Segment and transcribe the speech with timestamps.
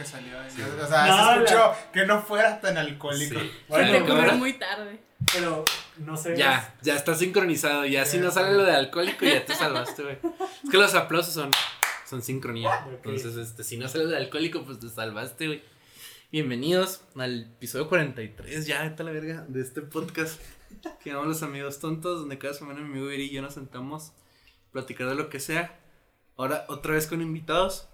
[0.00, 0.32] que salió.
[0.48, 0.62] Sí.
[0.62, 3.38] O sea, No, se escuchó que no fuera tan alcohólico.
[3.38, 3.50] Sí.
[3.68, 5.00] Bueno, Se te ahora- muy tarde.
[5.34, 5.64] Pero
[5.98, 6.34] no sé.
[6.36, 7.84] Ya, ya está sincronizado.
[7.84, 10.18] Ya si no sale lo de alcohólico, ya te salvaste, güey.
[10.64, 11.50] Es que los aplausos son,
[12.08, 12.86] son sincronía.
[12.90, 15.62] Entonces, este, si no sale lo de alcohólico, pues te salvaste, güey.
[16.32, 20.40] Bienvenidos al episodio 43, ya, a la verga, de este podcast
[21.02, 24.10] que llamamos Los Amigos Tontos, donde cada semana mi amigo Eri y yo nos sentamos
[24.68, 25.78] a platicar de lo que sea.
[26.38, 27.89] Ahora, otra vez con invitados.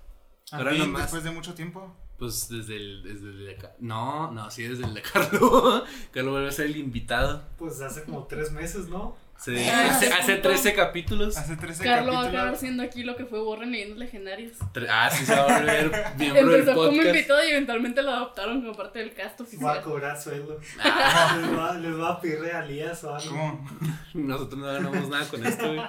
[0.53, 1.03] Ahora fin, nomás.
[1.03, 1.95] después de mucho tiempo.
[2.19, 3.73] Pues desde el, desde el de acá.
[3.79, 5.83] No, no, sí, desde el de Carlos.
[6.13, 7.43] Carlos vuelve a ser el invitado.
[7.59, 9.17] Pues hace como tres meses, ¿no?
[9.39, 10.49] Sí, Ah, hace, hace punto.
[10.49, 11.37] 13 capítulos.
[11.37, 12.57] Hace 13 Carlos va a acabar capítulos.
[12.59, 14.53] haciendo aquí lo que fue Borren Leyendas Legendarias.
[14.73, 17.07] Tre- Ah, sí, se va a volver miembro del Empezó como podcast.
[17.09, 19.83] invitado y eventualmente lo adoptaron como parte del cast Va a oficial.
[19.83, 20.59] cobrar sueldo.
[20.83, 23.29] Ah, les, va, les va a pedir regalías o algo.
[23.31, 23.71] ¿Cómo?
[24.15, 25.83] nosotros no ganamos nada con esto, güey.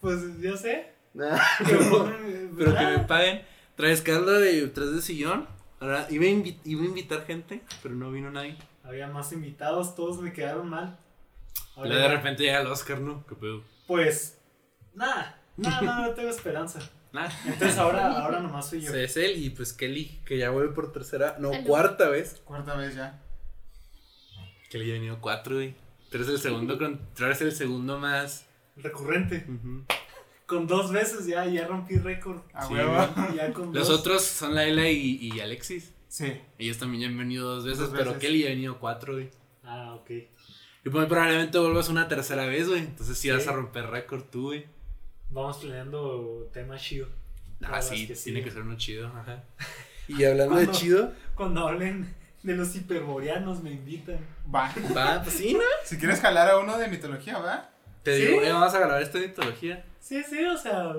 [0.00, 0.90] Pues yo sé.
[1.14, 2.12] Pero,
[2.58, 3.42] pero que me paguen.
[3.80, 5.48] Traes Carlos de tras de sillón.
[5.80, 8.58] Ahora iba a, iba a invitar gente, pero no vino nadie.
[8.84, 10.98] Había más invitados, todos me quedaron mal.
[11.74, 13.24] Ahora de repente llega el Oscar, ¿no?
[13.26, 13.64] ¿Qué pedo?
[13.86, 14.38] Pues,
[14.92, 16.80] nada, nada, nada, no tengo esperanza.
[17.10, 17.32] Nada.
[17.46, 18.92] Entonces ahora, ahora nomás soy yo.
[18.92, 22.42] Sí, es él y pues Kelly, que ya vuelve por tercera, no, cuarta vez.
[22.44, 23.22] Cuarta vez ya.
[24.68, 25.74] Kelly ya ha venido cuatro, güey.
[26.10, 28.46] Tú eres el segundo, con, tú eres el segundo más.
[28.76, 29.46] Recurrente.
[29.48, 29.86] Ujú.
[30.50, 32.40] Con dos veces ya, ya rompí récord.
[32.52, 32.96] A Sí, huevo.
[33.36, 34.00] Ya con Los dos.
[34.00, 35.94] otros son Laila y, y Alexis.
[36.08, 36.40] Sí.
[36.58, 38.18] Ellos también ya han venido dos veces, Dos pero veces.
[38.20, 39.30] Kelly ya ha venido cuatro, güey.
[39.62, 40.10] Ah, ok.
[40.84, 42.80] Y pues probablemente vuelvas una tercera vez, güey.
[42.80, 43.30] Entonces sí, Sí.
[43.34, 44.66] vas a romper récord tú, güey.
[45.30, 47.06] Vamos planeando tema chido.
[47.62, 49.44] Ah, sí, que tiene que ser uno chido, ajá.
[50.08, 54.18] Y hablando de chido, Cuando hablen de los hiperboreanos me invitan.
[54.52, 54.74] Va.
[54.96, 55.60] va, pues sí, ¿no?
[55.84, 57.70] Si quieres jalar a uno de mitología, ¿va?
[58.02, 58.26] Te ¿Sí?
[58.26, 59.84] digo, eh, vamos a grabar esta mitología.
[60.00, 60.94] Sí, sí, o sea,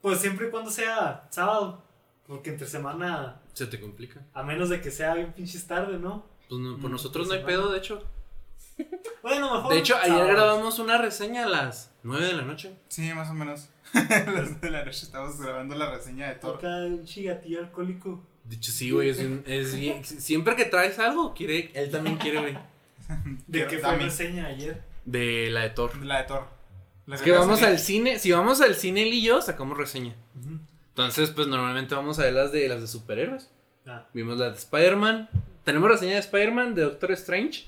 [0.00, 1.82] pues siempre y cuando sea sábado.
[2.26, 4.20] Porque entre semana, Se te complica.
[4.34, 6.26] a menos de que sea bien pinches tarde, ¿no?
[6.48, 7.56] Pues no, por Mm, nosotros no hay semana.
[7.56, 8.02] pedo, de hecho.
[9.22, 9.72] Bueno, mejor.
[9.72, 12.76] De hecho, ayer grabamos una reseña a las 9 de la noche.
[12.88, 13.68] Sí, más o menos.
[13.94, 16.56] Las de la noche estamos grabando la reseña de Thor.
[16.56, 18.22] Acá un chigatillo alcohólico.
[18.44, 22.16] De hecho, sí, güey, es, un- es bien- Siempre que traes algo, quiere, él también
[22.18, 22.58] quiere, güey.
[23.46, 24.04] ¿De qué fue dame.
[24.04, 24.82] reseña ayer?
[25.04, 25.96] De la de Thor.
[26.04, 26.55] La de Thor.
[27.12, 30.14] Es que vamos al cine, si vamos al cine él y yo, sacamos reseña.
[30.88, 33.50] Entonces, pues normalmente vamos a ver las de las de superhéroes.
[33.86, 35.28] Ah, Vimos la de Spider-Man.
[35.64, 37.66] Tenemos reseña de Spider-Man, de Doctor Strange,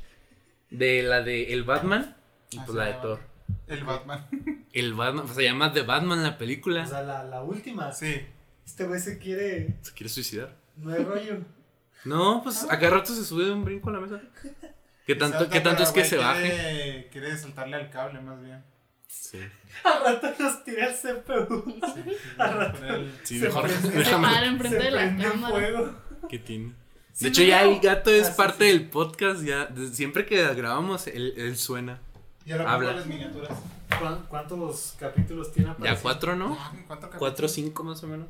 [0.70, 2.16] de la de El Batman
[2.50, 3.20] y Ah, pues la de Thor.
[3.66, 4.26] El Batman.
[4.72, 6.82] El Batman, pues, se llama The Batman la película.
[6.84, 7.92] o sea, la, la última.
[7.92, 8.20] Sí.
[8.66, 9.76] Este güey se quiere.
[9.82, 10.56] ¿Se quiere suicidar?
[10.76, 11.38] No hay rollo.
[12.04, 14.20] No, pues a cada rato se sube de un brinco a la mesa.
[15.06, 16.48] ¿Qué tanto, ¿qué tanto es que se baje?
[16.48, 18.62] quiere- Quiere saltarle al cable, más bien.
[19.08, 19.38] Sí.
[19.84, 21.64] Al rato nos tira el CPU.
[21.94, 22.16] Sí.
[22.38, 22.78] Al rato.
[23.24, 24.28] Sí, Se mejor prende- Se déjame.
[24.28, 25.92] para enfrente se de la cámara.
[26.28, 26.74] ¿Qué tiene?
[27.12, 28.70] Sí, De hecho, ya el gato es Ah, parte sí.
[28.78, 29.42] del podcast.
[29.42, 32.00] ya Siempre que grabamos, él, él suena.
[32.44, 32.92] Ya lo Habla.
[32.92, 33.58] las miniaturas.
[33.98, 36.02] ¿Cuán- ¿Cuántos capítulos tiene Ya aparecido?
[36.02, 36.56] cuatro, ¿no?
[36.60, 38.28] Ah, ¿Cuánto Cuatro o cinco más o menos.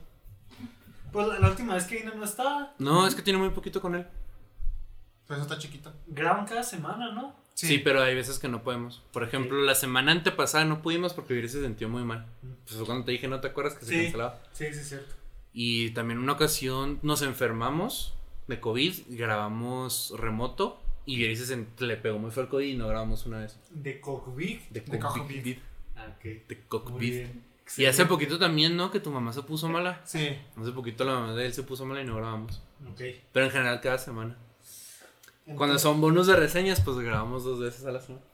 [1.13, 2.73] Pues la, la última vez que vino no estaba.
[2.79, 4.07] No, es que tiene muy poquito con él.
[5.27, 5.93] Pues está chiquito.
[6.07, 7.35] Graban cada semana, ¿no?
[7.67, 9.03] Sí, pero hay veces que no podemos.
[9.13, 12.27] Por ejemplo, la semana antepasada no pudimos porque Viri se sintió muy mal.
[12.65, 14.03] Pues fue cuando te dije, ¿no te acuerdas que se Sí.
[14.05, 14.41] cancelaba?
[14.53, 15.15] Sí, sí, es cierto.
[15.53, 18.15] Y también una ocasión nos enfermamos
[18.47, 22.87] de COVID, grabamos remoto y Viri se le pegó muy fue el COVID y no
[22.87, 23.59] grabamos una vez.
[23.71, 24.69] De Cockbig.
[24.71, 25.21] De De COVID.
[25.23, 25.57] COVID.
[25.97, 26.25] Ah, ok.
[26.49, 27.27] De COVID.
[27.77, 28.91] Y hace poquito también, ¿no?
[28.91, 30.01] Que tu mamá se puso mala.
[30.05, 30.39] Sí.
[30.57, 32.63] Hace poquito la mamá de él se puso mala y no grabamos.
[32.89, 33.03] Ok.
[33.33, 34.37] Pero en general cada semana.
[35.57, 38.25] Cuando son bonus de reseñas, pues grabamos dos veces a la semana.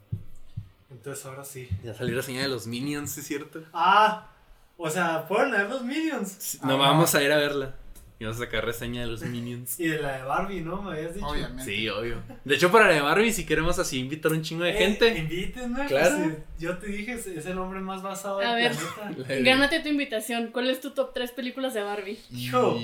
[0.91, 1.69] Entonces ahora sí.
[1.82, 3.60] Ya salió reseña de los Minions, ¿es cierto?
[3.72, 4.28] Ah,
[4.76, 6.34] o sea, fueron a ver los Minions.
[6.38, 7.75] Sí, Ah, no vamos a ir a verla.
[8.19, 9.78] Y vamos a sacar reseña de los Minions.
[9.81, 10.81] Y de la de Barbie, ¿no?
[10.82, 11.26] Me habías dicho.
[11.26, 11.64] Obviamente.
[11.64, 12.22] Sí, obvio.
[12.44, 15.19] De hecho, para la de Barbie, si queremos así invitar un chingo de Eh, gente.
[15.19, 15.87] Invítenme.
[15.87, 16.17] Claro.
[16.22, 18.72] pues, eh, yo te dije, es el hombre más basado A del ver.
[18.94, 19.34] planeta.
[19.34, 20.50] La Gánate tu invitación.
[20.52, 22.19] ¿Cuál es tu top 3 películas de Barbie?
[22.32, 22.81] Hijo.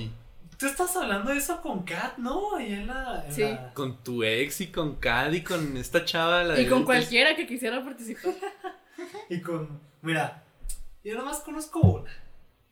[0.61, 2.55] Y Tú estás hablando de eso con Kat, ¿no?
[2.57, 3.25] Ahí en la.
[3.27, 3.43] en Sí.
[3.43, 6.45] la- con tu ex y con Cad y con esta chava.
[6.45, 6.97] La Y de con lentes.
[6.97, 8.35] cualquiera que quisiera participar.
[9.31, 9.81] Y con.
[10.03, 10.45] Mira,
[11.03, 12.11] yo nomás conozco una.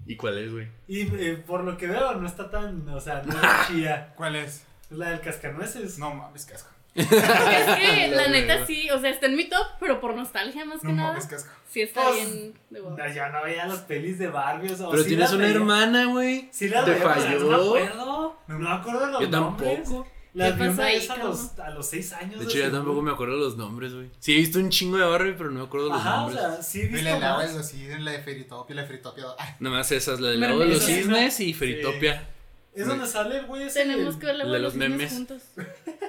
[0.06, 0.68] ¿Y cuál es, güey?
[0.86, 2.86] Y eh, por lo que veo, no está tan.
[2.90, 4.12] O sea, no es chida.
[4.16, 4.64] ¿Cuál es?
[4.90, 5.98] Es la del cascanueces.
[5.98, 6.70] No mames, casco.
[6.98, 10.64] Es que la La neta sí, o sea, está en mi top, pero por nostalgia
[10.64, 11.08] más que No nada.
[11.10, 11.50] mames, casco.
[11.70, 12.96] Sí está Pues, bien de huevo.
[12.96, 14.72] No, yo no veía las pelis de Barbie.
[14.72, 15.54] O sea, o Pero sí tienes una veía.
[15.56, 16.48] hermana, güey.
[16.50, 17.38] Sí las Te veía, falló.
[17.40, 18.38] No me acuerdo.
[18.48, 19.82] No me acuerdo de los Yo nombres.
[19.84, 20.08] tampoco.
[20.34, 22.38] ¿Qué vi pasó una ahí, vez a los, a los seis años.
[22.38, 24.08] De hecho, yo tampoco me acuerdo de los nombres, güey.
[24.20, 26.20] Sí, he visto un chingo de Barbie, pero no me acuerdo de los Ajá, o
[26.30, 26.40] nombres.
[26.40, 27.46] sea, sí he Y visto la más.
[27.48, 29.24] algo así, en la de Feritopia, la de Feritopia.
[29.38, 32.28] Ay, Nada más esas, la del lago de los cisnes y Feritopia.
[32.74, 33.80] Es donde sale el güey ese.
[33.80, 35.12] Tenemos el- que ver la de de los los memes.
[35.12, 35.42] juntos.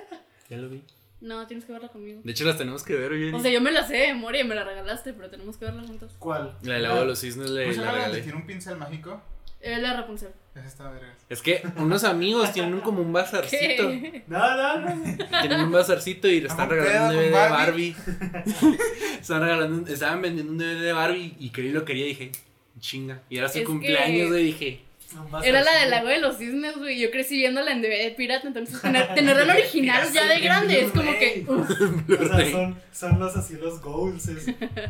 [0.50, 0.81] Ya lo vi.
[1.22, 2.22] No, tienes que verla conmigo.
[2.24, 3.34] De hecho, las tenemos que ver, oye.
[3.34, 5.66] O sea, yo me la sé de memoria y me la regalaste, pero tenemos que
[5.66, 6.13] verla juntos.
[6.18, 6.56] ¿Cuál?
[6.63, 8.22] La del agua de los cisnes le, ¿Cómo se la regalé.
[8.22, 9.22] tiene un pincel mágico?
[9.62, 10.30] Eh, la Rapunzel.
[10.56, 11.13] Esa está verga.
[11.28, 13.90] Es que unos amigos tienen como un bazarcito.
[13.90, 14.24] ¿Qué?
[14.28, 15.16] No, no, no.
[15.42, 17.95] Tienen un bazarcito y le están ¿Algún regalando un DVD de Barbie.
[19.19, 22.31] Estaban regalando, un- estaban vendiendo un DVD de Barbie y yo lo quería y dije,
[22.80, 23.22] chinga.
[23.30, 24.81] Y era su Es cumpleaños, que- dije,
[25.14, 27.00] No, Era la del agua de los cisnes, güey.
[27.00, 30.92] Yo crecí viéndola en DVD pirata, entonces tener, tenerla en original ya de grande es
[30.92, 31.46] como que.
[31.50, 34.28] O sea, son, son los así los goals.
[34.28, 34.46] es-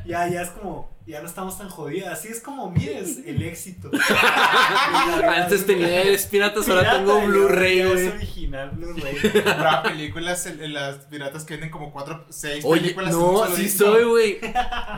[0.05, 2.19] ya, ya es como, ya no estamos tan jodidas.
[2.19, 3.89] Así es como mides el éxito.
[5.27, 8.07] antes tenía piratas, ahora tengo Blu-ray, güey.
[8.07, 9.15] Es original Blu-ray.
[9.45, 13.11] Habrá películas, en, en las piratas que venden como 4, 6 Oye, películas.
[13.13, 14.39] no, sí soy, güey.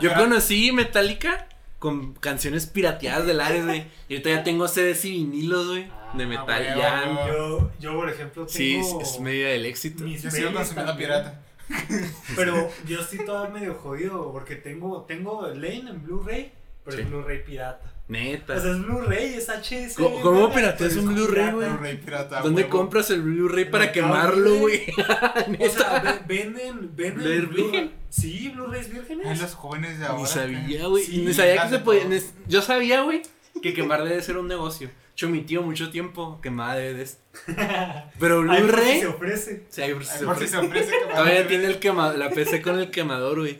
[0.00, 1.46] Yo conocí Metallica
[1.82, 3.86] con canciones pirateadas del Ares, güey.
[4.08, 5.82] Y ahorita ya tengo CDs y vinilos, güey.
[6.14, 7.26] De Ah, metal, huevo, ya.
[7.26, 8.56] Yo, yo, por ejemplo, tengo.
[8.56, 10.04] Sí, es, es media del éxito.
[10.04, 11.42] mis Yo sigo pelis consumiendo también, pirata.
[12.36, 16.52] Pero yo estoy todo medio jodido porque tengo, tengo Lane en Blu-ray,
[16.84, 17.02] pero Sí.
[17.02, 17.91] es Blu-ray pirata.
[18.12, 18.60] Neta.
[18.60, 19.94] Sea, es Blu-ray, es HS.
[19.96, 21.68] ¿Cómo- cómo pirateas un es Blu-ray, güey?
[21.70, 22.40] Blu-ray pirata.
[22.42, 22.76] ¿Dónde huevo.
[22.78, 24.82] compras el Blu-ray para quemarlo, güey?
[25.60, 27.94] O sea, ve- venden, venden ¿Blu-ray?
[28.10, 29.26] Sí, Blu-rays vírgenes.
[29.26, 30.20] Ay, los jóvenes de ahora.
[30.22, 31.04] Ni sabía, güey.
[31.04, 32.02] Sí, Ni sabía que se podía.
[32.04, 32.18] todo.
[32.46, 33.22] Yo sabía, güey,
[33.62, 34.88] que quemar debe ser un negocio.
[34.88, 37.18] De hecho, mi tío mucho tiempo quemaba DVDs.
[38.18, 39.00] Pero Ay, por si Blu-ray.
[39.00, 39.62] se ofrece.
[39.68, 40.48] Sí, por si se ofrece.
[40.52, 40.90] se ofrece.
[40.90, 43.58] que Todavía tiene el quema, la PC con el quemador, güey.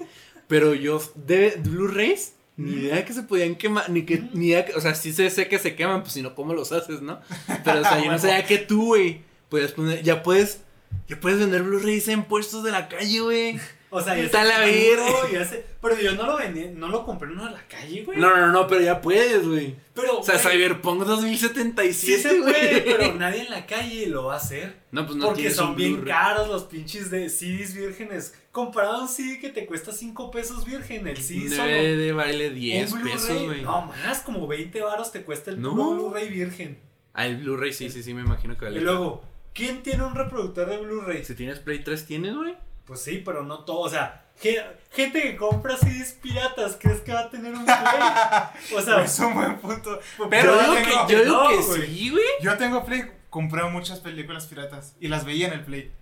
[0.48, 4.74] Pero yo, de Blu-rays, ni idea que se podían quemar, ni que, ni idea que,
[4.74, 7.20] o sea, sí sé, sé que se queman, pues si no, ¿cómo los haces, no?
[7.64, 10.60] Pero, o sea, yo no sabía que tú, güey, puedes poner, ya puedes,
[11.08, 13.60] ya puedes vender Blu-rays en puestos de la calle, güey.
[13.94, 15.44] O sea, ya Está la verga.
[15.44, 18.18] se- Pero yo no lo vendí, no lo compré en uno de la calle, güey.
[18.18, 19.76] No, no, no, pero ya puedes, güey.
[19.94, 22.84] Pero, O sea, güey, Cyberpunk Sí 2077, se puede, güey.
[22.84, 24.76] pero nadie en la calle lo va a hacer.
[24.92, 28.34] No, pues no porque son bien caros los pinches de CDs vírgenes.
[28.50, 31.68] Comparado a un CD que te cuesta 5 pesos virgen, el CD solo.
[31.70, 33.60] DVD vale un 10 Blu-ray, pesos, güey.
[33.62, 35.74] No, más, como 20 varos te cuesta el No.
[35.74, 36.78] Blu-ray virgen.
[37.12, 38.80] Ah, el Blu-ray sí, sí, sí, me imagino que Y vale.
[38.80, 39.22] luego,
[39.52, 41.24] ¿quién tiene un reproductor de Blu-ray?
[41.26, 42.54] Si tienes Play 3, ¿tienes, güey?
[42.86, 43.80] Pues sí, pero no todo.
[43.80, 48.76] O sea, ge- gente que compra CDs piratas, ¿crees que va a tener un Play?
[48.76, 49.98] O sea, Es un buen punto.
[50.30, 51.86] Pero yo digo tengo, que, yo digo no, que güey.
[51.86, 52.24] sí, güey.
[52.42, 53.04] yo tengo Play.
[53.30, 55.92] Compré muchas películas piratas y las veía en el Play.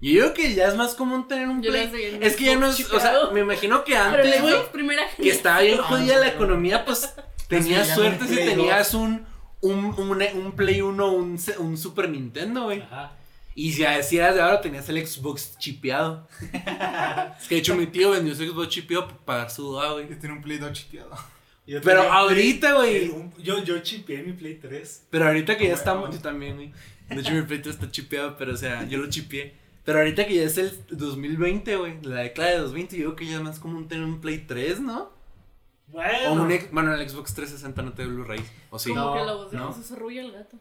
[0.00, 1.84] Yo digo que ya es más común tener un Yo Play.
[1.84, 4.54] las veía en Es que ya no es, o sea, me imagino que antes, güey,
[5.18, 7.14] que estaba bien Ah, jodida la economía, pues
[7.48, 9.26] tenías suerte si tenías un,
[9.60, 12.80] un, un, un Play 1 un, un Super Nintendo, güey.
[12.80, 13.12] Ajá.
[13.54, 16.28] Y si decías de ahora tenías el Xbox chipeado.
[16.40, 20.10] es que de hecho mi tío vendió su Xbox chipeado para pagar su DA, güey.
[20.10, 21.10] Y tiene un Play 2 chipeado.
[21.66, 23.12] Yo Pero tenía ahorita, güey.
[23.38, 25.06] Yo, yo chipeé mi Play 3.
[25.10, 25.78] Pero ahorita que ya Bueno.
[25.78, 26.72] estamos, yo también, güey.
[27.08, 29.54] De hecho mi Play 3 está chipeado, pero o sea, yo lo chipeé.
[29.84, 33.26] Pero ahorita que ya es el 2020, güey, la década de 2020, yo creo que
[33.26, 35.10] ya es más común tener un Play 3, ¿no?
[35.88, 36.30] Bueno.
[36.30, 38.40] O un bueno, el Xbox 360 no te Blu-ray.
[38.70, 38.90] O sí.
[38.90, 39.66] Como No, que la voz de no.
[39.72, 40.56] José se arrulla el gato.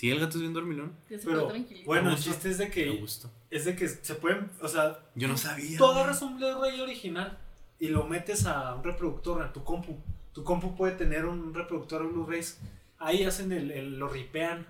[0.00, 0.96] Sí, el gato es bien dormilón.
[1.08, 1.52] Pero,
[1.84, 3.04] bueno, el chiste es de Me que,
[3.50, 5.76] es de que se pueden, o sea, Yo no sabía.
[5.76, 7.36] tú agarras un Blu-ray original
[7.78, 9.98] y lo metes a un reproductor, a tu compu.
[10.32, 12.58] Tu compu puede tener un reproductor de Blu-rays.
[12.98, 14.66] Ahí hacen el, el- lo ripean.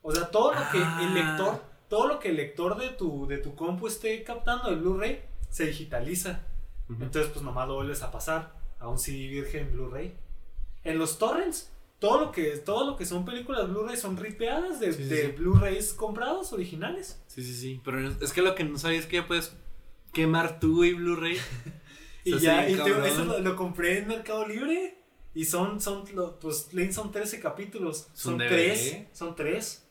[0.00, 1.00] O sea, todo lo que Ah.
[1.02, 4.80] el lector, todo lo que el lector de tu, de tu compu esté captando el
[4.80, 5.20] Blu-ray,
[5.50, 6.40] se digitaliza.
[6.88, 10.14] Entonces, pues nomás lo vuelves a pasar a un CD virgen Blu-ray.
[10.84, 14.92] En los torrents, todo lo que, todo lo que son películas Blu-ray son ripeadas de,
[14.92, 15.32] Sí, sí, de sí.
[15.32, 17.22] Blu-rays comprados originales.
[17.28, 17.80] Sí, sí, sí.
[17.84, 19.54] Pero es que lo que no sabía es que ya puedes
[20.12, 21.36] quemar tu, güey, Blu-ray.
[22.22, 24.98] Y ya, y te- eso lo, lo compré en Mercado Libre.
[25.32, 28.08] Y son, son, lo- pues, son 13 capítulos.
[28.14, 28.48] ¿Es un Son DVD?
[28.48, 29.06] 3.
[29.12, 29.88] Son 3.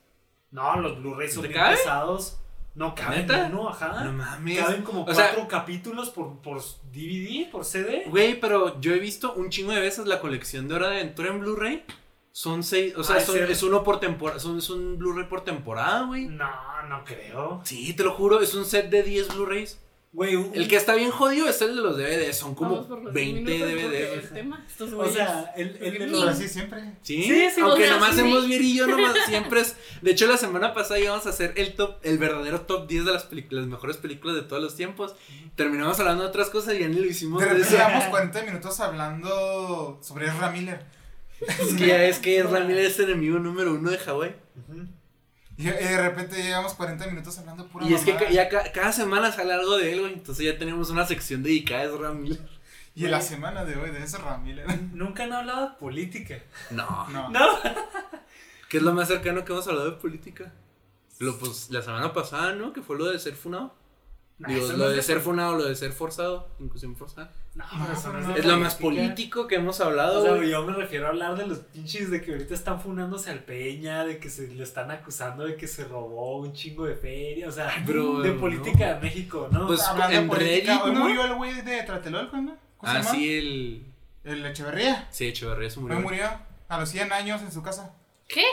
[0.51, 2.39] No, los Blu-rays son ¿Te bien pesados.
[2.79, 3.49] No caben ¿Neta?
[3.51, 4.05] uno, ajá.
[4.05, 4.57] No mames.
[4.57, 6.61] caben como O sea- 4 capítulos por, por
[6.93, 8.05] DVD, por CD.
[8.07, 11.29] Güey, pero yo he visto un chingo de veces la colección de Hora de Aventura
[11.29, 11.83] en Blu-ray.
[12.31, 15.27] Son seis, o sea, Ah, son- ¿es es uno por temporada, son, es un Blu-ray
[15.27, 16.27] por temporada, güey.
[16.27, 16.49] No,
[16.87, 17.59] no creo.
[17.65, 19.77] Sí, te lo juro, es un set de 10 Blu-rays.
[20.11, 22.87] Güey, un- El que está bien jodido es el de los DVDs, son como Vamos
[22.87, 24.23] por los 20 minutos porque DVDs.
[24.23, 26.23] el tema, estos O sea, el, el de Pero los.
[26.29, 26.79] así siempre.
[27.03, 27.21] ¿Sí?
[27.23, 28.21] Sí, sí, aunque o sea, nomás sí.
[28.21, 29.75] hemos Vier y yo nomás siempre es.
[30.01, 33.13] De hecho, la semana pasada íbamos a hacer el top, el verdadero top 10 de
[33.13, 35.13] las películas, las mejores películas de todos los tiempos.
[35.55, 37.77] Terminamos hablando de otras cosas y ya ni lo hicimos De de repente eso.
[37.85, 40.85] llevamos 40 minutos hablando sobre Ezra Miller.
[41.39, 44.35] Es que ya es que Ramírez es enemigo número uno de Hawái.
[45.63, 49.31] Y de repente llevamos 40 minutos hablando pura Y es que ya ca- cada semana
[49.31, 50.13] sale algo de él, güey.
[50.13, 52.39] Entonces ya tenemos una sección dedicada a Ezra Miller.
[52.95, 54.65] Y en la semana de hoy de Ezra Miller.
[54.93, 56.39] Nunca han hablado de política.
[56.71, 57.07] No.
[57.09, 57.29] No.
[57.29, 57.45] No.
[58.69, 60.53] ¿Qué es lo más cercano que hemos hablado de política?
[61.19, 62.71] Lo, pues, la semana pasada, ¿no?
[62.71, 63.73] Que fue lo de ser funado.
[64.37, 67.33] Nah, Digo, eso lo no de ser funado, lo de ser forzado, inclusión forzada.
[67.59, 68.33] No, No, pero eso pero no no.
[68.33, 70.49] de Es lo más político que hemos O hablado, sea, güey.
[70.49, 74.05] yo me refiero a hablar de los pinches de que ahorita están funándose al Peña,
[74.05, 77.51] de que se le están acusando de que se robó un chingo de feria, o
[77.51, 78.39] sea, bro, de no.
[78.39, 79.67] política de México, ¿no?
[79.67, 80.99] Pues, Hablando en política, Reddit, hoy ¿no?
[81.01, 82.57] murió el güey de Tlatelolco, ¿no?
[82.77, 83.85] ¿Cómo Ah, sí, el.
[84.23, 85.07] El Echeverría.
[85.11, 85.97] Sí, Echeverría se murió.
[85.97, 86.29] Hoy murió
[86.69, 87.93] a los 100 años en su casa.
[88.27, 88.43] ¿Qué?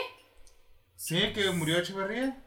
[0.95, 2.43] Sí, que murió Echeverría.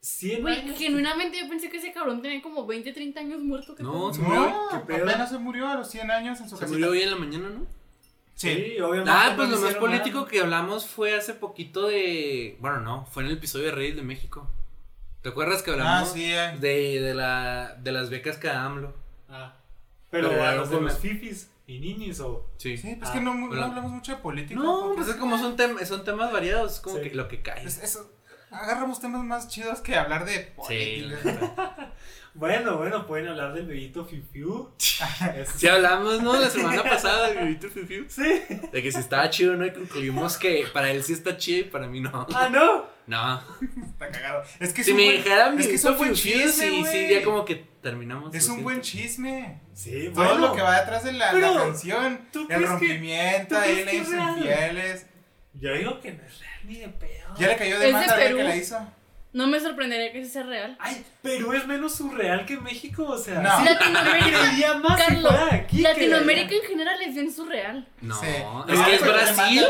[0.00, 0.78] 100 Güey, años.
[0.78, 3.74] genuinamente yo pensé que ese cabrón tenía como 20, 30 años muerto.
[3.74, 4.14] ¿qué No, pedo?
[4.14, 4.40] se murió.
[4.50, 5.04] No, ¿Qué pedo?
[5.08, 6.72] apenas se murió a los 100 años en su Se casa.
[6.72, 7.66] murió hoy en la mañana, ¿no?
[8.34, 8.54] Sí.
[8.54, 9.10] Sí, obviamente.
[9.12, 10.28] Ah, pues lo más hicieron político nada.
[10.30, 12.56] que hablamos fue hace poquito de.
[12.60, 14.48] Bueno, no, fue en el episodio de Reddit de México.
[15.22, 16.56] ¿Te acuerdas que Ah, hablamos sí, eh.
[16.60, 18.94] de, de, la, de las becas que da AMLO?
[19.28, 19.56] Ah.
[20.10, 22.48] Pero, Pero a los de los fifis y ninis o.
[22.58, 22.76] Sí.
[22.76, 23.64] Sí, pues Ah, que no, no bueno.
[23.64, 24.60] hablamos mucho de política.
[24.60, 27.02] No, porque pues es como son, tem- son temas variados, es como Sí.
[27.10, 27.64] que lo que cae.
[27.66, 28.08] es- eso,
[28.50, 31.20] agarramos temas más chidos que hablar de Sí, política.
[31.24, 31.92] neta.
[32.34, 36.38] Bueno, bueno, pueden hablar del bebito Fiu Eso Sí hablamos, ¿no?
[36.38, 38.04] La semana pasada del Vivito Fiu Fiu.
[38.08, 38.42] Sí.
[38.70, 39.66] De que si estaba chido, ¿no?
[39.66, 42.26] Y concluimos que para él sí está chido y para mí no.
[42.34, 42.84] Ah, no.
[43.08, 43.42] No.
[43.88, 44.44] Está cagado.
[44.60, 47.44] Es que Si me dijeran es que es un buen chisme, sí, sí, ya como
[47.44, 48.32] que terminamos.
[48.34, 49.60] Es un buen chisme.
[49.72, 50.48] Sí, Todo bueno.
[50.48, 55.06] lo que va detrás de la, la canción, ¿tú el rompimiento, ahí le infieles.
[55.54, 57.34] Yo digo que no es real ni de pedo.
[57.38, 58.38] Ya le cayó Es de güey que Perú.
[58.38, 58.78] la hizo.
[59.30, 60.76] No me sorprendería que ese sea real.
[60.80, 63.40] Ay, pero es menos surreal que México, o sea.
[63.40, 63.62] No.
[63.64, 67.86] Latinoamérica, más si Carlos, fuera aquí Latinoamérica en general es bien surreal.
[68.00, 68.26] No, Sí.
[68.68, 69.66] es que es Brasil,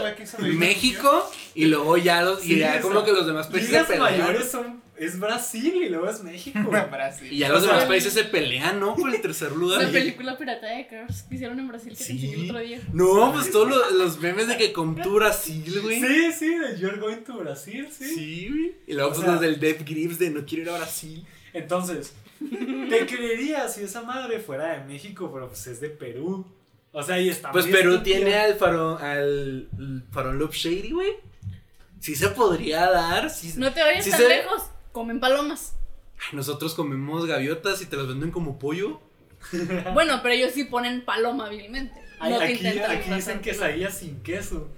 [0.56, 4.00] México y luego ya los y ya como que los demás países pelean.
[4.02, 4.80] mayores son.
[4.98, 6.58] Es Brasil y luego es México.
[6.90, 7.32] Brasil.
[7.32, 8.96] Y ya los demás países se pelean, ¿no?
[8.96, 9.82] Por el tercer lugar.
[9.82, 12.80] La película pirata de Cars que hicieron en Brasil que te enseñé el otro día.
[12.92, 16.00] No, pues todos los, los memes de que con tu Brasil, güey.
[16.00, 18.04] Sí, sí, de You're Going to Brasil, sí.
[18.14, 18.74] Sí, güey.
[18.86, 21.24] Y luego pues sea- los del Dev Grips de no quiero ir a Brasil.
[21.52, 26.46] Entonces, te creería si esa madre fuera de México, pero pues es de Perú.
[26.92, 29.68] O sea, y está Pues Perú tiene al farón, al
[30.38, 31.10] Love Shady, güey.
[32.00, 33.28] Sí se podría dar.
[33.28, 34.62] Sí, No te vayas sí tan se- lejos.
[34.92, 35.74] Comen palomas.
[36.32, 39.00] Nosotros comemos gaviotas y te las venden como pollo.
[39.94, 41.94] Bueno, pero ellos sí ponen paloma hábilmente.
[42.20, 44.68] Ay, No aquí intentan aquí dicen quesadillas sin queso.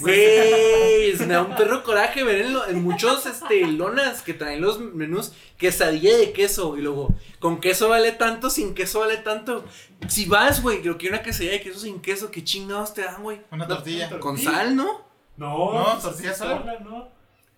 [0.00, 4.60] Güey, me da un perro coraje ver en, lo- en muchos este, lonas que traen
[4.60, 9.64] los menús quesadilla de queso y luego con queso vale tanto, sin queso vale tanto.
[10.08, 13.22] Si vas, güey, creo que una quesadilla de queso sin queso, ¿qué chingados te dan,
[13.22, 13.40] güey?
[13.52, 14.18] Una tortilla.
[14.18, 15.06] Con sal, ¿no?
[15.36, 17.08] No, No, tortilla sola, no.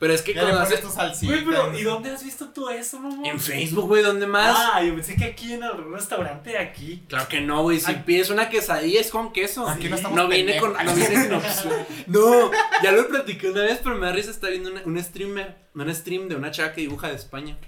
[0.00, 0.82] Pero es que Ya cuando haces.
[1.22, 3.22] Güey, pero no ¿y dónde has visto tú eso, mamá?
[3.28, 4.56] en Facebook, güey, ¿dónde más?
[4.58, 7.02] Ah, yo pensé que aquí en algún restaurante de aquí.
[7.06, 7.78] Claro que no, güey.
[7.80, 8.02] Si Ay.
[8.06, 9.68] pides una quesadilla es con queso.
[9.68, 10.72] Aquí no estamos No viene con.
[10.72, 11.74] No viene con opción.
[12.06, 12.50] No,
[12.82, 14.30] ya lo platiqué una vez, pero me da risa.
[14.30, 17.58] Está viendo una- un streamer, un stream de una chava que dibuja de España.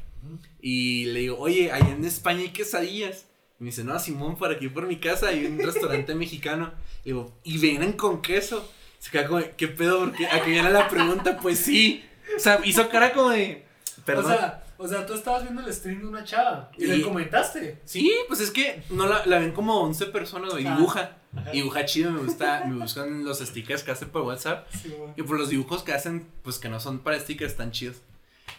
[0.61, 3.27] Y le digo, oye, allá en España hay quesadillas.
[3.61, 6.73] Y me dice, no, Simón, por aquí por mi casa hay un restaurante mexicano.
[7.05, 8.67] Y digo, y vienen con queso.
[8.99, 10.01] Se queda como, ¿qué pedo?
[10.01, 12.05] Porque aquí viene la pregunta, pues sí.
[12.37, 13.65] O sea, hizo cara como de.
[14.05, 14.25] Perdón.
[14.25, 17.03] O sea, o sea, tú estabas viendo el stream de una chava y, Y- le
[17.03, 17.81] comentaste.
[17.85, 20.67] Sí, pues es que no la, la ven como 11 personas, güey.
[20.67, 20.75] Ah.
[20.77, 21.17] Dibuja.
[21.37, 21.51] Ajá.
[21.51, 22.65] Dibuja chido, me gusta.
[22.67, 24.67] Me buscan los stickers que hace por WhatsApp.
[24.83, 24.93] Sí.
[25.17, 27.97] Y por los dibujos que hacen, pues que no son para stickers, están chidos.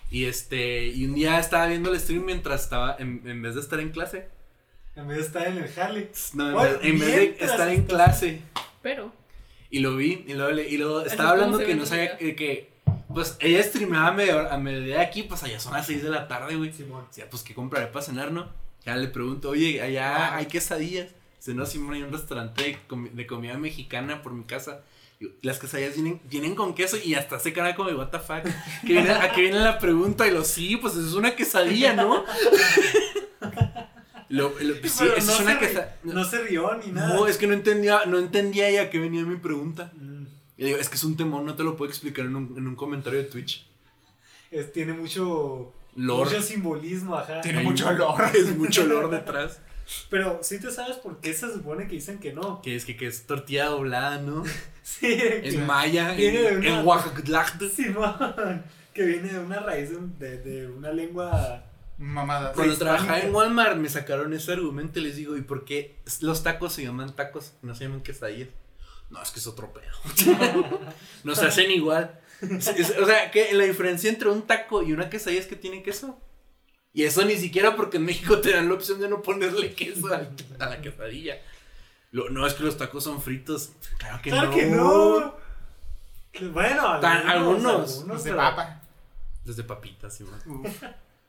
[0.10, 3.62] Y este, y un día estaba viendo el stream mientras estaba, en, en vez de
[3.62, 4.28] estar en clase.
[4.96, 6.10] En vez de estar en el Harley.
[6.34, 8.42] No, en, vez, en vez de estar en clase.
[8.82, 9.12] Pero.
[9.70, 12.70] Y lo vi, y luego, y luego estaba hablando que no sabía que,
[13.14, 16.10] pues ella streameaba a medio- a mediodía de aquí, pues allá son las 6 de
[16.10, 16.72] la tarde, güey.
[16.74, 17.06] Simón.
[17.10, 18.50] Decía, pues, ¿qué compraré para cenar, no?
[18.86, 21.10] Ya le pregunto, oye, allá hay quesadillas.
[21.38, 24.82] Dice, no, Simón, hay un restaurante de, comi- de comida mexicana por mi casa.
[25.20, 28.20] Y las quesadillas vienen, vienen con queso y hasta hace cara como de, what the
[28.20, 28.44] fuck.
[28.86, 30.28] Que viene, ¿A qué viene la pregunta?
[30.28, 32.26] Y lo, sí, pues es una quesadilla, ¿no?
[34.30, 35.88] lo, lo- sí, no es una se.
[36.04, 37.14] No se rió ni nada.
[37.14, 39.92] No, es que no entendía, no entendía ella a qué venía mi pregunta.
[39.96, 40.23] Mm,
[40.58, 42.68] Y digo, es que es un temor, no te lo puedo explicar en un, en
[42.68, 43.66] un comentario de Twitch.
[44.52, 46.30] es- tiene mucho, Lore.
[46.30, 47.42] mucho simbolismo, ajá.
[47.42, 48.22] Tiene Hay mucho olor.
[48.36, 49.60] Es mucho olor detrás.
[50.10, 52.62] Pero sí te sabes por qué se supone que dicen que no.
[52.62, 54.44] Que es que, que es tortilla doblada, ¿no?
[54.84, 57.48] Sí, En que- maya, Viene de en, una- en Oaxaca.
[57.76, 61.64] Simón, que viene de una raíz de, de una lengua.
[61.98, 62.54] Mamadas.
[62.56, 66.44] Cuando trabajaba en Walmart me sacaron ese argumento y les digo, ¿y por qué los
[66.44, 67.54] tacos se llaman tacos?
[67.62, 68.50] No se llaman quesadillas.
[69.14, 69.94] No, es que es otro pedo.
[71.24, 72.20] no se hacen igual.
[72.42, 76.20] O sea, que la diferencia entre un taco y una quesadilla es que tiene queso.
[76.92, 80.08] Y eso ni siquiera porque en México te dan la opción de no ponerle queso
[80.14, 80.28] a,
[80.64, 81.38] a la quesadilla.
[82.12, 83.72] Lo- no, es que los tacos son fritos.
[83.98, 84.56] Claro que ¡Claro no.
[84.56, 85.36] que no!
[86.52, 88.04] Bueno, Tan- algunos.
[88.08, 88.82] Los de pero, papa.
[89.46, 90.24] Los de papitas, sí.
[90.24, 90.84] Uf,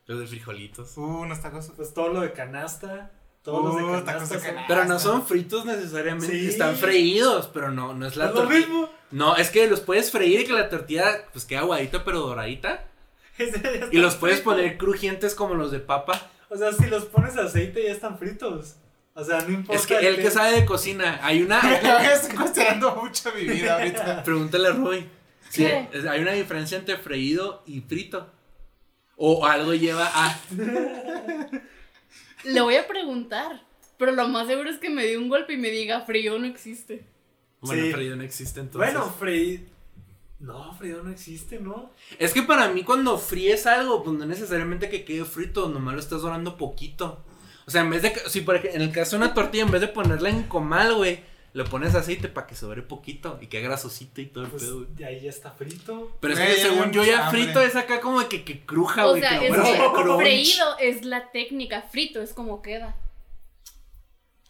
[0.07, 0.97] Los de frijolitos.
[0.97, 1.71] uh, unos tacos.
[1.76, 3.11] Pues todo lo de canasta.
[3.45, 4.41] Todos Uh, los de canasta.
[4.41, 4.65] canasta.
[4.67, 6.27] Pero no son fritos necesariamente.
[6.37, 6.49] Sí.
[6.49, 8.59] Están freídos, pero no, no es la Es lo tortilla.
[8.61, 8.89] mismo.
[9.11, 12.85] No, es que los puedes freír y que la tortilla pues queda aguadita pero doradita.
[13.93, 14.51] Y los puedes frito.
[14.53, 16.31] poner crujientes como los de papa.
[16.49, 18.77] O sea, si los pones aceite ya están fritos.
[19.15, 19.81] O sea, no importa.
[19.81, 21.61] Es que él que sabe de cocina, hay una...
[22.15, 24.23] Estoy cuestionando mucho mi vida ahorita.
[24.25, 25.09] Pregúntale a Roy.
[25.51, 28.29] Sí, hay una diferencia entre freído y frito.
[29.17, 30.37] O algo lleva a...
[32.45, 33.63] Le voy a preguntar.
[33.97, 36.47] Pero lo más seguro es que me dé un golpe y me diga frío no
[36.47, 37.05] existe.
[37.61, 38.09] Bueno, Sí.
[38.17, 38.93] no existe entonces.
[38.93, 39.69] Bueno, freír.
[40.41, 41.91] No, freído no existe, ¿no?
[42.19, 46.01] Es que para mí cuando fríes algo, pues no necesariamente que quede frito, nomás lo
[46.01, 47.25] estás dorando poquito.
[47.67, 49.63] O sea, en vez de, que- si por ej- en el caso de una tortilla,
[49.65, 51.21] en vez de ponerla en comal, güey,
[51.54, 54.80] le pones aceite para que sobre poquito y que grasosito y todo el Pues pedo,
[54.80, 54.94] güey.
[54.94, 56.16] de ahí ya está frito.
[56.20, 57.44] Pero es que según yo ya hambre.
[57.44, 59.23] frito es acá como que, que cruja, O güey.
[59.23, 62.96] sea, que es lo que freído es la técnica, frito es como queda.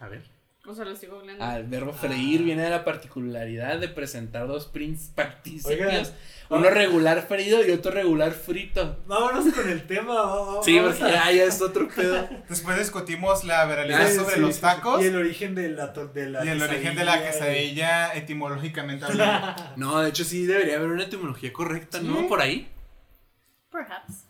[0.01, 0.25] A ver.
[0.67, 1.45] O sea, lo sigo hablando.
[1.45, 4.71] Ah, el verbo freír viene de la particularidad de presentar dos
[5.15, 6.13] participios.
[6.49, 8.99] Uno regular freído y otro regular frito.
[9.07, 10.15] Vámonos con el tema.
[10.63, 12.29] Sí, vamos porque a- ya, ya es otro pedo.
[12.49, 16.29] Después discutimos la veralidad Sí, sobre Sí, los tacos Y el origen de la, de
[16.31, 17.33] la y el origen de la quesadilla.
[17.49, 19.63] quesadilla etimológicamente hablando.
[19.77, 22.21] No, de hecho sí debería haber una etimología correcta, ¿no?
[22.21, 22.27] Sí.
[22.29, 22.69] Por ahí.
[23.71, 24.24] Perhaps.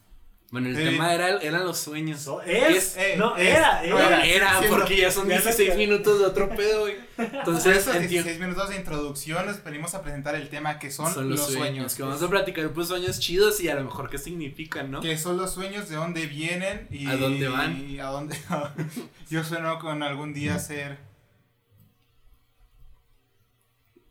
[0.54, 2.20] Bueno, el tema era, eran los sueños.
[2.20, 4.25] So- es, Eh, no, es, era, no era.
[4.25, 6.94] Era, porque ya son Ya sé 16 que- minutos de otro pedo, güey.
[7.18, 8.08] Entonces, entiendo.
[8.08, 11.96] 16 minutos de introducción nos venimos a presentar el tema que son, Son, los, sueños,
[11.96, 15.00] Que vamos a platicar pues sueños chidos y a lo mejor qué significan, ¿no?
[15.00, 17.90] Que son los sueños, de dónde vienen y ¿A dónde van?
[17.90, 18.37] y a dónde
[19.28, 20.98] Yo sueño con algún día ser.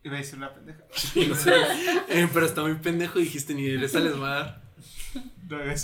[0.03, 0.83] Iba a decir una pendeja.
[1.29, 1.51] No sé.
[2.09, 4.62] Eh, pero está muy pendejo, dijiste, ni de esa les va a dar.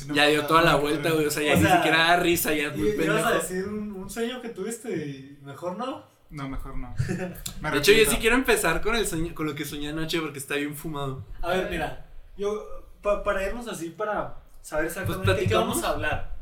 [0.08, 1.26] No, Ya dio toda la vuelta, güey.
[1.26, 3.30] O sea, ya O ni sea, siquiera da risa, ya es muy ibas a pendejo.
[3.34, 6.04] decir un, un sueño que tuviste y mejor no.
[6.30, 6.94] No, mejor no.
[7.62, 10.20] Me De hecho, yo sí quiero empezar con el sueño, con lo que soñé anoche
[10.22, 11.26] porque está bien fumado.
[11.42, 12.06] A ver, mira,
[12.38, 12.66] yo
[13.02, 15.68] pa- para irnos así para saber exactamente qué platicamos.
[15.82, 16.36] vamos a hablar.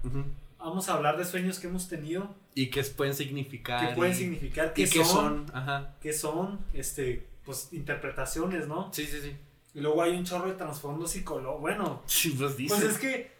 [0.60, 3.88] Vamos a hablar de sueños que hemos tenido, Y qué pueden significar.
[3.90, 5.56] qué pueden y- significar, Y qué qué son, son.
[5.56, 5.94] Ajá.
[6.02, 8.90] qué son, este, pues interpretaciones, ¿no?
[8.92, 9.38] Sí, sí, sí.
[9.78, 11.60] Y luego hay un chorro de trasfondo psicológico.
[11.60, 12.74] Bueno, Sí, pues dice.
[12.76, 13.32] pues es que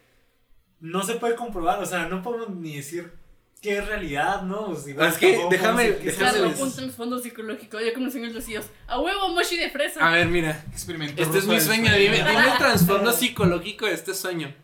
[0.78, 3.12] no se puede comprobar, o sea, no podemos ni decir
[3.60, 4.66] qué es realidad, ¿no?
[4.66, 7.80] Pues igual Es que tampoco déjame- Claro, los- un trasfondo psicológico.
[7.80, 8.66] Yo como sueños lucidos.
[8.86, 10.06] A huevo, mochi de fresa.
[10.08, 10.64] A ver, mira.
[10.70, 11.92] Experimento Este es mi sueño.
[11.92, 14.54] Dime, dime el trasfondo psicológico de este sueño.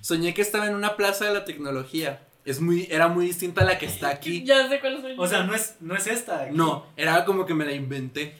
[0.00, 2.26] Soñé que estaba en una plaza de la tecnología.
[2.46, 4.42] Es muy, era muy distinta a la que está aquí.
[4.46, 5.20] Ya sé cuál sueño.
[5.20, 6.44] O sea, no es, no es esta.
[6.44, 6.56] aquí.
[6.56, 8.38] No, era como que me la inventé.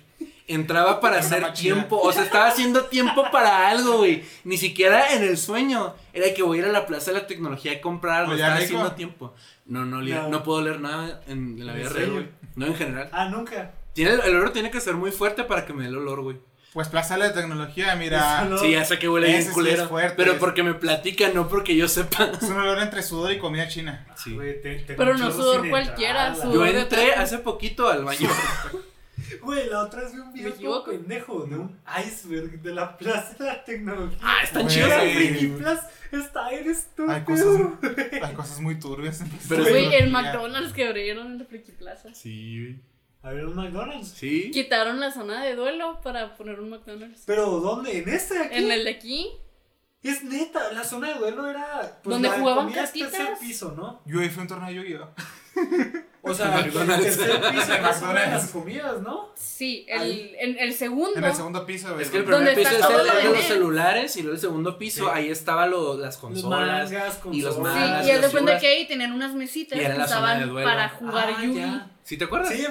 [0.54, 1.74] Entraba para Una hacer máquina.
[1.74, 4.24] tiempo, o sea, estaba haciendo tiempo para algo, güey.
[4.44, 5.94] Ni siquiera en el sueño.
[6.12, 8.32] Era que voy a ir a la plaza de la tecnología a comprar algo.
[8.32, 8.64] Oye, Estaba rico.
[8.76, 9.34] haciendo tiempo.
[9.66, 10.28] No, no, No.
[10.28, 12.28] no puedo leer nada en, la ¿En vida real, güey.
[12.56, 13.08] No en general.
[13.12, 13.72] Ah, nunca.
[13.92, 16.36] Tiene, el olor tiene que ser muy fuerte para que me dé el olor, güey.
[16.72, 18.44] Pues Plaza de la Tecnología, mira.
[18.44, 19.82] No- Sí, ya sé que huele bien sí culero.
[19.84, 20.14] es fuerte.
[20.16, 22.30] pero porque me platican, no porque yo sepa.
[22.40, 24.06] Es un olor entre sudor y comida china.
[24.16, 24.34] Sí.
[24.34, 26.54] Güey, te- tengo Pero no sudor cualquiera, sudor.
[26.54, 28.28] Yo entré hace poquito al baño.
[29.42, 33.44] Güey, la otra vez vi un video pendejo de un iceberg de la Plaza de
[33.46, 34.18] la Tecnología.
[34.22, 35.38] Ah, están Güey.
[35.38, 35.78] chidos.
[36.12, 37.08] Está, eres tú.
[37.08, 37.46] Hay cosas,
[38.22, 39.20] hay cosas muy turbias.
[39.20, 40.10] en Pero Güey, el.
[40.10, 42.12] McDonald's que abrieron en la Friki Plaza.
[42.14, 42.80] Sí, güey.
[43.22, 44.08] A ver, un McDonald's.
[44.08, 44.50] Sí.
[44.50, 47.22] Quitaron la zona de duelo para poner un McDonald's.
[47.26, 47.98] Pero ¿dónde?
[47.98, 48.54] ¿En este de aquí?
[48.56, 49.28] En el de aquí,
[50.02, 52.00] Es neta, la zona de duelo era.
[52.02, 53.38] Pues, ¿Donde jugaban es tercer cartitas?
[53.38, 54.00] piso, ¿no?
[54.06, 55.08] Yo ahí fui a un torneo de Yu-Gi-Oh!
[56.22, 57.72] O sea, el tercer piso
[58.12, 59.30] De es las comidas, ¿no?
[59.34, 61.16] sí, el, en el segundo.
[61.16, 61.98] En el segundo piso.
[61.98, 64.76] Es que el ¿Dónde primer piso es el de los celulares y luego el segundo
[64.78, 65.10] piso, Sí.
[65.12, 66.90] ahí estaban lo- las Los consolas.
[66.90, 67.74] mangas, y los consolas.
[67.74, 71.34] Sí, mangas, y haz de que ahí tenían unas mesitas Y que usaban para jugar
[71.36, 71.80] Ah, Yugi.
[72.04, 72.52] ¿Sí te acuerdas?
[72.52, 72.66] Sí,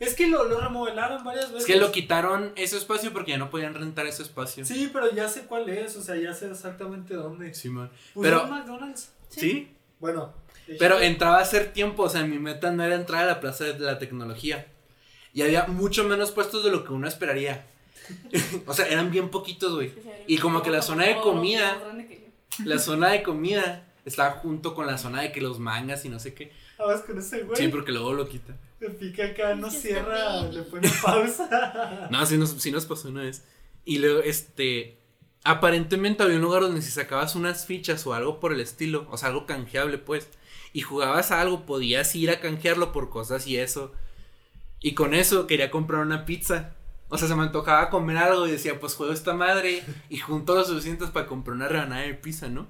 [0.00, 1.60] es que lo, lo remodelaron varias veces.
[1.60, 4.64] Es que lo quitaron ese espacio porque ya no podían rentar ese espacio.
[4.64, 7.54] Sí, pero ya sé cuál es, o sea, ya sé exactamente dónde.
[7.54, 7.90] Sí, man.
[8.12, 9.12] ¿Pusieron Pero, McDonald's?
[9.28, 9.72] ¿sí?
[10.00, 10.32] Bueno.
[10.78, 13.64] Pero entraba a hacer tiempo, o sea, mi meta no era entrar a la plaza
[13.64, 14.66] de la tecnología.
[15.32, 17.66] Y había mucho menos puestos de lo que uno esperaría.
[18.66, 19.92] o sea, eran bien poquitos, güey.
[20.26, 21.76] Y como que la zona de comida-
[22.64, 26.18] La zona de comida estaba junto con la zona de que los mangas y no
[26.20, 26.52] sé qué.
[26.78, 27.56] Ah, vas con ese güey.
[27.60, 28.54] Sí, porque luego lo quita.
[28.80, 32.06] Le pica acá, no cierra, le pone pausa.
[32.10, 33.42] No, sí nos, sí nos pasó una vez.
[33.84, 34.98] Y luego, este.
[35.46, 39.18] Aparentemente había un lugar donde si sacabas unas fichas o algo por el estilo, o
[39.18, 40.28] sea, algo canjeable, pues,
[40.74, 43.92] y jugabas a algo, podías ir a canjearlo por cosas y eso.
[44.80, 46.74] Y con eso quería comprar una pizza.
[47.08, 50.54] O sea, se me antojaba comer algo y decía, pues juego esta madre y junto
[50.54, 52.66] lo suficientes para comprar una rebanada de pizza, ¿no?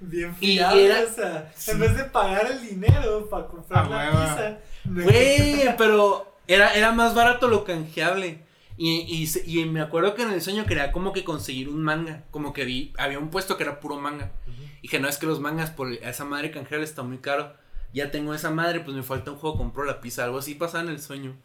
[0.00, 4.10] Bien Y fiable, era- o sea, en vez de pagar el dinero para comprar Ah,
[4.10, 4.58] la pizza.
[5.04, 8.42] Güey, pero era, era más barato lo canjeable.
[8.82, 12.24] Y, y, me acuerdo que en el sueño quería como que conseguir un manga.
[12.30, 14.32] Como que vi, había un puesto que era puro manga.
[14.78, 17.52] Y dije, no, es que los mangas por esa madre canjeable está muy caro.
[17.92, 20.24] Ya tengo esa madre, pues me falta un juego, compro la pizza.
[20.24, 21.36] Algo así pasaba en el sueño.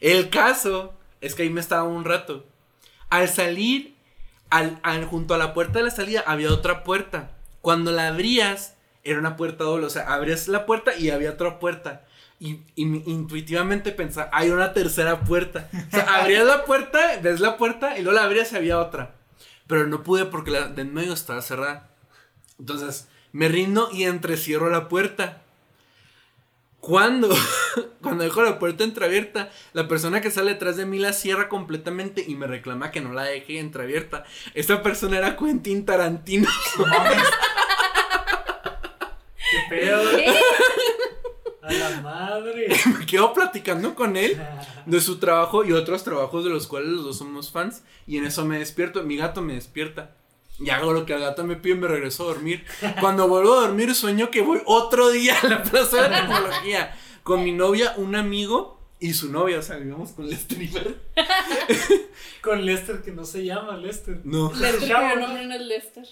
[0.00, 2.46] El caso es que ahí me estaba un rato.
[3.10, 3.94] Al salir,
[4.48, 7.32] al, al- junto a la puerta de la salida había otra puerta.
[7.60, 9.84] Cuando la abrías, era una puerta doble.
[9.84, 12.06] O sea, abrías la puerta y había otra puerta.
[12.44, 15.70] Y, intuitivamente pensaba, hay una tercera puerta.
[15.72, 19.14] O sea, abrías la puerta, ves la puerta y luego la abrías y había otra.
[19.68, 21.90] Pero no pude porque la de en medio estaba cerrada.
[22.58, 25.42] Entonces, me rindo y entrecierro la puerta.
[26.80, 27.28] Cuando,
[28.02, 32.24] cuando dejo la puerta entreabierta, la persona que sale detrás de mí la cierra completamente
[32.26, 34.24] y me reclama que no la deje entreabierta.
[34.54, 36.48] Esa persona era Quentin Tarantino.
[39.48, 40.10] Qué pedo.
[40.16, 40.34] ¿Qué?
[41.78, 42.68] La madre.
[42.98, 44.40] Me quedo platicando con él
[44.86, 47.82] de su trabajo y otros trabajos de los cuales los dos somos fans.
[48.06, 50.16] Y en eso me despierto, mi gato me despierta.
[50.58, 52.64] Y hago lo que el gato me pide y me regreso a dormir.
[53.00, 56.96] Cuando vuelvo a dormir sueño que voy otro día a la plaza de la tecnología
[57.22, 59.58] con mi novia, un amigo y su novia.
[59.58, 60.96] O sea, vivimos con el streamer.
[62.42, 64.20] Con Lester, que no se llama Lester.
[64.24, 64.52] No.
[64.52, 65.26] Lester, pero ¿no?
[65.26, 66.04] nombre no es Lester.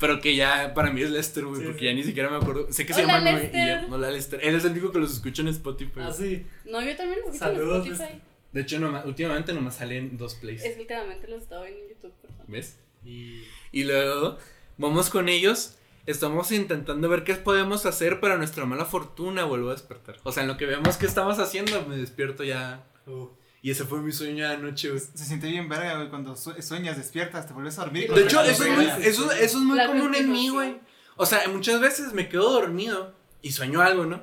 [0.00, 1.84] Pero que ya para mí es Lester, güey, Sí, porque sí.
[1.84, 2.72] ya ni siquiera me acuerdo.
[2.72, 3.66] Sé que se Hola, llama Noé y Lester.
[3.66, 4.40] ya, no la Lester.
[4.42, 6.00] Él es el único que los escucha en Spotify.
[6.00, 6.46] Ah, sí.
[6.64, 8.20] No, yo también lo escucho Saludos, en Spotify.
[8.52, 10.64] De hecho, nomás- últimamente nomás salen dos plays.
[10.64, 12.38] Es que últimamente los estaba viendo en YouTube, perdón.
[12.48, 12.78] ¿Ves?
[13.04, 14.38] Y Y luego
[14.78, 15.76] vamos con ellos.
[16.06, 19.44] Estamos intentando ver qué podemos hacer para nuestra mala fortuna.
[19.44, 20.16] Vuelvo a despertar.
[20.24, 22.84] O sea, en lo que vemos qué estamos haciendo, me despierto ya.
[23.06, 23.28] uh,
[23.62, 25.00] Y ese fue mi sueño de anoche, güey.
[25.00, 28.08] Se siente bien verga, güey, cuando sue- sueñas, despiertas, te vuelves a dormir.
[28.10, 30.80] y De hecho, eso es, muy, eso, eso es muy La común en mí, güey.
[31.16, 34.22] O sea, muchas veces me quedo dormido y sueño algo, ¿no?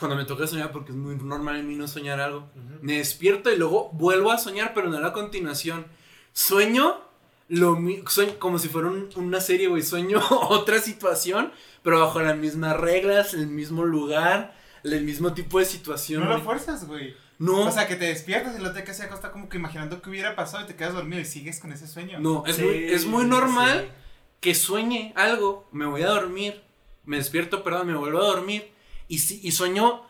[0.00, 2.48] Cuando me toca soñar, porque es muy normal en mí no soñar algo.
[2.82, 5.86] Me despierto y luego vuelvo a soñar, pero no a la continuación.
[6.32, 7.00] Sueño
[7.48, 9.82] lo mi- sueño como si fuera un- una serie, güey.
[9.82, 11.52] Sueño otra situación,
[11.84, 16.20] pero bajo las mismas reglas, el mismo lugar, el mismo tipo de situación.
[16.24, 16.44] No lo güey.
[16.44, 17.14] fuerzas, güey.
[17.38, 20.08] No, O sea, que te despiertas y luego te quedas acostado como que imaginando qué
[20.10, 22.18] hubiera pasado y te quedas dormido y sigues con ese sueño.
[22.18, 23.92] no, es, Sí, muy, es muy normal sí.
[24.40, 26.62] que sueñe algo, me voy a dormir,
[27.04, 28.70] me despierto, perdón, me vuelvo a dormir
[29.08, 30.02] y, si- y sueño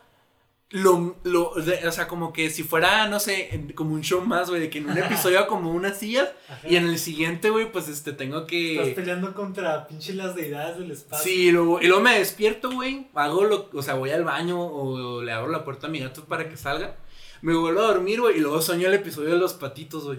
[0.71, 4.21] lo, lo de- o sea, como que si fuera, no sé, en- como un show
[4.23, 6.69] más, güey, de que en un episodio como unas sillas Ajá.
[6.69, 8.93] y en el siguiente, güey, pues este, tengo Estás que...
[8.97, 11.25] peleando contra pinches las deidades del espacio.
[11.25, 14.61] Sí, y luego, y luego me despierto, güey, hago lo, o sea, voy al baño
[14.61, 16.97] o le abro la puerta a mi gato para que salga.
[17.47, 20.19] Me vuelvo a dormir, güey, y luego sueño el episodio de los patitos, güey.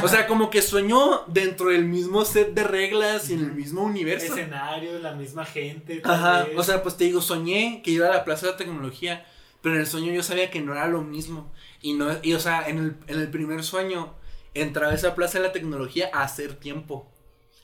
[0.00, 3.82] O sea, como que sueño dentro del mismo set de reglas y en el mismo
[3.82, 4.26] universo.
[4.26, 6.00] Escenario, la misma gente.
[6.04, 6.56] Ajá, vez.
[6.56, 9.26] o sea, pues te digo, soñé que iba a la Plaza de la Tecnología,
[9.60, 11.52] pero en el sueño yo sabía que no era lo mismo.
[11.82, 14.14] Y no, y o sea, en el, en el primer sueño
[14.54, 17.10] entraba a esa Plaza de la Tecnología a hacer tiempo.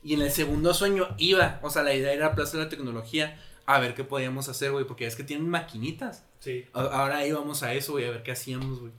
[0.02, 2.68] Y en el segundo sueño iba, o sea, la idea era a Plaza de la
[2.68, 6.24] Tecnología a ver qué podíamos hacer, güey, porque es que tienen maquinitas.
[6.40, 8.92] Sí, Ahora íbamos a eso, güey, a ver qué hacíamos, güey.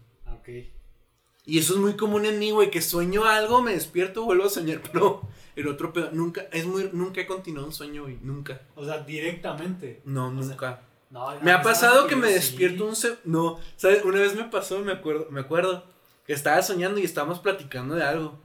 [0.48, 0.66] Ok.
[1.48, 4.50] Y eso es muy común en mí, güey, que sueño algo, me despierto, vuelvo a
[4.50, 5.22] soñar, pero
[5.56, 8.62] el otro pedo, nunca, es muy, nunca he continuado un sueño, güey, nunca.
[8.76, 10.02] O sea, directamente.
[10.06, 10.82] No, O sea, nunca.
[11.12, 12.34] No, Me ha pasado que me sí.
[12.34, 14.04] despierto un se- no, ¿sabes?
[14.04, 15.86] Una vez me pasó, me acuerdo, me acuerdo
[16.26, 18.40] que estaba soñando y estábamos platicando de algo.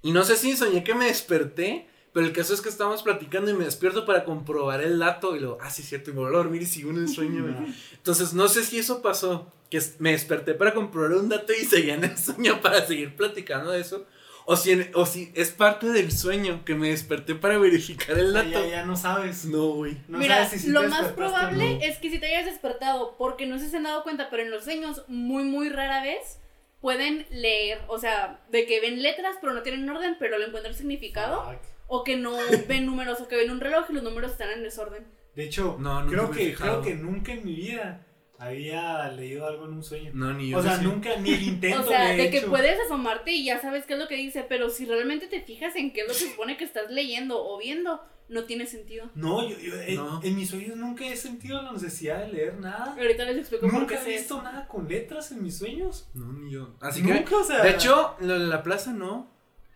[0.00, 3.50] Y no sé si soñé que me desperté, pero el caso es que estábamos platicando
[3.50, 6.20] y me despierto para comprobar el dato y luego, ah, sí es cierto, y me
[6.20, 7.44] vuelvo a dormir y sigo en el sueño.
[7.92, 11.94] Entonces, no sé si eso pasó, que me desperté para comprobar un dato y seguía
[11.94, 14.06] en el sueño para seguir platicando de eso.
[14.46, 18.32] O si, en- o si es parte del sueño que me desperté para verificar el
[18.34, 18.50] dato.
[18.50, 19.46] ya, ya no sabes.
[19.46, 19.96] No, güey.
[20.06, 21.80] No Mira, sabes si sí lo más probable no.
[21.80, 24.42] es que si te hayas despertado, porque no sé si se han dado cuenta, pero
[24.42, 26.38] en los sueños muy, muy rara vez
[26.82, 30.74] pueden leer, o sea, de que ven letras pero no tienen orden, pero le encuentran
[30.74, 31.62] significado, Fuck.
[31.86, 32.36] O que no
[32.68, 35.06] ven números, o que ven un reloj y los números están en desorden.
[35.34, 38.06] De hecho, No, nunca creo, que, creo que nunca en mi vida
[38.38, 40.10] había leído algo en un sueño.
[40.14, 40.58] No, ni yo.
[40.58, 40.84] o sea, sí.
[40.84, 41.80] nunca, ni el intento.
[41.80, 42.50] O sea, de que hecho.
[42.50, 45.74] puedes asomarte y ya sabes qué es lo que dice, pero si realmente te fijas
[45.76, 49.10] en qué es lo que supone que estás leyendo o viendo, no tiene sentido.
[49.14, 50.20] No, yo, yo en, No.
[50.22, 52.94] en mis sueños nunca he sentido la necesidad de leer nada.
[52.98, 54.42] Ahorita les explico por qué Nunca he visto eso.
[54.42, 56.08] nada con letras en mis sueños.
[56.14, 56.74] No, ni yo.
[56.80, 57.12] Así que.
[57.12, 57.62] nunca, o sea.
[57.62, 59.33] De hecho, lo de la plaza no.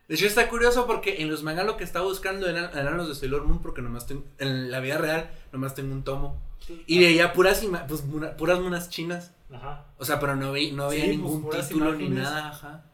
[0.08, 3.08] De hecho, está curioso porque en los mangas lo que estaba buscando eran, eran los
[3.08, 4.24] de Sailor Moon, porque nomás tengo.
[4.38, 6.40] En la vida real, nomás tengo un tomo.
[6.86, 9.32] Y veía puras, ima- pues, muna- puras monas chinas.
[9.52, 9.84] Ajá.
[9.98, 12.84] O sea, pero no, vi, no Sí, veía pues, ningún puras título ni nada, ajá.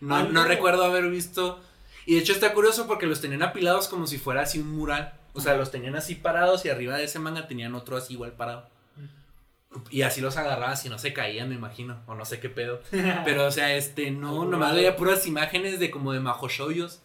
[0.00, 1.60] No, Algo- no recuerdo haber visto.
[2.06, 5.12] Y de hecho está curioso porque los tenían apilados como si fuera así un mural.
[5.32, 8.32] O sea, los tenían así parados y arriba de ese manga tenían otro así igual
[8.32, 8.66] parado.
[9.90, 12.00] Y así los agarrabas y no se caían, me imagino.
[12.06, 12.80] O no sé qué pedo.
[13.24, 17.00] Pero, o sea, este, no, nomás veía puras imágenes de como de mahoshoyos.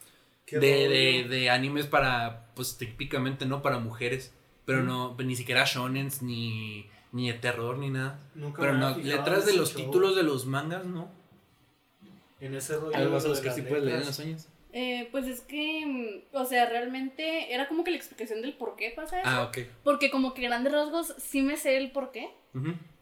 [0.45, 4.34] Qué De, de, de animes para, pues típicamente no para mujeres.
[4.65, 4.88] Pero Mm.
[4.88, 8.19] no, ni siquiera shonens, ni, ni de terror, ni nada.
[8.34, 9.86] Nunca Pero no, letras de los show.
[9.86, 11.10] títulos de los mangas, ¿no?
[12.39, 12.95] En ese rollo.
[12.95, 14.47] Algo de los que sí puedes leer en los sueños.
[14.73, 15.86] Eh, pues es que,
[16.34, 19.30] mm, o sea, realmente era como que la explicación del por qué pasa eso.
[19.30, 19.60] Ah, ok.
[19.84, 22.30] Porque como que grandes rasgos sí me sé el por qué.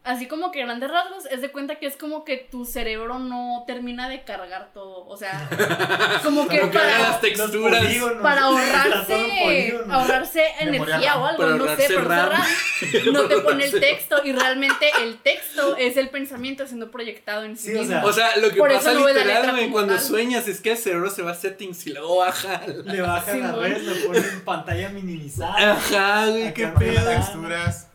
[0.06, 3.63] Así como que grandes rasgos es de cuenta que es como que tu cerebro no
[3.66, 5.06] termina de cargar todo.
[5.08, 5.48] O sea,
[6.24, 7.82] como que Como que para, las texturas.
[7.86, 8.22] Polígonos.
[8.22, 14.34] para ahorrarse, ahorrarse energía o algo, no sé, pero no te pone el texto y
[14.34, 17.94] realmente el texto es el pensamiento siendo proyectado en sí, Sí, o mismo.
[17.94, 20.04] sea, O sea, lo que Por pasa no la literal, cuando tal.
[20.04, 22.60] sueñas es que el cerebro se va a settings y luego baja.
[22.68, 23.63] Le bajan las Simón.
[23.63, 25.72] redes, le ponen pantalla minimizada.
[25.72, 27.10] Ajá, güey, qué pedo.
[27.10, 27.88] texturas.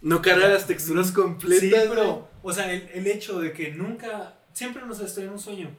[0.00, 1.60] No carga las texturas completas.
[1.60, 5.38] Sí, pero, o sea, el, el hecho de que nunca, siempre nos estoy en un
[5.38, 5.70] sueño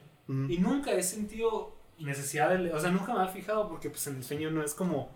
[0.48, 4.16] y nunca he sentido necesidad de, o sea, nunca me ha fijado porque pues en
[4.16, 5.10] el sueño no es como,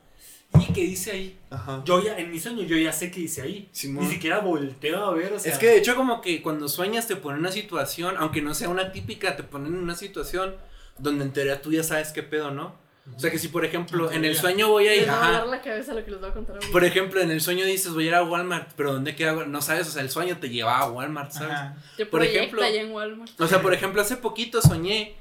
[0.59, 1.39] ¿y qué dice ahí?
[1.51, 1.83] Ajá.
[1.85, 3.69] Yo ya, en mi sueño yo ya sé qué dice ahí.
[3.73, 4.05] Simón.
[4.05, 5.53] Ni siquiera volteo a ver, o sea.
[5.53, 8.69] Es que de hecho como que cuando sueñas te ponen una situación, aunque no sea
[8.69, 10.57] una típica, te ponen en una situación
[10.99, 12.75] donde en teoría tú ya sabes qué pedo, ¿no?
[13.15, 15.17] O sea que si por ejemplo En el sueño voy a Les ir, va a
[15.21, 16.73] ajá, volar la cabeza lo que les voy a contar ahorita.
[16.73, 19.45] por ejemplo en el sueño dices voy a ir a Walmart, pero ¿dónde queda?
[19.45, 21.53] No sabes, o sea el sueño te lleva a Walmart, ¿sabes?
[21.53, 21.77] Ajá.
[22.11, 23.39] Por ejemplo- allá en Walmart.
[23.41, 25.15] O sea, por ejemplo, hace poquito soñé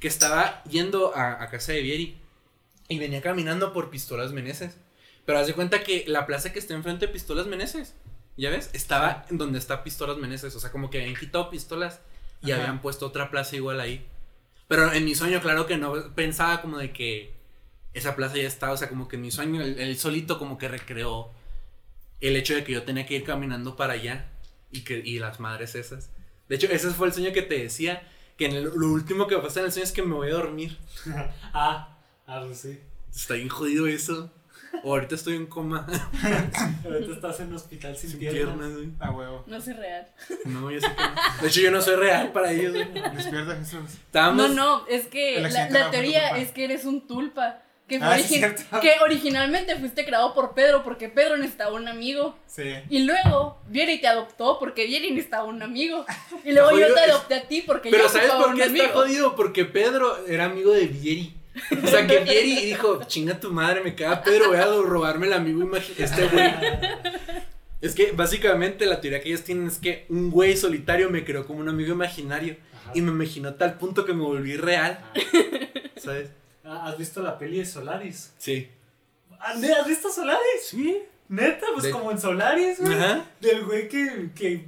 [0.00, 2.18] que estaba yendo a, a casa de Vieri
[2.88, 4.76] y venía caminando por Pistolas Meneses.
[5.24, 7.94] Pero haz de cuenta que la plaza que está enfrente de Pistolas Meneses,
[8.36, 8.70] ¿ya ves?
[8.72, 10.56] Estaba en donde está Pistolas Meneses.
[10.56, 12.00] O sea, como que habían quitado pistolas
[12.42, 12.62] y Ajá.
[12.62, 14.06] habían puesto otra plaza igual ahí.
[14.68, 17.34] Pero en mi sueño, claro que no pensaba como de que
[17.94, 18.72] esa plaza ya estaba.
[18.74, 21.30] O sea, como que en mi sueño, él, él solito como que recreó
[22.20, 24.28] el hecho de que yo tenía que ir caminando para allá
[24.70, 26.10] y, que, y las madres esas.
[26.48, 28.06] De hecho, ese fue el sueño que te decía.
[28.36, 30.34] Que en el- lo último que pasa en el sueño es que me voy a
[30.34, 30.78] dormir.
[31.52, 32.78] ah, ah, pues sí.
[33.14, 34.30] Está bien jodido eso.
[34.84, 35.86] O ahorita estoy en coma.
[36.84, 38.44] Ahorita estás en un hospital sin, Sin piernas.
[38.44, 38.88] piernas, güey.
[39.00, 39.44] A huevo.
[39.46, 40.06] No sé real.
[40.44, 41.42] No, ya sé que no.
[41.42, 42.88] De hecho, yo no soy real para ellos, güey.
[43.16, 43.80] Despierta Jesús.
[44.06, 44.50] Estábamos.
[44.50, 47.62] No, no, es que la, teoría es que eres un tulpa.
[47.88, 48.18] Que, Ah,
[48.82, 52.36] que originalmente fuiste creado por Pedro porque Pedro necesitaba un amigo.
[52.46, 52.74] Sí.
[52.90, 56.04] Y luego Vieri te adoptó porque Vieri necesitaba un amigo.
[56.44, 58.60] Y luego yo te es- adopté a ti porque Pero yo ¿sabes ocupaba por un
[58.60, 58.92] qué está amigo.
[59.00, 59.34] jodido?
[59.36, 61.34] Porque Pedro era amigo de Vieri.
[61.82, 65.32] O sea, que Vieri dijo, chinga tu madre, me queda Pedro, voy a robarme el
[65.32, 66.50] amigo este güey.
[67.80, 71.46] Es que básicamente la teoría que ellos tienen es que un güey solitario me creó
[71.46, 72.92] como un amigo imaginario Ajá.
[72.94, 74.98] y me imaginó a tal punto que me volví real,
[75.96, 76.30] ¿sabes?
[76.64, 78.32] Ah, ¿Has visto la peli de Solaris?
[78.38, 78.68] Sí.
[79.40, 80.40] Ah, ¿ne- ¿Has visto Solaris?
[80.68, 80.98] Sí.
[81.28, 82.94] Neta, pues De- como en Solaris, güey.
[82.94, 83.24] Ajá.
[83.40, 84.64] Del güey que, que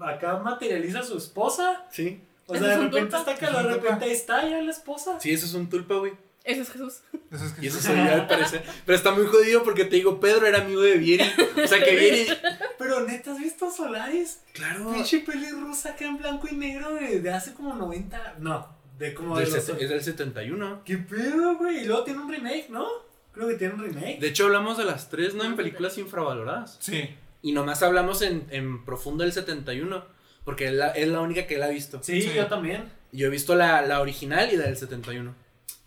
[0.00, 1.86] acá materializa a su esposa.
[1.90, 2.20] Sí.
[2.50, 3.18] O ¿Ese sea, de repente tulpa?
[3.18, 5.18] está acá, ¿Es un de repente ahí está ya la esposa.
[5.20, 6.12] Sí, eso es un tulpa, güey.
[6.42, 7.00] Ese es Jesús.
[7.30, 8.64] Eso es que Y eso soy yo al parecer.
[8.86, 11.24] Pero está muy jodido porque te digo, Pedro era amigo de Vieri.
[11.62, 12.26] O sea que Vieri.
[12.78, 14.40] Pero neta, ¿has visto Solaris?
[14.54, 14.90] Claro.
[14.92, 18.36] Pinche peli rusa acá en blanco y negro de, de hace como 90.
[18.38, 18.66] No,
[18.98, 19.64] de como de Del los.
[19.64, 20.80] set- es del 71.
[20.84, 21.82] ¿Qué pedo, güey?
[21.82, 22.86] Y luego tiene un remake, ¿no?
[23.32, 24.18] Creo que tiene un remake.
[24.18, 25.44] De hecho, hablamos de las tres, ¿no?
[25.44, 26.78] En películas infravaloradas.
[26.80, 27.10] Sí.
[27.42, 30.04] Y nomás hablamos en, en profundo del 71.
[30.50, 32.00] Porque es la, es la única que él ha visto.
[32.02, 32.32] Sí, Sí.
[32.34, 32.84] yo también.
[33.12, 35.34] Yo he visto la, la original y la del 71.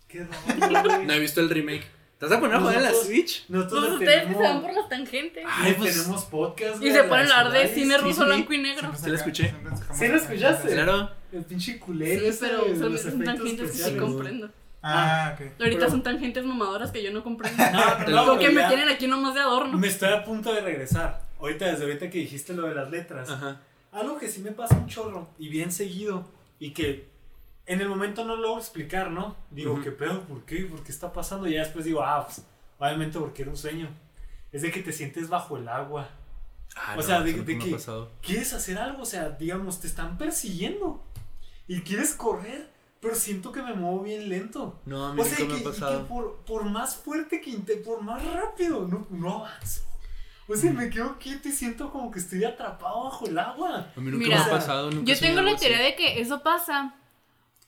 [0.08, 1.02] Qué raro.
[1.02, 1.84] No he visto el remake.
[2.18, 3.44] ¿Te vas a poner a jugar en la Nosotros- Switch?
[3.48, 5.44] Nosotros Pues ustedes que tenemos, se van por las tangentes.
[5.48, 6.76] Ay, pues- tenemos podcast.
[6.76, 8.26] Y güey, se ponen a hablar de cine ruso sí.
[8.26, 8.80] blanco y negro.
[8.80, 9.42] Siempre Sí la saca- escuché.
[9.50, 10.68] siempre sacamos ¿Sí la escuchaste?
[10.68, 10.74] Sí.
[10.74, 11.10] Claro.
[11.32, 12.20] El pinche culero.
[12.20, 14.00] Sí, ese pero de son, los son efectos tangentes que sí especiales.
[14.02, 14.50] comprendo.
[14.82, 15.40] Ah, ok.
[15.60, 17.56] Ahorita Pero- son tangentes mamadoras que yo no comprendo.
[17.72, 19.76] No, Te no, Porque pero me ya tienen aquí nomás de adorno.
[19.78, 21.20] Me estoy a punto de regresar.
[21.40, 23.28] Ahorita, desde ahorita que dijiste lo de las letras.
[23.28, 23.60] Ajá.
[23.94, 26.26] Algo que sí me pasa un chorro y bien seguido
[26.58, 27.08] y que
[27.66, 29.36] en el momento no logro explicar, ¿no?
[29.50, 29.82] Digo, Ujú.
[29.82, 30.22] ¿qué pedo?
[30.22, 30.64] ¿Por qué?
[30.64, 31.46] ¿Por qué está pasando?
[31.48, 32.42] Y ya después digo, ah, pues,
[32.78, 33.88] obviamente porque era un sueño.
[34.52, 36.08] Es de que te sientes bajo el agua.
[36.76, 38.10] Ah, O sea, de- de que- pasado.
[38.20, 39.02] ¿Quieres hacer algo?
[39.02, 41.02] O sea, digamos, te están persiguiendo
[41.68, 42.68] y quieres correr,
[43.00, 44.80] pero siento que me muevo bien lento.
[44.86, 46.06] No, a mí O sea, que, me ha y que pasado.
[46.08, 47.52] por, por más fuerte que
[47.84, 49.82] por más rápido, no, no avanzo.
[50.46, 53.88] O sea, me quedo quieto y siento como que estoy atrapado bajo el agua.
[53.96, 54.90] A mí nunca Mira, me ha pasado.
[54.90, 55.60] Nunca Yo tengo la así.
[55.60, 56.94] teoría de que eso pasa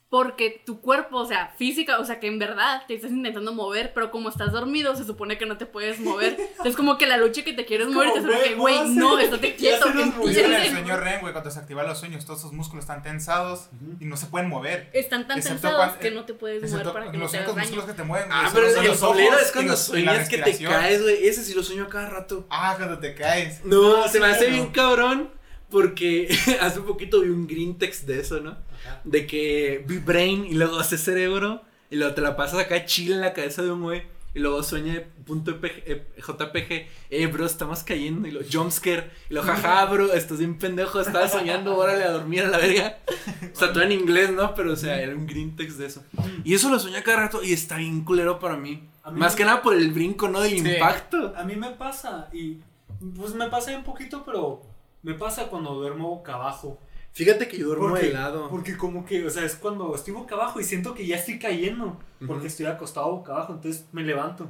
[0.09, 3.91] Porque tu cuerpo, o sea, física, o sea, que en verdad te estás intentando mover,
[3.93, 6.37] pero como estás dormido, se supone que no te puedes mover.
[6.63, 9.19] Es como que la lucha que te quieres Es mover, te que, güey, no no,
[9.19, 9.87] estate quieto.
[9.89, 13.67] en el sueño REM, güey, cuando se activan los sueños, todos sus músculos están tensados
[13.99, 14.89] y no se pueden mover.
[14.93, 17.37] Están tan Excepto tensados cuando- que no te puedes mover para que no los te
[17.39, 17.75] hagas únicos daño.
[17.75, 21.01] músculos que te mueven, Ah, pero los- el ojos es cuando sueñas que te caes,
[21.03, 21.27] güey.
[21.27, 22.47] Ese sí lo sueño cada rato.
[22.49, 23.65] Ah, cuando te caes.
[23.65, 24.51] No, se me hace no.
[24.53, 25.31] bien cabrón
[25.69, 26.29] porque
[26.61, 28.57] hace poquito vi un green text de eso, ¿no?
[29.03, 33.15] De que vi brain y luego hace cerebro y luego te la pasas acá chile
[33.15, 37.45] en la cabeza de un güey y luego sueña punto EPG, eh, JPG, eh bro,
[37.45, 42.03] estamos cayendo y lo jumpscare y lo jaja bro, estás bien pendejo, estaba soñando, órale
[42.03, 42.97] a dormir a la verga.
[43.53, 44.53] O sea, todo en inglés, ¿no?
[44.53, 46.03] Pero o sea, era un green text de eso.
[46.43, 48.87] Y eso lo sueña cada rato y está bien culero para mí.
[49.11, 50.41] Más me- que nada por el brinco, ¿no?
[50.41, 50.69] Del Sí.
[50.73, 51.33] impacto.
[51.35, 52.57] A mí me pasa y
[53.15, 54.61] pues me pasa un poquito, pero
[55.01, 56.79] me pasa cuando duermo boca abajo.
[57.17, 58.47] Fíjate que yo duermo Porque, de lado.
[58.49, 61.39] porque como que, o sea, es cuando estoy boca abajo y siento que ya estoy
[61.39, 62.45] cayendo, porque Ujú.
[62.45, 64.47] estoy acostado boca abajo, entonces me levanto.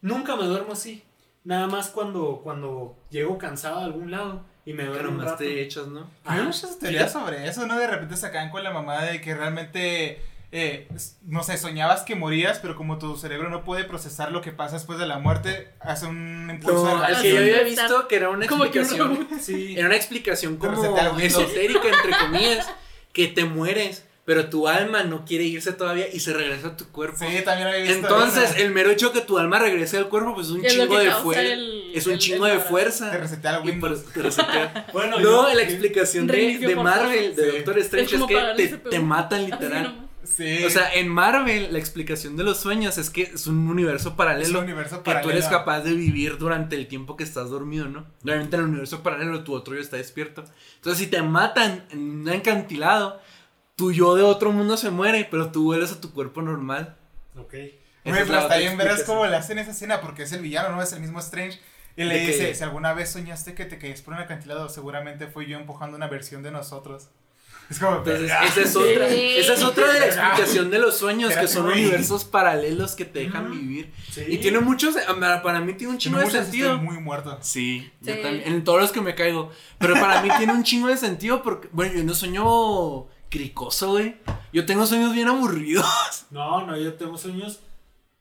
[0.00, 1.02] Nunca me duermo así.
[1.42, 5.38] Nada más cuando, cuando llego cansado a algún lado y me duermo nomás rato.
[5.38, 6.08] te echas, ¿no?
[6.24, 7.76] Hay muchas teorías sobre eso, ¿no?
[7.78, 10.20] De repente sacan con la mamá de que realmente,
[10.52, 10.88] eh,
[11.24, 14.76] no sé, soñabas que morías, pero como tu cerebro no puede procesar lo que pasa
[14.76, 18.16] después de la muerte, hace un impulso No, de la que yo había visto que
[18.16, 19.28] era una explicación.
[19.40, 19.74] Sí.
[19.76, 20.82] Era una explicación como
[21.18, 22.66] esotérica, entre comillas,
[23.12, 26.86] que te mueres, pero tu alma no quiere irse todavía y se regresa a tu
[26.90, 27.18] cuerpo.
[27.18, 28.58] Sí, también había visto Entonces, eso.
[28.58, 31.42] el mero hecho que tu alma regrese al cuerpo, pues es un chingo de fuerza.
[31.94, 33.10] Es un el- chingo el de fuerza.
[33.10, 34.12] te resetea el Y por Windows.
[34.12, 34.86] te resetea.
[34.92, 36.74] Bueno, No, yo- la explicación de, de.
[36.76, 37.56] Marvel, de Sí.
[37.58, 40.05] Doctor Strange, Es que te, te matan Así literal.
[40.26, 40.64] Sí.
[40.64, 44.14] O sea, en Marvel, la explicación de los sueños es que es un universo es
[44.16, 44.58] paralelo.
[44.58, 45.32] un universo que tú paralelo.
[45.32, 48.06] eres capaz de vivir durante el tiempo que estás dormido, ¿no?
[48.24, 50.44] Obviamente en el universo paralelo tu otro yo está despierto.
[50.76, 53.20] Entonces si te matan en un acantilado,
[53.76, 56.96] tu yo de otro mundo se muere, pero tú vuelves a tu cuerpo normal.
[57.38, 57.54] Ok.
[58.04, 60.82] Güey, es está bien verás cómo le hacen esa escena porque es el villano, ¿no?
[60.82, 61.60] Es el mismo Strange.
[61.96, 65.26] Y le que- dice, si alguna vez soñaste que te caías por un acantilado, seguramente
[65.26, 67.08] fui yo empujando una versión de nosotros.
[67.68, 69.20] Es como, Entonces, esa es otra, Sí.
[69.38, 73.20] esa es otra de la explicación de los sueños, que son universos paralelos que te
[73.20, 73.92] dejan vivir.
[74.12, 74.22] Sí.
[74.28, 76.72] Y tiene muchos, para para mí tiene un chingo Tiene de sentido.
[76.74, 77.38] estoy muy muerto.
[77.42, 79.50] Sí, yo también, en todos los que me caigo.
[79.78, 84.16] Pero para mí tiene un chingo de sentido porque, bueno, yo no sueño cricoso, güey.
[84.52, 85.84] Yo tengo sueños bien aburridos.
[86.30, 87.60] No, no, yo tengo sueños.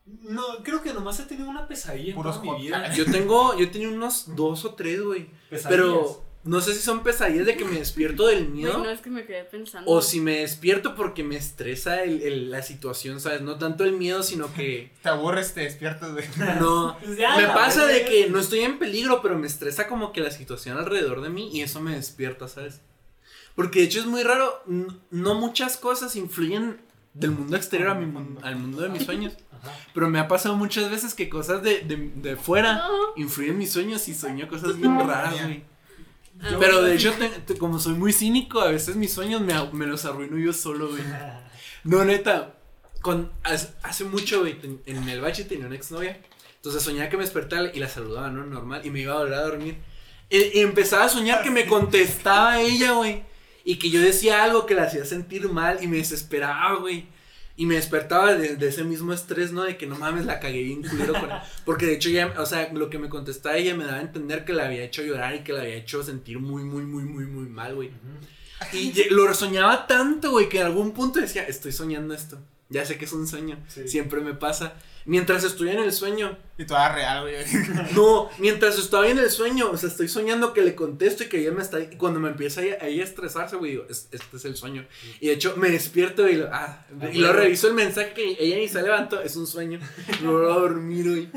[0.05, 2.93] No, creo que nomás he tenido una pesadilla en toda mi vida.
[2.93, 5.27] Yo tengo, yo tenía unos dos o tres, güey.
[5.49, 5.69] Pesadillas.
[5.69, 8.77] Pero no sé si son pesadillas de que me despierto del miedo.
[8.77, 9.89] no es que me quedé pensando.
[9.91, 13.41] O si me despierto porque me estresa el, el- la situación, ¿sabes?
[13.41, 16.25] No tanto el miedo, sino que Te aburres, te despiertas, güey.
[16.60, 16.97] no.
[17.03, 20.21] Pues ya, Me pasa de que no estoy en peligro, pero me estresa como que
[20.21, 22.79] la situación alrededor de mí y eso me despierta, ¿sabes?
[23.55, 24.63] Porque de hecho es muy raro,
[25.12, 26.77] no muchas cosas influyen
[27.13, 29.71] del mundo exterior a mi mun- al mundo de mis sueños, Ajá.
[29.93, 32.93] pero me ha pasado muchas veces que cosas de, de, de fuera No.
[33.15, 35.63] influyen en mis sueños y sueño cosas bien raras, güey.
[36.60, 39.53] Pero de yo- hecho, te- te- como soy muy cínico, a veces mis sueños me,
[39.73, 41.03] me los arruino yo solo, güey.
[41.84, 42.55] No, neta.
[43.01, 46.19] Con, hace, hace mucho, güey, ten- en el bache tenía una exnovia.
[46.55, 48.43] Entonces soñaba que me despertaba y la saludaba, ¿no?
[48.45, 48.81] Normal.
[48.84, 49.77] Y me iba a volver a dormir.
[50.31, 53.23] Y, y empezaba a soñar que me contestaba ella, güey.
[53.63, 57.05] Y que yo decía algo que la hacía sentir mal y me desesperaba, güey.
[57.58, 59.63] Y me despertaba de, de ese mismo estrés, ¿no?
[59.63, 61.30] De que no mames, la cagué bien culero con
[61.63, 64.44] Porque de hecho ya, o sea, lo que me contestaba ella me daba a entender
[64.44, 67.26] que la había hecho llorar y que la había hecho sentir muy, muy, muy, muy,
[67.26, 67.91] muy mal, güey.
[68.74, 72.39] Y lo soñaba tanto, güey, que en algún punto decía, estoy soñando esto.
[72.70, 73.58] Ya sé que es un sueño.
[73.68, 73.88] Sí.
[73.88, 74.74] Siempre me pasa.
[75.06, 76.38] Mientras estoy en el sueño.
[76.58, 77.36] Y toda real, güey.
[77.96, 79.70] No, mientras estoy en el sueño.
[79.72, 81.82] O sea, estoy soñando que le contesto y que ella me está.
[81.82, 84.86] Y cuando me empieza a ella a estresarse, güey, digo, "Es- este es el sueño.
[85.20, 88.56] Y de hecho, me despierto y lo, ah, y lo reviso el mensaje que ella
[88.56, 89.22] ni se levantó.
[89.22, 89.80] Es un sueño.
[90.22, 91.30] Me voy a dormir, güey.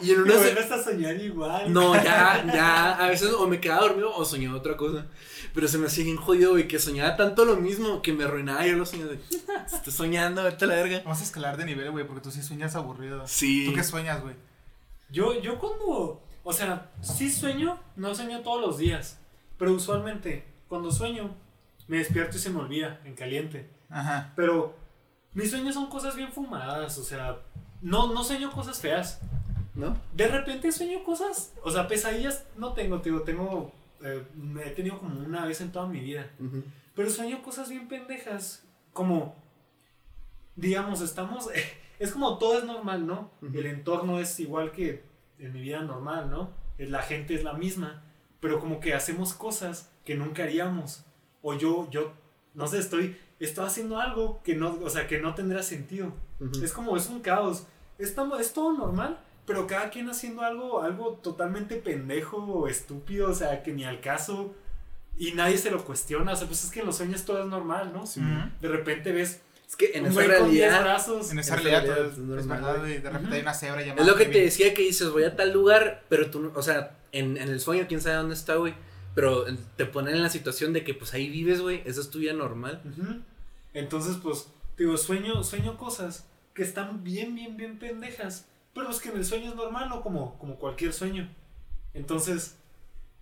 [0.00, 0.38] Y en una.
[0.38, 1.72] se- a soñar igual.
[1.72, 5.06] no, ya, ya, a veces o me quedaba dormido o soñaba otra cosa.
[5.54, 8.66] Pero se me hacía bien jodido, güey, que soñaba tanto lo mismo que me arruinaba
[8.66, 9.20] yo los sueños de,
[9.72, 11.02] estoy soñando, vete a la verga.
[11.04, 13.22] Vamos a escalar de nivel, güey, porque tú sí sueñas aburrido.
[13.28, 13.66] Sí.
[13.66, 14.34] ¿Tú qué sueñas, güey?
[15.14, 19.20] Yo, yo cuando, o sea, sí sueño, no sueño todos los días,
[19.56, 21.36] pero usualmente cuando sueño
[21.86, 23.70] me despierto y se me olvida en caliente.
[23.88, 24.32] Ajá.
[24.34, 24.74] Pero
[25.32, 27.38] mis sueños son cosas bien fumadas, o sea,
[27.80, 29.20] no, no sueño cosas feas.
[29.76, 29.96] ¿No?
[30.12, 34.24] De repente sueño cosas, o sea, pesadillas no tengo, tío, tengo, eh,
[34.64, 36.28] he tenido como una vez en toda mi vida.
[36.96, 39.36] Pero sueño cosas bien pendejas, como,
[40.56, 41.48] digamos, estamos,
[41.98, 43.30] es como todo es normal, ¿no?
[43.42, 45.04] El entorno es igual que
[45.38, 46.50] en mi vida normal, ¿no?
[46.78, 48.02] La gente es la misma,
[48.40, 51.04] pero como que hacemos cosas que nunca haríamos.
[51.42, 52.12] O yo, yo,
[52.54, 56.12] no sé, estoy, estaba haciendo algo que no, o sea, que no tendría sentido.
[56.62, 57.66] Es como, es un caos.
[57.98, 63.34] Es, es todo normal, pero cada quien haciendo algo, algo totalmente pendejo o estúpido, o
[63.34, 64.54] sea, que ni al caso.
[65.16, 66.32] Y nadie se lo cuestiona.
[66.32, 68.02] O sea, pues es que en los sueños todo es normal, ¿no?
[68.02, 68.50] Ujú.
[68.60, 70.82] De repente ves Es que en un esa güey con 10 realidad.
[70.82, 71.30] brazos.
[71.32, 72.92] En esa realidad todo es normal, es verdad, güey.
[72.94, 74.02] y de repente hay una cebra llamada.
[74.02, 76.62] Es lo que te decía que dices, voy a tal lugar, pero tú, no- o
[76.62, 78.74] sea, en, en el sueño, quién sabe dónde está, güey.
[79.14, 79.44] Pero
[79.76, 81.82] te ponen en la situación de que pues ahí vives, güey.
[81.84, 82.82] Esa es tu vida normal.
[83.72, 88.46] Entonces, pues, digo, sueño, sueño cosas que están bien, bien, bien pendejas.
[88.74, 90.02] Pero es que en el sueño es normal, ¿no?
[90.02, 91.28] Como, como cualquier sueño.
[91.94, 92.56] Entonces,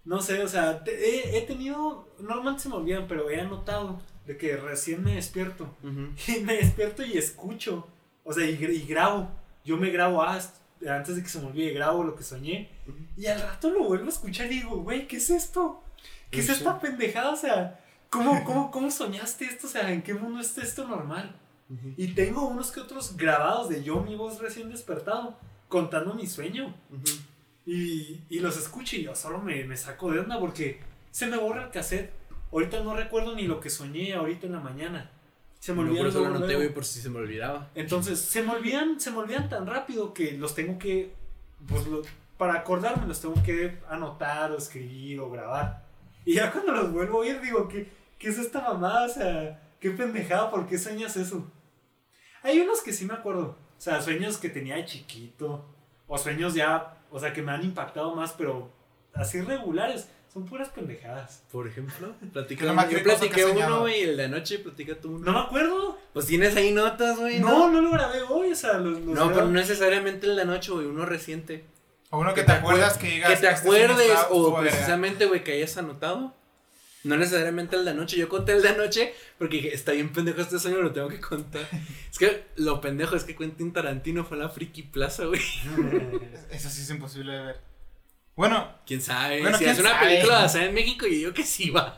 [0.05, 0.95] no sé, o sea, te-
[1.35, 5.77] he, he tenido, normalmente se me olvidan, pero he anotado de que recién me despierto.
[6.29, 7.87] Y me despierto y escucho,
[8.25, 9.29] o sea, y, y grabo.
[9.65, 10.57] Yo me grabo ah, est-
[10.89, 12.71] antes de que se me olvide, grabo lo que soñé.
[12.89, 12.99] Ujú.
[13.17, 15.83] Y al rato lo vuelvo a escuchar y digo, güey, ¿qué es esto?
[16.31, 17.31] ¿Qué es esta pendejada?
[17.31, 17.79] O sea,
[18.11, 19.67] ¿cómo, cómo, ¿cómo soñaste esto?
[19.67, 21.37] O sea, ¿en qué mundo está esto normal?
[21.97, 26.75] Y tengo unos que otros grabados de yo, mi voz recién despertado, contando mi sueño.
[27.65, 31.37] Y, y los escucho y yo solo me, me saco de onda porque se me
[31.37, 32.11] borra el cassette.
[32.53, 35.11] Ahorita no recuerdo ni lo que soñé ahorita en la mañana.
[35.59, 37.71] Se me No, por eso lo anoté, güey, por si se me olvidaba.
[37.75, 41.15] Entonces, se me olvidan, se me olvidan tan rápido que los tengo que,
[41.69, 42.03] pues, lo-
[42.37, 45.85] para acordarme los tengo que anotar o escribir o grabar.
[46.25, 47.89] Y ya cuando los vuelvo a oír digo, ¿qué,
[48.19, 49.07] qué es esta mamada?
[49.07, 51.49] O sea, qué pendejada, ¿por qué sueñas eso?
[52.43, 53.57] Hay unos que sí me acuerdo.
[53.79, 55.65] O sea, sueños que tenía de chiquito.
[56.09, 58.71] O sueños ya, o sea, que me han impactado más, pero
[59.15, 60.09] así regulares.
[60.33, 61.43] Son puras pendejadas.
[61.53, 62.15] Por ejemplo,
[62.75, 65.27] más Yo platiqué uno, güey, el de anoche, platica tú uno.
[65.27, 65.99] No me acuerdo.
[66.15, 67.39] Pues tienes ahí notas, güey.
[67.41, 68.53] No, no lo grabé hoy.
[68.53, 71.65] O sea, los, los No, pero no necesariamente el de anoche, güey, uno reciente.
[72.11, 73.31] O uno que, Que te te acuerdas que digas.
[73.31, 74.71] que te "Este acuerdes o estuvo verga".
[74.71, 76.35] precisamente, güey, que hayas anotado.
[77.05, 78.17] No necesariamente el de anoche.
[78.17, 81.21] Yo conté el de anoche porque dije, está bien pendejo este sueño, lo tengo que
[81.21, 81.67] contar.
[82.11, 85.41] es que lo pendejo es que Quentin Tarantino fue a la Friki Plaza, güey.
[86.51, 87.72] Eso sí es imposible de ver.
[88.35, 89.41] Bueno, ¿Quién sabe?
[89.43, 90.07] Bueno, si ¿quién es una sabe?
[90.09, 91.95] película basada en México, yo digo que sí va.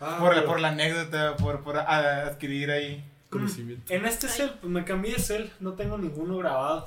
[0.00, 3.04] Ah, por, pero- por la anécdota, por, por a- adquirir ahí.
[3.30, 3.92] Conocimiento.
[3.92, 6.86] En este cel, pues me cambié de cel, no tengo ninguno grabado.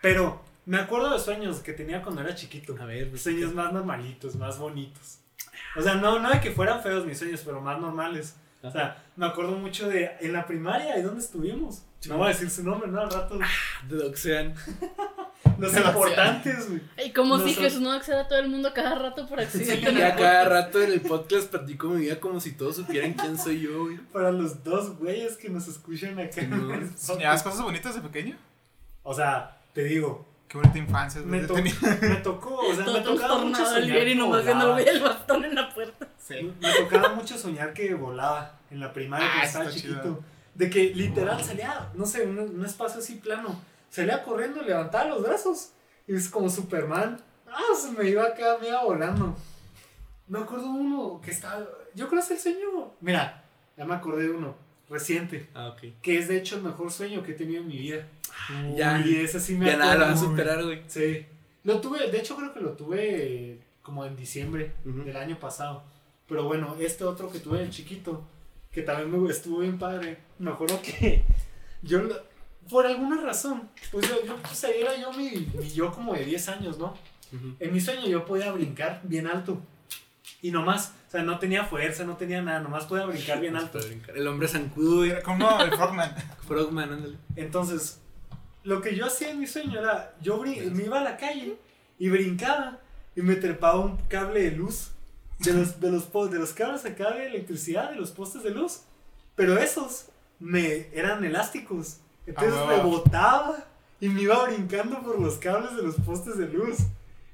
[0.00, 2.74] Pero me acuerdo de sueños que tenía cuando era chiquito.
[2.80, 5.18] A ver, pues, Sueños más normalitos, más bonitos.
[5.76, 8.36] O sea, no, no de que fueran feos mis sueños, pero más normales.
[8.62, 11.82] O sea, me acuerdo mucho de en la primaria, ¿y dónde estuvimos?
[12.06, 13.00] No voy a decir su nombre, ¿no?
[13.00, 13.38] Al rato.
[13.88, 14.54] de Doxean.
[15.58, 16.80] Los importantes, güey.
[17.06, 19.92] Y como No si Jesús no acceda a todo el mundo cada rato por accidente.
[19.92, 23.38] Y a cada rato en el podcast platico mi vida como si todos supieran quién
[23.38, 23.98] soy yo, güey.
[24.12, 26.42] Para los dos güeyes que nos escuchan acá.
[26.42, 26.74] No.
[26.96, 28.36] ¿Soñabas cosas bonitas de pequeño?
[29.02, 31.20] O sea, te digo, Qué bonita infancia.
[31.22, 31.74] me, güey, to- tenía.
[32.02, 34.82] me tocó, o sea, Todo me tocaba mucho soñar que nomás viendo volaba.
[34.90, 36.08] el bastón en la puerta.
[36.18, 36.52] Sí.
[36.60, 40.02] Me tocaba mucho soñar que volaba en la primaria Ah, cuando eso estaba chiquito.
[40.02, 40.34] chido.
[40.54, 43.60] De que literal salía, no sé, un, un espacio así plano.
[43.94, 45.70] Salía corriendo, levantaba los brazos.
[46.08, 47.20] Y es como Superman.
[47.46, 49.36] Ah, se me iba acá, me iba volando.
[50.26, 51.64] Me acuerdo uno que estaba.
[51.94, 52.92] Yo creo que es el sueño.
[53.00, 53.44] Mira,
[53.76, 54.56] ya me acordé de uno,
[54.90, 55.48] reciente.
[55.54, 56.00] Ah, ok.
[56.02, 58.04] Que es de hecho el mejor sueño que he tenido en mi vida.
[58.74, 59.00] Ya.
[59.06, 60.30] Y ese sí me Ya nada lo va a acuerdo.
[60.30, 60.82] superar, güey.
[60.88, 61.24] Sí.
[61.62, 65.84] Lo tuve, de hecho creo que lo tuve como en diciembre del año pasado.
[66.26, 68.24] Pero bueno, este otro que tuve de chiquito,
[68.72, 70.18] que también me estuvo bien padre.
[70.40, 71.22] Me acuerdo que
[71.82, 72.33] yo, lo-
[72.70, 76.24] por alguna razón, pues yo, yo pues ahí era yo mi, mi yo como de
[76.24, 76.94] 10 años, ¿no?
[77.32, 77.56] Ujú.
[77.60, 79.60] En mi sueño yo podía brincar bien alto.
[80.40, 83.78] Y nomás, o sea, no tenía fuerza, no tenía nada, nomás podía brincar bien alto.
[83.78, 84.16] Brincar.
[84.16, 85.04] El hombre zancudo.
[85.04, 86.14] Era como el Frogman.
[86.46, 87.16] Frogman, ándale.
[87.36, 88.00] Entonces,
[88.62, 91.56] lo que yo hacía en mi sueño era, yo brin- me iba a la calle
[91.98, 92.78] y brincaba
[93.16, 94.90] y me trepaba un cable de luz
[95.38, 98.82] de los, de los, de los cables acá de electricidad, de los postes de luz.
[99.36, 100.06] Pero esos
[100.38, 101.98] me eran elásticos.
[102.26, 103.64] Entonces Ah, rebotaba
[104.00, 106.78] y me iba brincando por los cables de los postes de luz.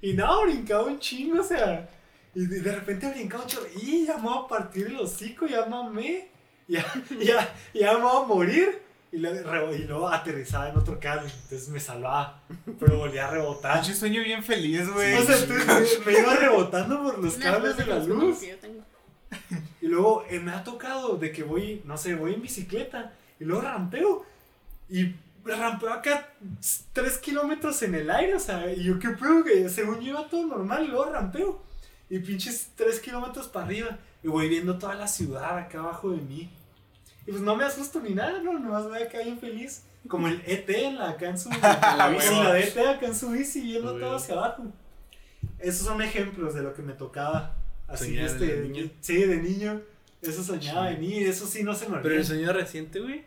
[0.02, 1.88] Y no, brincaba un chingo, o sea.
[2.34, 3.66] Y de, de repente brincaba un chorro.
[3.82, 6.28] Y ya me voy a partir el hocico, ya mamé.
[6.68, 6.84] Ya,
[7.20, 8.82] ya, ya me voy a morir.
[9.12, 11.28] Y, le- re- y luego aterrizaba en otro cable.
[11.42, 12.42] Entonces me salvaba.
[12.78, 13.80] Pero volvía a rebotar.
[13.80, 15.14] Pinche sueño bien feliz, güey.
[15.14, 18.40] O sea, entonces me, me iba rebotando por los cables de la luz.
[18.40, 18.54] yo.
[19.80, 23.44] Y luego eh, me ha tocado de que voy, no sé, voy en bicicleta y
[23.44, 24.24] luego rampeo.
[24.90, 25.14] Y
[25.44, 26.28] rampeo acá
[26.92, 30.28] 3 kilómetros en el aire, o sea, y yo qué pedo, que según yo iba
[30.28, 31.62] todo normal y luego rampeo.
[32.08, 33.98] Y pinches 3 kilómetros para arriba.
[34.22, 36.50] Y voy viendo toda la ciudad acá abajo de mí.
[37.26, 39.84] Y pues no me asusto ni nada, no, nomás voy acá bien feliz.
[40.08, 41.50] Como el ET en la, acá en su
[41.96, 43.98] la bici, la de ET acá en su bici Huevo.
[43.98, 44.64] todo hacia abajo.
[45.58, 47.54] Esos son ejemplos de lo que me tocaba.
[47.86, 48.90] Así, este, de niño.
[49.00, 49.80] sí, de niño.
[50.22, 52.20] Eso soñaba venir, eso sí no se me Pero olvida.
[52.20, 53.24] el sueño reciente, güey.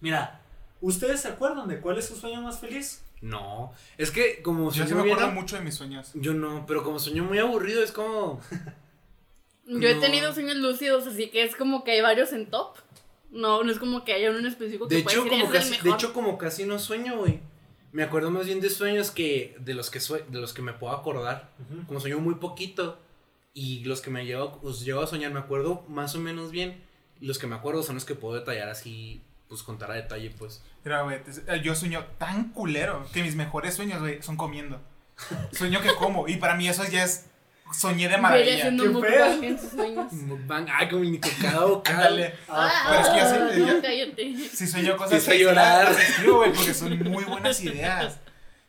[0.00, 0.37] Mira,
[0.80, 3.02] ¿ustedes se acuerdan de cuál es su sueño más feliz?
[3.20, 3.72] No.
[3.96, 6.10] Es que como Yo sí me acuerdo bien- mucho de mis sueños.
[6.14, 8.40] Yo no, pero como sueño muy aburrido, es como.
[9.66, 12.76] Yo he tenido sueños lúcidos, así que es como que hay varios en top.
[13.30, 15.58] No, no es como que haya uno en específico que De hecho, decir, como "Ese
[15.58, 15.98] es el casi, de mejor".
[15.98, 17.40] hecho, como casi no sueño, güey.
[17.92, 20.72] Me acuerdo más bien de sueños que de los que sue- de los que me
[20.72, 21.50] puedo acordar.
[21.86, 22.98] Como sueño muy poquito
[23.52, 26.82] y los que me llevo, os llevo a soñar, me acuerdo más o menos bien.
[27.20, 30.30] Y los que me acuerdo son los que puedo detallar así, pues contar a detalle,
[30.38, 30.62] pues.
[30.84, 34.80] Mira, güey, te- yo sueño tan culero que mis mejores sueños, güey, son comiendo.
[35.52, 36.28] Sueño que como.
[36.28, 37.26] Y para mí eso ya es.
[37.72, 38.62] Soñé de maravilla.
[38.62, 38.92] Qué un feo.
[39.26, 40.06] mukbang en sus sueños.
[40.46, 41.82] Van, ah, como ni cada bocado.
[41.86, 42.34] Ándale.
[42.48, 44.34] Ah, pero es que ya sé- no, ya- cállate.
[44.54, 45.92] Si sueño cosas sí llorar.
[45.92, 48.18] escribo, güey, porque son muy buenas ideas.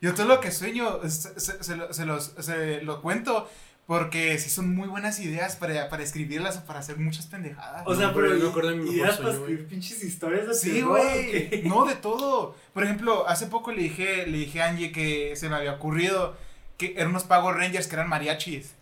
[0.01, 3.49] Yo todo lo que sueño se, se- se lo, se los se lo cuento
[3.89, 7.81] porque sí son muy buenas ideas para, para escribirlas o para hacer muchas pendejadas.
[7.87, 10.53] O sea, No, pero yo me acuerdo de mi ideas para escribir pinches historias de
[10.53, 11.63] Sí, terror, ¿o güey.
[11.65, 12.55] No, de todo.
[12.71, 16.37] Por ejemplo, hace poco le dije, le dije a Angie que se me había ocurrido
[16.77, 18.75] que eran unos Power Rangers que eran mariachis.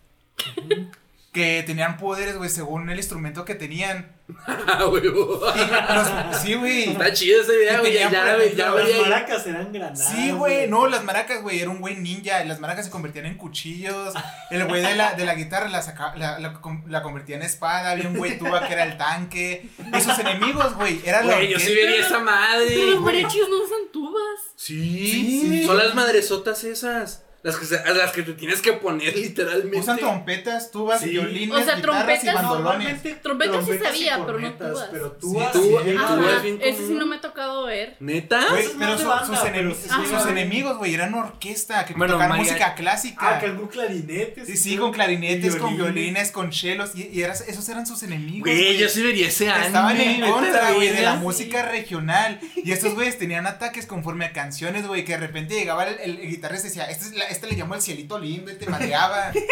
[1.32, 4.16] Que tenían poderes, güey, según el instrumento que tenían.
[5.08, 6.90] Los- sí, güey.
[6.90, 7.92] Está chido esa idea, güey.
[7.94, 10.08] Ya, Las maracas eran granadas.
[10.10, 13.36] Sí, güey, no, las maracas, güey, era un güey ninja, las maracas se convertían en
[13.36, 14.14] cuchillos,
[14.50, 17.90] el güey de la, de la guitarra la, saca- la, la, la convertía en espada,
[17.92, 21.48] había un güey tuba que era el tanque, y sus enemigos, güey, era la Güey,
[21.48, 22.66] yo sí vería esa madre.
[22.68, 24.40] Pero los mariachis no usan tubas.
[24.56, 25.10] Sí,
[25.42, 25.66] Sí.
[25.66, 27.22] son las madresotas esas.
[27.42, 29.78] Las que, se- las que te tienes que poner literalmente.
[29.78, 31.10] Usan trompetas, tubas, Sí.
[31.10, 32.64] violines, O sea, guitarras y trompetas- bandolones.
[32.64, 34.88] Normalmente Trompetas sí y sabía, pero no tubas.
[34.90, 35.52] Pero tubas.
[35.52, 37.96] Sí, tú- sí, bien ese sí no me ha tocado ver.
[38.00, 38.44] ¿Neta?
[38.50, 39.38] Pero su- banda, sus,
[39.78, 40.28] sí, sus sí.
[40.30, 43.36] enemigos, güey, eran orquesta, que Bueno, tocaban María- música clásica.
[43.36, 44.48] Ah, que algún clarinetes.
[44.48, 46.32] Y sí, con clarinetes, con violines.
[46.32, 48.40] con chelos, y, y eras- esos eran sus enemigos.
[48.50, 49.66] Güey, yo sí vería ese anime.
[49.66, 52.40] Estaban en contra, güey, de la música regional.
[52.56, 56.66] Y estos güeyes tenían ataques conforme a canciones, güey, que de repente llegaba el, guitarrista
[56.66, 59.32] y decía, este, es la- este le llamó el cielito lindo y te madreaba.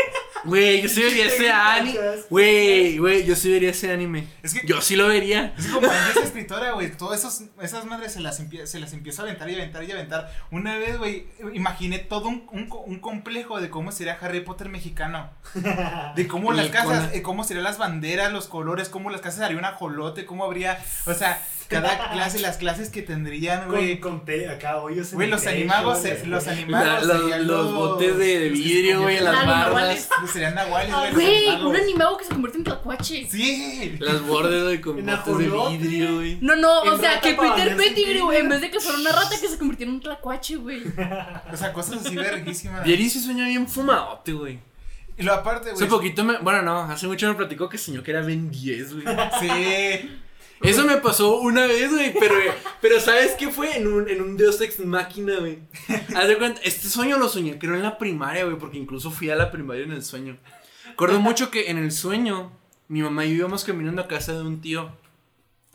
[0.44, 1.98] Güey, yo sí vería ese anime.
[2.30, 4.28] Güey, güey, yo sí vería ese anime.
[4.44, 5.52] Es que Yo sí lo vería.
[5.58, 8.92] es que como ella es escritora, güey, todas esos, esas madres se las, se las
[8.92, 10.32] empiezo a aventar y aventar y aventar.
[10.52, 15.30] Una vez, güey, imaginé todo un, un, un complejo de cómo sería Harry Potter mexicano.
[16.14, 19.58] De cómo las casas, eh, cómo serían las banderas, los colores, cómo las casas haría
[19.58, 23.98] un ajolote, cómo habría, o sea, cada clase, las clases que tendrían, güey.
[24.00, 25.54] Con, con te, acá hoyos en Güey, los güey.
[25.62, 29.74] eh, los La- animagos los, serían los botes de, se vidrio, güey, las Ah, los
[29.74, 30.08] barras.
[30.22, 31.04] Los serían nahuales, güey.
[31.06, 31.70] los Güey, animagos.
[31.70, 33.28] un animago que se convierte en tlacuache.
[33.30, 33.96] Sí.
[34.00, 35.44] Las bordes, güey, con En botes de
[35.88, 36.38] vidrio, güey.
[36.40, 39.38] No, no, o En sea, que Peter Pettigrew, en vez de que fuera una rata,
[39.40, 40.82] que se convirtiera en un tlacuache, güey.
[41.52, 42.84] O sea, cosas así verguísimas.
[42.84, 44.58] Jerry sí sueña bien fumadote, güey.
[45.18, 45.88] Y lo aparte, Hace güey.
[45.88, 46.36] poquito me.
[46.38, 49.06] Bueno, no, hace mucho me platicó que soñó que era Ben 10, güey.
[49.40, 50.18] Sí.
[50.62, 52.34] Eso me pasó una vez, güey, pero,
[52.80, 53.76] pero ¿sabes qué fue?
[53.76, 55.58] En un, en un Deus Ex Máquina, güey.
[56.14, 59.30] Haz de cuenta, este sueño lo soñé, creo en la primaria, güey, porque incluso fui
[59.30, 60.36] a la primaria en el sueño.
[60.88, 62.52] Recuerdo mucho que en el sueño,
[62.88, 64.90] mi mamá y yo íbamos caminando a casa de un tío.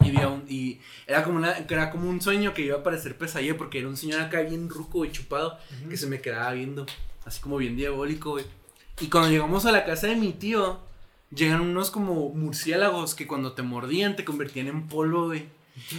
[0.03, 3.15] Y, había un, y era, como una, era como un sueño que iba a parecer
[3.15, 6.87] pesadilla porque era un señor acá bien ruco y chupado que se me quedaba viendo,
[7.23, 8.45] así como bien diabólico, güey.
[8.99, 10.79] Y cuando llegamos a la casa de mi tío,
[11.33, 15.45] llegan unos como murciélagos que cuando te mordían te convertían en polvo, güey.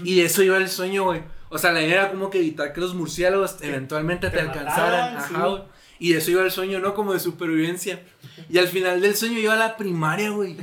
[0.05, 1.23] Y de eso iba el sueño, güey.
[1.49, 5.15] O sea, la idea era como que evitar que los murciélagos eventualmente te, te alcanzaran.
[5.15, 5.35] mataran, Ajá, sí.
[5.35, 5.63] güey.
[5.99, 6.95] Y de eso iba el sueño, ¿no?
[6.95, 8.03] Como de supervivencia.
[8.51, 10.57] Y al final del sueño iba a la primaria, güey.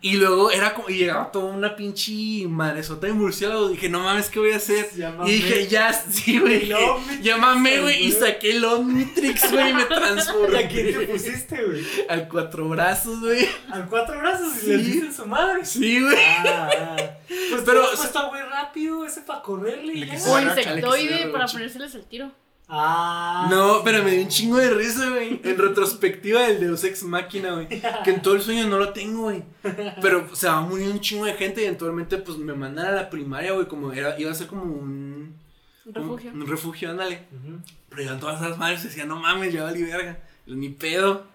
[0.00, 3.68] Y luego era como, y llegaba toda una pinche madresota de murciélago.
[3.68, 4.88] Dije, no mames, ¿qué voy a hacer?
[4.96, 5.30] Llámame.
[5.30, 6.72] Y dije, ya, sí, güey.
[7.22, 8.06] Llámame, güey.
[8.06, 9.70] Y saqué el Omnitrix, güey.
[9.70, 10.58] Y me ¿Y transformé.
[10.58, 11.82] a quién te pusiste, güey?
[12.08, 13.48] Al cuatro brazos, güey.
[13.70, 14.66] Al cuatro brazos y Sí.
[14.68, 15.64] le diste en su madre.
[15.64, 16.16] Sí, güey.
[16.46, 16.96] Ah, ah.
[17.28, 19.94] Pues Pero, pero o sea- está muy rápido ese para correrle.
[19.94, 20.14] y Le ya.
[20.14, 22.32] quise O insectoide para ponérseles el tiro.
[22.70, 23.48] Ah.
[23.50, 25.40] No, pero me dio un chingo de risa, güey.
[25.42, 27.66] En retrospectiva del Deus Ex Máquina, güey.
[28.04, 29.42] Que en todo el sueño no lo tengo, güey.
[30.02, 32.92] Pero se va a morir un chingo de gente y eventualmente, pues me mandan a
[32.92, 33.66] la primaria, güey.
[33.66, 35.34] Como era, iba a ser como un.
[35.86, 36.30] Un refugio.
[36.32, 37.26] Un, un refugio, ándale.
[37.88, 40.18] Pero iban todas esas madres y decían, no mames, ya valí verga.
[40.48, 41.26] Ni pedo.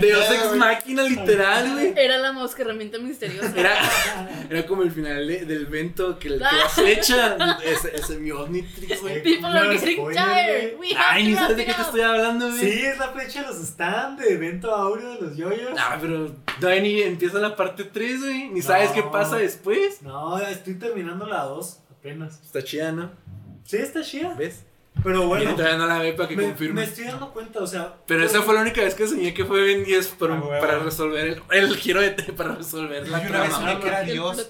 [0.00, 1.94] Deus Ex Máquina, literal, güey.
[1.96, 3.52] Era la mosca herramienta misteriosa.
[3.56, 3.72] Era,
[4.50, 7.36] era como el final de- del evento que, que la flecha.
[7.64, 9.22] Ese, ese mi Omnitrix, güey.
[9.22, 10.76] People are No, getting spoiler, tired.
[10.76, 10.90] güey.
[10.92, 12.60] We have Ay, ni sabes de qué te estoy hablando, güey.
[12.60, 15.72] Sí, es la flecha de los stands de evento áureo de los yoyos.
[15.78, 18.48] Ah, pero todavía ni empieza la parte 3, güey.
[18.48, 18.94] Ni sabes No.
[18.96, 20.02] qué pasa después.
[20.02, 22.40] No, estoy terminando la 2 apenas.
[22.44, 23.10] Está chida, ¿no?
[23.64, 24.34] Sí, está chida.
[24.34, 24.64] ¿Ves?
[25.02, 26.80] Pero Y bueno, todavía no la ve para que me, confirme.
[26.82, 27.94] me estoy dando cuenta, o sea.
[28.06, 30.78] Pero esa fue la única vez que soñé que fue Ben 10 para, Ah, para
[30.80, 34.00] resolver el, el giro de T, para resolver la Yo una vez soñé que era
[34.02, 34.48] El Dios.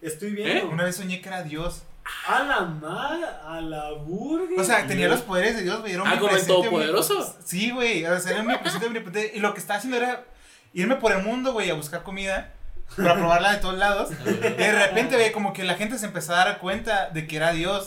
[0.00, 0.68] Estoy viendo.
[0.70, 1.82] Una vez soñé que era Dios.
[2.26, 4.58] A la madre, a la burger.
[4.58, 5.92] O sea, tenía los poderes de Dios, güey.
[5.92, 7.36] Era Ah, como el omnipresente, todopoderoso.
[7.44, 8.04] Sí, güey.
[8.06, 9.32] O sea, era omnipresente, omnipotente.
[9.36, 10.24] Y lo que estaba haciendo era
[10.72, 12.54] irme por el mundo, güey, a buscar comida.
[12.96, 14.10] Para probarla de todos lados.
[14.26, 14.32] Y
[14.62, 17.52] de repente, güey, como que la gente se empezó a dar cuenta de que era
[17.52, 17.86] Dios.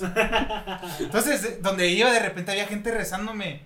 [1.00, 3.62] Entonces, de- donde iba, de repente había gente rezándome.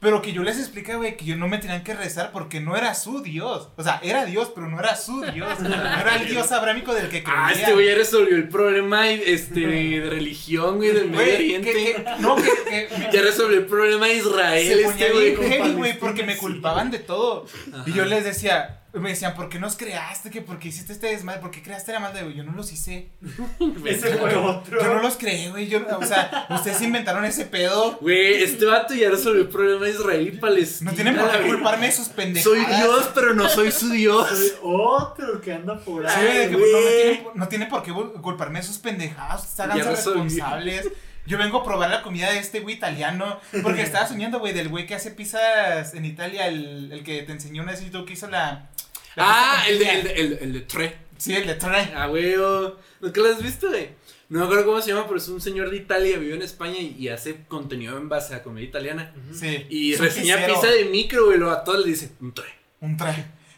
[0.00, 2.74] Pero que yo les expliqué, güey, que yo no me tenían que rezar porque no
[2.74, 3.68] era su Dios.
[3.76, 5.60] O sea, era Dios, pero no era su Dios.
[5.60, 7.46] No era el Dios abrámico del que creía.
[7.48, 11.72] Ah, este güey ya resolvió el problema este, de religión, güey, del Medio Güey, Oriente.
[11.72, 15.36] que- que- no, que, que Ya resolvió el problema de Israel, se ponía este güey.
[15.36, 17.44] bien heavy, güey, porque me culpaban de todo.
[17.66, 17.84] Y Ajá.
[17.94, 20.30] yo les decía, me decían, ¿por qué nos creaste?
[20.30, 21.40] que ¿Por qué hiciste este desmadre?
[21.40, 22.26] ¿Por qué creaste la maldad?
[22.28, 23.08] Yo no los hice.
[23.86, 24.82] Ese fue otro.
[24.82, 25.68] Yo no los creé, güey.
[25.68, 27.98] Yo, o sea, ustedes inventaron ese pedo.
[28.00, 30.90] Güey, este vato ya resolvió el problema de Israel y Palestina.
[30.90, 32.44] No tienen por qué culparme de sus pendejadas.
[32.66, 34.28] Soy Dios, pero no soy su Dios.
[34.28, 36.38] Soy otro que anda por Sí, ahí.
[36.38, 36.72] de que güey.
[36.72, 39.44] no, me tienen, no tienen por qué culparme de sus pendejadas.
[39.44, 40.88] Ustedes responsables.
[41.26, 43.40] Yo vengo a probar la comida de este güey italiano.
[43.62, 46.46] Porque estaba soñando, güey, del güey que hace pizzas en Italia.
[46.48, 48.68] El, el que te enseñó un éxito que hizo la.
[49.16, 50.96] la Ah, el de, el, de- el, el de Tre.
[51.18, 51.92] Sí, el de Tre.
[51.94, 52.34] Ah, güey.
[52.36, 52.76] oh.
[53.00, 53.88] ¿Nunca lo has visto, güey?
[54.28, 56.78] No me acuerdo cómo se llama, pero es un señor de Italia, vive en España
[56.78, 59.12] y, y hace contenido en base a comida italiana.
[59.34, 59.66] Sí.
[59.68, 60.54] Y reseña pizzero.
[60.60, 62.46] pizza de micro, güey, lo a todos le dice un 3.
[62.80, 63.16] Un 3.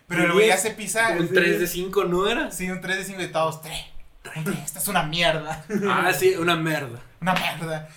[0.09, 1.11] Pero el güey hace pizza.
[1.19, 2.51] Un 3 de 5, ¿no era?
[2.51, 3.61] Sí, un 3 de 5 de todos.
[3.61, 3.75] 3.
[4.65, 5.63] Esta es una mierda.
[5.89, 7.01] Ah, sí, una mierda.
[7.23, 7.89] Una mierda.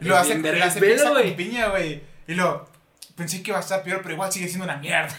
[0.00, 1.28] Y lo hace, lo hace pizza güey.
[1.28, 2.02] con piña, güey.
[2.28, 2.68] Y lo.
[3.16, 5.14] Pensé que iba a estar peor, pero igual sigue siendo una mierda.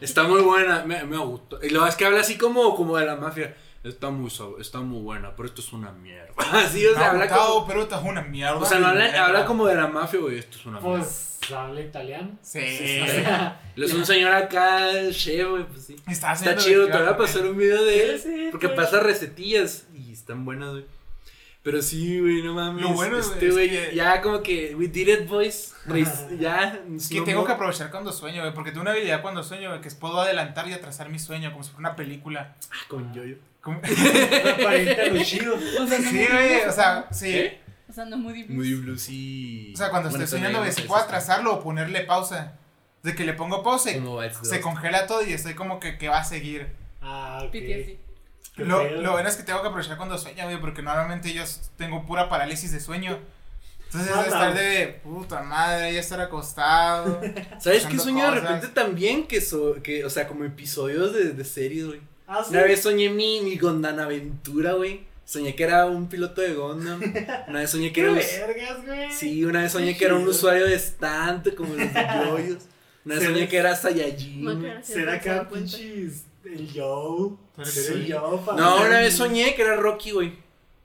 [0.00, 1.58] Está muy buena, me, me gustó.
[1.62, 3.54] Y lo es que habla así como, como de la mafia.
[3.84, 6.32] Está muy, está muy buena, pero esto es una mierda.
[6.52, 7.66] Así, o sea, No, habla como.
[7.68, 8.56] pero esta es una mierda.
[8.56, 9.26] O sea, no habla, Mierda.
[9.26, 10.38] habla como de la mafia, güey.
[10.38, 10.98] Esto es una mierda.
[10.98, 12.30] Pues habla italiano.
[12.42, 12.58] Sí.
[12.58, 15.94] O sea, Él es un señor acá, chef, güey, pues sí.
[16.08, 18.18] Está, chido, te voy a pasar un video de él.
[18.20, 18.80] Sí, sí, Porque pues.
[18.86, 20.84] pasa recetillas y están buenas, güey.
[21.66, 22.80] Pero sí, güey, no mames.
[22.80, 25.74] Lo bueno, este, güey, es que- ya como que, we did it, boys.
[26.38, 26.80] Ya.
[26.96, 28.54] Es que tengo que aprovechar cuando sueño, güey.
[28.54, 31.50] Porque tengo una habilidad cuando sueño, güey, que es puedo adelantar y atrasar mi sueño
[31.50, 32.54] como si fuera una película.
[32.70, 33.34] Ah, con yo-yo.
[35.24, 35.56] Chido.
[35.56, 37.32] O sea, no sí, güey, o sea, sí.
[37.32, 37.60] ¿Qué?
[37.88, 38.56] O sea, no muy difícil.
[38.56, 39.72] Muy bluesy.
[39.74, 42.52] O sea, cuando Bueno, estoy soñando, güey, no si puedo atrasarlo o ponerle pausa.
[43.02, 44.00] De que le pongo pausa y
[44.42, 46.68] se congela todo y estoy como que, que va a seguir.
[47.02, 47.50] Ah, ok.
[47.50, 48.05] PTSD.
[48.56, 51.42] Lo, lo bueno es que tengo que aprovechar cuando sueño, güey, porque normalmente yo
[51.76, 53.18] tengo pura parálisis de sueño.
[53.86, 57.20] Entonces Ah, estar de puta madre, ya estar acostado.
[57.60, 59.26] ¿Sabes qué sueño de repente también?
[59.26, 62.00] Que, so- que, o sea, como episodios de, de series, güey.
[62.26, 62.50] Ah, sí.
[62.52, 65.04] Una vez soñé mi, mi Gondan aventura, güey.
[65.24, 67.00] Soñé que era un piloto de Gondam.
[67.48, 68.16] Una vez soñé que Qué era un...
[68.18, 69.12] vergas, güey.
[69.12, 72.62] Sí, una vez soñé que era un usuario de estante, como los de yoyos.
[73.04, 74.82] Una vez ¿Será- soñé que era Saiyajin.
[74.82, 77.36] ¿Será que ¿Se era pinches el Joe?
[77.56, 77.94] Pero ¿Será
[78.34, 80.32] el para No, una vez soñé que era Rocky, güey.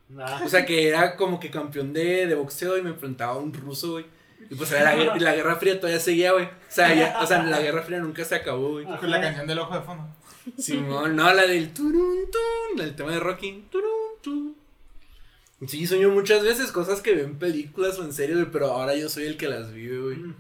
[0.10, 0.44] Nah.
[0.44, 3.54] O sea, que era como que campeón de, de boxeo y me enfrentaba a un
[3.54, 4.06] ruso, güey.
[4.50, 6.46] Y pues la, guerra- la Guerra Fría todavía seguía, güey.
[6.46, 8.86] O sea, ya- o sea, la Guerra Fría nunca se acabó, güey.
[8.86, 10.08] Con la canción del ojo de fondo.
[10.58, 13.66] Simón, no, la del turun, tun, la del tema de Rocky.
[13.72, 13.90] Turun,
[14.22, 14.56] tun.
[15.68, 18.96] Sí, sueño muchas veces cosas que veo en películas o en series, güey, pero ahora
[18.96, 20.16] yo soy el que las vive, güey.
[20.18, 20.36] Mm.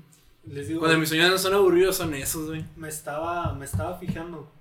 [0.48, 2.66] Les digo, Cuando mis sueños no son aburridos, son esos, güey.
[2.76, 4.52] me estaba, me estaba fijando.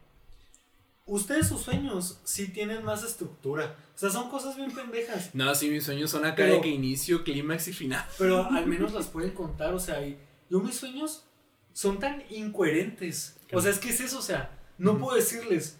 [1.11, 3.75] Ustedes sus sueños sí tienen más estructura.
[3.95, 5.35] O sea, son cosas bien pendejas.
[5.35, 8.07] No, sí, mis sueños son acá Pero- de que inicio, clímax y final.
[8.17, 9.75] Pero al menos las pueden contar.
[9.75, 10.17] O sea, y
[10.49, 11.25] yo mis sueños
[11.73, 13.37] son tan incoherentes.
[13.53, 14.21] O sea, es que es eso.
[14.21, 15.79] O sea, no puedo decirles,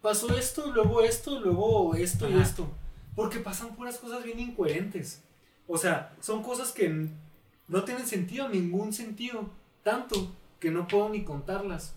[0.00, 2.66] pasó esto, luego esto, luego esto y esto.
[3.14, 5.22] Porque pasan puras cosas bien incoherentes.
[5.66, 7.08] O sea, son cosas que
[7.68, 9.50] no tienen sentido, ningún sentido.
[9.82, 11.94] Tanto que no puedo ni contarlas.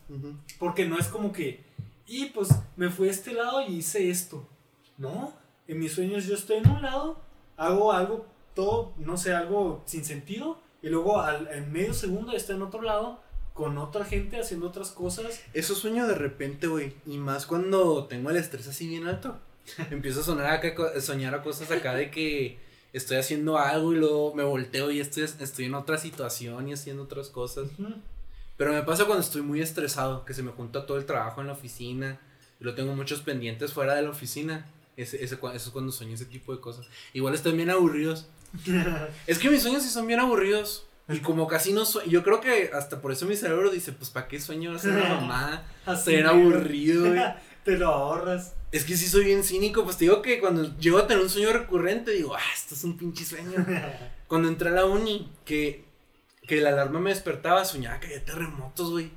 [0.59, 1.62] Porque no es como que,
[2.13, 4.47] y pues me fui a este lado y hice esto.
[4.99, 5.33] No,
[5.67, 7.19] en mis sueños yo estoy en un lado,
[7.57, 12.57] hago algo, todo, no sé, algo sin sentido, y luego al, en medio segundo estoy
[12.57, 13.19] en otro lado,
[13.55, 15.41] con otra gente haciendo otras cosas.
[15.55, 16.93] Eso sueño de repente, güey.
[17.07, 19.39] Y más cuando tengo el estrés así bien alto.
[19.89, 22.59] Empiezo a sonar acá, soñar a cosas acá de que
[22.93, 27.03] estoy haciendo algo y luego me volteo y estoy, estoy en otra situación y haciendo
[27.03, 27.69] otras cosas.
[28.57, 31.47] Pero me pasa cuando estoy muy estresado, que se me junta todo el trabajo en
[31.47, 32.19] la oficina.
[32.59, 34.67] Y lo tengo muchos pendientes fuera de la oficina.
[34.95, 36.87] Ese, ese, eso es cuando sueño ese tipo de cosas.
[37.13, 38.27] Igual están bien aburridos.
[39.27, 40.85] Es que mis sueños sí son bien aburridos.
[41.09, 44.09] Y como casi no sueño, yo creo que hasta por eso mi cerebro dice, pues
[44.09, 45.63] ¿para qué sueño hacer una
[46.05, 46.29] bien mero.
[46.29, 47.21] aburrido, güey.
[47.65, 48.53] Te lo ahorras.
[48.71, 51.29] Es que sí soy bien cínico, pues te digo que cuando llego a tener un
[51.29, 53.65] sueño recurrente, digo, ah, esto es un pinche sueño.
[54.27, 55.85] Cuando entré a la uni, que
[56.47, 59.11] que la alarma me despertaba, soñaba que había terremotos, güey.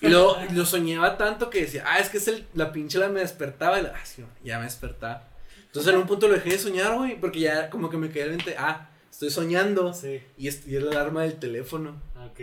[0.00, 3.08] Y luego lo soñaba tanto que decía, ah, es que es el, la pinche la
[3.08, 3.78] me despertaba.
[3.78, 5.28] Y la, ah, sí, ya me despertaba.
[5.66, 8.24] Entonces en un punto lo dejé de soñar, güey, porque ya como que me quedé
[8.24, 9.92] en mente, ah, estoy soñando.
[9.92, 10.22] Sí.
[10.36, 12.00] Y es, y es la alarma del teléfono.
[12.30, 12.40] Ok.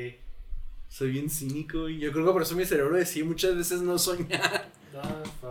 [0.90, 1.98] Soy bien cínico, güey.
[1.98, 4.68] Yo creo que por eso mi cerebro decía muchas veces no soñar.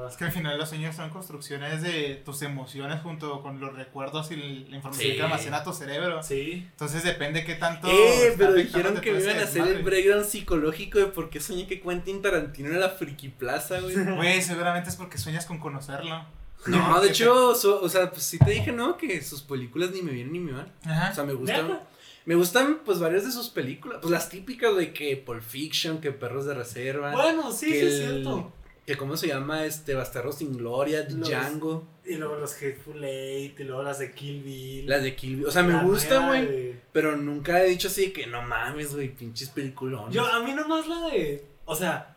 [0.09, 4.31] Es que al final los sueños son construcciones de tus emociones junto con los recuerdos
[4.31, 5.17] y la información Sí.
[5.17, 6.23] que almacena tu cerebro.
[6.23, 6.67] Sí.
[6.71, 7.89] Entonces depende qué tanto.
[7.91, 11.67] eh, pero dijeron que me iban a hacer el breakdown psicológico de por qué soñé
[11.67, 13.95] que Quentin Tarantino era la friki plaza, güey.
[14.17, 16.25] Güey, seguramente es porque sueñas con conocerlo.
[16.67, 18.97] No, de hecho, so- o sea, pues sí te dije, ¿no?
[18.97, 20.73] Que sus películas ni me vienen ni me van.
[20.87, 21.13] O Ajá.
[21.13, 21.81] sea, me gustan.
[22.25, 23.99] Me gustan, pues, varias de sus películas.
[24.01, 27.11] Pues las típicas de que Pulp Fiction, que Perros de Reserva.
[27.11, 28.53] Bueno, sí, sí, es cierto.
[28.87, 31.87] Que cómo se llama, este, Bastardo sin Gloria, Los- Django.
[32.05, 34.89] Y luego los Hateful Eight, y luego las de Kill Bill.
[34.89, 35.47] Las de Kill Bill.
[35.47, 36.47] O sea, me nueva güey.
[36.47, 40.13] de- Pero nunca he dicho así de que no mames, güey, pinches peliculones.
[40.15, 41.45] Yo, a mí nomás la de.
[41.65, 42.17] O sea,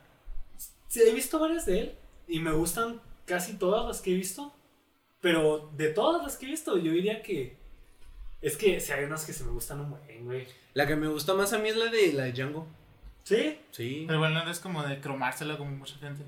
[0.88, 1.96] sí, he visto varias de él.
[2.28, 4.52] Y me gustan casi todas las que he visto.
[5.22, 7.58] Pero de todas las que he visto, yo diría que.
[8.42, 10.48] Es que si hay unas que se me gustan un buen, güey.
[10.74, 12.68] La que me gusta más a mí es la de la de Django.
[13.24, 13.60] ¿Sí?
[13.72, 14.04] Sí.
[14.08, 16.24] Pero bueno, no es como de cromárselo como mucha gente.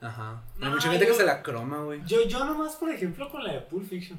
[0.00, 0.42] Ajá.
[0.60, 2.00] Hay mucha gente yo- que se la croma, güey.
[2.06, 4.18] Yo, yo nomás, por ejemplo, con la de Pulp Fiction.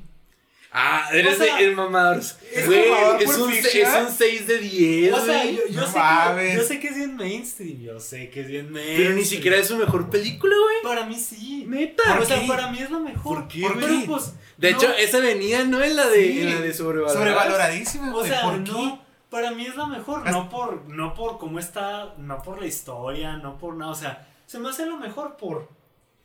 [0.74, 2.18] Ah, eres O sea, de el mamador.
[2.20, 5.56] es Güey, mamador es Pulp un, es un 6 de 10, O sea, güey.
[5.58, 5.94] yo, yo No sé
[6.38, 7.82] que, yo sé que es bien mainstream.
[7.82, 9.02] Yo sé que es bien mainstream.
[9.02, 10.76] Pero ni siquiera es su mejor película, güey.
[10.96, 11.66] Para mí sí.
[11.68, 12.04] Neta.
[12.20, 12.48] O sea, ¿Por qué?
[12.48, 13.40] para mí es la mejor.
[13.40, 14.06] ¿Por qué, güey?
[14.06, 15.84] pues, De no, hecho, esa venía, ¿no?
[15.84, 16.42] En la de, Sí.
[16.42, 16.74] en la de.
[16.74, 18.30] Sobrevaloradísima, O güey.
[18.30, 22.42] sea, ¿Por no, para mí es la mejor, no por, no por cómo está, no
[22.42, 25.70] por la historia, no por nada, o sea, se me hace lo mejor por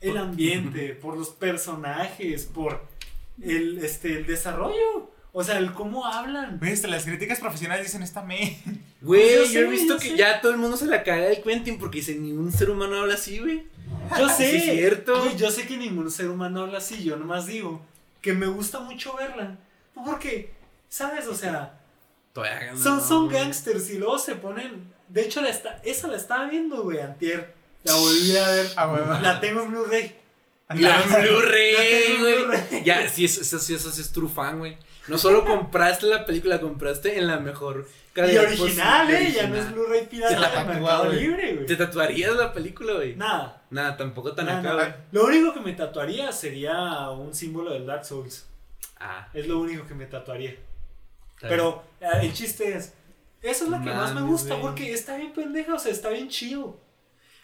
[0.01, 2.81] el ambiente, por los personajes, por
[3.41, 6.59] el, este, el desarrollo, o sea, el cómo hablan.
[6.59, 8.59] Güey, las críticas profesionales dicen esta me.
[8.99, 10.17] Güey, Pues yo yo, sé, he visto yo que sé.
[10.17, 12.99] ya todo el mundo se la caga del Quentin porque dice ni un ser humano
[12.99, 13.65] habla así, güey.
[14.19, 15.23] Yo sé, Sí, es cierto.
[15.31, 17.81] Yo, yo sé que ningún ser humano habla así, yo nomás digo
[18.21, 19.57] que me gusta mucho verla,
[19.93, 20.51] porque,
[20.89, 21.27] ¿sabes?
[21.27, 21.79] O sea,
[22.33, 24.93] Todavía no, Son, son gangsters y luego se ponen.
[25.07, 27.55] De hecho, la está, esa la estaba viendo, güey, Antier.
[27.83, 28.67] La volví a ver.
[28.75, 29.13] Ah, huevo.
[29.21, 30.15] La tengo en Blu-ray.
[30.75, 32.43] Y la en La Blu-ray, güey.
[32.43, 32.83] Blu-ray.
[32.83, 34.77] Ya, sí, eso, eso, sí, eso sí es true fan, güey.
[35.07, 39.31] No solo compraste la película, compraste en la mejor Y original, eh.
[39.31, 39.71] Ya no es.
[39.71, 41.11] Blu-ray pirata la de Mercado.
[41.13, 41.65] Libre, güey.
[41.65, 43.15] ¿Te tatuarías la película, güey?
[43.15, 43.61] Nada.
[43.69, 44.93] Nada, tampoco tan nada, acá, güey.
[45.13, 48.45] Lo único que me tatuaría sería un símbolo del Dark Souls.
[48.99, 50.51] Ah, Es lo único que me tatuaría.
[51.35, 52.93] está Pero eh, el chiste es.
[53.41, 54.61] Eso es lo que más me gusta güey.
[54.61, 56.77] porque está bien pendeja, o sea, está bien chido.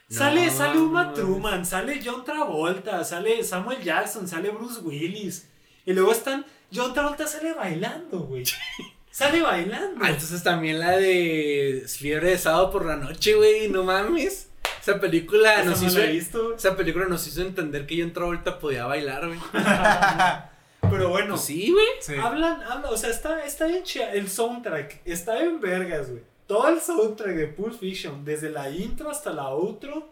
[0.09, 1.13] No, Sale, sale Uma.
[1.13, 5.49] Truman, sale John Travolta, sale Samuel Jackson, sale Bruce Willis.
[5.85, 6.45] Y luego están.
[6.73, 8.43] John Travolta sale bailando, güey.
[9.11, 10.03] Sale bailando.
[10.03, 14.49] Ah, entonces también la de Fiebre de sábado por la noche, güey, no mames.
[14.81, 16.55] Esa película Esa nos no hizo visto.
[16.55, 19.39] esa película nos hizo entender que John Travolta podía bailar, güey.
[20.89, 21.85] Pero bueno, Pues sí, güey.
[22.01, 22.15] Sí.
[22.15, 24.11] hablan, hablan, o sea, está, está bien chida.
[24.13, 26.23] El soundtrack está bien vergas, güey.
[26.47, 30.09] Todo el soundtrack de Pulp Fiction, desde la intro hasta la outro.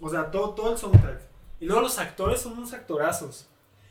[0.00, 1.20] O sea, todo, todo el soundtrack.
[1.60, 3.46] Y luego los actores son unos actorazos.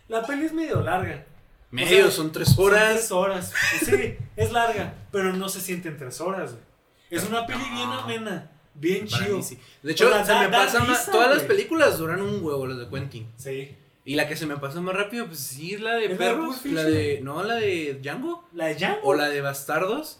[0.08, 1.26] La peli es medio larga.
[1.72, 2.94] Medio, sea, son tres Son horas.
[2.94, 3.54] tres horas.
[3.84, 6.64] Sí, es larga, pero no se siente en tres horas, güey.
[7.10, 9.42] Es una peli bien amena, bien chido.
[9.42, 9.60] sí.
[9.82, 11.10] De hecho, se da- me pasa más.
[11.10, 13.32] Todas las películas duran un huevo, las de Quentin.
[13.38, 13.76] Sí.
[14.06, 16.14] Y la que se me pasa más rápido, pues sí, es la de ¿Es la
[16.14, 16.66] de perros.
[16.66, 17.20] La de.
[17.24, 18.48] No, la de Django.
[18.54, 19.00] La de Django.
[19.04, 20.20] O la de Bastardos.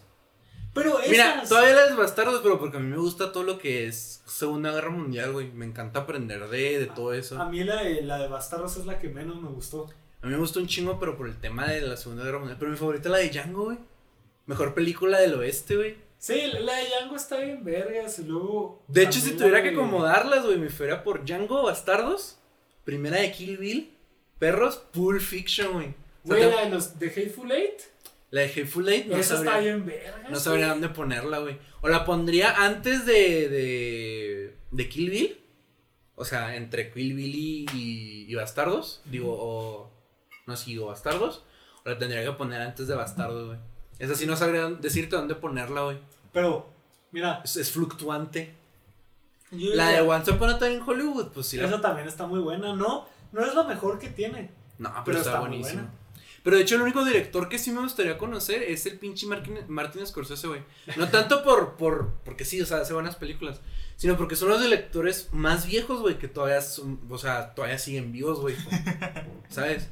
[0.76, 3.58] Pero Mira, esas- todavía la de Bastardos, pero porque a mí me gusta todo lo
[3.58, 5.50] que es Segunda Guerra Mundial, güey.
[5.50, 7.40] Me encanta aprender de, de todo eso.
[7.40, 9.88] A mí la de, la de Bastardos es la que menos me gustó.
[10.22, 12.56] A mí me gustó un chingo, pero por el tema de la Segunda Guerra Mundial.
[12.58, 13.78] Pero mi favorita es la de Django, güey.
[14.46, 15.96] Mejor película del oeste, güey.
[16.18, 18.82] Sí, la de Django está bien vergas luego...
[18.88, 22.38] De hecho, si tuviera que acomodarlas, güey, me fuera por Django, Bastardos.
[22.84, 23.92] Primera de Kill Bill.
[24.38, 25.86] Perros, Pulp Fiction, güey.
[26.24, 27.80] O sea, Güey, te- la de los de Hateful Eight.
[28.30, 30.30] La de Hateful Eight no esa está sabría, bien vergas.
[30.30, 31.58] no sabría dónde ponerla, güey.
[31.80, 35.40] O la pondría antes de, de, de Kill Bill.
[36.16, 39.02] O sea, entre Kill Bill y, y- y Bastardos.
[39.04, 39.90] Digo, o...
[40.46, 41.44] No, sí, o Bastardos.
[41.84, 43.58] O la tendría que poner antes de Bastardos, güey.
[43.98, 45.98] Esa sí no sabría decirte dónde ponerla, güey.
[46.32, 46.68] Pero,
[47.12, 48.54] mira, Es, es fluctuante.
[49.52, 51.56] yo La de Once Upon a Time in Hollywood, pues sí.
[51.58, 52.74] la- esa también está muy buena.
[52.74, 54.50] No, no es la mejor que tiene.
[54.78, 55.90] No, pero, pero está, está buena.
[56.46, 59.58] Pero de hecho, el único director que sí me gustaría conocer es el pinche Martin,
[59.66, 60.60] Martin Scorsese, güey.
[60.94, 63.60] No tanto por, por, porque sí, o sea, hace buenas películas,
[63.96, 68.12] sino porque son los directores más viejos, güey, que todavía son, o sea, todavía siguen
[68.12, 68.54] vivos, güey.
[69.48, 69.88] ¿Sabes?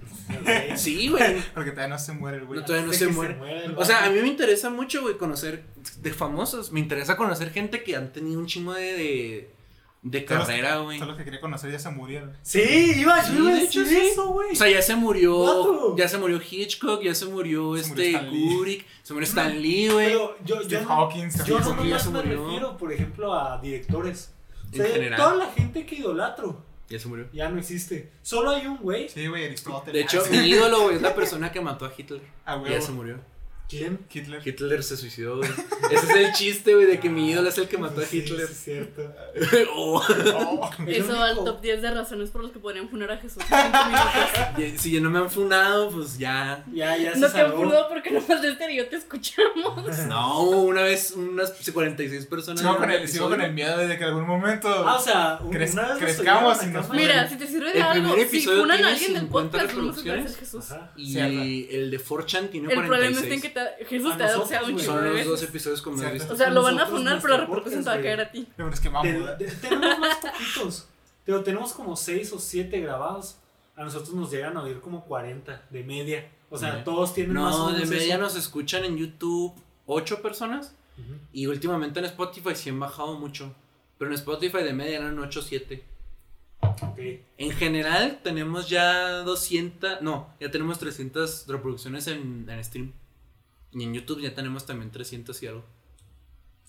[0.77, 1.43] Sí, güey.
[1.55, 2.61] Porque todavía no se muere el güey.
[2.61, 3.37] No, todavía no se muere.
[3.77, 5.65] O sea, a mí me interesa mucho, güey, conocer
[6.03, 6.71] de famosos.
[6.71, 9.51] Me interesa conocer gente que han tenido un chingo de, de,
[10.05, 10.99] de carrera, güey.
[10.99, 12.37] Los que quería conocer ya se murieron.
[12.43, 13.97] Sí, iba, Sí, yo iba a decir sí.
[14.13, 14.53] eso, güey.
[14.53, 18.13] O sea, ya se murió, ya se murió Hitchcock, ya se murió Se este.
[18.29, 20.07] Kubrick, se murió Stan Lee, güey.
[20.09, 22.45] Pero yo, yo, no- Hawking, Stephen yo no me murió.
[22.45, 24.31] refiero, por ejemplo, a directores.
[24.63, 25.19] O En sea, general.
[25.19, 27.27] toda la gente que idolatro Ya se murió.
[27.33, 28.11] ya no existe.
[28.23, 29.09] Solo hay un güey.
[29.09, 29.95] Sí, güey, Aristóteles.
[29.95, 32.21] De hecho, mi ídolo, güey, es la persona que mató a Hitler.
[32.45, 32.73] Ah, güey.
[32.73, 33.19] ya se murió.
[33.69, 33.99] ¿Quién?
[34.13, 34.41] Hitler.
[34.47, 35.51] Hitler se suicidó, güey.
[35.91, 38.47] Ese es el chiste, güey, de que mi ídolo es el que mató a Hitler.
[38.47, 39.15] sí, es cierto.
[39.77, 40.01] Oh.
[40.37, 40.71] Oh.
[40.87, 43.43] Eso va al top 10 de razones por las que podrían funar a Jesús.
[44.59, 46.65] en Si ya no me han funado, pues ya.
[46.73, 47.57] Ya, ya se No te salvó.
[47.65, 49.99] apuro porque de este y yo te escuchamos.
[50.09, 52.61] No, una vez unas 46 personas.
[52.61, 54.69] Sigo con, el, sigo con el miedo de que en algún momento.
[54.69, 56.91] Ah, o sea, un- Crez- una vez nos crezcamos y a nos-.
[56.91, 59.93] Mira, si te sirve de El algo, si funan a alguien del 50 podcast, no
[59.95, 60.37] se puede hacer reproducciones.
[60.37, 60.71] Jesús.
[60.71, 60.93] Ajá.
[60.97, 63.23] Y el de 4chan tiene El problema 46.
[63.25, 65.43] está en que te- Jesús A te ha doxeado un chingo Son de los dos
[65.43, 66.15] episodios como Cierto.
[66.15, 66.35] has visto.
[66.35, 68.47] O sea, lo van a funar, pero la repercusión te va a caer a ti.
[68.57, 69.09] Pero es que vamos.
[69.61, 70.89] Tenemos más poquitos.
[71.25, 73.37] Pero tenemos como 6 o 7 grabados.
[73.77, 76.29] A nosotros nos llegan a oír como 40 de media.
[76.51, 78.23] O sea, todos tienen más o No, de media eso.
[78.23, 79.55] nos escuchan en YouTube
[79.87, 80.75] 8 personas.
[80.99, 81.15] Ujú.
[81.33, 83.53] Y últimamente en Spotify sí han bajado mucho.
[83.99, 85.83] Pero en Spotify de media eran 8 7.
[86.61, 86.99] Ok.
[87.39, 92.93] En general tenemos ya 200, no, ya tenemos 300 reproducciones en, en stream.
[93.75, 95.65] Y en YouTube ya tenemos también 300 y algo.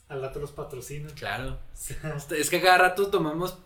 [0.09, 1.11] Al rato los patrocinan.
[1.11, 1.59] Claro.
[2.17, 3.57] Este, Es que cada rato tomamos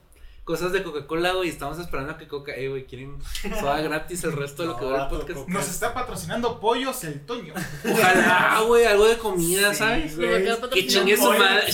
[0.43, 3.19] cosas de Coca-Cola, güey, y estamos esperando a que Coca, eh, güey, quieren
[3.59, 5.47] soda gratis el resto de lo que dura el podcast.
[5.47, 7.53] Nos está patrocinando Pollos el Toño.
[7.85, 10.17] Ojalá, güey, algo de comida, Sí, ¿sabes?
[10.17, 10.43] güey.
[10.71, 11.65] Que chingue su madre,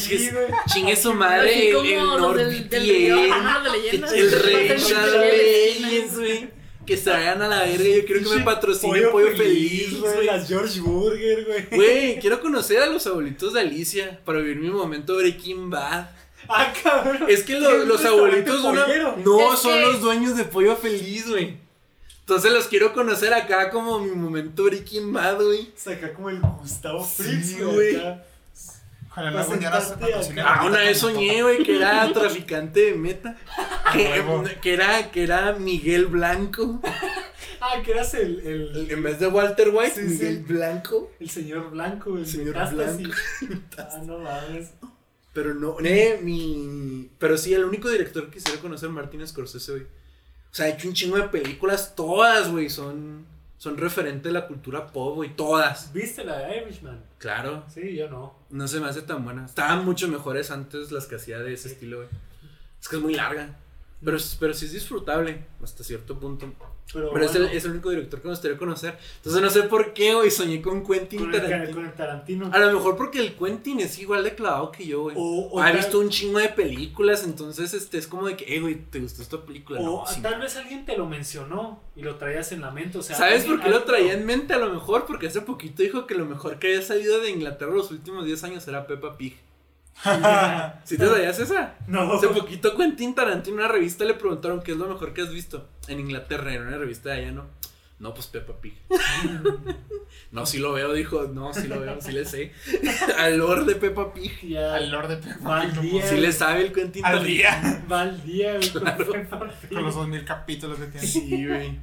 [0.73, 4.11] chingue su madre el, como el los del, del NordVPN, no, los de leyendas.
[4.11, 5.81] el Los Rey del.
[5.81, 6.54] Legends, güey.
[6.85, 10.25] Que se vayan a la verga, yo quiero que me patrocine Pollo, Feliz, güey.
[10.25, 11.65] Las George Burger, güey.
[11.71, 16.09] Güey, quiero conocer a los abuelitos de Alicia para vivir mi momento Breaking Bad.
[16.47, 17.25] Ah, cabrón.
[17.27, 18.85] Es que lo- ¿Qué es los un abuelitos una-
[19.17, 21.57] no Es son que- los dueños de Pollo Feliz, güey.
[22.19, 25.71] Entonces los quiero conocer acá como mi momento Breaking Bad, güey.
[25.75, 27.95] Saca como el Gustavo Sí, Fritz, güey.
[27.95, 28.23] acá.
[29.15, 29.45] Ojalá.
[30.43, 33.37] Ah, una vez soñé, güey, que era traficante de meta.
[33.93, 36.81] Que, era, que era Miguel Blanco.
[37.61, 40.53] Ah, que eras el, el, En vez de Walter White, Sí, Miguel sí.
[40.53, 41.11] Blanco.
[41.19, 42.53] el señor blanco, el Señor.
[42.73, 43.13] Blanco.
[43.77, 44.71] Ah, no mames.
[45.33, 47.09] Pero no, eh, mi.
[47.17, 49.83] Pero sí, el único director que quisiera conocer, Martin Scorsese, güey.
[49.83, 53.25] O sea, ha hecho un chingo de películas, todas, güey, son.
[53.57, 55.91] Son referente de la cultura pop, güey, todas.
[55.93, 57.03] ¿Viste la de Irishman?
[57.17, 58.35] Claro, Sí, yo no.
[58.49, 59.45] no se me hace tan buena.
[59.45, 61.75] Estaban mucho mejores antes las que hacía de ese Sí.
[61.75, 62.09] estilo, güey.
[62.81, 63.57] Es que es muy larga.
[64.03, 66.53] Pero, pero sí es disfrutable hasta cierto punto.
[66.93, 68.97] Pero, Pero es, el, es el único director que me gustaría conocer.
[69.17, 71.75] Entonces no sé por qué, güey, soñé con Quentin con el, Tarantino.
[71.75, 72.49] con el Tarantino.
[72.53, 75.15] A lo mejor porque el Quentin es igual de clavado que yo, güey.
[75.19, 78.55] O, o ha tal- visto un chingo de películas, entonces este es como de que,
[78.55, 79.81] eh, güey, ¿te gustó esta película?
[79.81, 80.21] O No, sí.
[80.21, 82.97] tal vez alguien te lo mencionó y lo traías en la mente.
[82.99, 84.53] O sea, ¿Sabes alguien- por qué lo traía en mente?
[84.53, 87.73] A lo mejor porque hace poquito dijo que lo mejor que había salido de Inglaterra
[87.73, 89.35] los últimos 10 años era Peppa Pig.
[90.83, 91.75] ¿Sí te sabías esa?
[91.87, 92.13] No.
[92.13, 95.31] Hace poquito Quentin Tarantino en una revista le preguntaron qué es lo mejor que has
[95.31, 97.45] visto en Inglaterra, en una revista de allá, ¿no?
[97.97, 98.73] No, pues Peppa Pig.
[100.31, 102.51] no, sí lo veo, dijo, no, sí lo veo, sí le sé.
[103.17, 104.37] Al Lord de Peppa Pig.
[104.49, 105.91] Ya, Al Lord de Peppa Pig, al no día.
[106.01, 107.85] puedo- Sí le sabe el Quentin Al día.
[107.89, 109.11] va al día, güey, con Claro.
[109.61, 109.69] Pig.
[109.73, 111.07] Con los 2000 capítulos que tiene.
[111.07, 111.79] Sí, güey.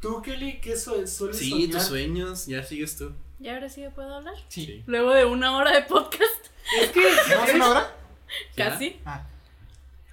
[0.00, 1.70] ¿Tú, Kelly, qué su- sueles Sí, soñar?
[1.70, 3.12] tus sueños, ya sigues tú.
[3.38, 4.34] ¿Y ahora sí puedo hablar?
[4.48, 4.82] Sí.
[4.86, 6.46] Luego de una hora de podcast.
[6.80, 7.00] Es que...
[7.28, 7.96] ¿Llevamos una hora?
[8.56, 8.70] ¿Ya?
[8.70, 9.00] Casi.
[9.04, 9.22] Ah.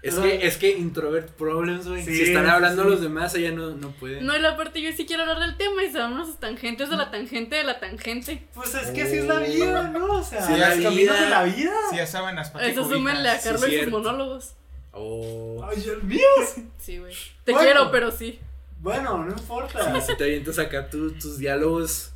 [0.01, 2.03] Es que, es que introvert problems, güey.
[2.03, 2.89] Sí, si están hablando sí.
[2.89, 4.19] los demás, ella no, no puede.
[4.21, 6.97] No, y la parte yo sí quiero hablar del tema y sabemos las tangentes de
[6.97, 8.45] la tangente de la tangente.
[8.53, 10.05] Pues es que así es la vida, ¿no?
[10.19, 11.21] O sea, Sí, la caminos vida.
[11.21, 11.73] de la vida.
[11.89, 14.53] Sí, ya saben las Eso súmenle a sí, Carlos y sus monólogos.
[14.91, 15.65] Oh.
[15.71, 16.19] Ay, Dios mío.
[16.77, 17.13] Sí, güey.
[17.45, 17.65] Te Bueno.
[17.65, 18.39] quiero, pero sí.
[18.79, 20.01] Bueno, no importa.
[20.01, 22.11] Si te avientas acá tu- tus diálogos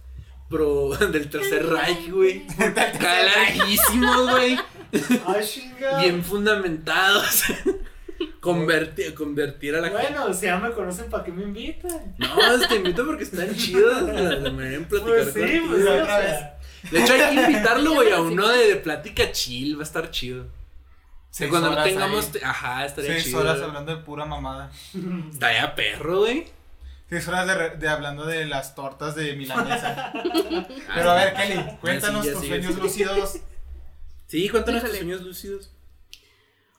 [0.49, 2.45] pro del tercer Reich, güey.
[2.99, 4.57] Caladísimos, güey.
[5.99, 7.43] Bien fundamentados.
[8.39, 10.13] Convertir, convertir a la gente.
[10.13, 12.15] Bueno, si ya me conocen, ¿para qué me invitan?
[12.17, 15.65] No, te invito porque están chidos en platicar Pues sí, contigo.
[15.69, 16.89] pues o.
[16.91, 19.75] De hecho, hay que invitarlo, güey, a uno de, de plática chill.
[19.77, 20.47] Va a estar chido.
[21.29, 22.31] Seis cuando no horas tengamos.
[22.35, 22.41] ahí.
[22.43, 23.39] Ajá, estaría Seis chido.
[23.41, 24.71] horas hablando de pura mamada.
[25.31, 26.45] Estaría perro, güey.
[27.09, 30.11] Seis horas de, de hablando de las tortas de milanesa.
[30.95, 32.81] Pero a ver, Kelly, cuéntanos sí, tus sigue, sueños sí.
[32.81, 33.37] lúcidos.
[34.27, 34.99] Sí, cuéntanos tus Híjole.
[34.99, 35.71] sueños lúcidos.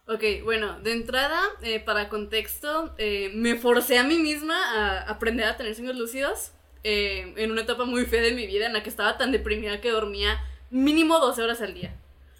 [0.06, 5.46] Ok, bueno, de entrada, eh, para contexto, eh, me forcé a mí misma a aprender
[5.46, 6.52] a tener sueños lúcidos
[6.84, 9.80] eh, en una etapa muy fea de mi vida en la que estaba tan deprimida
[9.80, 11.94] que dormía mínimo 12 horas al día.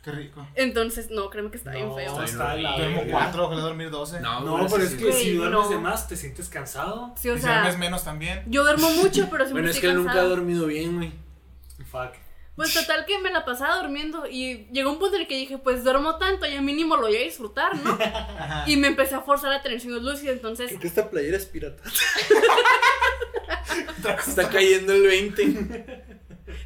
[0.04, 0.46] Qué rico.
[0.54, 2.22] Entonces, no, créeme que está bien feo.
[2.22, 2.70] Está bien.
[2.76, 4.20] Duermo cuatro, ojalá dormir doce.
[4.20, 5.68] No, No, pero es que si duermes no.
[5.68, 7.12] de más, te sientes cansado.
[7.16, 8.42] Sí, o y si duermes menos también.
[8.46, 10.28] yo duermo mucho, pero siempre Bueno, es que nunca ha cansada.
[10.28, 11.12] dormido bien, güey.
[11.90, 12.12] Fuck.
[12.56, 15.58] Pues total que me la pasaba durmiendo y llegó un punto en el que dije,
[15.58, 17.92] pues duermo tanto, ya mínimo lo voy a disfrutar, ¿no?
[18.00, 18.64] Ajá.
[18.66, 21.46] Y me empecé a forzar a tener sueños lúcidos, entonces Creo que esta playera es
[21.46, 21.82] pirata.
[24.26, 26.04] Está cayendo el 20.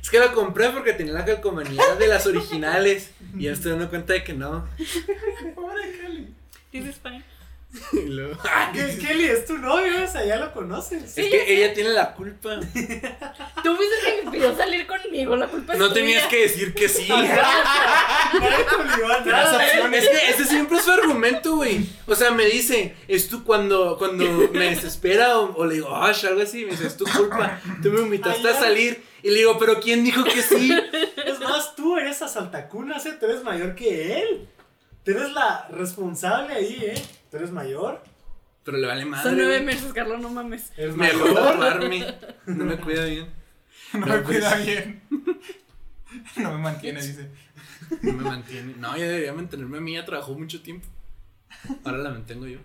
[0.01, 3.11] Es que la compré porque tenía la calcomanía de las originales.
[3.37, 4.69] Y ya estoy dando cuenta de que no.
[5.55, 6.29] Pobre Kelly.
[6.71, 7.23] this is fine.
[7.95, 8.39] Y luego-
[8.75, 11.05] ¿Qué, Kelly, es tu novio, o sea, ya lo conoces.
[11.17, 12.61] Es que ella tiene la culpa.
[12.61, 16.01] Tú fuiste el que me pidió salir conmigo, la culpa es No tuya.
[16.01, 17.09] tenías que decir que sí.
[18.33, 19.65] a.
[19.97, 21.87] Es que ese siempre es su argumento, güey.
[22.07, 26.13] O sea, me dice, es tú cuando, cuando me desespera o, o le digo, ah,
[26.27, 27.61] algo así, me dice, es tu culpa.
[27.83, 29.03] Tú me invitaste a salir.
[29.23, 30.73] Y le digo, pero ¿quién dijo que sí?
[31.25, 33.17] Es más, tú eres asaltacunas, ¿eh?
[33.21, 34.49] Tú eres mayor que él.
[35.05, 37.03] Tú eres la responsable ahí, ¿eh?
[37.31, 38.03] Tú eres mayor.
[38.65, 39.29] Pero le vale madre.
[39.31, 40.73] Son nueve meses, Carlos, no mames.
[40.77, 41.53] Eres Me dejó de mayor.
[41.53, 42.15] taparme.
[42.47, 43.29] No me cuida bien.
[43.93, 44.39] No No, me pues.
[44.39, 45.03] cuida bien.
[46.37, 47.29] No me mantiene, dice.
[48.03, 48.75] No me mantiene.
[48.79, 49.95] No, ya debería mantenerme a mí.
[49.95, 50.87] Ya trabajó mucho tiempo.
[51.85, 52.59] Ahora la mantengo yo.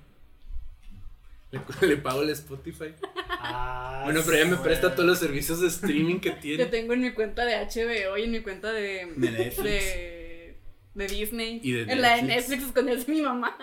[1.52, 2.94] Le, le pago el Spotify.
[3.30, 6.66] Ah, Bueno, pero ella me presta todos los servicios de streaming que Yo tiene.
[6.66, 9.06] tengo en mi cuenta de HBO y en mi cuenta de.
[9.16, 9.64] De Netflix.
[9.64, 10.58] De,
[10.96, 11.60] de Disney.
[11.64, 12.64] Y de en la de Netflix.
[12.64, 13.58] Escondida de mi mamá.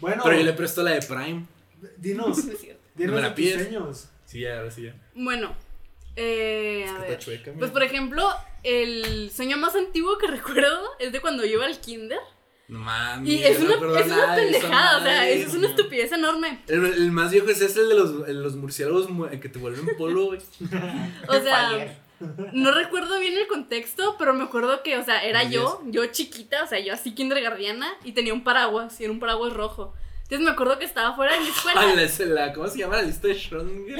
[0.00, 1.46] Bueno, Pero yo le presto la de Prime.
[1.96, 2.60] dinos, No es
[2.94, 3.62] dinos ¿Me la de tus pides?
[3.62, 4.08] sueños.
[4.26, 4.94] Sí, ya, ahora sí ya.
[5.14, 5.54] Bueno,
[6.16, 7.10] eh, Es a que ver.
[7.12, 7.52] está chueca.
[7.58, 8.28] Pues por ejemplo,
[8.62, 12.18] el sueño más antiguo que recuerdo es de cuando yo iba al kinder.
[12.66, 13.28] No mames.
[13.28, 16.62] Y es no una, acuerdo es una pendejada, o sea, es una estupidez enorme.
[16.66, 19.58] El, el más viejo es ese, el de los, el los murciélagos mu- que te
[19.58, 20.40] vuelven polvo, güey.
[21.28, 21.94] O sea,
[22.54, 26.62] no recuerdo bien el contexto, pero me acuerdo que, o sea, era yo, yo chiquita,
[26.64, 29.92] o sea, yo así kindergardiana, y tenía un paraguas, y era un paraguas rojo.
[30.22, 31.80] Entonces me acuerdo que estaba fuera de mi escuela.
[31.84, 33.98] Ah, la, la- ¿Cómo se llama la lista de Schrödinger?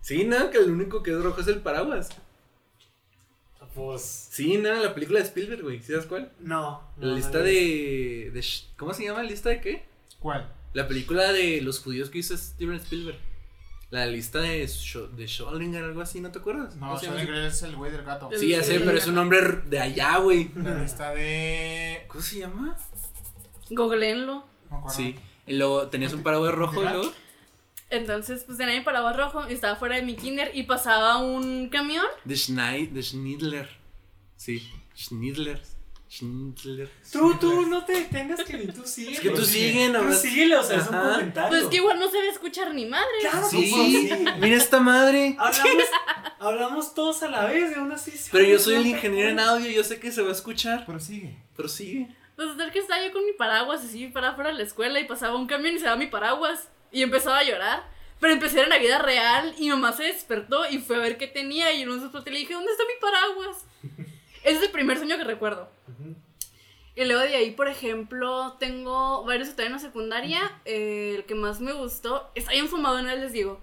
[0.00, 2.08] Sí, no, que el único que es rojo es el paraguas.
[3.74, 5.80] Pues, Sí, no, la película de Spielberg, güey.
[5.80, 6.32] ¿Sí sabes cuál?
[6.40, 6.82] no.
[6.98, 8.44] La no, lista no, de, de
[8.76, 9.22] ¿Cómo se llama?
[9.22, 9.84] ¿La lista de qué?
[10.18, 10.52] ¿Cuál?
[10.72, 13.18] La película de los judíos que hizo Steven Spielberg.
[13.90, 16.76] La lista de, Scho- de Schrödinger, algo así, ¿no te acuerdas?
[16.76, 16.96] No.
[16.98, 18.28] Schrödinger es el güey del gato.
[18.36, 20.50] Sí, ya sé, pero es un nombre de allá, güey.
[20.56, 22.04] La lista de.
[22.08, 22.76] ¿Cómo se llama?
[23.70, 24.44] Googleenlo.
[24.70, 24.88] No.
[24.88, 25.16] Sí.
[25.46, 27.12] Y luego tenías un paraguas rojo y luego.
[27.90, 31.68] Entonces, pues tenía mi paraguas rojo y estaba fuera de mi kinder y pasaba un
[31.68, 32.06] camión.
[32.24, 33.68] De Schneid, de Schniedler.
[34.36, 34.62] Sí,
[34.96, 35.60] Schniedler.
[36.08, 36.90] Schniedler.
[37.12, 39.12] Tú, tú, no te detengas, que tú sigue.
[39.12, 39.72] Es que tú sigue.
[39.86, 41.48] sigue, Tú síguele, o sea, es un comentario.
[41.50, 43.06] Pues que igual no se va a escuchar ni madre.
[43.20, 43.70] Claro que Sí,
[44.08, 44.24] sí.
[44.40, 45.36] mira esta madre.
[45.38, 45.84] Hablamos,
[46.40, 48.10] hablamos todos a la vez, de aún así.
[48.10, 48.88] se Pero yo soy el ¿no?
[48.88, 50.84] ingeniero en audio, yo sé que se va a escuchar.
[50.84, 51.36] Pero sigue.
[51.56, 52.08] Pero sigue.
[52.34, 55.04] Pues tal que estaba yo con mi paraguas así para fuera de la escuela y
[55.04, 57.84] pasaba un camión y se daba mi paraguas y empezaba a llorar.
[58.20, 61.26] Pero empecé en la vida real y mamá se despertó y fue a ver qué
[61.26, 63.64] tenía y en un desperté le dije, ¿dónde está mi paraguas?
[64.44, 65.70] Ese es el primer sueño que recuerdo.
[66.96, 70.60] Y luego de ahí, por ejemplo, tengo varios que en la secundaria.
[70.66, 73.58] eh, el que más me gustó, está bien fumado, no les digo.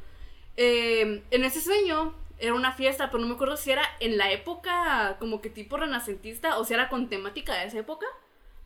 [0.56, 4.32] Eh, en ese sueño era una fiesta, pero no me acuerdo si era en la
[4.32, 8.08] época como que tipo renacentista o si era con temática de esa época.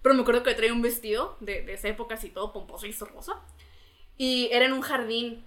[0.01, 2.93] Pero me acuerdo que traía un vestido de, de esa época así todo pomposo y
[2.93, 3.41] rosa.
[4.21, 5.43] Y era en un jardín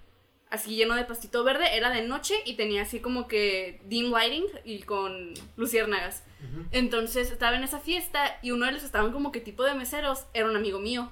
[0.49, 4.43] así lleno de pastito verde, era de noche y tenía así como que dim lighting
[4.65, 6.23] y con luciérnagas.
[6.71, 10.25] Entonces estaba en esa fiesta y uno de los estaban como que tipo de meseros
[10.33, 11.09] era un amigo mío.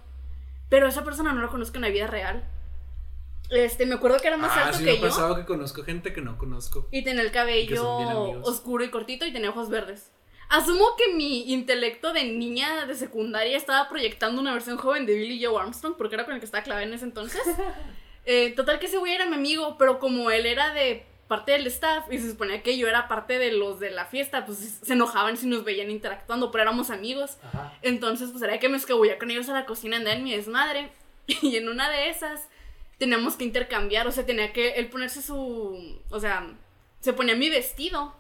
[0.68, 2.44] Pero esa persona no lo conozco en la vida real.
[3.50, 5.02] Este, me acuerdo que era más Ah, alto sí que ha yo.
[5.02, 6.90] pasado que conozco gente que no conozco.
[6.92, 10.12] Y tenía el cabello oscuro y cortito y tenía ojos verdes.
[10.54, 15.44] Asumo que mi intelecto de niña de secundaria estaba proyectando una versión joven de Billy
[15.44, 17.42] Joe Armstrong, porque era con el que estaba clavada en ese entonces.
[18.26, 21.68] Eh, total que ese güey era mi amigo, pero como él era de parte del
[21.68, 24.94] staff y se suponía que yo era parte de los de la fiesta, pues se
[24.94, 27.36] enojaban si nos veían interactuando, pero éramos amigos.
[27.44, 27.74] Ajá.
[27.82, 30.90] Entonces, pues era que me escabullía con ellos a la cocina, andaba en mi desmadre.
[31.42, 32.48] Y en una de esas
[32.98, 36.02] teníamos que intercambiar, o sea, tenía que él ponerse su.
[36.10, 36.48] O sea,
[37.02, 38.16] se ponía mi vestido.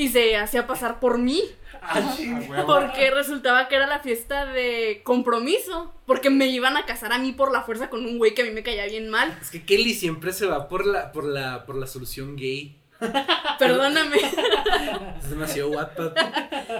[0.00, 1.42] Y se hacía pasar por mí.
[1.82, 2.16] Ah.
[2.66, 5.92] Porque resultaba que era la fiesta de compromiso.
[6.06, 8.44] Porque me iban a casar a mí por la fuerza con un güey que a
[8.46, 9.36] mí me caía bien mal.
[9.42, 12.78] Es que Kelly siempre se va por la, por la, por la solución gay.
[13.58, 14.16] Perdóname.
[15.22, 16.14] Es demasiado guapa.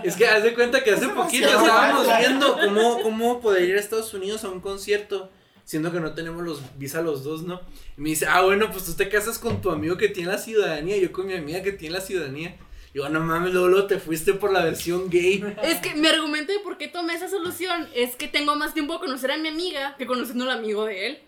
[0.02, 2.20] Es que haz de cuenta que hace Es poquito estábamos guapa.
[2.20, 5.30] viendo cómo, cómo poder ir a Estados Unidos a un concierto.
[5.64, 7.60] Siendo que no tenemos los visa los dos, ¿no?
[7.98, 10.38] Y me dice, ah, bueno, pues tú te casas con tu amigo que tiene la
[10.38, 12.56] ciudadanía, yo con mi amiga que tiene la ciudadanía.
[12.92, 15.44] Y yo, no mames, luego, luego te fuiste por la versión gay.
[15.62, 18.94] Es que mi argumento de por qué tomé esa solución es que tengo más tiempo
[18.94, 21.18] de conocer a mi amiga que conociendo al amigo de él.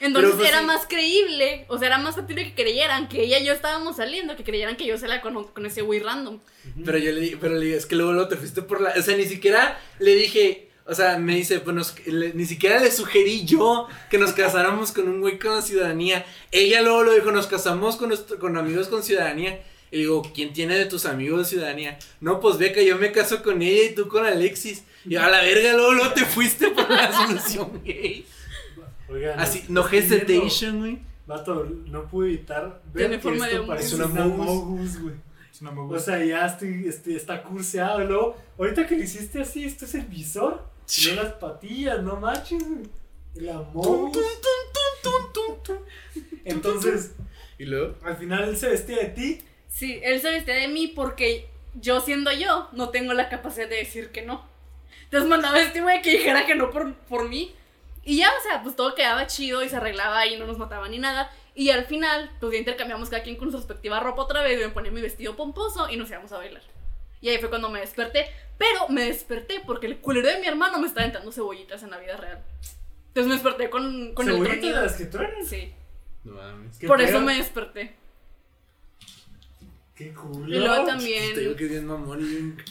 [0.00, 0.66] Entonces pues, era sí.
[0.66, 4.34] más creíble, o sea, era más factible que creyeran que ella y yo estábamos saliendo,
[4.36, 6.40] que creyeran que yo se la con, con ese güey random.
[6.84, 8.92] Pero yo le dije, pero le dije, es que luego, luego te fuiste por la.
[8.98, 10.70] O sea, ni siquiera le dije.
[10.84, 14.90] O sea, me dice, pues nos- le- ni siquiera le sugerí yo que nos casáramos
[14.90, 16.26] con un güey con ciudadanía.
[16.50, 19.62] Ella luego lo dijo, nos casamos con, nuestro- con amigos con ciudadanía.
[19.92, 21.98] Y digo, ¿quién tiene de tus amigos de ciudadanía?
[22.20, 24.84] No, pues ve que yo me caso con ella y tú con Alexis.
[25.04, 28.24] Y a la verga, luego, luego te fuiste por la solución gay.
[29.10, 30.98] Oigan, Así, no hesitation, güey.
[31.26, 34.16] Vato, no pude evitar ver Tiene que forma esto de parece una Us.
[34.18, 35.14] Among Us, güey.
[35.52, 38.02] Es una muy O sea, ya estoy, este, está curseado.
[38.02, 40.62] y Luego, ahorita que le hiciste así, esto es el visor.
[41.08, 42.82] No las patillas, no manches, güey.
[43.36, 44.16] El Among Us.
[46.44, 47.12] Entonces,
[47.58, 49.38] Y luego, al final él se vestía de ti.
[49.72, 53.76] Sí, él se vestía de mí porque yo siendo yo no tengo la capacidad de
[53.76, 54.46] decir que no.
[55.04, 57.54] Entonces mandaba a este güey que dijera que no por, por mí.
[58.04, 60.88] Y ya, o sea, pues todo quedaba chido y se arreglaba y no nos mataba
[60.88, 61.30] ni nada.
[61.54, 64.60] Y al final, pues ya intercambiamos cada quien con su respectiva ropa otra vez.
[64.60, 66.62] Y me ponía mi vestido pomposo y nos íbamos a bailar.
[67.20, 68.26] Y ahí fue cuando me desperté.
[68.58, 71.98] Pero me desperté porque el culero de mi hermano me estaba aventando cebollitas en la
[71.98, 72.42] vida real.
[73.08, 74.80] Entonces me desperté con, con el Cebollitas tronido.
[74.80, 75.46] de las que truenan.
[75.46, 75.72] Sí,
[76.24, 76.78] no mames.
[76.78, 77.94] ¿Qué por eso me desperté.
[80.04, 80.48] Qué culo.
[80.54, 81.34] Y luego también.
[81.34, 82.62] Te digo que es bien mamón y bien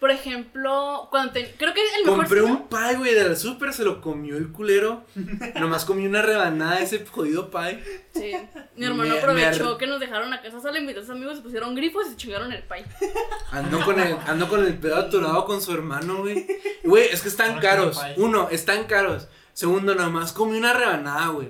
[0.00, 3.84] Por ejemplo, cuando te- creo que el mejor Compré un pie, güey, del súper, se
[3.84, 5.04] lo comió el culero.
[5.58, 7.82] Nomás comí una rebanada de ese jodido pie.
[8.14, 8.32] Sí.
[8.76, 11.36] Mi hermano Me- aprovechó me que nos dejaron a casa sola, invitó a sus amigos,
[11.36, 12.84] se pusieron grifos y se chingaron el pay.
[13.50, 16.46] Ando con el, ando con el pedo atorado con su hermano, güey.
[16.84, 17.98] Güey, es que están caros.
[17.98, 18.14] pie.
[18.18, 19.26] Uno, están caros.
[19.52, 21.48] Segundo, nomás comí una rebanada, güey.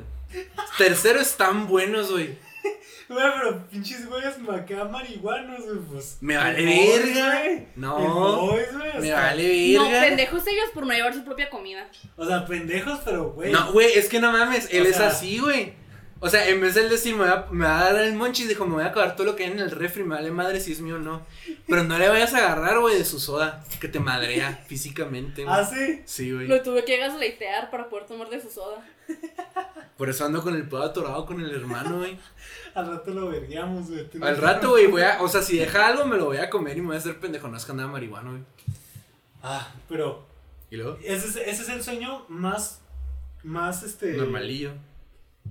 [0.79, 2.37] Tercero, están buenos, güey.
[3.09, 6.19] Güey, pero pinches güeyes acá marihuanos, güey, pues.
[6.21, 7.41] Me vale verga.
[7.43, 7.67] güey.
[7.77, 7.99] No.
[8.47, 10.01] Boys, güey, Me sea, vale No, verga.
[10.09, 11.89] pendejos ellos por no llevar su propia comida.
[12.17, 13.51] O sea, pendejos, pero güey.
[13.51, 15.73] No, güey, es que no mames, él O es sea- así, güey.
[16.21, 18.49] O sea, en vez de él decir, me, va, me va a dar el monchis,
[18.49, 20.61] dijo, me voy a acabar todo lo que hay en el refri, me vale madre
[20.61, 21.25] si es mío o no.
[21.69, 25.57] Pero no le vayas a agarrar, güey, de su soda, que te madrea físicamente, güey.
[25.57, 26.03] ¿Ah, sí?
[26.05, 26.49] Sí, güey.
[26.49, 28.85] Lo tuve que gaslightear para poder tomar de su soda.
[29.97, 32.19] Por eso ando con el pedo atorado con el hermano, güey.
[32.75, 34.09] Al rato lo veríamos, güey.
[34.21, 36.77] Al rato, güey, voy a, o sea, si deja algo, me lo voy a comer
[36.77, 38.43] y me voy a hacer pendejo, no es que andaba marihuana, güey.
[39.43, 40.27] Ah, pero
[40.71, 42.81] Y luego, ese es, ese es el sueño más.
[43.45, 44.13] Más este.
[44.15, 44.73] normalillo.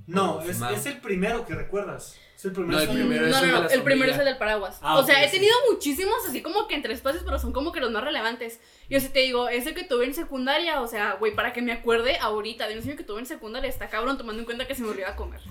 [0.08, 2.18] No, es, el primero que recuerdas.
[2.36, 4.12] Es el primer No, el primero es no, el de no, la no, el primero
[4.12, 4.80] es el del paraguas.
[4.82, 5.36] Ah, o sea, he sí.
[5.36, 8.62] tenido muchísimos así como que entre espacios, pero son como que los más relevantes.
[8.90, 11.74] Yo sí te digo, ese que tuve en secundaria, o sea, güey, para que me
[11.74, 14.76] acuerde ahorita de un sueño que tuve en secundaria, está cabrón tomando en cuenta que
[14.76, 15.42] se me olvidó a comer.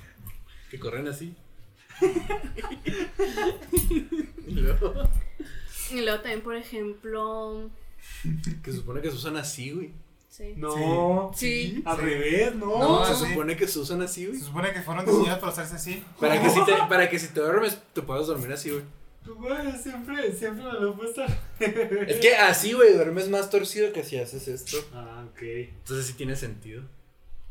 [0.71, 1.35] Que corren así.
[4.47, 4.95] y luego,
[5.91, 7.71] Y luego también, por ejemplo,
[8.63, 9.93] que se supone que se usan así, güey.
[10.37, 10.55] Sí.
[10.57, 11.32] No.
[11.34, 11.82] Sí.
[11.84, 12.78] Al revés, no.
[12.78, 13.30] No, se sí.
[13.30, 14.39] supone que se usan así, güey.
[14.39, 16.05] Se supone que fueron diseñados para usarse así.
[16.20, 18.84] Para que si te, para que si te duermes, te puedas dormir así, güey.
[19.24, 21.24] Güey, siempre, siempre me lo he puesto.
[21.59, 24.76] Es que así, güey, duermes más torcido que si haces esto.
[24.95, 25.43] Ah, ok.
[25.43, 26.82] Entonces sí tiene sentido.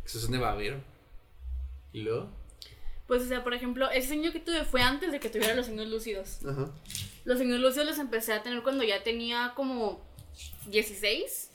[0.06, 0.78] Eso es de babero.
[1.92, 2.30] ¿Y luego?
[3.08, 5.66] Pues, o sea, por ejemplo, ese sueño que tuve fue antes de que tuviera los
[5.66, 6.40] sueños lúcidos.
[6.46, 6.72] Ajá.
[7.26, 10.02] Los sueños lúcidos los empecé a tener cuando ya tenía como
[10.68, 11.52] 16.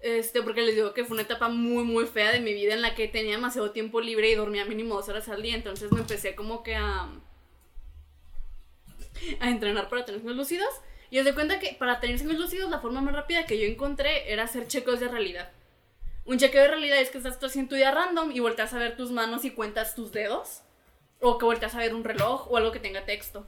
[0.00, 2.82] Este, porque les digo que fue una etapa muy, muy fea de mi vida en
[2.82, 5.54] la que tenía demasiado tiempo libre y dormía mínimo dos horas al día.
[5.56, 7.08] Entonces me empecé como que a.
[9.40, 10.68] a entrenar para tener sueños lúcidos.
[11.10, 13.66] Y os de cuenta que para tener sueños lúcidos, la forma más rápida que yo
[13.66, 15.50] encontré era hacer chequeos de realidad.
[16.26, 18.96] Un chequeo de realidad es que estás haciendo tu día random y volteas a ver
[18.96, 20.60] tus manos y cuentas tus dedos.
[21.20, 23.46] O que volteas a ver un reloj o algo que tenga texto.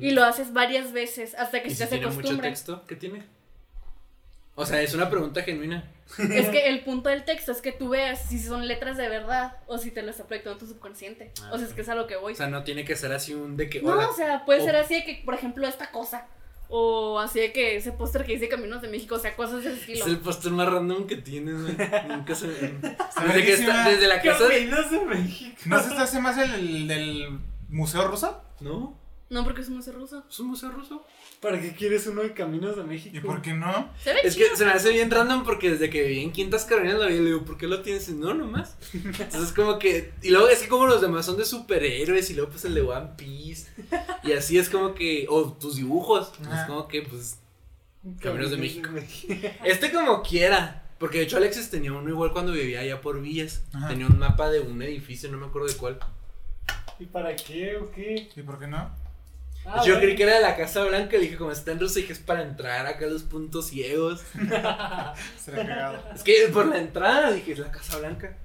[0.00, 2.48] Y lo haces varias veces hasta que ¿Y se si te hace tiene mucho costumbre.
[2.48, 2.84] texto?
[2.86, 3.24] ¿Qué tiene?
[4.58, 5.84] O sea, es una pregunta genuina.
[6.18, 9.58] Es que el punto del texto es que tú veas si son letras de verdad
[9.66, 11.30] o si te lo está proyectando tu subconsciente.
[11.42, 12.32] Ah, o sea, es que es a lo que voy.
[12.32, 13.82] O sea, no tiene que ser así un de que.
[13.82, 14.08] no, hola.
[14.08, 16.26] o sea, puede O- ser así de que, por ejemplo, esta cosa.
[16.68, 19.70] O así de que ese póster que dice Caminos de México, o sea, cosas de
[19.70, 20.00] ese estilo.
[20.00, 21.76] Es el póster más random que tienes, güey.
[22.08, 22.46] Nunca se.
[22.48, 23.68] Desde, que verguísima.
[23.78, 24.48] está, desde la casa.
[24.48, 25.56] Caminos de México.
[25.66, 27.38] ¿No se te hace más el, el del
[27.68, 28.42] Museo Ruso?
[28.60, 28.98] No.
[29.28, 30.24] No, porque es un museo ruso.
[30.30, 31.04] ¿Es un museo ruso?
[31.40, 33.16] ¿Para qué quieres uno de Caminos de México?
[33.16, 33.90] ¿Y por qué no?
[34.02, 36.64] Se ve Es que se me hace bien random porque desde que viví en Quintas
[36.64, 38.08] Carolinas lo vi y le digo, ¿por qué lo tienes?
[38.08, 38.76] Y no, nomás.
[38.92, 42.50] Entonces como que, y luego es que como los demás son de superhéroes y luego
[42.50, 43.68] pues el de One Piece.
[44.22, 46.32] Y así es como que, o tus dibujos.
[46.40, 47.40] Es como que pues,
[48.20, 48.90] Caminos de México.
[49.64, 50.84] este como quiera.
[50.98, 53.64] Porque de hecho Alexis tenía uno igual cuando vivía allá por Villas.
[53.72, 53.88] Ajá.
[53.88, 55.98] Tenía un mapa de un edificio, no me acuerdo de cuál.
[56.98, 58.30] ¿Y para qué o qué?
[58.34, 59.05] ¿Y por qué no?
[59.66, 60.00] Ah, Yo bueno.
[60.00, 62.18] creí que era de la Casa Blanca, le dije como está en ruso, dije es
[62.20, 64.22] para entrar acá a los puntos ciegos.
[66.14, 68.36] Es que por la entrada dije es la Casa Blanca.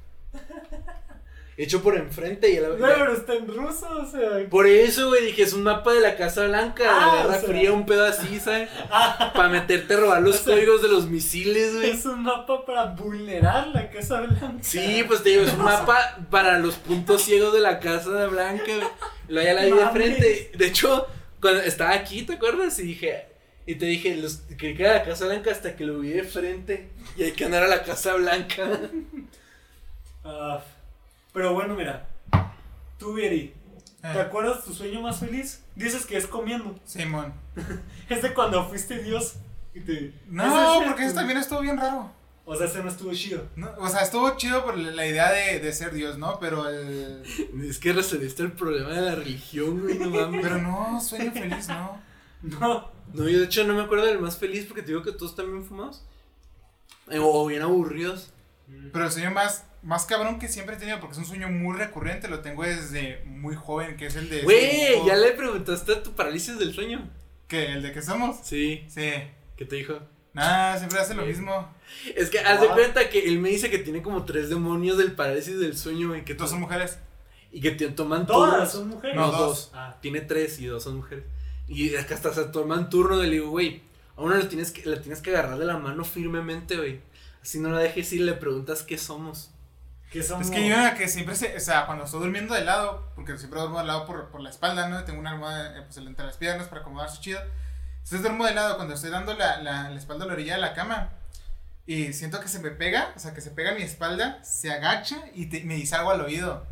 [1.57, 4.49] Hecho por enfrente y a la, No, pero está en ruso, o sea.
[4.49, 7.39] Por eso, güey, dije, es un mapa de la Casa Blanca, Ah, de la Guerra
[7.39, 7.49] sea.
[7.49, 8.69] Fría, un pedo así, ¿sabes?
[9.35, 11.91] Para meterte a robar los O sea, códigos de los misiles, güey.
[11.91, 14.53] Es un mapa para vulnerar la Casa Blanca.
[14.61, 18.64] Sí, pues te digo, es un mapa para los puntos ciegos de la Casa Blanca,
[18.65, 18.88] güey.
[19.32, 20.52] Lo ya la vi de frente.
[20.56, 21.08] De hecho,
[21.40, 22.78] cuando estaba aquí, ¿te acuerdas?
[22.80, 23.26] Y dije,
[23.66, 26.90] y te dije, los, que era la Casa Blanca hasta que lo vi de frente.
[27.18, 28.68] Y hay que andar a la Casa Blanca.
[30.24, 30.62] Ah,
[31.34, 32.08] pero bueno, mira.
[32.99, 33.56] Tú, Vieri,
[34.03, 35.64] ¿te Eh, acuerdas tu sueño más feliz?
[35.76, 36.80] Dices que es comiendo.
[36.86, 37.34] Simón.
[38.10, 39.38] Es de cuando fuiste Dios.
[39.74, 40.14] Y te...
[40.28, 42.12] No, porque eso también estuvo bien raro.
[42.45, 43.47] O sea, ese no estuvo chido.
[43.55, 46.39] No, o sea, estuvo chido por la idea de, de ser Dios, ¿no?
[46.39, 47.23] Pero el.
[47.63, 50.41] Es que resolviste el problema de la religión, güey, no mames.
[50.41, 52.01] Pero no, sueño feliz, ¿no?
[52.41, 52.89] No.
[53.13, 55.31] No, yo de hecho no me acuerdo del más feliz porque te digo que todos
[55.31, 56.03] están bien fumados.
[57.09, 58.34] Eh, O bien aburridos.
[58.91, 61.77] Pero el sueño más, más cabrón que siempre he tenido, porque es un sueño muy
[61.77, 64.41] recurrente, lo tengo desde muy joven, que es el de.
[64.41, 67.07] Güey, ya le preguntaste a tu parálisis del sueño.
[67.47, 67.73] ¿Qué?
[67.73, 68.38] ¿El de qué somos?
[68.43, 68.85] Sí.
[68.88, 69.11] Sí.
[69.57, 69.99] ¿Qué te dijo?
[70.34, 71.68] Nada, siempre hace lo mismo.
[72.16, 75.12] Es que haz de cuenta que él me dice que tiene como tres demonios del
[75.14, 76.24] parálisis del sueño, güey.
[76.24, 76.99] Que Todos son mujeres.
[77.52, 78.72] Y que te toman Todas turnos.
[78.72, 79.16] son mujeres.
[79.16, 79.48] No, No, dos.
[79.48, 79.72] dos.
[79.74, 79.98] Ah.
[80.02, 81.26] Tiene tres y dos son mujeres.
[81.68, 83.82] Y que hasta se toman turno de le digo, güey,
[84.18, 87.02] a uno le tienes que, la tienes que agarrar de la mano firmemente, güey.
[87.41, 89.52] Así no la dejes ir y le preguntas qué somos.
[90.12, 90.48] Que somos...
[90.48, 93.60] Es que yo que siempre se, o sea, cuando estoy durmiendo de lado, porque siempre
[93.60, 95.03] duermo de lado por, por la espalda, ¿no?
[95.06, 97.41] Tengo una almohada eh, pues, entre las piernas para acomodarse chido.
[98.03, 100.61] Entonces duermo de lado cuando estoy dando la, la, la espalda a la orilla de
[100.61, 101.10] la cama.
[101.86, 104.72] Y siento que se me pega, o sea, que se pega a mi espalda, se
[104.72, 106.65] agacha y te- me dice algo al oído.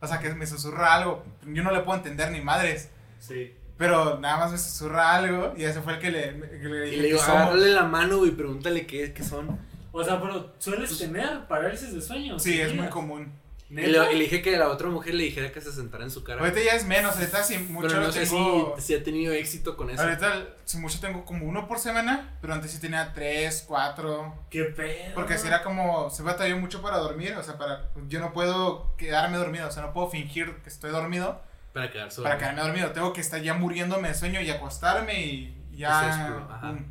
[0.00, 1.24] O sea, que me susurra algo.
[1.46, 2.88] Yo no le puedo entender ni madres.
[3.20, 3.54] Sí.
[3.78, 6.90] Pero nada más me susurra algo y ese fue el que le, que le Y
[6.90, 9.58] dije le digo, agárrale la mano, güey, pregúntale qué, qué son.
[9.92, 12.38] O sea, pero sueles tener parálisis de sueño.
[12.38, 13.32] Sí, es muy común.
[13.70, 16.10] Y le, y le dije que la otra mujer le dijera que se sentara en
[16.10, 16.40] su cara.
[16.40, 19.04] Ahorita ya es menos, ahorita sí mucho pero no lo sé tengo- si, si ha
[19.04, 20.02] tenido éxito con eso.
[20.02, 24.34] Ahorita, si mucho tengo como uno por semana, pero antes sí tenía tres, cuatro.
[24.50, 25.14] ¿Qué pedo?
[25.14, 28.96] Porque así era como, se batalló mucho para dormir, o sea, para, yo no puedo
[28.96, 31.40] quedarme dormido, o sea, no puedo fingir que estoy dormido
[31.72, 32.24] Para quedar solo.
[32.24, 32.90] para quedarme dormido.
[32.90, 36.08] Tengo que estar ya muriéndome de sueño y acostarme y ya.
[36.10, 36.70] Es ajá.
[36.72, 36.84] pum.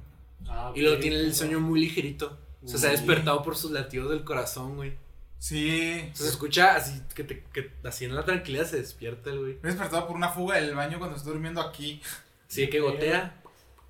[0.47, 2.37] Ah, Y luego tiene el sueño muy ligerito.
[2.63, 4.97] O sea, se ha despertado por sus latidos del corazón, güey.
[5.39, 6.11] Sí.
[6.13, 9.53] Se escucha así, que, te, que así en la tranquilidad se despierta el güey.
[9.61, 12.01] Me he despertado por una fuga del baño cuando estoy durmiendo aquí.
[12.47, 13.41] Sí, que gotea,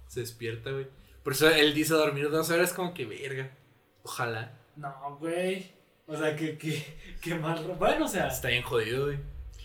[0.07, 0.88] se despierta, güey.
[1.23, 3.51] Por eso él dice dormir dos horas como que verga.
[4.03, 4.51] Ojalá.
[4.76, 5.71] No, güey.
[6.07, 6.84] O sea, que, que,
[7.21, 7.61] que más.
[7.77, 9.17] Bueno, o sea, Está bien jodido, güey.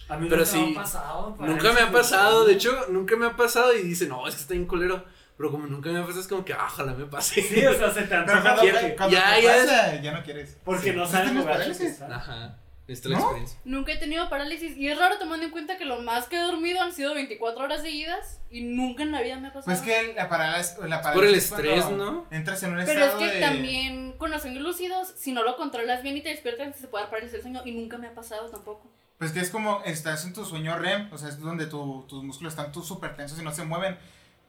[0.08, 1.36] a mí pero nunca me sí, ha pasado.
[1.38, 4.40] Nunca me ha pasado, de hecho, nunca me ha pasado y dice, no, es que
[4.42, 5.04] está bien culero.
[5.36, 7.42] Pero como nunca me ha pasado, es como que, ah, ojalá me pase.
[7.42, 10.12] Sí, o sea, se te Pero antoja cuando, porque, cuando Ya, te ya pasa, ya
[10.12, 10.56] no quieres.
[10.64, 10.96] porque Sí.
[10.96, 12.02] no ¿Sí sabes que parálisis?
[12.02, 12.58] Ajá.
[12.86, 13.24] Esta es la ¿No?
[13.24, 13.60] experiencia.
[13.64, 16.40] Nunca he tenido parálisis y es raro tomando en cuenta que lo más que he
[16.40, 19.64] dormido han sido 24 horas seguidas y nunca en la vida me ha pasado.
[19.74, 22.26] Pues que la parálisis, la parálisis Por el es cuando estrés, ¿no?
[22.30, 23.40] Entras en un Pero es estado que de...
[23.40, 27.04] también con los sueños lúcidos, si no lo controlas bien y te despiertas, se puede
[27.04, 28.86] dar parálisis del sueño y nunca me ha pasado tampoco.
[29.16, 32.22] Pues que es como estás en tu sueño REM, o sea, es donde tu- tus
[32.22, 33.96] músculos están tú súper tensos y no se mueven,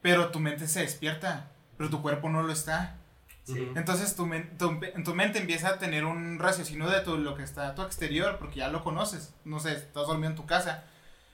[0.06, 2.96] pero tu mente se despierta, pero tu cuerpo no lo está.
[3.42, 3.68] Sí.
[3.74, 7.42] Entonces tu, men- tu, tu mente empieza a tener un raciocinio de tu, lo que
[7.42, 10.84] está a tu exterior, porque ya lo conoces, no sé, estás dormido en tu casa.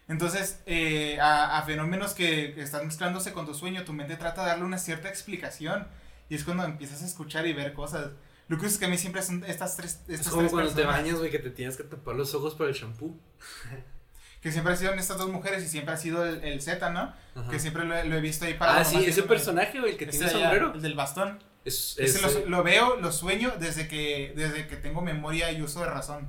[0.08, 4.40] Entonces, eh, a, a fenómenos que, que están mezclándose con tu sueño, tu mente trata
[4.42, 5.86] de darle una cierta explicación,
[6.30, 8.10] y es cuando empiezas a escuchar y ver cosas.
[8.48, 10.72] Lo que es que a mí siempre son estas tres, Es estas como tres cuando
[10.72, 13.14] te bañas, güey, que te tienes que tapar los ojos por el shampoo.
[14.42, 17.14] que siempre han sido estas dos mujeres y siempre ha sido el, el Z, ¿no?
[17.34, 17.50] Ajá.
[17.50, 19.98] Que siempre lo, he- lo he visto ahí para Ah, sí, ese personaje, güey, el
[19.98, 20.72] que tiene sombrero.
[20.74, 21.38] El del bastón.
[21.64, 25.62] Es, es, lo, eh, lo veo, lo sueño desde que, desde que tengo memoria y
[25.62, 26.28] uso de razón.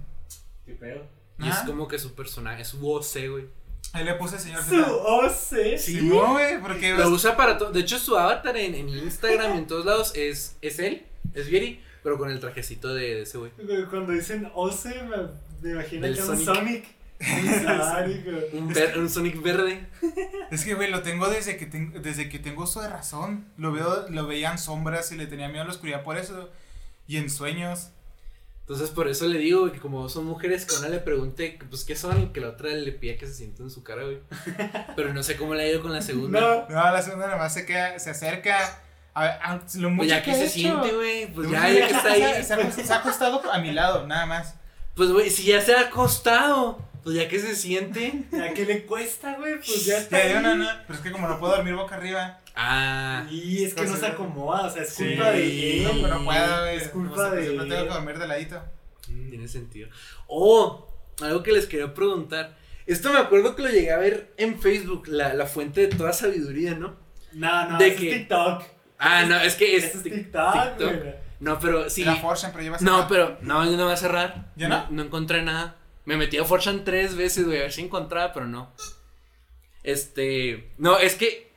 [0.66, 1.08] ¿Qué pedo?
[1.40, 3.46] y es como que su personaje, su OC, güey.
[3.94, 4.92] Ahí le puse señor Su Z.
[4.92, 5.78] OC.
[5.78, 6.08] Sí.
[6.10, 7.72] Güey, porque Lo usa para todo.
[7.72, 11.48] De hecho, su avatar en, en Instagram y en todos lados es, es él, es
[11.48, 13.52] Vieri, pero con el trajecito de, de ese güey.
[13.90, 15.18] Cuando dicen OC, me,
[15.62, 16.86] me imagino Del que es un Sonic.
[18.54, 19.88] Un, ver- un Sonic verde.
[20.52, 23.48] Es que, güey, lo tengo desde que, tengo desde que tengo uso de razón.
[23.58, 26.50] Lo veo, lo veía en sombras y le tenía miedo a la oscuridad por eso.
[27.08, 27.90] Y en sueños.
[28.62, 31.84] Entonces por eso le digo que como son mujeres que una le pregunte que, pues
[31.84, 34.20] qué son y que la otra le pida que se siente en su cara, güey.
[34.96, 36.40] Pero no sé cómo le ha ido con la segunda.
[36.40, 36.70] No.
[36.70, 38.80] No, la segunda nada más se queda, se acerca.
[39.16, 40.54] A a- lo mucho Pues ya que ha se hecho.
[40.54, 41.28] siente, güey.
[41.34, 42.44] Pues ya, ya que está se, ahí.
[42.44, 44.56] se ha, se ha acostado a mi lado, nada más.
[44.96, 48.24] Pues güey, si ya se ha acostado, pues ya que se siente.
[48.50, 49.56] ¿A qué le cuesta, güey?
[49.58, 50.26] Pues ya está.
[50.28, 52.40] Ya, no, no, pero es que como no puedo dormir boca arriba.
[52.56, 53.26] Ah.
[53.32, 55.06] Y es que no se acomoda, o sea, es Sí.
[55.08, 55.82] culpa de.
[55.84, 56.76] No, pero no puedo, güey.
[56.78, 58.64] Es culpa Pues, de Siempre tengo que dormir de ladito.
[59.30, 59.90] Tiene sentido.
[60.28, 60.88] Oh,
[61.22, 62.56] algo que les quería preguntar.
[62.86, 66.14] Esto me acuerdo que lo llegué a ver en Facebook, la, la fuente de toda
[66.14, 66.96] sabiduría, ¿no?
[67.32, 68.12] No, no, ¿De es qué?
[68.14, 68.64] TikTok.
[69.00, 70.04] Ah, no, es que es.
[70.04, 70.80] TikTok, TikTok.
[70.80, 71.16] güey.
[71.40, 72.06] No, pero sí.
[72.06, 72.16] La
[72.62, 74.52] llevas No, pero no, yo no va a cerrar.
[74.56, 74.78] ¿Ya no?
[74.86, 74.92] no?
[74.92, 75.76] No encontré nada.
[76.06, 78.72] Me metí a Fortune tres veces, güey, a ver si encontraba, pero no.
[79.84, 80.72] Este.
[80.78, 81.52] No, es que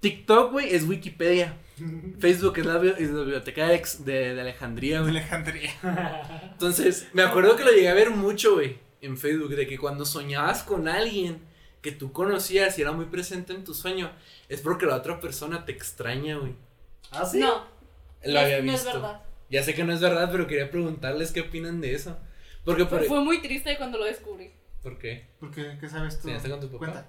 [0.00, 1.56] TikTok, güey, es Wikipedia.
[2.20, 5.16] Facebook es la, bi- es la biblioteca de, de Alejandría, de güey.
[5.16, 5.72] Alejandría.
[6.52, 10.04] Entonces, me acuerdo que lo llegué a ver mucho, güey, en Facebook, de que cuando
[10.04, 11.40] soñabas con alguien
[11.80, 14.12] que tú conocías y era muy presente en tu sueño,
[14.48, 16.54] es porque la otra persona te extraña, güey.
[17.10, 17.40] ¿Ah, sí?
[17.40, 17.66] No,
[18.24, 18.88] Lo había es- no visto.
[18.88, 19.22] es verdad.
[19.50, 22.16] Ya sé que no es verdad, pero quería preguntarles qué opinan de eso.
[22.64, 24.52] Porque por, Fue, muy triste cuando lo descubrí.
[24.82, 25.28] ¿Por qué?
[25.40, 25.76] ¿Por qué?
[25.80, 26.28] ¿Qué sabes tú?
[26.28, 26.78] ¿Soñaste con tu papá?
[26.78, 27.08] Cuenta.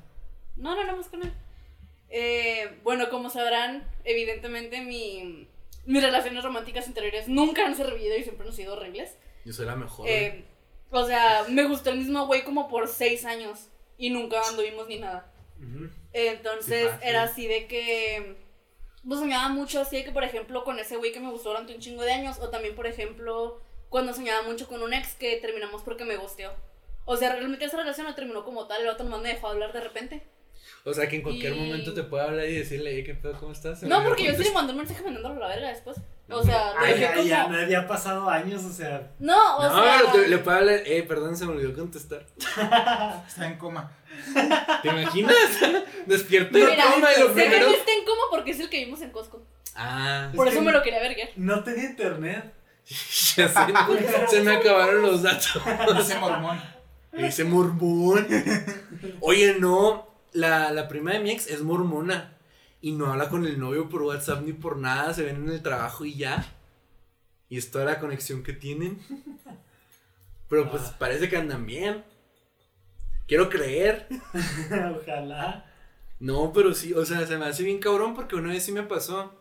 [0.55, 1.33] No, no, no más con él.
[2.09, 5.47] Eh, bueno, como sabrán, evidentemente mi,
[5.85, 9.17] mis relaciones románticas anteriores nunca han servido y siempre han sido horribles.
[9.45, 10.07] Yo soy la mejor.
[10.07, 10.45] Eh,
[10.91, 13.67] o sea, me gustó el mismo güey como por seis años
[13.97, 15.31] y nunca anduvimos ni nada.
[16.11, 18.37] Entonces Sí era así de que.
[19.07, 21.73] Pues soñaba mucho así de que, por ejemplo, con ese güey que me gustó durante
[21.73, 22.39] un chingo de años.
[22.39, 23.59] O también, por ejemplo,
[23.93, 26.51] cuando soñaba mucho con un ex que terminamos porque me gusteó.
[27.05, 28.81] O sea, realmente esa relación no terminó como tal.
[28.81, 30.23] El otro nomás me dejó hablar de repente.
[30.85, 33.37] o sea, que en cualquier y- momento te puede hablar y decirle, "Oye, ¿qué pedo?
[33.39, 33.79] ¿Cómo estás?
[33.81, 34.55] Se No, porque yo sí le contestar".
[34.55, 35.97] mandé un mensaje mandándolo a la verga después.
[36.27, 37.27] No, O sea, Ay, ya, como.
[37.27, 39.11] ya, ya ha pasado años, o sea.
[39.19, 40.11] No, o No, sea.
[40.11, 42.25] te- le puede hablar, eh, perdón, se me olvidó contestar.
[43.27, 43.91] Está en coma.
[44.81, 45.35] ¿Te imaginas?
[46.07, 47.67] Despierto y Mira, toma y lo sé que primero.
[47.67, 49.45] no está en coma porque es el que vimos en Costco.
[49.75, 51.31] Ah, Por Es eso que- me lo quería verguer.
[51.35, 52.53] No tenía internet.
[53.37, 55.61] ya sé, se me acabaron los datos.
[55.99, 56.61] Ese mormón.
[57.11, 58.27] Ese mormón.
[59.21, 62.37] Oye, no, la, la prima de mi ex es mormona.
[62.81, 65.13] Y no habla con el novio por WhatsApp ni por nada.
[65.13, 66.45] Se ven en el trabajo y ya.
[67.49, 68.99] Y es toda la conexión que tienen.
[70.49, 70.95] Pero pues Ah.
[70.99, 72.03] parece que andan bien.
[73.27, 74.07] Quiero creer.
[75.01, 75.65] Ojalá.
[76.19, 78.83] No, pero sí, o sea, se me hace bien cabrón porque una vez sí me
[78.83, 79.33] pasó.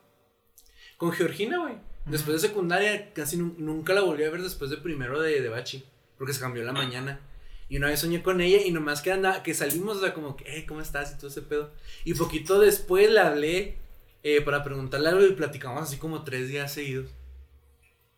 [0.97, 1.75] Con Georgina, güey.
[2.07, 5.49] Después de secundaria, casi nu- nunca la volví a ver después de primero de, de
[5.49, 5.85] bachi.
[6.19, 7.21] Porque se cambió la mañana.
[7.69, 10.37] Y una vez soñé con ella y nomás que anda, que salimos, o sea, como
[10.37, 11.13] que, hey, ¿cómo estás?
[11.13, 11.71] Y todo ese pedo.
[12.05, 13.77] Y poquito después le hablé
[14.23, 17.09] eh, para preguntarle algo y platicamos así como tres días seguidos.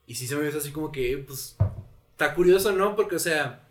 [0.06, 1.56] Y sí se me hizo así como que, pues,
[2.12, 2.96] está curioso, ¿no?
[2.96, 3.62] Porque, o sea,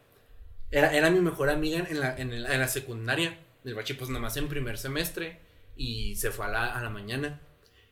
[0.71, 3.37] era, era mi mejor amiga en la, en el- en la secundaria.
[3.65, 5.39] El bachi, pues, nomás en primer semestre.
[5.75, 7.41] Y se fue a la, a la mañana.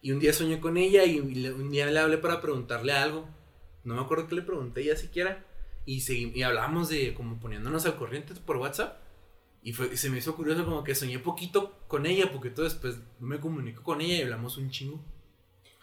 [0.02, 3.28] Y un día soñé con ella y, le- un día le hablé para preguntarle algo.
[3.84, 5.45] No me acuerdo qué le pregunté ya siquiera.
[5.86, 8.98] Y, segui- y hablamos de como poniéndonos al corriente por WhatsApp.
[9.64, 12.98] Y, fue, se me hizo curioso como que soñé poquito con ella, porque todo después
[13.19, 14.99] me comunico con ella y hablamos un chingo.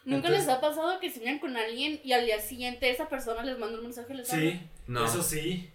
[0.05, 3.43] ¿Nunca Entonces- les ha pasado que soñan con alguien y al día siguiente esa persona
[3.43, 4.51] les manda un mensaje y les habla?
[4.51, 5.05] Sí, No.
[5.05, 5.69] eso sí.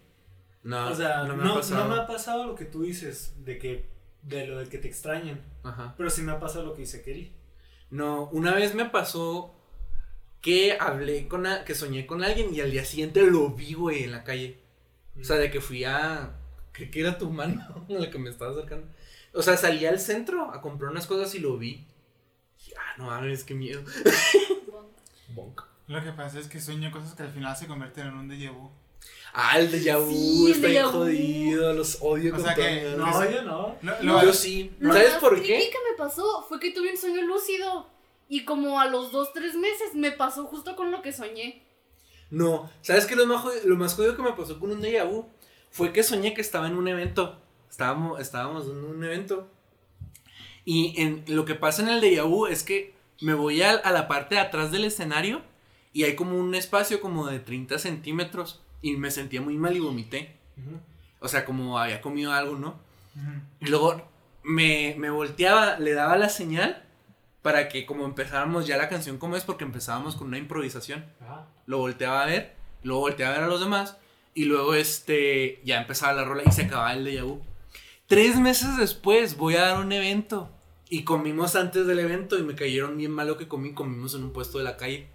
[0.62, 1.85] No, o sea, no no, me ha pasado.
[1.89, 3.87] no me ha pasado lo que tú dices, de que,
[4.23, 5.41] de lo de que te extrañan.
[5.62, 5.95] Ajá.
[5.97, 7.33] Pero sí me ha pasado lo que dice Kelly.
[7.95, 9.55] No, una vez me pasó
[10.41, 14.03] que hablé con, a- que soñé con alguien y al día siguiente lo vi, güey,
[14.03, 14.59] en la calle.
[15.21, 16.33] O sea, de que fui a,
[16.73, 18.87] que, que era tu mano la que me estaba acercando.
[19.33, 21.87] O sea, salí al centro a comprar unas cosas y lo vi.
[22.66, 23.83] Y, ah, no mames, qué miedo.
[25.29, 25.62] Bonk.
[25.87, 28.51] Lo que pasa es que sueño cosas que al final se convierten en un déjà
[28.53, 28.71] vu.
[29.32, 30.10] Ah, el déjà vu
[30.47, 33.10] Sí, está bien jodido, los odio O con sea toda que- alma.
[33.10, 33.76] No, yo no.
[33.82, 34.70] Lo- No, lo- Yo sí.
[34.78, 35.59] Lo ¿Sabes por qué?
[35.70, 37.89] que me pasó fue que tuve un sueño lúcido.
[38.28, 41.62] Y como a los dos, tres meses me pasó justo con lo que soñé.
[42.31, 43.16] No, ¿sabes qué?
[43.16, 45.26] Lo más, jodido, lo más jodido que me pasó con un déjà vu
[45.70, 47.40] fue que soñé que estaba en un evento.
[47.68, 49.48] Estábamos, estábamos en un evento.
[50.64, 53.93] Y en, lo que pasa en el déjà vu es que me voy a, a
[53.93, 55.43] la parte de atrás del escenario
[55.93, 59.81] y hay como un espacio como de 30 centímetros y me sentía muy mal y
[59.81, 60.36] vomité.
[61.20, 62.77] O sea, como había comido algo, ¿no?
[63.61, 64.02] Y luego
[64.43, 66.85] me, me volteaba, le daba la señal
[67.43, 71.05] para que como empezáramos ya la canción como es porque empezábamos con una improvisación
[71.66, 73.97] lo volteaba a ver, luego volteaba a ver a los demás,
[74.36, 77.40] Y luego, este, ya empezaba la rola y se acababa el déjà vu.
[78.09, 80.51] Tres meses después voy a dar un evento.
[80.90, 83.74] Y comimos antes del evento y me cayeron bien mal lo que comí.
[83.74, 85.06] Comimos en un puesto de la calle.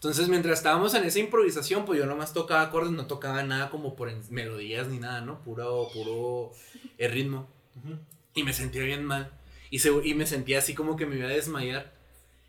[0.00, 3.96] Entonces, mientras estábamos en esa improvisación, pues yo nomás tocaba acordes, no tocaba nada como
[3.96, 5.42] por melodías ni nada, ¿no?
[5.42, 6.52] Puro, puro
[6.96, 7.46] eh, ritmo.
[8.34, 9.30] Y me sentía bien mal.
[9.70, 11.92] Y, se- y me sentía así como que me iba a desmayar.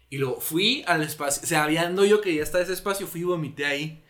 [0.09, 1.43] Y luego fui al espacio.
[1.43, 4.01] O sea, viendo yo que ya está ese espacio, fui y vomité ahí.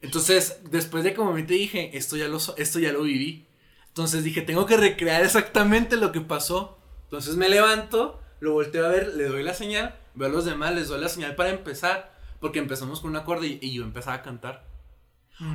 [0.00, 3.46] Entonces, después de que vomité, dije, esto ya, lo, esto ya lo viví.
[3.88, 6.78] Entonces dije, tengo que recrear exactamente lo que pasó.
[7.04, 10.74] Entonces me levanto, lo volteo a ver, le doy la señal, veo a los demás,
[10.74, 12.12] les doy la señal para empezar.
[12.42, 14.66] Porque empezamos con un acorde y, y yo empezaba a cantar.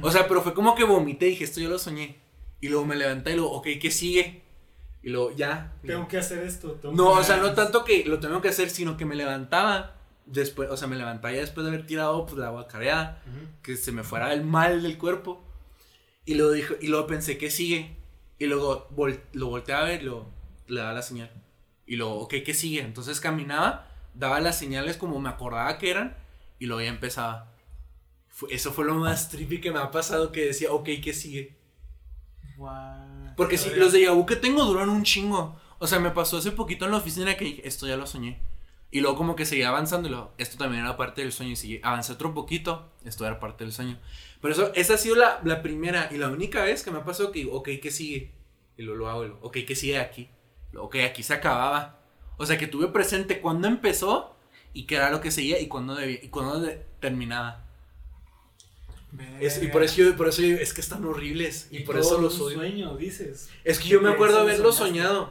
[0.01, 2.17] O sea, pero fue como que vomité y dije, esto ya lo soñé.
[2.61, 4.41] Y luego me levanté y luego, ok, ¿qué sigue?
[5.03, 5.75] Y luego, ya.
[5.85, 6.79] Tengo que hacer esto.
[6.93, 9.93] No, o sea, no tanto que lo tengo que hacer, sino que me levantaba
[10.25, 13.47] después, o sea, me levantaba ya después de haber tirado pues la guacareada, Ujú.
[13.61, 15.43] que se me fuera el mal del cuerpo.
[16.25, 17.95] Y luego dijo, y luego pensé, ¿qué sigue?
[18.39, 20.29] Y luego vol- lo volteé a ver y luego
[20.67, 21.29] le daba la señal.
[21.85, 22.81] Y luego, ok, ¿qué sigue?
[22.81, 26.17] Entonces caminaba, daba las señales como me acordaba que eran,
[26.59, 27.53] y luego ya empezaba.
[28.49, 31.57] Eso fue lo más trippy que me ha pasado, que decía, ok, ¿qué sigue?
[32.55, 33.33] Guau.
[33.35, 35.59] Porque si los de vu que tengo duran un chingo.
[35.79, 38.39] O sea, me pasó hace poquito en la oficina que dije, esto ya lo soñé.
[38.89, 41.51] Y luego como que seguía avanzando y luego, esto también era parte del sueño.
[41.51, 43.99] Y seguí, avancé otro poquito, esto era parte del sueño.
[44.41, 47.03] Pero eso, esa ha sido la, la primera y la única vez que me ha
[47.03, 48.33] pasado que digo, ok, ¿qué sigue?
[48.77, 50.29] Y luego lo hago, y luego, ok, ¿qué sigue aquí?
[50.71, 51.99] Luego, Ok, aquí se acababa.
[52.37, 54.36] O sea, que tuve presente cuándo empezó
[54.79, 57.63] y qué era lo que seguía y cuándo, debía, y cuándo de- terminaba.
[59.39, 62.05] Es- y por eso, yo- por eso yo- es que están horribles y, por todo
[62.15, 62.57] eso los odio.
[62.57, 63.49] sueño, dices.
[63.63, 64.99] Es que yo me acuerdo haberlo soñaste.
[65.07, 65.29] soñado.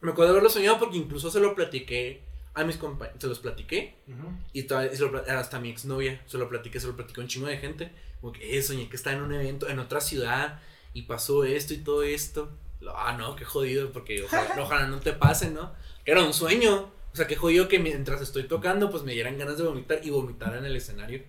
[0.00, 2.22] Me acuerdo haberlo soñado porque incluso se lo platiqué
[2.54, 3.20] a mis compañeros.
[3.20, 3.96] Se los platiqué.
[4.06, 4.28] Ujú.
[4.52, 6.22] Y todavía se lo pla- hasta a mi exnovia.
[6.26, 7.90] Se lo platiqué, se lo platicó un chingo de gente.
[8.20, 10.60] Como que, eh, soñé que estaba en un evento en otra ciudad.
[10.92, 12.50] Y pasó esto y todo esto.
[12.80, 13.92] Lo- Ah, no, qué jodido.
[13.92, 15.72] Porque ojalá, ojalá no te pase, ¿no?
[16.04, 16.90] Que era un sueño.
[17.16, 20.10] O sea, qué jodido que mientras estoy tocando, pues me dieran ganas de vomitar y
[20.10, 21.22] vomitar en el escenario.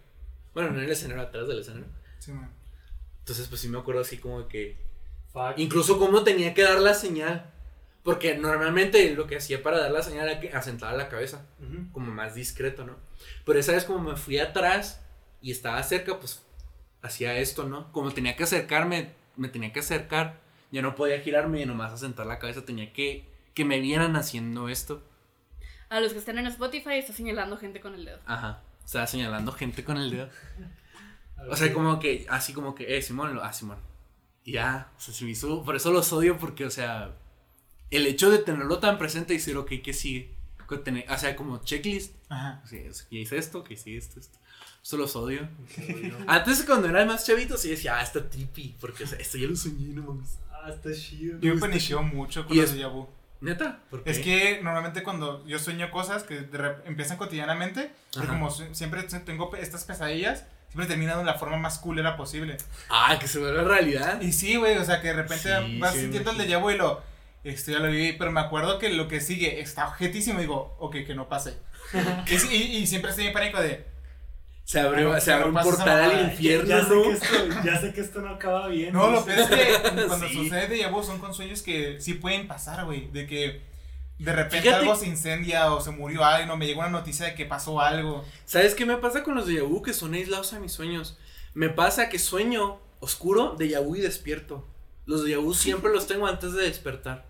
[0.54, 1.88] Bueno, no en el escenario, atrás del escenario.
[2.20, 2.52] Sí, man.
[3.20, 4.76] Entonces, pues sí me acuerdo así como que
[5.32, 5.54] Fuck.
[5.56, 7.54] Incluso cómo tenía que dar la señal.
[8.04, 11.46] Porque normalmente lo que hacía para dar la señal era que asentaba la cabeza.
[11.62, 11.90] Ujú.
[11.94, 12.98] Como más discreto, ¿no?
[13.46, 15.00] Pero esa vez como me fui atrás
[15.42, 16.44] y estaba cerca, pues
[17.02, 17.94] hacía esto, ¿no?
[17.94, 20.42] Como tenía que acercarme, me tenía que acercar.
[20.70, 22.66] Ya no podía girarme y nomás asentar la cabeza.
[22.66, 25.02] Tenía que que me vieran haciendo esto.
[25.90, 28.20] A los que están en Spotify está señalando gente con el dedo.
[28.26, 28.62] Ajá.
[28.86, 30.30] Estaba señalando gente con el dedo.
[31.50, 33.78] O sea, como que, así como que, eh, Simón, ah, Simón.
[34.44, 37.16] Y ya, o sea, se me hizo, por eso los odio, porque, o sea,
[37.92, 40.36] el hecho de tenerlo tan presente y decir, ok, ¿qué sigue?
[40.84, 42.16] Tener- o sea, como checklist.
[42.30, 42.64] Ajá.
[42.72, 44.38] Es- ya hice esto, que sigue esto, esto.
[44.84, 45.48] Eso los odio.
[46.28, 49.48] Antes, cuando era más chavito, sí decía, ah, está trippy, porque, o sea, esto ya
[49.48, 50.40] lo soñé, no mames.
[50.52, 51.40] Ah, está chido.
[51.40, 52.78] Yo me paniqueo mucho con Y los es-.
[53.42, 53.80] ¿Neta?
[53.90, 54.10] ¿Por qué?
[54.12, 57.92] Es que normalmente cuando yo sueño cosas que de empiezan cotidianamente,
[58.28, 62.58] como siempre te- tengo estas pesadillas, siempre terminan de la forma más culera posible.
[62.90, 64.20] Ah, que se vuelve realidad.
[64.22, 66.78] Y sí, güey, o sea, que de repente Sí, vas sintiendo el déjà vu y
[66.78, 67.02] lo,
[67.44, 70.76] esto ya lo viví, pero me acuerdo que lo que sigue está objetísimo y digo,
[70.80, 71.58] ok, que no pase.
[72.28, 73.86] y, y- y siempre estoy en pánico de,
[74.68, 77.04] Se abre, No, se abre no un portal al infierno, ya, sé ¿no?
[77.04, 77.28] que esto,
[77.64, 78.92] ya sé que esto no acaba bien.
[78.92, 79.32] no, lo sé.
[79.32, 80.34] peor es que cuando Sí.
[80.34, 83.62] sucede déjà vu son con sueños que sí pueden pasar, güey, de que
[84.20, 87.28] de repente Fíjate- algo se incendia o se murió alguien o me llegó una noticia
[87.28, 88.26] de que pasó algo.
[88.44, 89.82] ¿Sabes qué me pasa con los déjà vu?
[89.82, 91.18] Que son aislados a mis sueños.
[91.54, 94.68] Me pasa que sueño oscuro, déjà vu y despierto.
[95.06, 97.26] Los déjà vu siempre los tengo antes de despertar.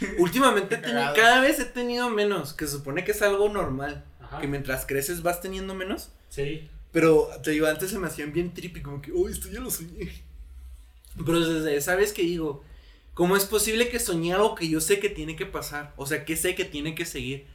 [0.18, 1.16] Últimamente he Qué tenido- cagado.
[1.16, 4.04] cada vez he tenido menos, que se supone que es algo normal.
[4.34, 4.40] Ajá.
[4.40, 6.10] Que mientras creces vas teniendo menos.
[6.28, 6.68] Sí.
[6.92, 9.70] Pero te digo, antes se me hacían bien trippy, como que, oh, esto ya lo
[9.70, 10.12] soñé.
[11.24, 12.62] Pero desde esa vez que digo,
[13.14, 15.92] ¿cómo es posible que soñé algo que yo sé que tiene que pasar?
[15.96, 17.46] O sea, que sé que tiene que seguir.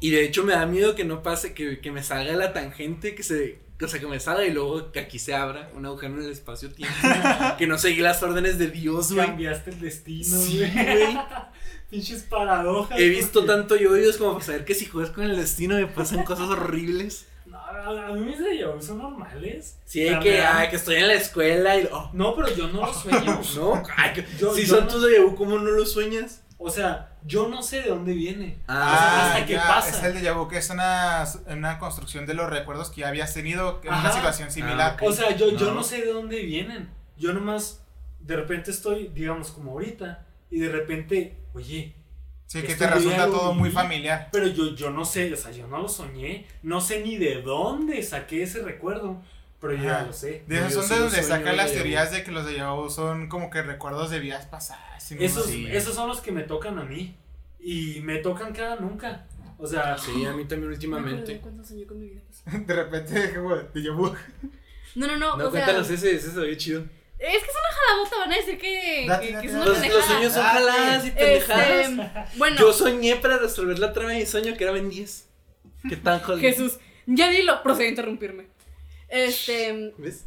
[0.00, 3.14] Y de hecho me da miedo que no pase, que, que me salga la tangente,
[3.14, 3.64] que se.
[3.82, 6.30] O sea, que me salga y luego que aquí se abra un agujero en el
[6.30, 6.94] espacio-tiempo.
[7.58, 9.26] que no seguí las órdenes de Dios, güey.
[9.26, 10.72] Cambiaste el destino, güey.
[11.90, 12.98] Pinches paradojas.
[12.98, 15.86] He visto porque- tanto yoyos como para saber que si juegas con el destino me
[15.86, 17.26] pasan cosas horribles.
[17.46, 19.76] No, a, mí mis déjà vu son normales.
[19.84, 21.88] Sí, que, me ay, que estoy en la escuela y.
[21.92, 23.40] oh, No, pero yo no lo sueño.
[23.56, 26.42] No, ay, que- Yo- si yo son no- tus vu, ¿cómo no los sueñas?
[26.58, 28.58] O sea, yo no sé de dónde viene.
[28.66, 29.90] Ah, hasta que ya, pasa.
[29.90, 33.34] Es el déjà vu, que es una, una construcción de los recuerdos que ya habías
[33.34, 34.96] tenido en una situación similar.
[34.98, 35.74] Ah, O sea, yo, yo No.
[35.74, 36.88] no sé de dónde vienen.
[37.18, 37.82] Yo nomás,
[38.20, 41.94] de repente estoy, digamos, como ahorita, y de repente, oye,
[42.46, 44.28] sí, que te resulta todo muy familiar.
[44.32, 47.42] pero yo, yo no sé, o sea, yo no lo soñé, no sé ni de
[47.42, 49.20] dónde saqué ese recuerdo,
[49.66, 50.06] pero yo ya Ajá.
[50.06, 50.42] lo sé.
[50.46, 53.28] De esas son de donde sacan de las teorías de que los de vu son
[53.28, 55.10] como que recuerdos de vidas pasadas.
[55.12, 57.16] Esos, esos son los que me tocan a mí.
[57.60, 59.26] Y me tocan cada nunca.
[59.58, 61.38] O sea, Sí, a mí también últimamente.
[61.40, 62.58] cuando soñé con mi vida pasada.
[62.66, 64.14] De repente, como déjà vu.
[64.94, 65.36] No, no, no.
[65.36, 66.82] No, o sea, cuéntanos ese, ese se ve chido.
[67.18, 69.64] Es que es una jalabota, van a decir que, Date, que, date, que es una
[69.64, 69.70] date.
[69.70, 69.98] Los, pendejada.
[69.98, 72.36] los sueños son jaladas y Este, pendejadas.
[72.38, 75.28] bueno, Yo soñé para resolver la trama de mi sueño que era Ben 10.
[75.88, 76.40] ¿Qué tan jodido?
[76.48, 78.46] Jesús, ya dilo, procede a interrumpirme.
[79.08, 80.26] Este, ¿Ves?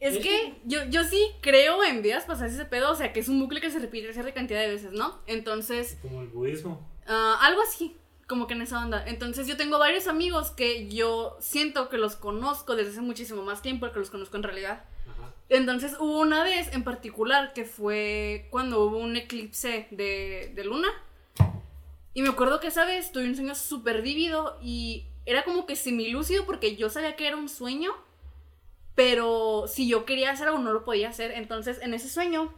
[0.00, 3.28] es que yo, yo sí creo en vidas pasadas ese pedo, o sea, que es
[3.28, 5.20] un bucle que se repite cierta cantidad de veces, ¿no?
[5.26, 6.86] Entonces, como el budismo.
[7.06, 7.96] ah, algo así,
[8.26, 9.04] como que en esa onda.
[9.06, 13.62] Entonces, yo tengo varios amigos que yo siento que los conozco desde hace muchísimo más
[13.62, 14.84] tiempo que los conozco en realidad.
[15.10, 15.32] Ajá.
[15.50, 20.88] Entonces hubo una vez en particular que fue cuando hubo un eclipse de, de luna.
[22.14, 25.76] Y me acuerdo que esa vez tuve un sueño súper vívido y era como que
[25.76, 27.92] semilúcido porque yo sabía que era un sueño,
[28.94, 31.32] pero si yo quería hacer algo no lo podía hacer.
[31.32, 32.54] Entonces en ese sueño,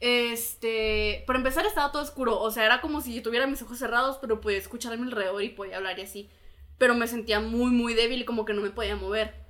[0.00, 3.78] este, para empezar estaba todo oscuro, o sea, era como si yo tuviera mis ojos
[3.78, 6.30] cerrados, pero podía escuchar a mi alrededor y podía hablar y así.
[6.78, 9.41] Pero me sentía muy, muy débil como que no me podía mover.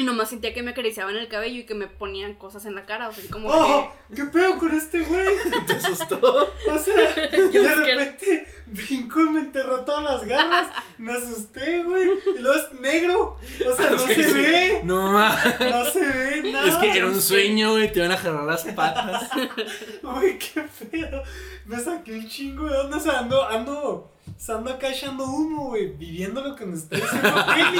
[0.00, 2.86] Y nomás sentía que me acariciaban el cabello y que me ponían cosas en la
[2.86, 3.92] cara, o sea, como ¡Oh!
[4.16, 5.28] ¿Qué pedo con este güey?
[5.66, 6.18] ¿Te asustó?
[6.22, 10.68] O sea, Yo de repente brincó y me enterró todas las garras.
[10.96, 12.08] Me asusté, güey.
[12.34, 13.36] Y luego es negro.
[13.70, 14.32] O sea, no Es que se sí.
[14.32, 14.80] ve.
[14.84, 15.60] No mames.
[15.60, 16.66] No se ve nada.
[16.68, 17.92] Es que era un sueño, güey.
[17.92, 19.28] Te iban a jalar las patas.
[20.02, 21.22] Güey, qué pedo.
[21.66, 22.96] Me saqué un chingo de onda.
[22.96, 24.10] O sea, ando, ando,
[24.42, 25.88] sea, ando acá echando humo, güey.
[25.96, 27.78] Viviendo lo que me estoy diciendo Kelly.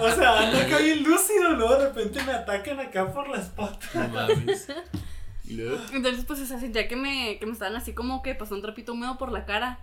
[0.00, 1.50] O sea, ando acá bien lúcido.
[1.50, 3.94] Luego de repente me atacan acá por las patas.
[3.94, 4.68] No mames.
[5.44, 5.78] ¿Y luego?
[5.92, 8.62] Entonces, pues, o sea, sentía que me, que me estaban así como que pasó un
[8.62, 9.78] trapito húmedo por la cara.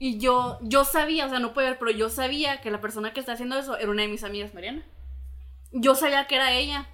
[0.00, 3.12] Y yo, yo sabía, o sea, no puede ver, pero yo sabía que la persona
[3.12, 4.82] que está haciendo eso era una de mis amigas, Mariana.
[5.72, 6.86] Yo sabía que era ella.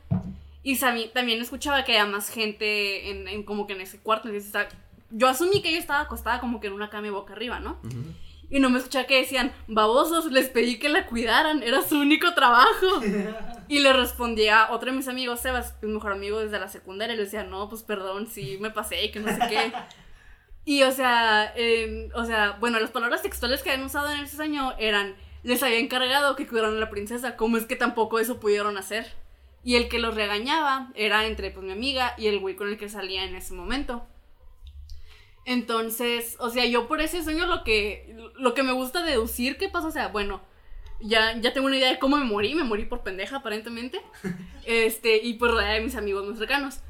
[0.63, 4.29] Y sabí- también escuchaba que había más gente en, en como que en ese cuarto.
[4.29, 4.69] entonces estaba-
[5.17, 7.79] yo asumí que ella estaba acostada como que en una cama boca arriba, ¿no?
[8.51, 12.35] Y no me escuchaba que decían, babosos, les pedí que la cuidaran, era su único
[12.35, 13.01] trabajo.
[13.67, 17.15] Y le respondí a otro de mis amigos, Sebas, mi mejor amigo desde la secundaria,
[17.15, 19.73] y le decía, no, pues perdón, sí me pasé y que no sé qué.
[20.67, 24.43] Y o sea, eh, o sea, bueno, las palabras textuales que habían usado en ese
[24.43, 28.39] año eran, les había encargado que cuidaran a la princesa, ¿cómo es que tampoco eso
[28.39, 29.07] pudieron hacer?
[29.63, 32.77] Y el que los regañaba era entre pues mi amiga y el güey con el
[32.77, 34.07] que salía en ese momento.
[35.45, 39.69] Entonces, o sea, yo por ese sueño lo que, lo que me gusta deducir que
[39.69, 40.41] pasa, o sea, bueno,
[41.01, 44.01] ya, ya tengo una idea de cómo me morí, me morí por pendeja aparentemente,
[44.65, 46.81] este, y por la de mis amigos más cercanos.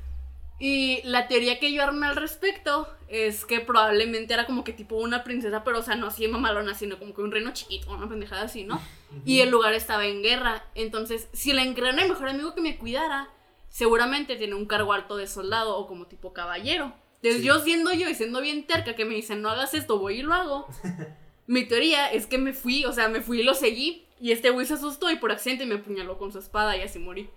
[0.60, 4.94] Y la teoría que yo armé al respecto es que probablemente era como que tipo
[4.96, 8.08] una princesa, pero o sea, no así mamalona, sino como que un reino chiquito, una
[8.08, 8.80] pendejada así, ¿no?
[9.24, 10.64] Y el lugar estaba en guerra.
[10.74, 13.28] Entonces, si le encargaron al mejor amigo que me cuidara,
[13.68, 16.94] seguramente tiene un cargo alto de soldado o como tipo caballero.
[17.24, 17.46] Entonces, Sí.
[17.48, 20.22] yo siendo yo y siendo bien terca que me dicen, no hagas esto, voy y
[20.22, 20.66] lo hago.
[21.46, 24.06] Mi teoría es que me fui, o sea, me fui y lo seguí.
[24.20, 26.98] Y este güey se asustó y por accidente me apuñaló con su espada y así
[26.98, 27.28] morí.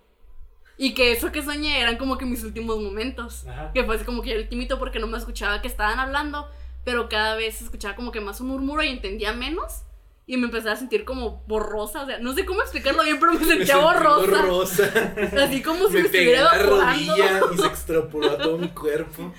[0.76, 3.46] Y que eso que soñé eran como que mis últimos momentos.
[3.48, 3.72] Ajá.
[3.72, 6.48] Que fue así como que el ultimito porque no me escuchaba que estaban hablando,
[6.84, 9.82] pero cada vez escuchaba como que más un murmuro y entendía menos.
[10.26, 13.32] Y me empezaba a sentir como borrosa, o sea, no sé cómo explicarlo bien, pero
[13.32, 14.20] me Me sentía sentí borrosa.
[14.42, 15.14] borrosa.
[15.42, 18.68] Así como si me, Me pegué estuviera la rodilla y se extrapoló a todo mi
[18.68, 19.32] cuerpo.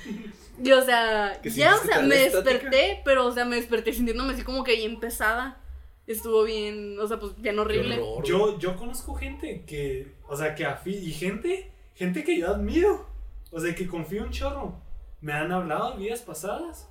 [0.63, 2.51] Y o sea, ¿Que ya, o sea, me estática?
[2.51, 5.61] desperté, pero o sea, me desperté sintiéndome así como que bien pesada.
[6.07, 7.99] Estuvo bien, o sea, pues bien horrible.
[7.99, 8.25] Horror.
[8.25, 13.07] Yo, yo conozco gente que, o sea, que afi y gente, gente que yo admiro,
[13.51, 14.81] o sea, que confío un chorro.
[15.21, 16.89] Me han hablado de vidas pasadas.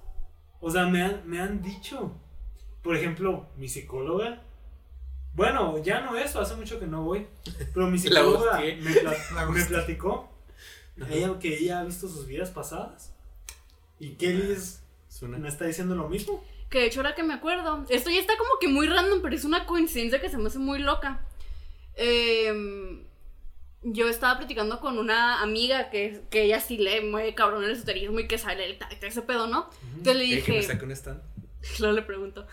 [0.61, 2.13] O sea, me han, me han dicho,
[2.83, 4.43] por ejemplo, mi psicóloga.
[5.35, 7.27] Bueno, ya no eso, hace mucho que no voy.
[7.75, 8.77] Pero mi psicóloga me,
[9.53, 10.29] me platicó
[11.11, 13.15] ella, que ella ha visto sus vidas pasadas.
[14.01, 15.39] Y Kelly es- Suena.
[15.39, 16.45] me está diciendo lo mismo.
[16.71, 19.35] Que de hecho ahora que me acuerdo, esto ya está como que muy random, pero
[19.35, 21.25] es una coincidencia que se me hace muy loca.
[21.97, 23.05] Em,
[23.83, 28.21] yo estaba platicando con una amiga que, que ella sí lee muy cabrón el esoterismo
[28.21, 29.71] y que sabe el ese pedo, ¿no?
[29.97, 31.23] Entonces le ¿Quieres que me dije, saque un stand?
[31.81, 32.47] luego le pregunto,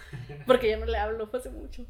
[0.47, 1.85] porque ya no le hablo, fue hace mucho.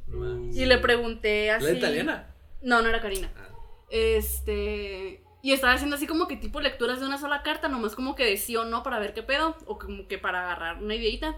[0.54, 1.66] Y le pregunté así.
[1.66, 2.34] ¿La italiana?
[2.62, 3.32] No, no era Karina.
[3.38, 3.50] Ah.
[3.90, 5.22] Este.
[5.46, 8.26] Y estaba haciendo así como que tipo lecturas de una sola carta, nomás como que
[8.26, 11.36] de sí o no para ver qué pedo, o como que para agarrar una ideita.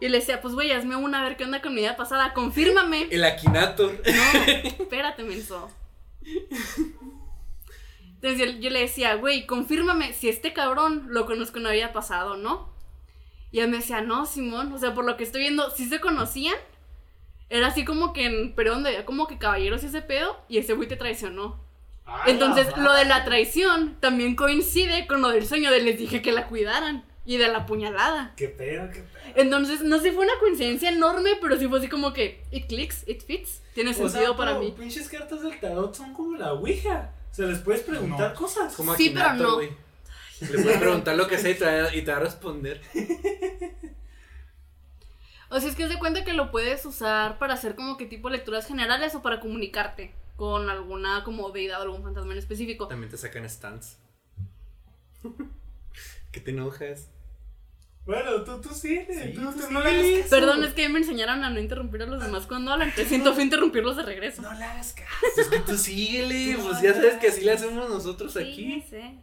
[0.00, 2.32] Y le decía, pues güey, hazme una a ver qué onda con mi vida pasada,
[2.32, 3.08] confírmame.
[3.10, 4.00] El Akinator.
[4.06, 4.40] No,
[4.82, 5.70] espérate, menso.
[8.14, 11.92] Entonces yo, yo le decía, güey, confírmame si este cabrón lo conozco en una vida
[11.92, 12.72] pasado, ¿no?
[13.52, 16.00] Y él me decía, no, Simón, o sea, por lo que estoy viendo, sí se
[16.00, 16.56] conocían.
[17.50, 20.56] Era así como que en periodo donde había como que caballeros y ese pedo, y
[20.56, 21.68] ese güey te traicionó.
[22.26, 26.32] Entonces, lo de la traición también coincide con lo del sueño de les dije que
[26.32, 28.32] la cuidaran y de la puñalada.
[28.36, 29.32] Qué pedo, qué pedo.
[29.36, 33.06] Entonces, no sé, fue una coincidencia enorme, pero sí fue así como que it clicks,
[33.08, 33.62] it fits.
[33.74, 34.74] Tiene O sea, sentido para mí.
[34.76, 37.12] pinches cartas del tarot son como la ouija.
[37.30, 38.74] O sea, les puedes preguntar cosas.
[38.74, 39.60] Como Sí, pero no.
[39.60, 39.68] Le
[40.62, 42.80] puedes preguntar lo que sea y te, va, y te va a responder.
[45.50, 48.06] O sea, es que haz de cuenta que lo puedes usar para hacer como que
[48.06, 52.88] tipo lecturas generales o para comunicarte con alguna como deidad o algún fantasma en específico.
[52.88, 53.98] También te sacan stands.
[56.32, 57.10] ¿Qué te enojas?
[58.06, 60.30] Bueno, tú, tú sí, Sí, tú, tú tú sí, no le hagas caso.
[60.30, 62.90] Perdón, es que me enseñaron a no interrumpir a los demás cuando hablan.
[62.94, 64.40] Te siento fue interrumpirlos de regreso.
[64.40, 65.10] No le hagas caso.
[65.36, 68.84] Es que tú síguele, pues ya sabes que así le hacemos nosotros Sí, aquí.
[68.88, 69.20] sí.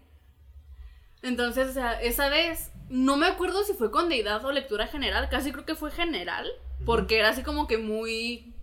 [1.23, 5.29] Entonces, o sea, esa vez, no me acuerdo si fue con deidad o lectura general,
[5.29, 6.47] casi creo que fue general,
[6.85, 8.53] porque era así como que muy,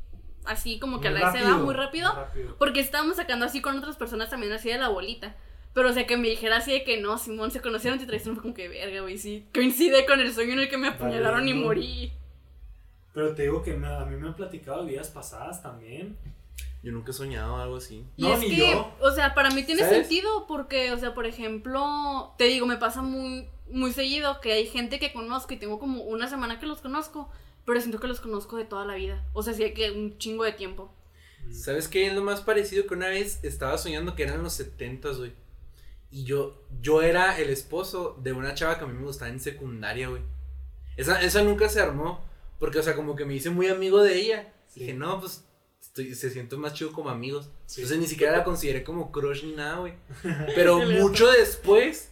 [0.45, 2.57] así como que a Muy la vez se va rápido, muy rápido, rápido.
[2.59, 5.35] porque estábamos sacando así con otras personas también así de la bolita.
[5.73, 8.37] Pero, o sea, que me dijera así de que no, Simón, se conocieron y traicionaron,
[8.37, 9.47] fue como que verga, güey, sí.
[9.53, 12.13] Coincide con el sueño en el que me apuñalaron y morí.
[13.13, 16.17] Pero te digo que me- a mí me han platicado vidas pasadas también.
[16.83, 18.05] Yo nunca he soñado algo así.
[18.17, 18.93] Y No, es ni que, yo.
[19.01, 20.07] o sea, para mí tiene ¿Sabes?
[20.07, 24.67] sentido porque, o sea, por ejemplo, te digo, me pasa muy, muy seguido que hay
[24.67, 27.31] gente que conozco y tengo como una semana que los conozco,
[27.65, 29.27] pero siento que los conozco de toda la vida.
[29.33, 30.93] O sea, sí hay que un chingo de tiempo.
[31.51, 35.19] ¿Sabes qué es lo más parecido que una vez estaba soñando que eran los setentas,
[35.19, 35.33] güey?
[36.11, 39.41] Y yo, yo era el esposo de una chava que a mí me gustaba en
[39.41, 40.23] secundaria, güey.
[40.97, 42.25] Esa, esa nunca se armó,
[42.59, 44.53] porque, o sea, como que me hice muy amigo de ella.
[44.69, 44.81] Sí.
[44.81, 45.45] Dije, no, pues,
[45.81, 47.51] estoy, se siente más chido como amigos.
[47.67, 47.81] Sí.
[47.81, 49.95] Entonces ni siquiera la consideré como crush ni nada, güey.
[50.55, 52.11] Pero mucho después,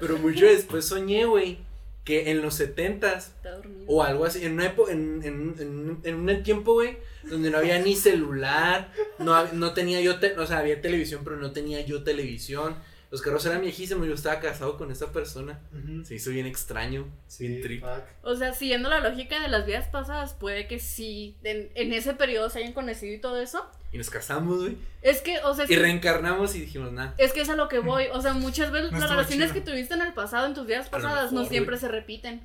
[0.00, 1.64] pero mucho después soñé, güey,
[2.04, 3.84] que en los setentas Está dormido.
[3.86, 7.58] o algo así, en, una epo- en, en, en, en un tiempo, güey, donde no
[7.58, 11.80] había ni celular, no, no tenía yo, te- o sea, había televisión, pero no tenía
[11.84, 12.76] yo televisión.
[13.10, 15.58] Los carros eran viejísimos, yo estaba casado con esa persona.
[16.04, 17.80] Se hizo bien extraño, Sí, bien trip.
[17.82, 18.04] fuck.
[18.22, 22.14] O sea, siguiendo la lógica de las vidas pasadas, puede que sí, en, en ese
[22.14, 23.68] periodo se hayan conocido y todo eso.
[23.92, 24.76] Y nos casamos, güey.
[25.02, 27.14] Es que, o sea, Y que- reencarnamos y dijimos, nada.
[27.18, 28.04] Es que es a lo que voy.
[28.12, 29.64] O sea, muchas veces No las relaciones chido.
[29.64, 31.80] que tuviste en el pasado, en tus vidas pasadas, no siempre güey.
[31.80, 32.42] se repiten.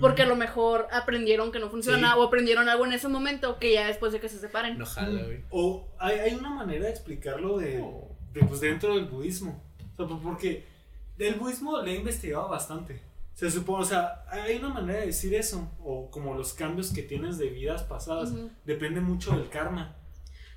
[0.00, 2.18] Porque a lo mejor aprendieron que no funciona Sí.
[2.18, 4.78] o aprendieron algo en ese momento que ya después de que se separen.
[4.78, 5.40] No jala, güey.
[5.50, 7.84] O hay, hay una manera de explicarlo de,
[8.32, 9.60] de, pues, dentro del budismo.
[9.94, 10.64] O sea, pues, porque
[11.18, 13.00] del budismo le he investigado bastante.
[13.34, 15.68] Se supone, o sea, hay una manera de decir eso.
[15.82, 18.30] O como los cambios que tienes de vidas pasadas.
[18.30, 18.48] Ujú.
[18.64, 19.96] Depende mucho del karma.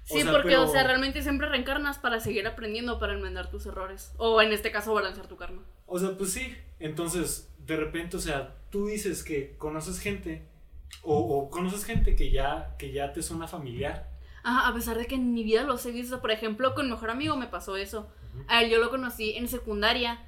[0.06, 3.66] Sí, sea, porque, pero- o sea, realmente siempre reencarnas para seguir aprendiendo, para enmendar tus
[3.66, 4.14] errores.
[4.18, 5.62] O en este caso, balancear tu karma.
[5.86, 6.54] O sea, pues sí.
[6.80, 10.46] Entonces, de repente, o sea, tú dices que conoces gente.
[11.02, 14.10] O, o conoces gente que ya, que ya te suena familiar.
[14.44, 16.20] Ajá, a pesar de que en mi vida los he visto.
[16.22, 18.08] Por ejemplo, con mi mejor amigo me pasó eso.
[18.48, 20.20] A él yo lo conocí en secundaria.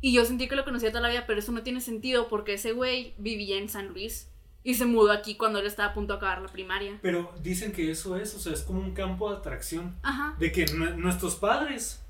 [0.00, 2.54] Y yo sentí que lo conocía toda la vida, pero eso no tiene sentido porque
[2.54, 4.30] ese güey vivía en San Luis.
[4.64, 6.98] Y se mudó aquí cuando él estaba a punto de acabar la primaria.
[7.02, 9.94] Pero dicen que eso es, o sea, es como un campo de atracción.
[10.02, 10.34] Ajá.
[10.38, 12.02] De que nue- nuestros padres,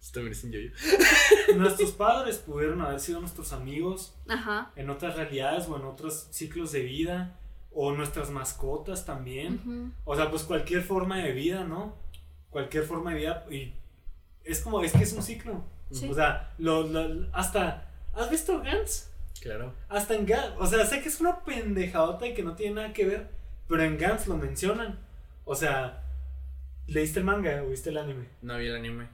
[0.00, 0.70] Esto también es un yo-yo.
[1.56, 4.70] nuestros padres pudieron haber sido nuestros amigos Ajá.
[4.76, 7.38] en otras realidades o en otros ciclos de vida.
[7.74, 9.54] O nuestras mascotas también.
[9.64, 9.92] Ujú.
[10.04, 11.96] O sea, pues cualquier forma de vida, ¿no?
[12.50, 13.46] Cualquier forma de vida.
[13.50, 13.72] Y
[14.44, 15.64] es como, es que es un ciclo.
[15.90, 16.06] Sí.
[16.10, 17.88] O sea, lo, lo- hasta...
[18.14, 19.08] ¿Has visto Gantz?
[19.42, 19.74] Claro.
[19.88, 20.54] Hasta en Gantz.
[20.58, 23.26] O sea, sé que es una pendejadota y que no tiene nada que ver.
[23.68, 25.00] Pero en Gantz lo mencionan.
[25.44, 26.02] O sea,
[26.86, 28.26] ¿leíste el manga o viste el anime?
[28.40, 29.08] No vi el anime.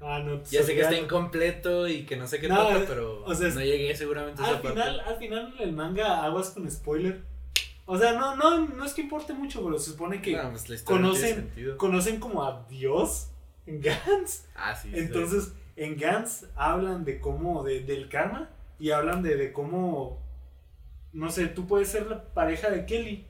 [0.00, 0.42] Ah, no.
[0.44, 3.48] Ya sé que está incompleto y que no sé qué No, trata, pero o sea,
[3.48, 4.80] es- no llegué seguramente a Al esa parte.
[4.80, 7.22] final, al final el manga aguas con spoiler.
[7.86, 10.82] O sea, no, no, no es que importe mucho, pero se supone que No, pues
[10.82, 13.28] conocen, conocen como a Dios
[13.66, 14.44] en Gantz.
[14.54, 14.90] Ah, sí.
[14.92, 14.98] sí.
[15.00, 20.22] Entonces, en Gantz hablan de cómo, de, del karma y hablan de, de cómo,
[21.12, 23.26] no sé, tú puedes ser la pareja de Kelly,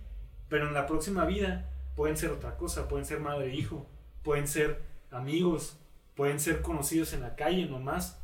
[0.49, 3.87] pero en la próxima vida pueden ser otra cosa, pueden ser madre e hijo,
[4.23, 4.81] pueden ser
[5.11, 5.77] amigos,
[6.17, 8.19] pueden ser conocidos en la calle nomás.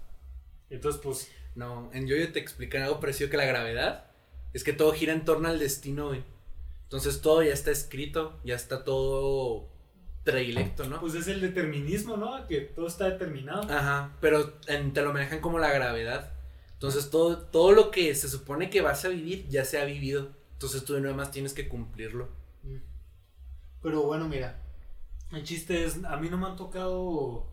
[0.70, 4.04] Entonces, pues, No, en Yoyo te explican algo parecido que la gravedad.
[4.52, 6.22] Es que todo gira en torno al destino, güey.
[6.84, 9.68] Entonces todo ya está escrito, ya está todo
[10.24, 11.00] predilecto, ¿no?
[11.00, 12.46] pues es el determinismo, ¿no?
[12.46, 13.62] Que todo está determinado.
[13.72, 16.32] Ajá, pero en- te lo manejan como la gravedad.
[16.80, 20.30] Entonces todo, todo lo que se supone que vas a vivir ya se ha vivido.
[20.54, 22.30] Entonces tú nada más tienes que cumplirlo.
[23.82, 24.62] Pero bueno, mira,
[25.30, 27.46] el chiste es, a mí no me han tocado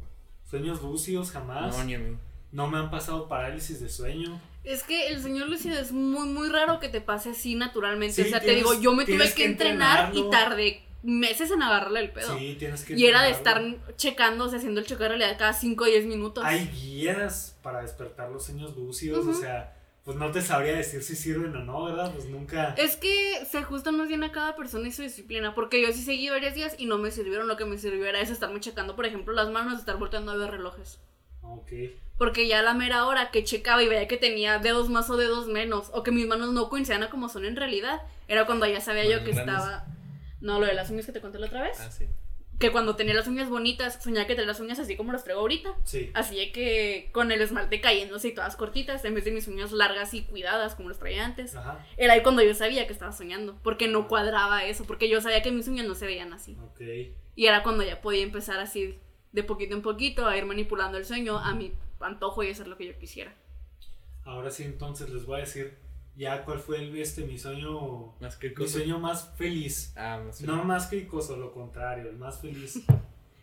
[0.50, 1.78] sueños lúcidos jamás.
[1.78, 2.18] No, ni a mí.
[2.54, 4.40] No me han pasado parálisis de sueño.
[4.64, 8.24] Es que el señor Lucido es muy, muy raro que te pase así naturalmente.
[8.24, 11.62] Sí, o sea, te digo, yo me tuve que que entrenar y tardé meses en
[11.62, 12.38] agarrarle el pedo.
[12.38, 12.96] Sí, tienes que.
[12.96, 13.96] y era de estar entrenarlo.
[13.96, 16.44] checando, o sea, haciendo el chequeo de realidad cada 5 o 10 minutos.
[16.46, 21.16] Hay guías para despertar los sueños lúcidos, o sea, pues no te sabría decir si
[21.16, 22.14] sirven o no, ¿verdad?
[22.14, 22.74] Pues nunca.
[22.78, 26.02] Es que se ajustan más bien a cada persona y su disciplina, porque yo sí
[26.02, 27.48] seguí varios días y no me sirvieron.
[27.48, 30.38] Lo que me sirvió era eso, estarme checando, por ejemplo, las manos, estar volteando a
[30.38, 31.00] ver relojes.
[31.42, 31.72] Ok.
[32.18, 35.18] Porque ya a la mera hora que checaba y veía que tenía dedos más o
[35.18, 38.66] dedos menos, o que mis manos no coincidían a como son en realidad, era cuando
[38.66, 39.56] ya sabía yo que grandes.
[39.56, 39.86] estaba...
[40.42, 41.80] No, lo de las uñas que te conté la otra vez.
[41.80, 42.06] Ah, sí.
[42.60, 45.42] Que cuando tenía las uñas bonitas, soñaba que tenía las uñas así como las traigo
[45.42, 45.76] ahorita.
[45.84, 46.10] Sí.
[46.16, 49.72] Así de que con el esmalte cayéndose y todas cortitas, en vez de mis uñas
[49.72, 51.56] largas y cuidadas como las traía antes.
[51.56, 51.86] Ajá.
[51.98, 55.44] Era ahí cuando yo sabía que estaba soñando, porque no cuadraba eso, porque yo sabía
[55.44, 56.58] que mis uñas no se veían así.
[56.64, 56.82] Ok.
[57.36, 58.98] Y era cuando ya podía empezar así,
[59.32, 62.78] de poquito en poquito, a ir manipulando el sueño a mi antojo y hacer lo
[62.78, 63.36] que yo quisiera.
[64.26, 65.78] Ahora sí, entonces les voy a decir
[66.18, 68.14] ya cuál fue el, este, mi sueño.
[68.20, 69.94] Más que Mi sueño más feliz.
[69.96, 72.84] Ah, más No más cricoso, lo contrario, el más feliz.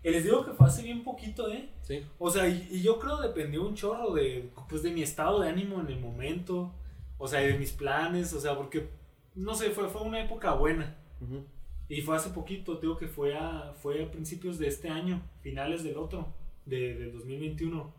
[0.02, 1.70] y les digo que fue hace bien poquito, ¿eh?
[1.82, 2.02] Sí.
[2.18, 5.48] O sea, y, y yo creo dependió un chorro de, pues, de mi estado de
[5.48, 6.72] ánimo en el momento,
[7.16, 8.88] o sea, y de mis planes, o sea, porque,
[9.36, 10.96] no sé, fue, fue una época buena.
[11.20, 11.44] Ujú.
[11.88, 15.84] Y fue hace poquito, digo que fue a, fue a principios de este año, finales
[15.84, 16.34] del otro,
[16.66, 17.92] de, del 2021.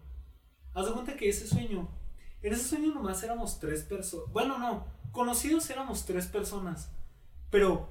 [0.74, 1.88] Haz de cuenta que ese sueño,
[2.48, 6.92] en ese sueño nomás éramos tres personas, bueno, no, conocidos éramos tres personas,
[7.50, 7.90] pero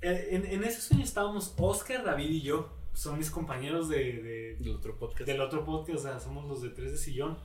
[0.00, 4.56] eh, en, en ese sueño estábamos Oscar, David y yo, son mis compañeros de, de-
[4.60, 5.26] Del otro podcast.
[5.26, 7.38] del otro podcast, o sea, somos los de tres de sillón.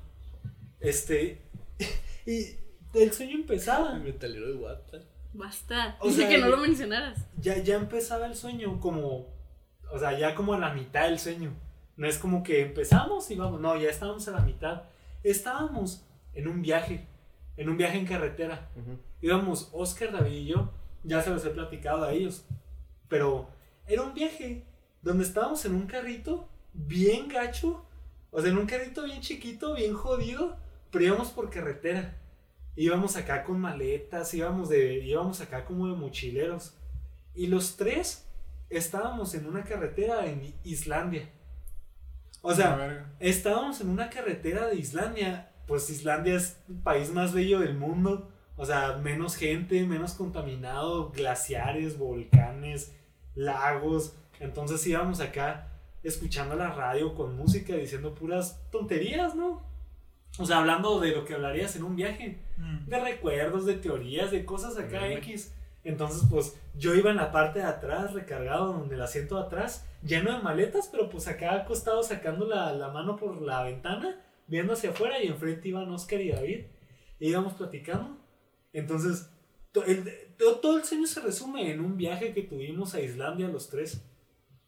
[0.79, 1.41] Este,
[2.25, 2.55] y
[2.93, 3.93] el sueño empezaba.
[3.93, 4.99] El metalero de Guata.
[5.33, 5.97] Basta.
[6.01, 7.25] O sea, que no lo mencionaras.
[7.39, 9.27] ya, ya empezaba el sueño como,
[9.91, 11.53] o sea, ya como a la mitad del sueño.
[11.97, 14.83] No es como que empezamos y vamos, no, ya estábamos a la mitad.
[15.23, 17.07] Estábamos en un viaje,
[17.57, 18.69] en un viaje en carretera.
[19.21, 20.71] Íbamos Oscar, David y yo,
[21.03, 22.45] ya se los he platicado a ellos,
[23.07, 23.49] pero
[23.87, 24.65] era un viaje
[25.01, 27.85] donde estábamos en un carrito bien gacho,
[28.31, 30.57] o sea, en un carrito bien chiquito, bien jodido,
[30.91, 32.15] pero íbamos por carretera.
[32.75, 36.75] Íbamos acá con maletas, íbamos, de, íbamos acá como de mochileros.
[37.35, 38.25] Y los tres
[38.69, 41.29] estábamos en una carretera en Islandia.
[42.41, 45.48] O sea, estábamos en una carretera de Islandia.
[45.69, 48.27] Pues Islandia es el país más bello del mundo.
[48.57, 52.93] O sea, menos gente, menos contaminado, glaciares, volcanes,
[53.35, 54.15] lagos.
[54.41, 55.67] Entonces íbamos acá
[56.03, 59.61] escuchando la radio con música, diciendo puras tonterías, ¿no?
[60.37, 62.85] O sea, hablando de lo que hablarías en un viaje Mm.
[62.89, 65.07] de recuerdos, de teorías, de cosas acá.
[65.13, 65.53] X.
[65.85, 69.85] Entonces, pues yo iba en la parte de atrás, recargado, donde el asiento de atrás,
[70.03, 74.73] lleno de maletas, pero pues acá acostado sacando la, la mano por la ventana, viendo
[74.73, 76.65] hacia afuera y enfrente iban Oscar y David.
[77.19, 78.17] Y íbamos platicando.
[78.73, 79.29] Entonces,
[79.71, 80.03] to- el-
[80.37, 84.01] to- todo el sueño se resume en un viaje que tuvimos a Islandia los tres.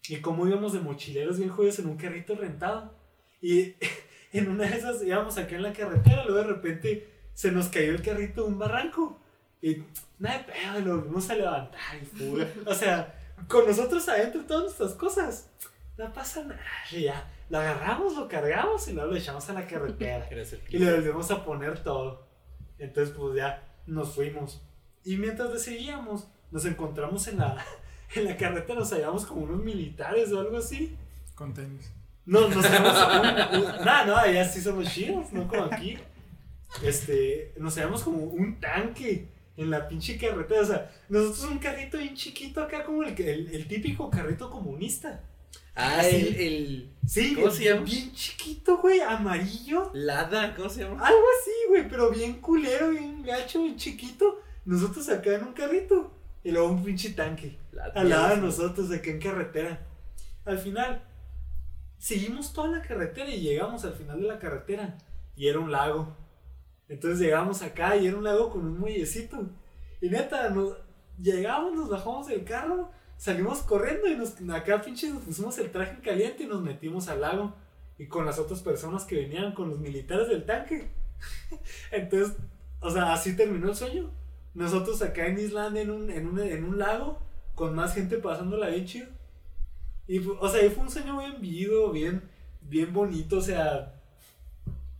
[0.07, 2.93] Y cómo íbamos de mochileros bien jodidos en un carrito rentado.
[3.41, 3.75] Y
[4.33, 7.91] en una de esas íbamos acá en la carretera, luego de repente se nos cayó
[7.91, 9.19] el carrito en un barranco.
[9.61, 9.83] Y
[10.17, 12.67] nada de pedo, lo volvimos a levantar y.
[12.67, 13.15] O sea,
[13.47, 15.49] con nosotros adentro todas nuestras cosas.
[15.97, 16.59] No pasa nada.
[16.91, 20.27] Ya, lo agarramos, lo cargamos y luego lo echamos a la carretera.
[20.69, 22.25] Y le volvimos a poner todo.
[22.79, 24.61] Entonces, pues ya nos fuimos.
[25.03, 27.63] Y mientras le seguíamos, nos encontramos en la,
[28.15, 30.95] en la carretera, nos hallamos como unos militares o algo así.
[31.35, 31.91] Con tenis.
[32.25, 35.97] No, nos hallamos un, Nada, no, allá sí somos chidos, no como aquí.
[36.81, 40.61] Este, nos hallamos como un tanque en la pinche carretera.
[40.61, 45.21] O sea, nosotros un carrito bien chiquito acá, como el, el, el típico carrito comunista.
[45.75, 46.15] Ah, Así.
[46.15, 46.95] el, el.
[47.05, 47.81] Sí, ¿Cómo se llama?
[47.81, 49.89] Bien chiquito, güey, amarillo.
[49.93, 51.05] Lada, ¿cómo se llama?
[51.05, 54.39] Algo así, güey, pero bien culero, bien gacho, bien chiquito.
[54.65, 56.11] Nosotros acá en un carrito.
[56.43, 57.57] Y luego un pinche tanque.
[57.95, 59.87] Al lado de nosotros, acá en carretera.
[60.45, 61.03] Al final,
[61.97, 64.97] seguimos toda la carretera y llegamos al final de la carretera.
[65.35, 66.15] Y era un lago.
[66.89, 69.49] Entonces llegamos acá y era un lago con un muellecito.
[70.01, 70.75] Y neta, nos,
[71.21, 72.91] llegamos, nos bajamos del carro,
[73.21, 77.07] salimos corriendo y nos, acá pinche nos pusimos el traje en caliente y nos metimos
[77.07, 77.53] al lago.
[77.99, 80.89] Y con las otras personas que venían, con los militares del tanque.
[81.91, 82.35] Entonces,
[82.79, 84.09] o sea, así terminó el sueño.
[84.55, 87.19] Nosotros acá en Islandia, en un, en un, en un lago,
[87.53, 89.07] con más gente pasándola bien chido.
[90.07, 92.23] Y, o sea, fue un sueño bien vivido, bien,
[92.61, 94.01] bien bonito, o sea,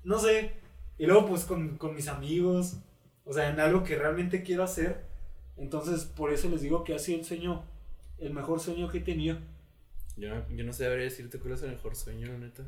[0.04, 0.54] no sé.
[1.00, 2.78] Y luego, pues, con, con mis amigos,
[3.26, 5.06] o sea, en algo que realmente quiero hacer.
[5.58, 7.64] Entonces, por eso les digo que ha sido el sueño,
[8.22, 9.38] el mejor sueño que he tenido.
[10.18, 12.64] Yo, yo no sabría decirte cuál es el mejor sueño, la neta.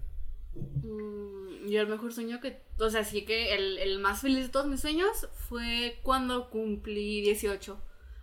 [0.56, 4.50] Mm, yo el mejor sueño que, o sea, sí que el, el más feliz de
[4.50, 7.78] todos mis sueños fue cuando cumplí 18.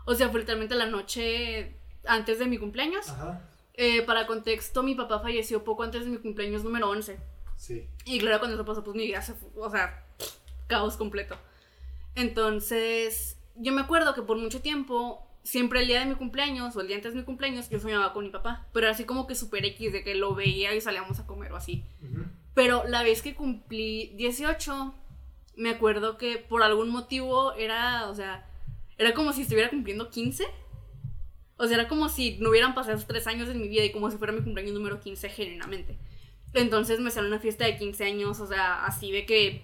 [0.07, 3.09] O sea, fue literalmente la noche antes de mi cumpleaños.
[3.09, 3.47] Ajá.
[3.75, 7.19] Eh, para contexto, mi papá falleció poco antes de mi cumpleaños número 11.
[7.57, 7.89] Sí.
[8.05, 10.05] Y claro, cuando eso pasó, pues mi vida se fue, o sea,
[10.67, 11.37] caos completo.
[12.15, 16.81] Entonces, yo me acuerdo que por mucho tiempo, siempre el día de mi cumpleaños o
[16.81, 18.67] el día antes de mi cumpleaños, yo soñaba con mi papá.
[18.73, 21.53] Pero era así como que super X, de que lo veía y salíamos a comer
[21.53, 21.85] o así.
[22.55, 24.95] Pero la vez que cumplí 18,
[25.57, 28.47] me acuerdo que por algún motivo era, o sea,
[28.99, 30.45] era como si estuviera cumpliendo 15.
[31.57, 33.93] O sea, era como si no hubieran pasado esos tres años en mi vida y
[33.93, 35.99] como si fuera mi cumpleaños número 15 genuinamente.
[36.55, 39.63] Entonces me salió una fiesta de 15 años, o sea, así de que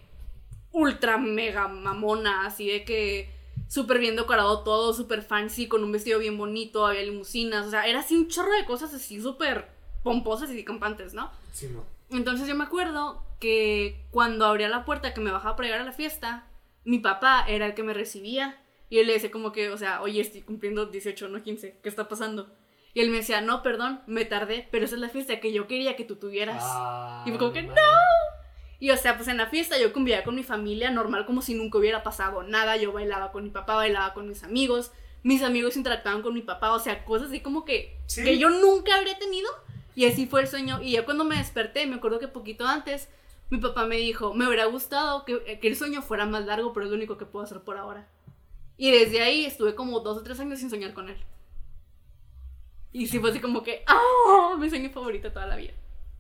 [0.73, 3.36] ultra mega mamona, así de que
[3.69, 7.87] súper bien decorado todo, súper fancy, con un vestido bien bonito, había limusinas, o sea,
[7.87, 9.69] era así un chorro de cosas así súper
[10.03, 11.31] pomposas y campantes, ¿no?
[11.53, 11.85] Sí, no.
[12.11, 15.85] Entonces yo me acuerdo que cuando abría la puerta que me bajaba para llegar a
[15.85, 16.47] la fiesta,
[16.85, 18.63] mi papá era el que me recibía.
[18.89, 21.89] Y él le decía como que, o sea, oye, estoy cumpliendo 18, no 15, ¿qué
[21.89, 22.55] está pasando?
[22.95, 25.67] Y él me decía, no, perdón, me tardé, pero esa es la fiesta que yo
[25.67, 26.63] quería que tú tuvieras.
[26.65, 27.75] Ah, Y fue como que, no.
[28.79, 31.55] Y o sea, pues en la fiesta yo convivía con mi familia normal como si
[31.55, 32.77] nunca hubiera pasado nada.
[32.77, 34.93] Yo bailaba con mi papá, bailaba con mis amigos.
[35.23, 38.23] Mis amigos interactuaban con mi papá, o sea, cosas así como que, Sí.
[38.23, 39.49] que yo nunca habría tenido.
[39.95, 40.81] Y así fue el sueño.
[40.83, 43.09] Y ya cuando me desperté, me acuerdo que poquito antes,
[43.51, 46.85] mi papá me dijo, me hubiera gustado que, que el sueño fuera más largo, pero
[46.85, 48.07] es lo único que puedo hacer por ahora.
[48.77, 51.17] Y desde ahí estuve como dos o tres años sin soñar con él.
[52.93, 54.55] Y sí fue así como que, ¡ah!
[54.59, 55.73] Mi sueño favorito toda la vida.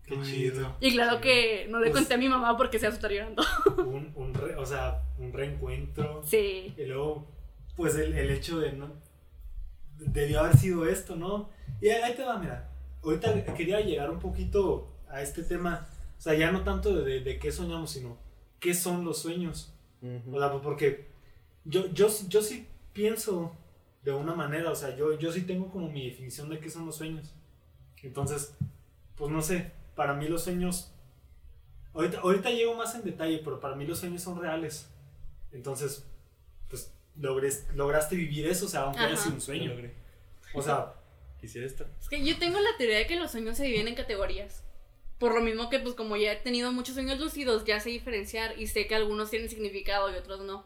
[0.06, 0.76] Qué chido.
[0.80, 1.22] Y claro Sí.
[1.22, 3.42] que no le Pues- conté a mi mamá porque se va a estar llorando.
[3.78, 6.22] Un, un re- o sea, un reencuentro.
[6.24, 6.74] Sí.
[6.76, 7.26] Y luego,
[7.74, 8.92] pues el, el hecho de, ¿no?
[9.98, 11.50] Debió haber sido esto, ¿no?
[11.80, 12.70] Y ahí te va, mira.
[13.02, 15.88] Ahorita quería llegar un poquito a este tema.
[16.18, 18.16] O sea, ya no tanto de, de, de qué soñamos, sino
[18.60, 19.72] qué son los sueños.
[20.32, 21.08] O sea, porque
[21.64, 23.56] yo, yo, sí- yo sí pienso
[24.02, 26.86] de una manera, o sea, yo, yo sí tengo como mi definición de qué son
[26.86, 27.34] los sueños.
[28.02, 28.54] Entonces,
[29.16, 30.92] pues no sé, para mí los sueños,
[31.92, 34.88] ahorita, ahorita llego más en detalle, pero para mí los sueños son reales.
[35.50, 36.06] Entonces,
[36.68, 39.72] pues logres, lograste vivir eso, o sea, aunque haya sido un sueño.
[40.54, 40.94] O sea,
[41.40, 41.86] Quisiera estar.
[42.00, 44.62] Es que yo tengo la teoría de que los sueños se dividen en categorías.
[45.18, 48.58] Por lo mismo que, pues, como ya he tenido muchos sueños lúcidos, ya sé diferenciar
[48.58, 50.64] y sé que algunos tienen significado y otros no.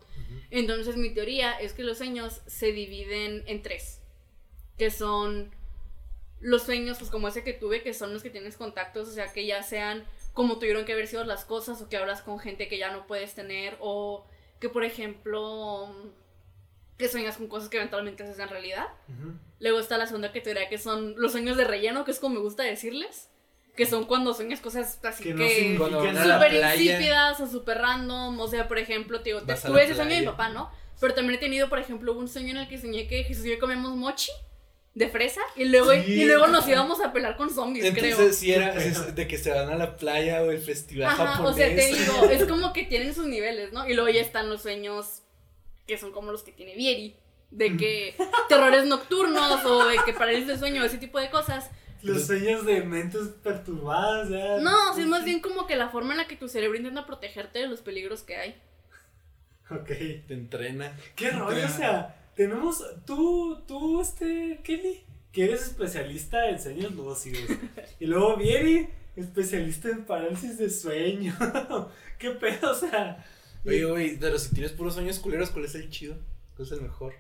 [0.50, 4.00] Entonces, mi teoría es que los sueños se dividen en tres.
[4.76, 5.54] Que son
[6.40, 9.32] los sueños, pues, como ese que tuve, que son los que tienes contactos, o sea,
[9.32, 12.68] que ya sean como tuvieron que haber sido las cosas, o que hablas con gente
[12.68, 14.24] que ya no puedes tener, o
[14.58, 15.94] que, por ejemplo,
[16.96, 18.88] que sueñas con cosas que eventualmente se hacen realidad.
[19.58, 22.40] Luego está la segunda categoría que son los sueños de relleno, que es como me
[22.40, 23.28] gusta decirles.
[23.76, 28.38] Que son cuando sueñas cosas así Que que, no súper insípidas o súper random.
[28.38, 30.70] O sea, por ejemplo, te digo, tuve ese sueño de mi papá, ¿no?
[31.00, 33.50] Pero también he tenido, por ejemplo, un sueño en el que soñé que Jesús y
[33.50, 34.30] yo comíamos mochi
[34.94, 36.12] de fresa y luego, Sí.
[36.22, 38.06] y luego nos íbamos a pelar con zombies, creo.
[38.12, 41.08] Entonces, si era Qué es de que se van a la playa o el festival
[41.10, 41.52] Ajá, japonés.
[41.52, 43.88] o sea, te digo, es como que tienen sus niveles, ¿no?
[43.88, 45.22] Y luego ya están los sueños
[45.86, 47.16] que son como los que tiene Vieri,
[47.50, 48.14] de que
[48.48, 51.70] terrores nocturnos o de que parálisis de sueño, ese tipo de cosas.
[52.02, 54.58] Los sueños de mentes perturbadas, ya.
[54.58, 57.06] No, sí es más bien como que la forma en la que tu cerebro intenta
[57.06, 58.60] protegerte de los peligros que hay.
[59.70, 59.86] Ok.
[60.26, 60.96] Te entrena.
[61.14, 62.82] Qué rollo, o sea, tenemos.
[63.06, 67.42] Tú, tú, este, Kelly, que eres especialista en sueños lúcidos.
[67.98, 71.36] Y luego Vieri, especialista en parálisis de sueño.
[72.18, 73.24] Qué pedo, o sea.
[73.66, 76.16] Oye, güey, pero si tienes puros sueños culeros, ¿cuál es el chido?
[76.56, 77.12] ¿Cuál es el mejor?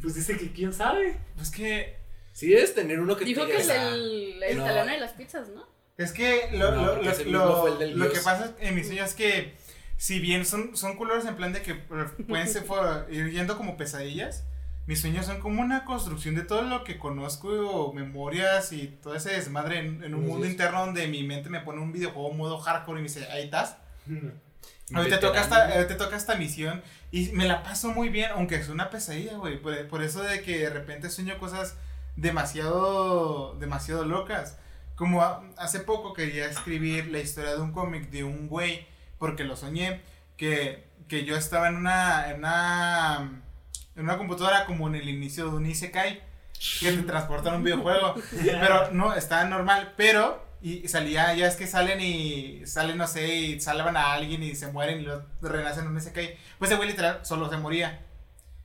[0.00, 1.18] Pues dice que quién sabe.
[1.36, 1.96] Pues que.
[2.32, 4.62] Sí, debes tener uno que Dijo te que es el, el no.
[4.64, 5.66] italiano de las pizzas, ¿no?
[5.98, 8.86] Es que lo, No, lo, lo- lo- fue el del lo que pasa en mis
[8.86, 9.54] sueños es que
[10.02, 13.76] si bien son, son culeros en plan de que pueden ser for- ir yendo como
[13.76, 14.44] pesadillas,
[14.88, 19.14] mis sueños son como una construcción de todo lo que conozco o memorias y todo
[19.14, 20.50] ese desmadre en, en un mundo dios.
[20.50, 23.76] interno donde mi mente me pone un videojuego modo hardcore y me dice, ahí estás.
[24.94, 25.20] "Ah, Hoy te, veterano".
[25.28, 28.68] toca esta, hoy te toca esta misión y me la paso muy bien, aunque es
[28.68, 29.62] una pesadilla, güey.
[29.62, 31.76] Por, por eso de que de repente sueño cosas
[32.16, 34.58] demasiado, demasiado locas.
[34.96, 38.86] Como a- hace poco quería escribir la historia de un cómic de un güey,
[39.22, 40.00] porque lo soñé,
[40.36, 43.40] que, que yo estaba en una, en una,
[43.94, 46.20] en una computadora como en el inicio de un Isekai,
[46.80, 48.16] que te transportan a un videojuego.
[48.42, 53.28] Pero no, estaba normal, pero y salía, ya es que salen y salen, no sé,
[53.32, 56.18] y salvan a alguien y se mueren y lo renacen en un SK.
[56.58, 58.00] Pues ese güey literal solo se moría.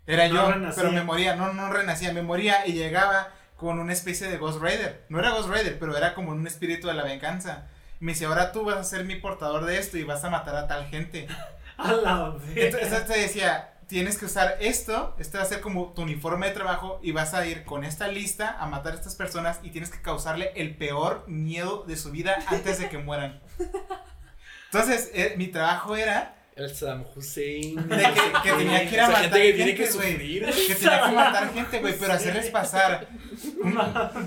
[0.08, 0.82] Era No yo, renacía.
[0.82, 4.60] pero me moría, no, no renacía, me moría y llegaba con una especie de Ghost
[4.60, 5.06] Rider.
[5.10, 7.68] No era Ghost Rider, pero era como un espíritu de la venganza.
[8.00, 10.56] Me dice, ahora tú vas a ser mi portador de esto y vas a matar
[10.56, 11.28] a tal gente.
[11.78, 12.74] A la vez.
[12.74, 16.54] Entonces te decía, tienes que usar esto, este va a ser como tu uniforme de
[16.54, 19.92] trabajo y vas a ir con esta lista a matar a estas personas y tienes
[19.92, 23.40] que causarle el peor miedo de su vida antes de que mueran.
[24.72, 27.76] Entonces, eh, mi trabajo era El Saddam Hussein.
[27.88, 29.92] de que, que tenía que ir a O sea, matar gente que tiene gente, que
[29.92, 30.12] güey.
[30.12, 30.46] sufrir.
[30.68, 33.08] Que tenía que matar gente, güey, pero hacerles pasar.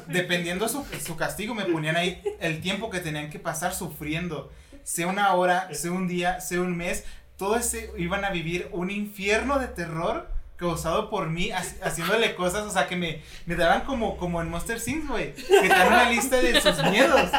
[0.06, 4.52] dependiendo su, su castigo, me ponían ahí el tiempo que tenían que pasar sufriendo.
[4.84, 7.04] Sea una hora, sea un día, sea un mes.
[7.36, 12.66] Todo ese iban a vivir un infierno de terror causado por mí ha- haciéndole cosas,
[12.66, 15.32] o sea, que me, me daban como, como en Monster Things, güey.
[15.34, 17.30] Que te dan una lista de sus miedos.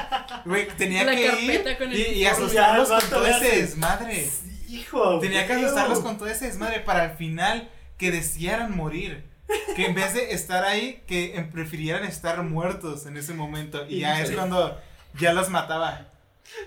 [0.45, 2.49] Güey, tenía La que ir con el y, y el con
[3.09, 4.27] todo ese desmadre.
[4.71, 9.29] Hijo, Tenía que asustarlos con todo ese desmadre para al final que desearan morir.
[9.75, 13.85] Que en vez de estar ahí, que em- prefirieran estar muertos en ese momento.
[13.87, 14.79] Y ya es cuando
[15.19, 16.07] ya los mataba.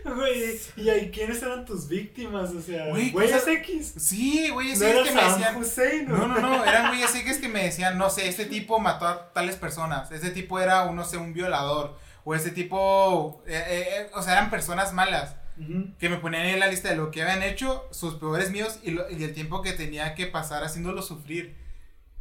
[0.05, 2.51] Güey, ¿y ahí quiénes eran tus víctimas?
[2.51, 3.95] O sea, Güey, cosas- X.
[3.99, 5.57] Sí, güey, No es que me decían.
[5.57, 9.07] Hussein, No, no, no, eran güeyes así que me decían, no sé, este tipo mató
[9.07, 13.63] a tales personas, este tipo era, un, no sé, un violador, o este tipo, eh,
[13.67, 15.95] eh, eh, o sea, eran personas malas, Ujú.
[15.99, 18.91] que me ponían en la lista de lo que habían hecho, sus peores míos y,
[18.91, 21.57] lo- y el tiempo que tenía que pasar haciéndolo sufrir.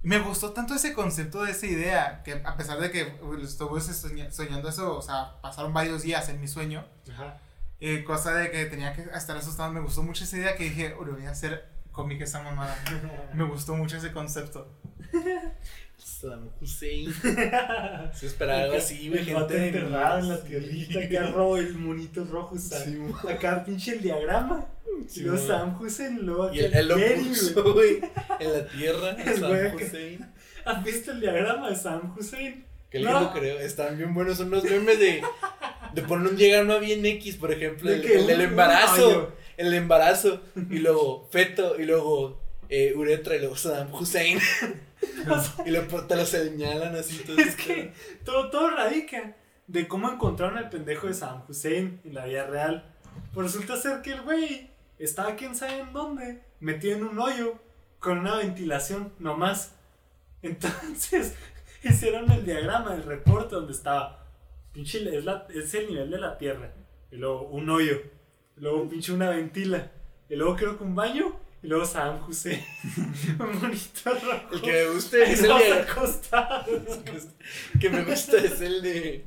[0.03, 3.01] Me gustó tanto ese concepto de esa idea, que a pesar de que
[3.41, 7.39] estuve soña- soñando eso, o sea, pasaron varios días en mi sueño, Ajá.
[7.79, 10.93] eh, cosa de que tenía que estar asustado, me gustó mucho esa idea que dije,
[10.99, 12.75] "Oh, lo voy a hacer cómic esa mamada.
[13.33, 14.67] Me gustó mucho ese concepto.
[16.23, 17.13] Saddam Hussein.
[18.13, 19.19] Se esperaba algo así, güey.
[19.21, 22.57] El Gente enterrado en la tierrita, acá rojo, el monito rojo.
[22.57, 22.97] Sí,
[23.29, 24.65] Acá pinche el diagrama.
[25.07, 27.99] Sí, y luego Sam Hussein, y luego Y acá él, él lo puso, güey.
[28.39, 29.09] En la tierra.
[29.25, 30.31] El Saddam que- Hussein.
[30.65, 32.63] ¿Has visto el diagrama de Sam Hussein?
[32.89, 33.11] Que No.
[33.19, 33.59] lindo creo.
[33.59, 34.37] Están bien buenos.
[34.37, 35.21] Son los memes de.
[35.93, 37.89] De poner un diagrama bien X, por ejemplo.
[37.89, 39.33] De El, que el del un- embarazo.
[39.57, 40.41] El embarazo.
[40.69, 41.75] Y luego feto.
[41.79, 43.35] Y luego eh, uretra.
[43.35, 44.39] Y luego Saddam Hussein.
[45.65, 47.19] y luego te lo señalan así.
[47.23, 47.91] todo Es que pedo.
[48.25, 49.35] todo, todo radica
[49.67, 52.93] de cómo encontraron al pendejo de Sam Hussein en la vida real.
[53.33, 57.55] Pues resulta ser que el güey estaba quién sabe en dónde, metido en un hoyo
[57.99, 59.75] con una ventilación nomás.
[60.41, 61.35] Entonces
[61.83, 64.19] hicieron el diagrama, el reporte donde estaba.
[64.73, 66.71] Pinche, es, la- es el nivel de la tierra.
[67.11, 68.01] Y luego un hoyo.
[68.57, 69.91] Y luego pinche una ventila.
[70.29, 71.39] Y luego creo que un baño.
[71.63, 72.61] Y luego Sam Hussein.
[73.39, 74.53] un bonito rojo.
[74.53, 75.73] El que me gusta es el de.
[75.73, 76.99] acostados.
[77.79, 79.25] que me gusta es el de.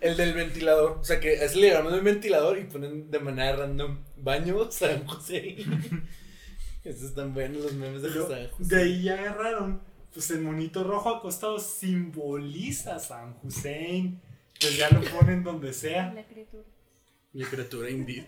[0.00, 0.98] El del ventilador.
[1.00, 5.06] O sea, que es el diagrama del ventilador y ponen de manera random baño Saddam
[5.08, 6.06] Hussein.
[6.84, 8.80] Esos están buenos los memes de Pero Saddam de Hussein.
[8.80, 9.80] ahí ya agarraron,
[10.12, 14.20] pues el monito rojo acostado simboliza a San Hussein.
[14.60, 16.12] Pues ya lo ponen donde sea.
[16.12, 16.64] La criatura.
[17.32, 18.26] La criatura india.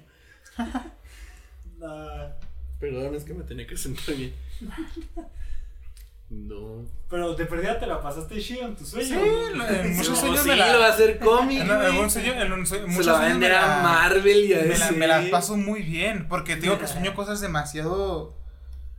[1.83, 2.35] Ah,
[2.81, 4.35] Perdón, es que me tenía que sentar bien.
[6.33, 6.87] No.
[7.09, 9.09] pero de perdida te la pasaste chido en tu sueño.
[9.21, 9.31] Sí,
[9.81, 11.61] en muchos sueños sí, me la- lo va a hacer cómic.
[11.63, 14.67] En, algún sueño, en un sueño- Se va a vender a Marvel y a me
[14.79, 14.93] la, ese.
[14.93, 18.37] me la paso muy bien, porque te digo que sueño cosas demasiado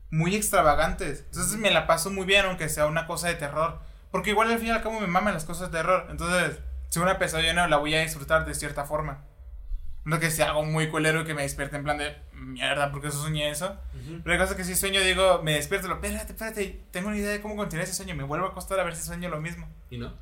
[0.10, 1.24] muy extravagantes.
[1.28, 3.80] Entonces me la paso muy bien, aunque sea una cosa de terror.
[4.12, 6.08] Porque igual al fin y al cabo me maman las cosas de terror.
[6.12, 6.60] Entonces,
[6.90, 9.24] si una pesadilla no la voy a disfrutar de cierta forma.
[10.04, 13.10] No que sea algo muy culero y que me despierte en plan de mierda, porque
[13.10, 13.78] eso soñé eso.
[13.94, 14.22] Ujú.
[14.24, 17.32] Pero hay cosas que si sueño, digo, me despierto, lo, espérate, espérate, tengo una idea
[17.32, 18.16] de cómo continuar ese sueño.
[18.16, 19.68] Me vuelvo a acostar a ver si sueño lo mismo.
[19.90, 20.14] ¿Y no?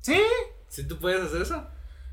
[0.00, 0.20] Sí,
[0.68, 1.66] ¿Sí tú puedes hacer eso?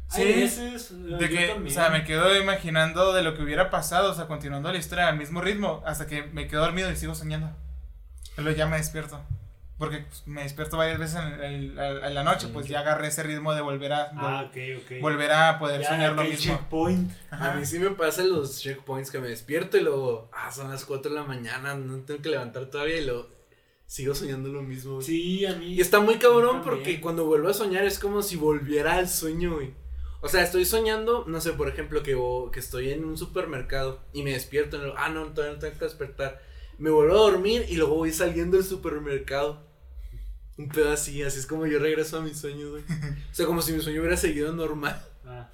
[0.09, 0.21] Sí.
[0.21, 4.13] Hay veces, De que, o sea, me quedo imaginando de lo que hubiera pasado, o
[4.13, 7.51] sea, continuando la historia al mismo ritmo, hasta que me quedo dormido y sigo soñando.
[8.35, 9.21] Pero ya me despierto.
[9.83, 13.07] Porque pues, me despierto varias veces en, el- en- en la noche, pues ya agarré
[13.07, 15.01] ese ritmo de volver a, Ah, vol- ok, ok.
[15.01, 16.53] volver a poder Ya, soñar lo mismo.
[16.55, 17.11] checkpoint.
[17.29, 17.51] Ajá.
[17.51, 20.85] A mí sí me pasan los checkpoints que me despierto y luego, ah, son las
[20.85, 23.27] 4 de la mañana, no tengo que levantar todavía y luego
[23.85, 25.05] sigo soñando lo mismo, güey.
[25.05, 25.73] Sí, a mí.
[25.73, 29.55] Y está muy cabrón porque cuando vuelvo a soñar es como si volviera al sueño,
[29.55, 29.73] güey.
[30.21, 32.17] O sea, estoy soñando, no sé, por ejemplo, que,
[32.53, 35.77] que estoy en un supermercado y me despierto y luego, ah, no, todavía no tengo
[35.77, 36.41] que despertar.
[36.77, 39.61] Me vuelvo a dormir y luego voy saliendo del supermercado.
[40.57, 42.83] Un pedo así, así es como yo regreso a mi sueño, güey.
[43.31, 45.01] O sea, como si mi sueño hubiera seguido normal.
[45.25, 45.49] Ah.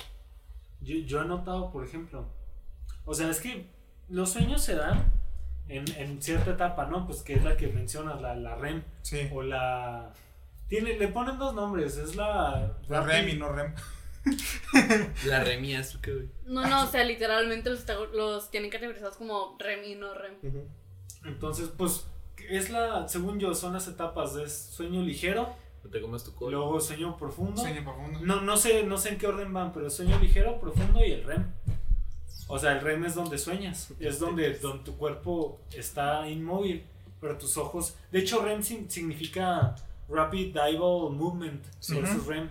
[0.81, 2.27] Yo, yo he notado, por ejemplo,
[3.05, 3.69] o sea, es que
[4.09, 5.11] los sueños se dan
[5.67, 7.05] en, en cierta etapa, ¿no?
[7.05, 9.29] Pues que es la que mencionas, la, la REM Sí.
[9.31, 10.13] o la...
[10.67, 12.77] Tiene, le ponen dos nombres, es la...
[12.87, 13.73] La REM y no REM.
[15.25, 16.29] La remía, eso que, güey.
[16.45, 20.35] No, no, o sea, literalmente los, los tienen categorizados como REM y no REM.
[21.25, 22.05] Entonces, pues,
[22.57, 26.57] es la, según yo, son las etapas de sueño ligero, No te comas tu cola.
[26.57, 27.61] luego sueño profundo.
[27.61, 28.19] Sueño profundo.
[28.21, 31.23] No, no sé, no sé en qué orden van, pero sueño ligero, profundo y el
[31.23, 31.45] REM.
[32.47, 36.83] O sea, el REM es donde sueñas, es donde, donde tu cuerpo está inmóvil
[37.21, 37.95] pero tus ojos.
[38.11, 39.75] De hecho, REM significa
[40.07, 42.49] Rapid Eye Movement versus REM.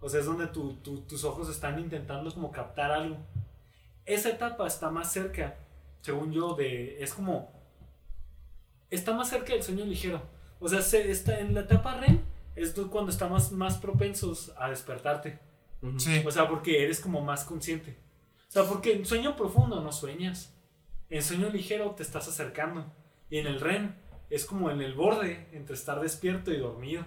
[0.00, 3.16] O sea, es donde tu- tu- tus ojos están intentando como captar algo.
[4.06, 5.56] Esa etapa está más cerca,
[6.02, 7.02] según yo, de.
[7.02, 7.50] Es como.
[8.90, 10.22] Está más cerca del sueño ligero.
[10.60, 12.20] O sea, se, está en la etapa REM
[12.56, 15.38] es tú cuando estamos más propensos a despertarte.
[15.98, 16.22] Sí.
[16.26, 17.98] O sea, porque eres como más consciente.
[18.48, 20.54] O sea, porque en sueño profundo no sueñas.
[21.10, 22.86] En sueño ligero te estás acercando.
[23.28, 23.94] Y en el REM
[24.30, 27.04] es como en el borde entre estar despierto y dormido.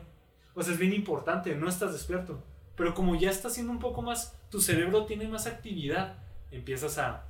[0.54, 2.44] O sea, es bien importante, no estás despierto.
[2.76, 6.18] Pero como ya estás haciendo un poco más, tu cerebro tiene más actividad.
[6.52, 7.26] Empiezas a,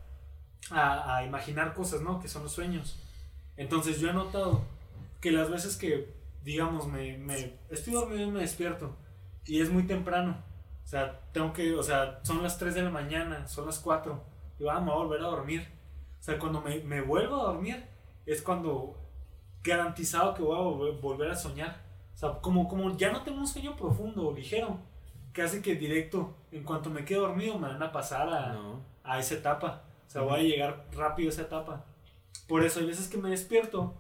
[0.72, 2.20] a, a imaginar cosas, ¿no?
[2.20, 3.00] Que son los sueños.
[3.58, 4.62] Entonces yo he notado
[5.22, 6.14] que las veces que,
[6.44, 8.96] digamos, me, me estoy dormido y me despierto.
[9.46, 10.38] Y es muy temprano.
[10.84, 14.24] O sea, tengo que, o sea, son las 3 de la mañana, son las 4.
[14.60, 15.68] Y vamos a volver a dormir.
[16.20, 17.86] O sea, cuando me, me vuelvo a dormir,
[18.26, 18.98] es cuando
[19.64, 21.82] garantizado que voy a volver, volver a soñar.
[22.14, 24.80] O sea, como, como ya no tengo un sueño profundo o ligero,
[25.34, 28.82] casi que directo, en cuanto me quedo dormido, me van a pasar a, No.
[29.04, 29.84] a esa etapa.
[30.08, 31.86] O sea, voy a llegar rápido a esa etapa.
[32.48, 33.96] Por eso hay veces que me despierto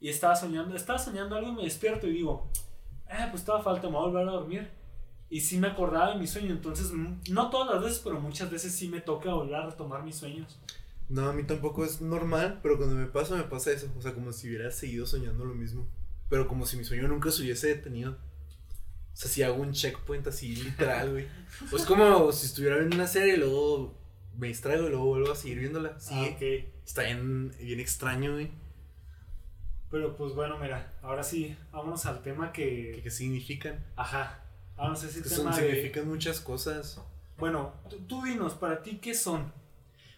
[0.00, 2.50] y estaba soñando, estaba soñando algo y me despierto y digo,
[3.08, 4.70] ah, pues estaba falta, me voy a volver a dormir.
[5.30, 8.50] Y sí me acordaba de mi sueño, entonces mm, no todas las veces, pero muchas
[8.50, 10.58] veces sí me toca volver a retomar mis sueños.
[11.08, 13.90] No, a mí tampoco es normal, pero cuando me pasa, me pasa eso.
[13.98, 15.86] O sea, como si hubiera seguido soñando lo mismo.
[16.28, 18.12] Pero como si mi sueño nunca se hubiese detenido.
[18.12, 21.28] O sea, si hago un checkpoint así literal, güey.
[21.70, 23.94] Pues como si estuviera viendo una serie y luego
[24.36, 25.98] me distraigo y luego vuelvo a seguir viéndola.
[26.00, 26.42] Sí, Ah, ok.
[26.86, 28.50] está bien, bien extraño, güey.
[29.90, 33.02] Pero pues bueno, mira, ahora sí, vámonos al tema ¿Qué, que...
[33.02, 33.84] qué significan?
[33.96, 34.42] Ajá.
[34.76, 37.00] Vámonos a ese Que tema son, de- significan muchas cosas.
[37.38, 39.52] Bueno, tú, tú dinos, para ti, ¿qué son?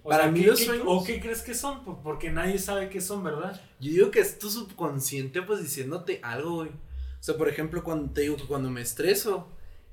[0.04, 1.84] O Para mí ¿qué- los qué- sueños- ¿O qué crees que son?
[1.84, 3.60] Por- Porque nadie sabe qué son, ¿verdad?
[3.80, 6.68] Yo digo que es tu subconsciente pues diciéndote algo, güey.
[6.70, 9.48] O sea, por ejemplo, cuando te digo que cuando me estreso,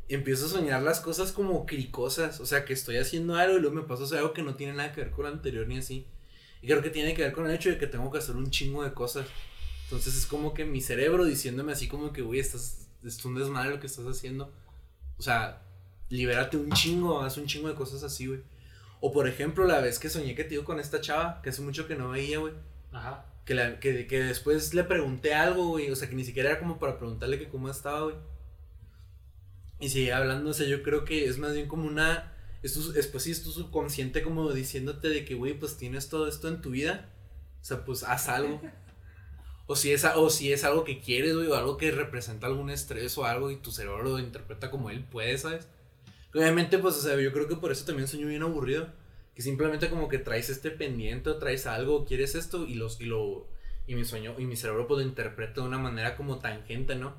[0.09, 2.39] empiezo a soñar las cosas como cricosas.
[2.39, 4.55] O sea, que estoy haciendo algo y luego me pasa a hacer algo que no
[4.55, 6.05] tiene nada que ver con lo anterior ni así.
[6.61, 8.49] Y creo que tiene que ver con el hecho de que tengo que hacer un
[8.51, 9.25] chingo de cosas.
[9.85, 13.71] Entonces es como que mi cerebro diciéndome así como que, güey, estás, es un desmadre
[13.71, 14.51] lo que estás haciendo.
[15.17, 15.61] O sea,
[16.09, 18.41] libérate un chingo, haz un chingo de cosas así, güey.
[18.99, 21.61] O por ejemplo, la vez que soñé que te digo con esta chava, que hace
[21.61, 22.53] mucho que no veía, güey.
[22.91, 23.25] Ajá.
[23.45, 25.89] Que, la- que, que después le pregunté algo, güey.
[25.89, 28.15] O sea, que ni siquiera era como para preguntarle que cómo estaba, güey.
[29.81, 32.33] Y o sea, yo creo que es más bien como una.
[32.63, 36.09] Es tu- es, pues sí, es tu subconsciente como diciéndote de que, güey, pues tienes
[36.09, 37.09] todo esto en tu vida.
[37.61, 38.61] O sea, pues haz algo.
[39.67, 42.69] O si es, o si es algo que quieres, güey, o algo que representa algún
[42.69, 45.67] estrés o algo y tu cerebro lo interpreta como él puede, ¿sabes?
[46.33, 48.87] Obviamente, pues, o sea, yo creo que por eso también sueño bien aburrido.
[49.35, 53.05] Que simplemente como que traes este pendiente o traes algo, quieres esto y, los, y
[53.05, 53.47] lo...
[53.87, 57.15] Y mi sueño, y mi cerebro pues lo interpreta de una manera como tangente, ¿no?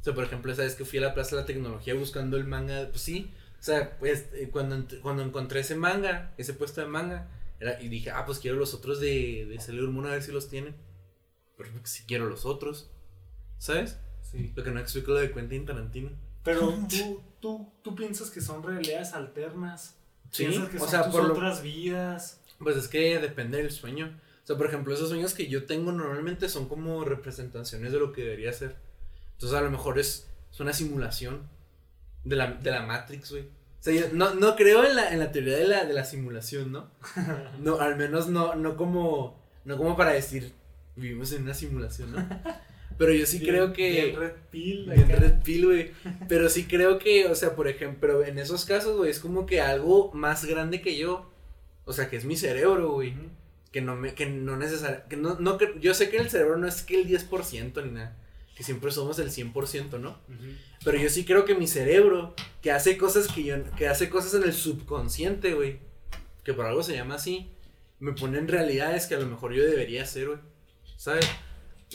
[0.00, 2.36] O sea, por ejemplo, esa vez que fui a la Plaza de la Tecnología buscando
[2.36, 3.32] el manga, pues sí.
[3.58, 7.28] O sea, pues eh, cuando, cuando encontré ese manga, ese puesto de manga,
[7.60, 10.30] era, y dije, ah, pues quiero los otros de, de Sailor Moon a ver si
[10.32, 10.76] los tienen.
[11.56, 12.90] Pero si quiero los otros,
[13.58, 13.98] ¿sabes?
[14.22, 14.52] Sí.
[14.54, 16.10] Lo que no explico lo de Quentin Tarantino.
[16.44, 19.96] Pero tú, tú, tú piensas que son realidades alternas.
[20.30, 22.40] Sí, Piensas que o son sea, tus por lo- otras vidas.
[22.60, 24.16] Pues es que depende del sueño.
[24.44, 28.12] O sea, por ejemplo, esos sueños que yo tengo normalmente son como representaciones de lo
[28.12, 28.76] que debería ser.
[29.38, 31.48] Entonces, a lo mejor es, es una simulación
[32.24, 33.42] de la, de la Matrix, güey.
[33.44, 36.04] O sea, yo no, no creo en la, en la teoría de la, de la
[36.04, 36.90] simulación, ¿no?
[37.60, 40.52] No, al menos no, no como, no como para decir,
[40.96, 42.28] vivimos en una simulación, ¿no?
[42.98, 43.90] Pero yo sí Bien- creo que...
[43.92, 45.16] bien red pill, Bien acá.
[45.16, 45.92] red pill, güey.
[46.28, 49.60] Pero sí creo que, o sea, por ejemplo, en esos casos, güey, es como que
[49.60, 51.30] algo más grande que yo.
[51.84, 53.14] O sea, que es mi cerebro, güey.
[53.70, 56.66] Que no me, que no necesariamente, que no, no, yo sé que el cerebro no
[56.66, 58.16] es que el 10% ni nada.
[58.58, 60.18] Que siempre somos el 100%, ¿no?
[60.84, 64.34] Pero yo sí creo que mi cerebro, que hace cosas que yo, que hace cosas
[64.34, 65.78] en el subconsciente, güey.
[66.44, 67.52] Que por algo se llama así.
[68.00, 70.38] Me pone en realidades que a lo mejor yo debería hacer, güey.
[70.96, 71.26] ¿Sabes?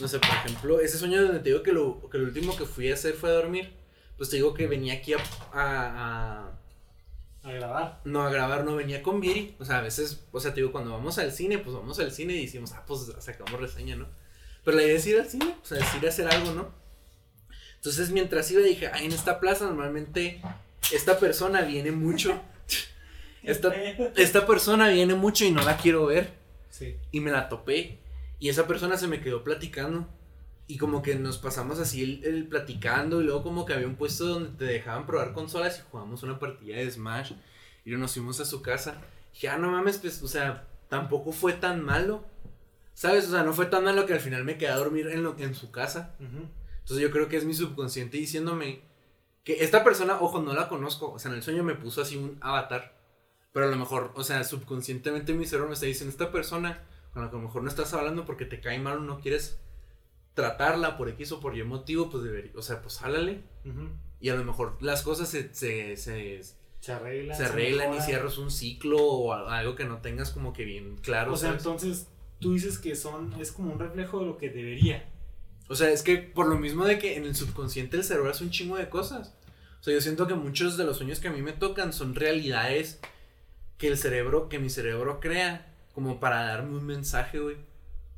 [0.00, 2.64] No sé, por ejemplo, ese sueño donde te digo que lo, que lo último que
[2.64, 3.74] fui a hacer fue a dormir.
[4.16, 5.18] Pues te digo que venía aquí a,
[5.52, 6.58] a, a-
[7.42, 8.00] A grabar.
[8.04, 9.54] no a grabar, no venía con Viri.
[9.58, 12.10] O sea, a veces, o sea, te digo, cuando vamos al cine, pues vamos al
[12.10, 14.06] cine y decimos, ah, pues sacamos reseña, ¿no?
[14.64, 16.84] Pero la idea es ir al cine, o sea, es ir a hacer algo, ¿no?
[17.76, 20.40] Entonces, mientras iba, dije, ah, en esta plaza normalmente
[20.92, 22.40] esta persona viene mucho.
[23.42, 23.74] Esta,
[24.16, 26.32] esta persona viene mucho y no la quiero ver.
[26.70, 26.96] Sí.
[27.12, 27.98] Y me la topé.
[28.38, 30.08] Y esa persona se me quedó platicando.
[30.66, 33.20] Y como que nos pasamos así el, el platicando.
[33.20, 36.38] Y luego como que había un puesto donde te dejaban probar consolas y jugamos una
[36.38, 37.32] partida de Smash.
[37.84, 39.02] Y nos fuimos a su casa.
[39.32, 42.24] Y dije, ah, no mames, pues, o sea, tampoco fue tan malo.
[42.94, 43.26] ¿Sabes?
[43.28, 45.36] O sea, no fue tan malo que al final me quedé a dormir en, lo,
[45.38, 46.14] en su casa.
[46.20, 46.48] Ujú.
[46.80, 48.82] Entonces yo creo que es mi subconsciente diciéndome
[49.42, 51.12] que esta persona, ojo, no la conozco.
[51.12, 52.94] O sea, en el sueño me puso así un avatar.
[53.52, 57.22] Pero a lo mejor, o sea, subconscientemente mi cerebro me está diciendo, esta persona con
[57.22, 59.60] la que a lo mejor no estás hablando porque te cae mal o no quieres
[60.34, 63.42] tratarla por X o por Y motivo, pues debería, o sea, pues hálale.
[63.64, 63.88] Ujú.
[64.20, 66.40] Y a lo mejor las cosas se, se, se,
[66.80, 67.36] Se arreglan.
[67.36, 71.32] se arreglan y cierras un ciclo o algo que no tengas como que bien claro.
[71.34, 71.62] O sea, ¿sabes?
[71.64, 72.08] entonces
[72.44, 75.04] tú dices que son es como un reflejo de lo que debería.
[75.68, 78.44] O sea, es que por lo mismo de que en el subconsciente el cerebro hace
[78.44, 79.34] un chingo de cosas.
[79.80, 82.14] O sea, yo siento que muchos de los sueños que a mí me tocan son
[82.14, 83.00] realidades
[83.78, 87.56] que el cerebro, que mi cerebro crea, como para darme un mensaje, güey.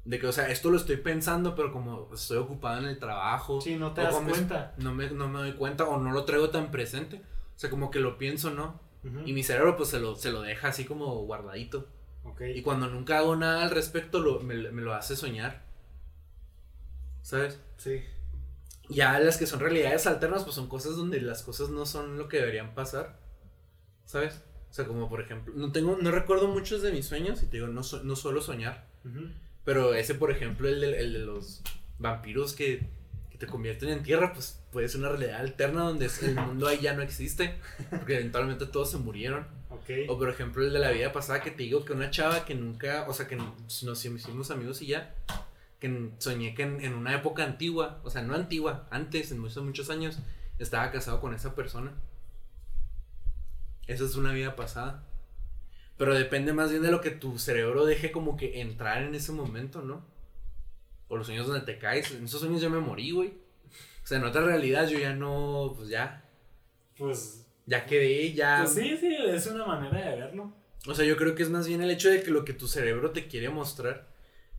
[0.04, 3.60] De que, o sea, esto lo estoy pensando, pero como estoy ocupado en el trabajo.
[3.60, 4.74] Sí, no te das es- cuenta.
[4.78, 7.16] No me, no me doy cuenta o no lo traigo tan presente.
[7.56, 8.80] O sea, como que lo pienso, ¿no?
[9.04, 9.20] Ujú.
[9.24, 11.88] Y mi cerebro pues se lo, se lo deja así como guardadito.
[12.54, 15.62] Y cuando nunca hago nada al respecto, lo, me, me lo hace soñar.
[17.22, 17.58] ¿Sabes?
[17.76, 18.02] Sí.
[18.88, 22.28] Ya las que son realidades alternas, pues son cosas donde las cosas no son lo
[22.28, 23.18] que deberían pasar.
[24.04, 24.42] ¿Sabes?
[24.70, 27.56] O sea, como por ejemplo, no tengo, no recuerdo muchos de mis sueños y te
[27.56, 28.86] digo, no, no suelo soñar.
[29.64, 31.62] Pero ese, por ejemplo, el de, el de los
[31.98, 32.86] vampiros que,
[33.30, 36.78] que te convierten en tierra, pues puede ser una realidad alterna donde el mundo ahí
[36.80, 37.58] ya no existe.
[37.90, 39.46] Porque eventualmente todos se murieron.
[40.08, 42.54] O por ejemplo el de la vida pasada que te digo que una chava que
[42.54, 45.14] nunca, o sea que nos hicimos amigos y ya,
[45.78, 49.62] que soñé que en, en una época antigua, o sea no antigua, antes, en muchos,
[49.64, 50.18] muchos años,
[50.58, 51.92] estaba casado con esa persona.
[53.86, 55.04] Esa es una vida pasada.
[55.96, 59.32] Pero depende más bien de lo que tu cerebro deje como que entrar en ese
[59.32, 60.04] momento, ¿no?
[61.08, 62.10] O los sueños donde te caes.
[62.10, 63.28] En esos sueños yo me morí, güey.
[64.02, 66.24] O sea, en otra realidad yo ya no, pues ya,
[66.98, 68.60] Pues, ya quedé, ya...
[68.62, 70.52] pues sí, sí, es una manera de verlo.
[70.86, 72.68] O sea, yo creo que es más bien el hecho de que lo que tu
[72.68, 74.06] cerebro te quiere mostrar.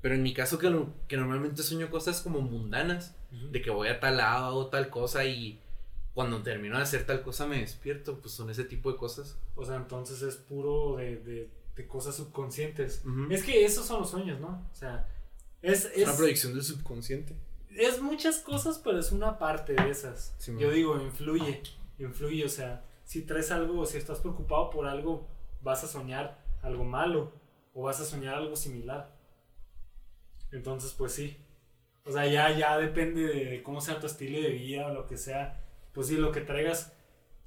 [0.01, 3.15] Pero en mi caso, que, lo- que normalmente sueño cosas como mundanas.
[3.51, 5.59] De que voy a tal lado, hago tal cosa y
[6.13, 8.19] cuando termino de hacer tal cosa me despierto.
[8.19, 9.37] Pues son ese tipo de cosas.
[9.55, 13.01] O sea, entonces es puro de, de, de cosas subconscientes.
[13.29, 14.67] Es que esos son los sueños, ¿no?
[14.71, 15.07] O sea,
[15.61, 17.35] es, Es es, una proyección del subconsciente.
[17.71, 20.35] es muchas cosas, pero es una parte de esas.
[20.59, 21.61] Yo digo, influye,
[21.99, 22.45] influye.
[22.45, 25.29] O sea, si traes algo, si estás preocupado por algo,
[25.61, 27.31] vas a soñar algo malo
[27.73, 29.17] o vas a soñar algo similar.
[30.51, 31.37] Entonces, pues sí.
[32.03, 35.15] O sea, ya, ya depende de cómo sea tu estilo de vida o lo que
[35.15, 35.63] sea.
[35.93, 36.97] Pues sí, lo que traigas,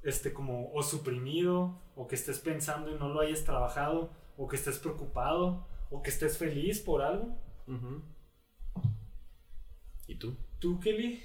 [0.03, 4.57] este, como o suprimido, o que estés pensando y no lo hayas trabajado, o que
[4.57, 7.37] estés preocupado, o que estés feliz por algo.
[10.07, 10.35] ¿Y tú?
[10.59, 11.23] ¿Tú, Kelly?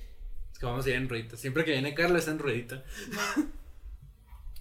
[0.52, 1.38] Es que vamos a ir en ruedita.
[1.38, 2.84] Siempre que viene Carla está en ruedita.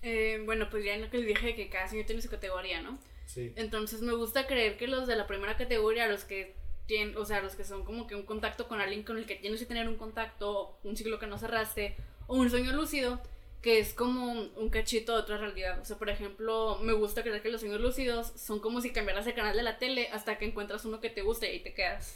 [0.06, 2.82] Eh, bueno, pues ya en lo que les dije que cada sueño tiene su categoría,
[2.82, 2.98] ¿no?
[3.24, 3.55] Sí.
[3.56, 6.55] Entonces me gusta creer que los de la primera categoría, los que
[6.86, 9.36] tienen, o sea, los que son como que un contacto con alguien con el que
[9.36, 13.18] tienes que tener un contacto, un ciclo que no cerraste, o un sueño lúcido,
[13.62, 15.81] que es como un, cachito de otra realidad.
[15.81, 19.26] O sea, por ejemplo, me gusta creer que los sueños lúcidos son como si cambiaras
[19.26, 21.72] el canal de la tele hasta que encuentras uno que te guste y ahí te
[21.72, 22.14] quedas.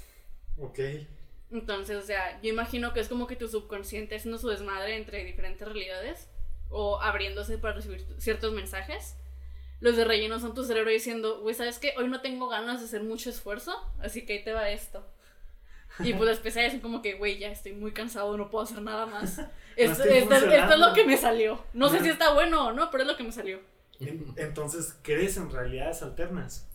[0.59, 0.78] Ok.
[1.51, 5.24] Entonces, o sea, yo imagino que es como que tu subconsciente haciendo su desmadre entre
[5.24, 6.28] diferentes realidades
[6.70, 9.16] o abriéndose para recibir ciertos mensajes.
[9.81, 11.95] Los de relleno son tu cerebro diciendo, güey, ¿sabes qué?
[11.99, 15.07] Hoy no tengo ganas de hacer mucho esfuerzo, así que ahí te va esto.
[16.01, 18.82] Y pues las pesadillas son como que, güey, ya estoy muy cansado, no puedo hacer
[18.82, 19.39] nada más.
[19.77, 21.65] Esto, estoy esto- esto es lo que me salió.
[21.73, 23.61] No sé si está bueno o no, pero es lo que me salió.
[24.01, 26.66] En- Entonces, ¿crees en realidades alternas?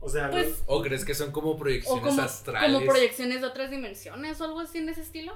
[0.00, 2.72] O sea, Pues, los- ¿O crees que son como O proyecciones como, astrales?
[2.74, 5.34] como proyecciones de otras dimensiones o algo así en ese estilo.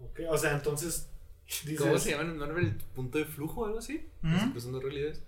[0.00, 1.08] ok, o sea, entonces
[1.46, 2.66] dices, ¿Cómo se llaman en Marvel?
[2.66, 4.06] ¿El punto de flujo o algo así?
[4.22, 4.52] ¿Mm?
[4.52, 5.22] Que son dos realidades.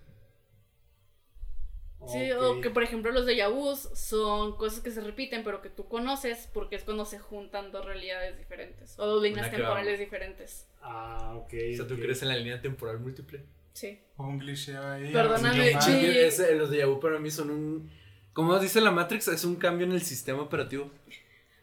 [2.07, 5.69] Sí, o que por ejemplo los de vus son cosas que se repiten, pero que
[5.69, 10.67] tú conoces porque es cuando se juntan dos realidades diferentes o dos líneas temporales diferentes.
[10.81, 11.53] Ah, ok.
[11.73, 13.43] O sea, ¿tú crees en la línea temporal múltiple?
[13.73, 13.99] Sí.
[14.17, 15.13] Un cliché ahí.
[15.13, 15.93] Perdóname, sí.
[16.07, 17.91] Ese- los de Yahoo para mí son un...
[18.33, 20.91] Como dice la Matrix, es un cambio en el sistema operativo.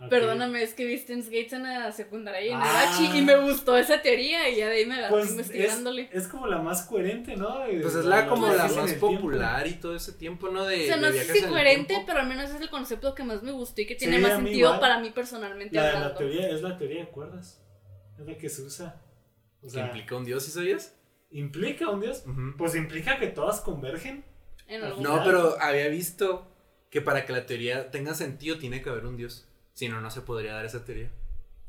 [0.10, 2.84] Perdóname, es que vi Steins Gates en la secundaria y en Ah.
[2.84, 5.32] el Bachi y me gustó esa teoría y ya de ahí me agarré Pues es,
[5.32, 6.10] investigándole.
[6.12, 7.60] es como la más coherente, ¿no?
[7.60, 9.12] De- Pues es la como la en más tiempo.
[9.12, 10.66] popular y todo ese tiempo, ¿no?
[10.66, 13.24] De, o sea, no sé si en coherente, pero al menos es el concepto que
[13.24, 14.80] más me gustó y que tiene Sí, más sentido igual.
[14.82, 16.18] para mí personalmente La, la hablando.
[16.18, 17.62] teoría es la teoría de cuerdas.
[18.20, 19.02] Es la que se usa.
[19.62, 20.96] O ¿Que sea, implica un dios, ¿sí sabías?
[21.32, 22.24] ¿implica un dios?
[22.58, 24.24] Pues implica que todas convergen.
[24.68, 26.48] En No, pero había visto
[26.90, 29.48] que para que la teoría tenga sentido tiene que haber un dios.
[29.76, 31.10] Si no, no se podría dar esa teoría.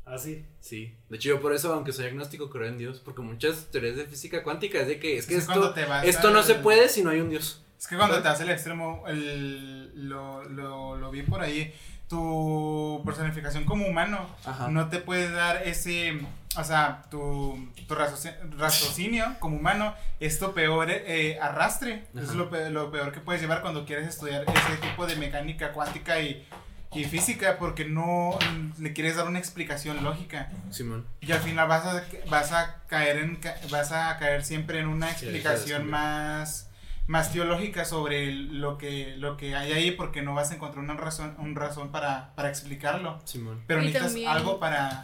[0.05, 0.45] Así.
[0.61, 0.95] Sí.
[1.09, 2.99] De hecho, yo por eso, aunque soy agnóstico, creo en Dios.
[3.03, 6.41] Porque muchas teorías de física cuántica es de que es que Es esto, esto no
[6.43, 7.63] se puede si no hay un dios.
[7.77, 11.71] Es que cuando te hace el extremo, el, lo, lo, lo vi por ahí,
[12.07, 14.69] tu personificación como humano Ajá.
[14.69, 16.19] no te puede dar ese,
[16.57, 22.29] o sea, tu, tu racioci- raciocinio como humano es tu peor eh, arrastre, Eso es
[22.29, 22.37] Ajá.
[22.37, 26.47] lo, lo peor que puedes llevar cuando quieres estudiar ese tipo de mecánica cuántica y,
[26.93, 28.37] y física porque no
[28.79, 30.49] le quieres dar una explicación lógica.
[30.71, 31.05] Simón.
[31.21, 34.87] Y al final vas a, vas a caer en ca- vas a caer siempre en
[34.87, 36.63] una explicación más
[37.07, 40.95] más teológica sobre lo que lo que hay ahí porque no vas a encontrar una
[40.95, 43.19] razón un razón para, para explicarlo.
[43.23, 43.61] Simón.
[43.65, 45.01] Pero Y necesitas también- algo para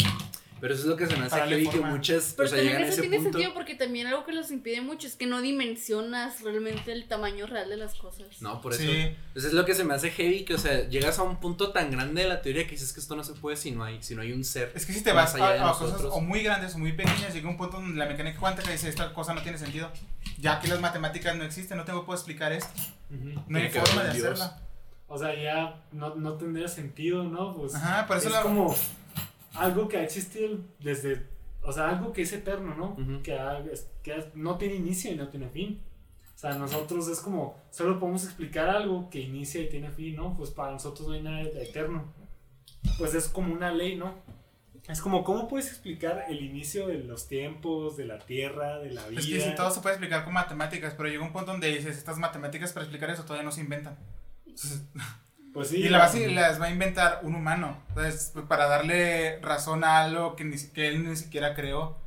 [0.64, 2.36] Pero eso es lo que se me hace la heavy que muchas.
[2.38, 3.32] Pero o sea, también llegan a eso ese tiene punto.
[3.34, 7.48] sentido porque también algo que los impide mucho es que no dimensionas realmente el tamaño
[7.48, 8.42] real de las cosas.
[8.42, 8.82] No, por eso.
[8.84, 9.14] Sí.
[9.36, 11.72] Eso es lo que se me hace heavy, que, o sea, llegas a un punto
[11.74, 14.02] tan grande de la teoría que dices que esto no se puede si no hay,
[14.02, 14.72] si no hay un ser.
[14.74, 17.34] Es que si te vas allá a, a cosas o muy grandes o muy pequeñas,
[17.34, 19.92] llega un punto donde la mecánica cuántica dice esta cosa no tiene sentido.
[20.40, 22.72] Ya que las matemáticas no existen, no tengo puedo explicar esto.
[23.10, 23.32] Ujú.
[23.50, 24.28] No hay Tiene que forma de Dios.
[24.40, 24.60] hacerla.
[25.10, 27.54] O sea, ya no, no tendría sentido, ¿no?
[27.56, 28.74] Pues Ajá, por eso es la- como
[29.56, 31.26] algo que ha existido desde,
[31.64, 32.92] o sea, algo que es eterno, ¿no?
[33.02, 33.22] Ujú.
[33.24, 33.64] que, ha-
[34.02, 35.82] que no tiene inicio y no tiene fin.
[36.36, 40.36] O sea, nosotros es como, solo podemos explicar algo que inicia y tiene fin, ¿no?
[40.36, 42.12] Pues para nosotros no hay nada eterno.
[42.98, 44.16] Pues es como una ley, ¿no?
[44.90, 49.08] Es como, ¿cómo puedes explicar el inicio de los tiempos, de la tierra, de la
[49.08, 49.22] vida?
[49.22, 51.98] Es que si todo se puede explicar con matemáticas, pero llega un punto donde dices,
[51.98, 53.98] estas matemáticas para explicar eso todavía no se inventan.
[55.54, 55.78] Pues sí.
[55.78, 60.36] y la base las va a inventar un humano, entonces, para darle razón a algo
[60.36, 62.02] que, ni, que él ni siquiera creó.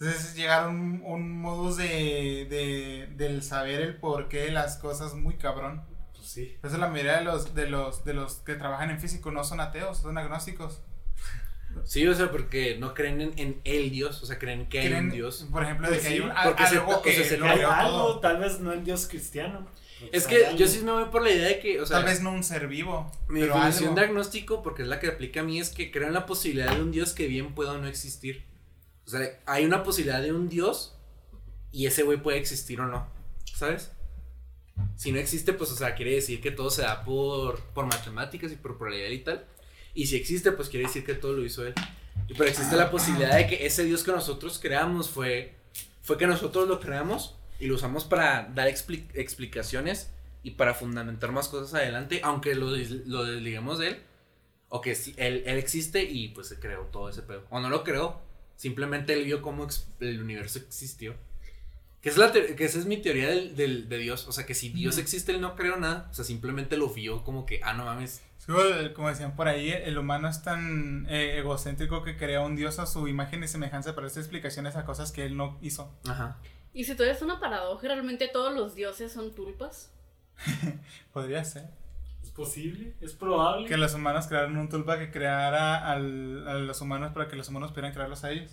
[0.00, 5.14] Entonces llegar a un, un modus de, de, del saber el porqué de las cosas
[5.14, 5.82] muy cabrón.
[6.14, 6.56] Pues sí.
[6.60, 9.42] Por eso la mayoría de los, de los, de los que trabajan en físico no
[9.44, 10.82] son ateos, son agnósticos.
[11.84, 14.92] Sí, o sea, porque no creen en, en el Dios, o sea, creen que hay
[14.92, 15.46] un Dios.
[15.52, 17.36] Por ejemplo, Pues de que sí, hay un, porque se- algo o que sea, se
[17.36, 18.20] lo Que hay creó algo, todo.
[18.20, 19.66] tal vez no el Dios cristiano.
[20.12, 22.22] Es que yo sí me voy por la idea de que, o sea, Tal vez
[22.22, 23.10] no un ser vivo.
[23.28, 24.00] mi pero definición algo.
[24.00, 26.74] de agnóstico, porque es la que aplica a mí, es que creo en la posibilidad
[26.74, 28.44] de un Dios que bien pueda o no existir.
[29.06, 30.96] O sea, hay una posibilidad de un Dios
[31.72, 33.08] y ese güey puede existir o no,
[33.54, 33.92] ¿sabes?
[34.96, 38.52] Si no existe, pues, o sea, quiere decir que todo se da por, por matemáticas
[38.52, 39.46] y por probabilidad y tal.
[39.94, 41.74] Y si existe, pues quiere decir que todo lo hizo él.
[42.28, 45.56] Y pero existe la posibilidad de que ese Dios que nosotros creamos fue,
[46.02, 50.10] fue que nosotros lo creamos y lo usamos para dar expli- explicaciones
[50.42, 52.66] y para fundamentar más cosas adelante, aunque lo,
[53.06, 54.02] lo desliguemos de él.
[54.70, 57.44] O que sí, él, él existe y pues se creó todo ese pedo.
[57.50, 58.20] O no lo creó,
[58.56, 59.66] simplemente él vio cómo
[60.00, 61.14] el universo existió.
[62.02, 64.28] Que, es la que esa es mi teoría del, del- de Dios.
[64.28, 66.06] O sea, que si Dios existe, él no creó nada.
[66.10, 68.22] O sea, simplemente lo vio como que, ah, no mames.
[68.38, 72.78] Es como, decían por ahí, el humano es tan eh, egocéntrico que crea un dios
[72.78, 75.92] a su imagen y semejanza para hacer explicaciones a cosas que él no hizo.
[76.08, 76.38] Ajá.
[76.78, 79.90] Y si todavía es una paradoja, realmente todos los dioses son tulpas.
[81.12, 81.64] Podría ser.
[82.22, 83.66] Es posible, es probable.
[83.66, 87.48] Que los humanos crearon un tulpa que creara al- a los humanos para que los
[87.48, 88.52] humanos pudieran crearlos a ellos.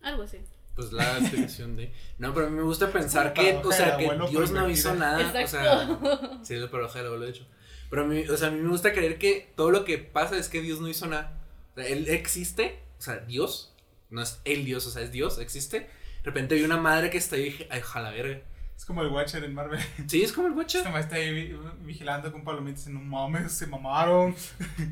[0.00, 0.38] Algo así.
[0.74, 1.92] Pues la explicación de.
[2.18, 5.44] No, pero a mí me gusta pensar que, o sea, que Dios no hizo nada.
[5.44, 5.98] O sea,
[6.42, 7.46] sí, es la paradoja del abuelo, de hecho.
[7.88, 10.36] Pero a mí, o sea, a mí me gusta creer que todo lo que pasa
[10.38, 11.40] es que Dios no hizo nada.
[11.70, 13.76] O sea, él existe, o sea, Dios,
[14.10, 15.88] no es el Dios, o sea, es Dios, existe.
[16.22, 18.40] De repente vi una madre que está ahí, y dije, ay, ojalá verga.
[18.76, 19.80] Es como el Watcher en Marvel.
[20.08, 20.92] Sí, es como el Este Watcher.
[20.92, 24.34] mae está ahí vi- vigilando con palomitas y no mames, se mamaron.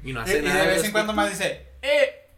[0.05, 0.63] Y no Y, hace y nada.
[0.63, 2.30] de vez en cuando más dice, ¡eh!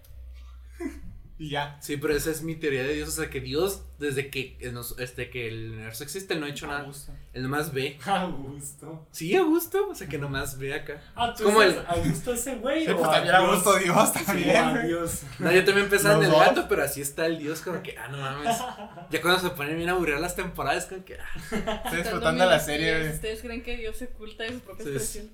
[1.45, 1.77] Y ya.
[1.81, 3.09] Sí, pero esa es mi teoría de Dios.
[3.09, 6.47] O sea, que Dios, desde que, el nos- este, que el universo existe, él no
[6.47, 6.83] ha hecho A nada.
[6.85, 7.13] gusto.
[7.33, 7.99] Él nomás ve.
[8.07, 9.07] A gusto.
[9.11, 9.89] Sí, a gusto.
[9.91, 11.03] O sea, que nomás ve acá.
[11.17, 12.85] Ah, ¿tú Como el- a gusto ese güey?
[12.87, 13.55] Sí, o pues también a Dios?
[13.55, 14.71] gusto Dios Sí, también.
[14.71, 14.87] güey.
[14.87, 15.23] Dios.
[15.41, 16.41] No, yo también pensaba en el dos.
[16.41, 18.57] gato, pero así está el Dios, como que, ah, no mames.
[19.11, 21.83] Ya cuando se ponen bien a aburrir las temporadas, como que, ah.
[21.85, 23.11] Estoy disfrutando la serie.
[23.11, 25.33] ¿Ustedes creen que Dios se oculta de sus propias Sí, expresiones?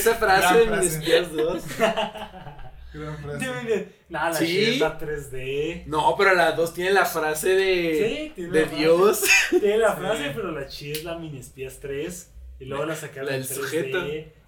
[0.00, 0.84] Esa frase Gran de frase.
[0.84, 1.62] mis espías 2.
[2.98, 3.88] Gran frase.
[4.08, 4.64] Nah, la Sí.
[4.64, 5.84] es la 3D.
[5.86, 8.82] No, pero la 2 tiene la frase de, Sí, tiene de la frase.
[8.82, 9.22] Dios.
[9.50, 10.00] Tiene la Sí.
[10.00, 12.32] frase, pero la chida es la mini espías 3.
[12.58, 13.62] Y luego la sacaron La en del 3D.
[13.62, 14.04] sujeto.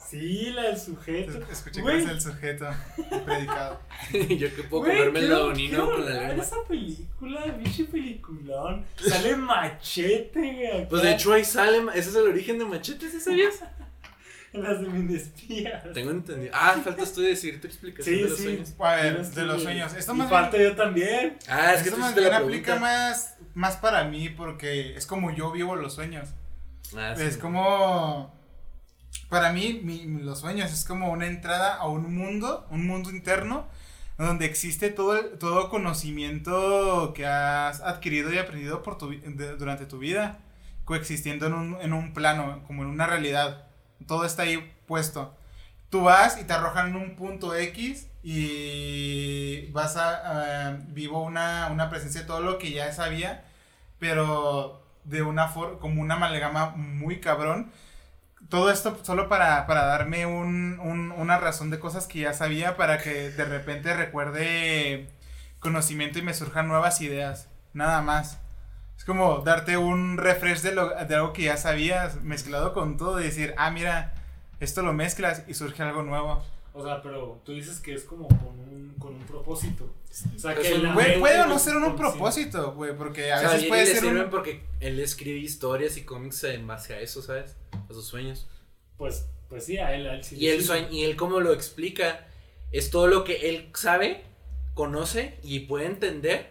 [0.09, 1.39] Sí, la del sujeto.
[1.53, 2.67] Escuché que es el sujeto
[3.13, 3.81] el predicado.
[4.39, 6.43] yo que puedo Güey, comerme el labonino con la lengua.
[6.45, 8.87] esa película, bicho peliculón.
[8.97, 9.37] Sale
[9.83, 10.67] machete, güey.
[10.79, 13.61] acá Pues de hecho ahí sale, ese es el origen de Machete, ¿sí sabías?
[14.63, 15.85] Las de mini espías.
[15.95, 16.51] Tengo entendido.
[16.55, 18.45] Ah, faltas tú de decir tu explicación Sí, de los sí.
[18.45, 18.75] sueños.
[18.79, 19.95] A ver, de que- los sueños.
[19.95, 21.39] Esto y más falta bien, yo también.
[21.49, 25.07] Ah, es que esto tú más bien la aplica más, más para mí porque es
[25.07, 26.29] como yo vivo los sueños.
[26.97, 27.23] Ah, sí.
[27.23, 28.37] Es como.
[29.29, 33.67] Para mí, mi- los sueños es como una entrada a un mundo, un mundo interno,
[34.17, 39.87] donde existe todo, el- todo conocimiento que has adquirido y aprendido por tu, de- durante
[39.87, 40.39] tu vida.
[40.85, 43.67] coexistiendo en un, en un plano, como en una realidad.
[44.07, 45.35] Todo está ahí puesto.
[45.91, 52.23] Tú vas y te arrojan un punto X y vas a, vivo una, una presencia
[52.23, 53.45] de todo lo que ya sabía,
[53.99, 57.73] pero de una forma, como una amalgama muy cabrón.
[58.49, 62.77] Todo esto solo para, para darme un, un- una razón de cosas que ya sabía
[62.77, 65.11] para que de repente recuerde
[65.61, 67.49] conocimiento y me surjan nuevas ideas.
[67.75, 68.39] Nada más.
[68.99, 73.21] Es como darte un refresh de, lo- de algo que ya sabías mezclado con todo
[73.21, 74.13] y decir, ah, mira,
[74.61, 76.43] esto lo mezclas y surge algo nuevo.
[76.75, 79.89] O sea, pero tú dices que es como con un, con un propósito.
[80.35, 83.51] O sea, que la Puede, o no ser un propósito, güey, porque a o sea,
[83.51, 84.31] veces a puede ser sirven un...
[84.31, 87.57] porque él escribe historias y cómics en base a eso, ¿sabes?
[87.89, 88.49] A sus sueños.
[88.97, 90.37] Pues, pues sí, a él, a él sí.
[90.37, 92.27] Y le él, y él como lo explica,
[92.73, 94.25] es todo lo que él sabe,
[94.75, 96.51] conoce y puede entender,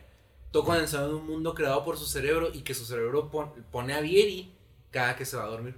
[0.52, 3.94] todo condensado en un mundo creado por su cerebro y que su cerebro pon- pone
[3.94, 4.54] a Vieri
[4.92, 5.76] cada que se va a dormir.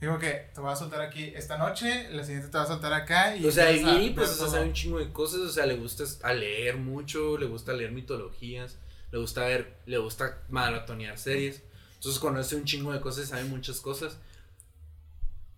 [0.00, 2.92] Digo que te voy a soltar aquí esta noche, la siguiente te va a soltar
[2.94, 3.44] acá y...
[3.44, 6.04] O sea, Vieri pues o sea, sabe un chingo de cosas, o sea, le gusta
[6.22, 8.78] a leer mucho, le gusta leer mitologías,
[9.12, 11.62] le gusta ver, le gusta maratonear series.
[11.96, 14.16] Entonces conoce un chingo de cosas sabe muchas cosas.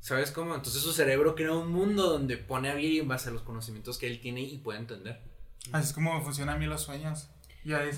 [0.01, 0.57] ¿Sabes cómo?
[0.57, 3.99] Entonces su cerebro crea un mundo donde pone a Vieri en base a los conocimientos
[3.99, 5.21] que él tiene y puede entender.
[5.71, 7.29] Así es como funcionan a mí los sueños.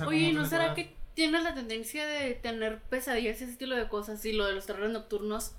[0.06, 4.24] Oye, ¿no será que tienes la tendencia de tener pesadillas y ese estilo de cosas
[4.24, 5.52] y lo de los terrores nocturnos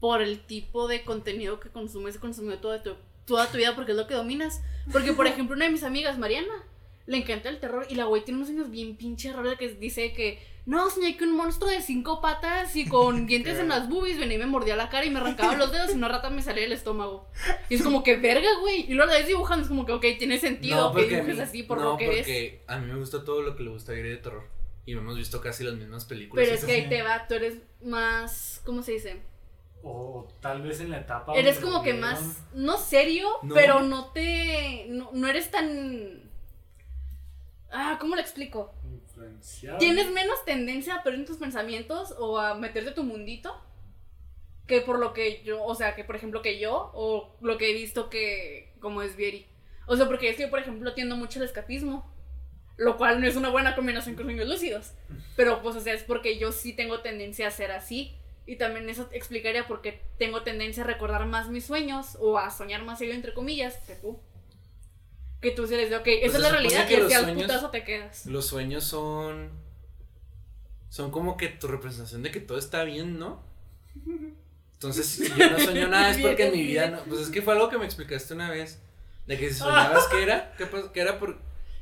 [0.00, 3.92] por el tipo de contenido que consumes y consumió toda tu, toda tu vida porque
[3.92, 4.62] es lo que dominas?
[4.92, 6.54] Porque, por ejemplo, una de mis amigas, Mariana,
[7.06, 9.68] le encanta el terror y la güey tiene unos sueños bien pinche raros de que
[9.74, 13.88] dice que no, soñé que un monstruo de cinco patas y con dientes en las
[13.90, 16.30] boobies venía y me mordía la cara y me arrancaba los dedos y una rata
[16.30, 17.28] me salía del estómago.
[17.68, 18.90] Y es como que verga, güey.
[18.90, 21.62] Y luego la ves dibujando, es como que, ok, tiene sentido que dibujes mí- así
[21.64, 22.18] por no, lo que eres.
[22.20, 24.48] porque a mí me gusta todo lo que le gusta a de terror.
[24.86, 26.44] Y hemos visto casi las mismas películas.
[26.46, 29.20] Pero es que ahí te va, tú eres más, ¿cómo se dice?
[29.82, 31.34] O tal vez en la etapa.
[31.34, 33.54] Eres como que vieron- más, no serio, No.
[33.54, 36.23] pero no te, no, no eres tan...
[37.74, 38.72] Ah, ¿cómo lo explico?
[38.84, 39.78] Influenciado.
[39.78, 43.60] Tienes menos tendencia a perder tus pensamientos o a meterte tu mundito
[44.66, 47.70] que por lo que yo, o sea, que por ejemplo que yo o lo que
[47.70, 49.46] he visto que como es Vieri.
[49.86, 52.10] O sea, porque es que yo, por ejemplo, tiendo mucho el escapismo,
[52.76, 54.92] lo cual no es una buena combinación con sueños lúcidos.
[55.36, 58.16] Pero pues, o sea, es porque yo sí tengo tendencia a ser así.
[58.46, 62.50] Y también eso explicaría por qué tengo tendencia a recordar más mis sueños o a
[62.50, 64.20] soñar más seguido, entre comillas, que tú.
[65.44, 67.24] Que tú se les dices, ok, esa Pues es se la realidad que así al
[67.24, 68.26] sueños- putazo te quedas.
[68.26, 69.50] Los sueños son.
[70.88, 73.42] Son como que tu representación de que todo está bien, ¿no?
[74.72, 76.98] Entonces, si yo no sueño nada es porque en mi vida no.
[77.04, 78.80] Pues es que fue algo que me explicaste una vez.
[79.26, 80.54] De que si soñabas, ¿qué era?
[80.56, 81.38] ¿Qué, era por.?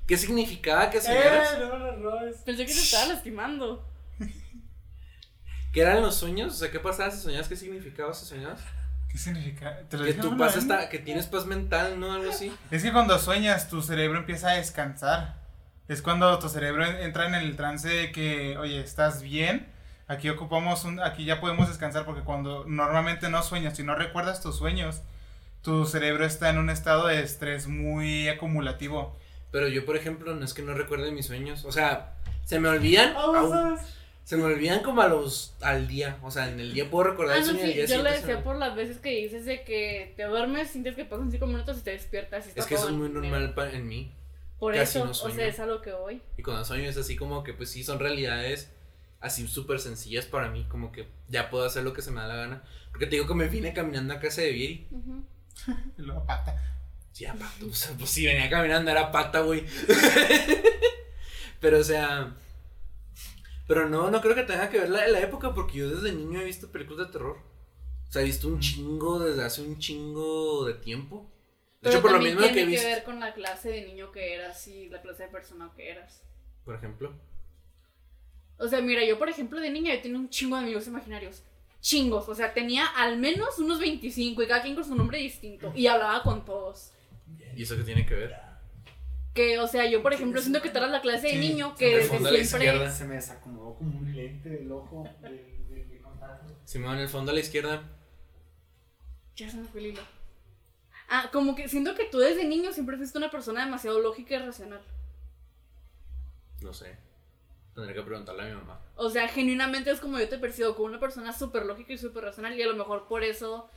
[0.06, 1.54] ¿Qué significaba que soñaras?
[1.54, 2.36] Eh, no lo robes.
[2.38, 3.86] Pensé que te estaba lastimando.
[5.72, 6.52] ¿Qué eran los sueños?
[6.54, 7.48] O sea, ¿qué pasaba si soñabas?
[7.48, 8.60] ¿Qué significaba si soñabas?
[9.12, 9.78] ¿Qué significa?
[9.90, 10.56] ¿Te lo Que paz vez?
[10.64, 10.88] está.
[10.88, 12.12] Que tienes paz mental, ¿no?
[12.12, 12.50] Algo así.
[12.70, 15.36] Es que cuando sueñas, tu cerebro empieza a descansar.
[15.88, 19.66] Es cuando tu cerebro en- entra en el trance de que, oye, estás bien.
[20.08, 24.40] Aquí ocupamos un, aquí ya podemos descansar porque cuando normalmente no sueñas, si no recuerdas
[24.42, 25.02] tus sueños,
[25.62, 29.16] tu cerebro está en un estado de estrés muy acumulativo.
[29.50, 31.64] Pero yo, por ejemplo, no es que no recuerde mis sueños.
[31.66, 32.14] O sea,
[32.44, 33.14] se me olvidan.
[33.14, 33.76] A
[34.24, 35.54] se me olvidan como a los.
[35.60, 36.18] al día.
[36.22, 37.86] O sea, en el día puedo recordar Ah, el no, sueño y al sí, día
[37.86, 40.70] yo le siguiente se me- decía por las veces que dices de que te duermes,
[40.70, 42.46] sientes que pasan cinco minutos y te despiertas.
[42.46, 44.12] y Es que eso es muy en- normal pa- en mí.
[44.58, 45.34] Por casi eso, no o sueño.
[45.36, 46.22] sea, es a lo que voy.
[46.38, 48.70] Y cuando sueño es así como que, pues sí, son realidades
[49.20, 50.66] así súper sencillas para mí.
[50.68, 52.62] Como que ya puedo hacer lo que se me da la gana.
[52.90, 54.86] Porque te digo que me vine caminando a casa de Vieri.
[54.92, 55.24] Ujú.
[55.98, 56.56] Y luego pata.
[57.12, 57.66] Sí, a pato.
[57.66, 59.64] O sea, pues sí, venía caminando, era pata, güey.
[61.60, 62.34] pero, o sea.
[63.66, 66.40] Pero no, no creo que tenga que ver la, la época porque yo desde niño
[66.40, 67.38] he visto películas de terror.
[68.08, 71.30] O sea, he visto un chingo desde hace un chingo de tiempo.
[71.80, 72.86] De Pero hecho, por lo mismo que tiene que, visto.
[72.86, 76.22] ver con la clase de niño que eras y la clase de persona que eras.
[76.64, 77.12] Por ejemplo.
[78.58, 81.42] O sea, mira, yo por ejemplo de niña yo tenía un chingo de amigos imaginarios.
[81.80, 85.72] Chingos, o sea, tenía al menos unos 25 y cada quien con su nombre distinto.
[85.74, 86.92] Y hablaba con todos.
[87.56, 88.36] ¿Y eso qué tiene que ver?
[89.34, 91.74] Que, o sea, yo por ejemplo siento que tú eras la clase de Sí, niño
[91.74, 92.66] que desde fondo a la siempre...
[92.66, 92.90] izquierda.
[92.90, 96.54] Se me desacomodó como un lente del ojo del, del, del contacto.
[96.64, 97.82] Simón, en el fondo a la izquierda.
[99.36, 100.02] Ya se me fue el hilo.
[101.08, 104.38] Ah, como que siento que tú desde niño siempre fuiste una persona demasiado lógica y
[104.38, 104.82] racional.
[106.60, 106.96] No sé.
[107.74, 108.80] Tendré que preguntarle a mi mamá.
[108.96, 112.24] O sea, genuinamente es como yo te percibo, como una persona súper lógica y súper
[112.24, 113.70] racional y a lo mejor por eso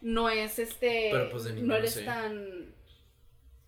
[0.00, 1.10] no es este...
[1.12, 2.04] Pero, pues, de niño no no eres sé.
[2.04, 2.74] tan...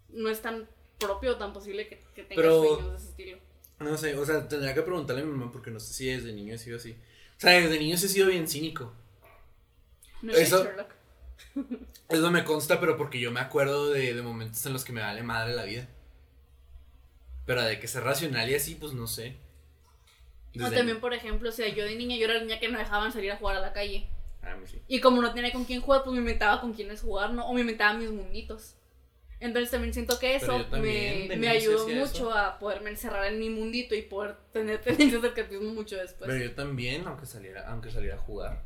[0.09, 0.67] No es tan
[0.99, 3.39] propio o tan posible que, que tengas Pero- sueños de ese estilo.
[3.79, 6.33] No sé, o sea, tendría que preguntarle a mi mamá porque no sé si desde
[6.33, 6.93] niño he sido así.
[6.93, 8.93] O sea, desde niño sí he sido bien cínico.
[10.23, 10.91] No es Eso- Sherlock.
[12.09, 15.01] Eso me consta, pero porque yo me acuerdo de, de momentos en los que me
[15.03, 15.89] vale madre la vida.
[17.45, 19.37] Pero de que ser racional y así, pues no sé.
[20.55, 22.69] O Desde- también, por ejemplo, o sea, yo de niña, yo era la niña que
[22.69, 24.09] no dejaban salir a jugar a la calle.
[24.43, 24.81] Ah, sí.
[24.89, 27.47] Y como no tenía con quién jugar, pues me inventaba con quiénes jugar, ¿no?
[27.47, 28.75] O me inventaba mis munditos.
[29.39, 32.35] Entonces también siento que eso también, me, me ayudó mucho eso.
[32.35, 36.29] a poderme encerrar en mi mundito y poder tener tendencias de capismo mucho después.
[36.31, 38.65] Pero yo también, aunque saliera, aunque saliera a jugar,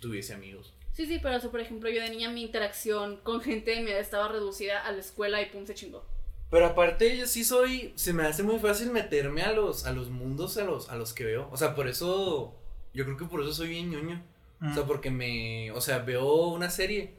[0.00, 0.74] tuviese amigos.
[0.92, 3.90] Sí, sí, pero eso, por ejemplo, yo de niña mi interacción con gente de mi
[3.90, 6.04] edad estaba reducida a la escuela y pum, se chingó.
[6.50, 10.08] Pero aparte yo sí soy, se me hace muy fácil meterme a los, a los
[10.08, 11.48] mundos a los, a los que veo.
[11.52, 12.56] O sea, por eso,
[12.94, 14.24] yo creo que por eso soy bien ñoño.
[14.60, 17.14] O sea, porque me, o sea, veo una serie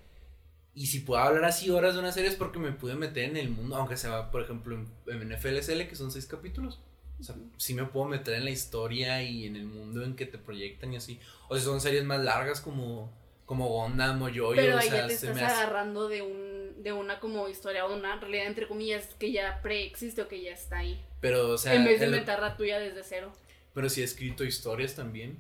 [0.76, 3.38] y si puedo hablar así horas de una serie es porque me pude meter en
[3.38, 4.76] el mundo, aunque sea, por ejemplo,
[5.08, 6.80] en, FLSL, que son seis capítulos.
[7.20, 10.26] O sea, sí me puedo meter en la historia y en el mundo en que
[10.26, 11.20] te proyectan y así.
[11.50, 13.12] O si son series más largas como,
[13.46, 16.08] como Gundam o Yoyo, Pero o ahí sea, ya te se estás me hace- agarrando
[16.08, 16.50] de un
[16.82, 20.52] de una como historia o una realidad entre comillas que ya preexiste o que ya
[20.52, 21.04] está ahí.
[21.20, 23.34] Pero, o sea, en vez de inventar la tuya desde cero.
[23.74, 25.38] Pero sí he escrito historias también.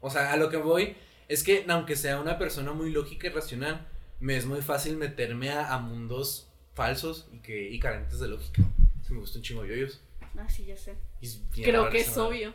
[0.00, 0.94] O sea, a lo que voy
[1.32, 3.86] es que, aunque sea una persona muy lógica y racional,
[4.20, 8.62] me es muy fácil meterme a, a mundos falsos y, que, y carentes de lógica.
[9.02, 10.00] Se me gusta un chingo yoyos.
[10.38, 10.94] Ah, sí, ya sé.
[11.54, 12.52] Creo que es obvio.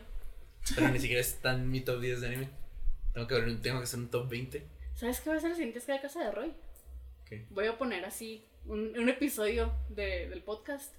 [0.74, 2.48] Pero ni siquiera está en mi top 10 de anime.
[3.12, 4.66] Tengo que, ver, un- tengo que hacer un top 20.
[4.94, 6.52] ¿Sabes qué va a ser el siguiente es que la casa de Roy?
[7.26, 7.46] ¿Qué?
[7.50, 10.92] Voy a poner así un, un episodio de- del podcast.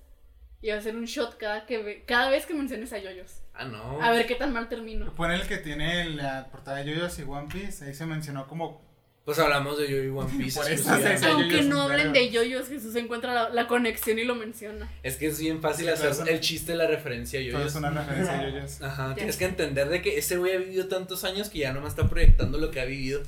[0.61, 3.41] Y va a ser un shot cada, que ve- cada vez que menciones a yoyos.
[3.59, 4.01] Ah, no.
[4.01, 5.11] A ver qué tan mal termino.
[5.13, 8.85] Pon el que tiene la portada de Yoyos y One Piece, ahí se mencionó como
[9.25, 10.59] Pues hablamos de Yo y One Piece.
[10.59, 14.35] Por eso se- Aunque no hablen de yoyos, Jesús encuentra la, la conexión y lo
[14.35, 14.89] menciona.
[15.03, 17.71] Es que es bien fácil Sí, hacer el chiste de la referencia a todo yoyos.
[17.71, 18.81] es una referencia a Yoyos.
[18.81, 19.15] Ajá, Ya.
[19.15, 21.87] tienes que entender de que ese güey ha vivido tantos años que ya no me
[21.87, 23.21] está proyectando lo que ha vivido.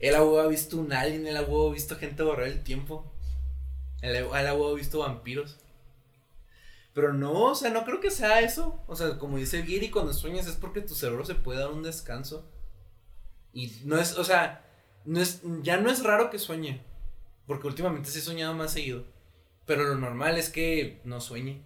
[0.00, 3.10] Él a ha visto un alien, él a huevo ha visto gente borrar el tiempo.
[4.00, 5.56] Él a ha visto vampiros.
[6.98, 8.82] Pero no, o sea, no creo que sea eso.
[8.88, 11.84] O sea, como dice Giri, cuando sueñas es porque tu cerebro se puede dar un
[11.84, 12.50] descanso.
[13.52, 14.68] Y no es, o sea,
[15.04, 16.82] no es, ya no es raro que sueñe.
[17.46, 19.04] Porque últimamente sí he soñado más seguido.
[19.64, 21.62] Pero lo normal es que no sueñe.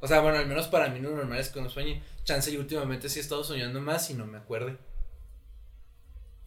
[0.00, 2.02] O sea, bueno, al menos para mí lo normal es que no sueñe.
[2.24, 4.78] Chance y últimamente sí he estado soñando más y no me acuerde.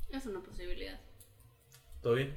[0.10, 1.00] Es una posibilidad.
[2.02, 2.36] ¿Todo bien?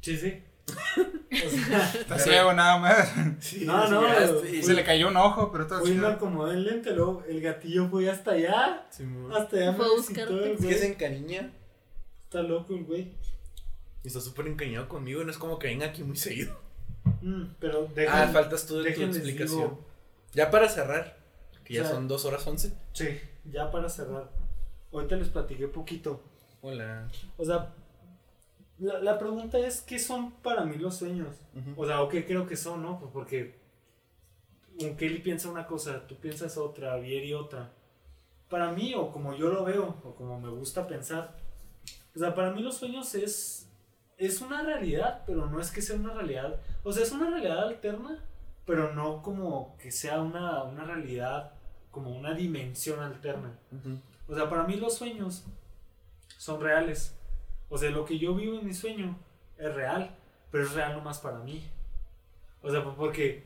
[0.00, 0.42] Sí, sí.
[0.68, 3.16] O sea, Está ciego nada más.
[3.64, 4.40] no, no.
[4.42, 7.40] sí, Se le cayó un ojo, pero todo Fui me acomodé el lente, luego el
[7.40, 8.86] gatillo fue hasta allá.
[9.34, 10.32] Hasta allá Fue buscarte.
[10.32, 11.52] el Es que se encariña
[12.24, 13.12] Está loco el güey.
[14.02, 16.56] y está súper encariñado conmigo y no es como que venga aquí muy seguido.
[17.22, 19.58] Mm, pero ah, dejen, faltas tú de tu explicación.
[19.60, 19.84] digo-
[20.34, 21.16] Ya para cerrar,
[21.64, 22.72] que ya O sea, son dos horas once.
[22.92, 24.30] Sí, ya para cerrar.
[24.92, 26.20] Ahorita les platiqué poquito.
[26.62, 27.08] Hola.
[27.36, 27.72] O sea,
[28.78, 31.36] la, la pregunta es, ¿qué son para mí los sueños?
[31.76, 32.98] O sea, o qué creo que son, ¿no?
[32.98, 33.58] Pues porque
[34.80, 37.72] un Kelly piensa una cosa, tú piensas otra, Vieri otra.
[38.48, 41.34] Para mí, o como yo lo veo, o como me gusta pensar,
[42.14, 43.68] o sea, para mí los sueños es,
[44.16, 46.60] es una realidad, pero no es que sea una realidad.
[46.82, 48.24] O sea, es una realidad alterna,
[48.64, 51.52] pero no como que sea una, una realidad,
[51.90, 53.58] como una dimensión alterna.
[54.28, 55.44] O sea, para mí los sueños
[56.38, 57.15] son reales.
[57.68, 59.16] O sea, lo que yo vivo en mi sueño
[59.58, 60.14] es real,
[60.50, 61.62] pero es real nomás para mí.
[62.62, 63.44] O sea, porque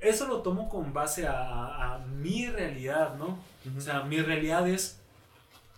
[0.00, 3.38] eso lo tomo con base a, a- a mi realidad, ¿no?
[3.76, 5.00] O sea, mi realidad es,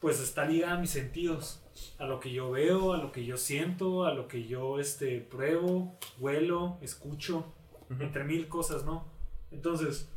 [0.01, 1.61] pues está ligada a mis sentidos,
[1.99, 5.21] a lo que yo veo, a lo que yo siento, a lo que yo este,
[5.21, 7.45] pruebo, huelo, escucho,
[7.99, 9.05] entre mil cosas, ¿no?
[9.51, 10.09] Entonces,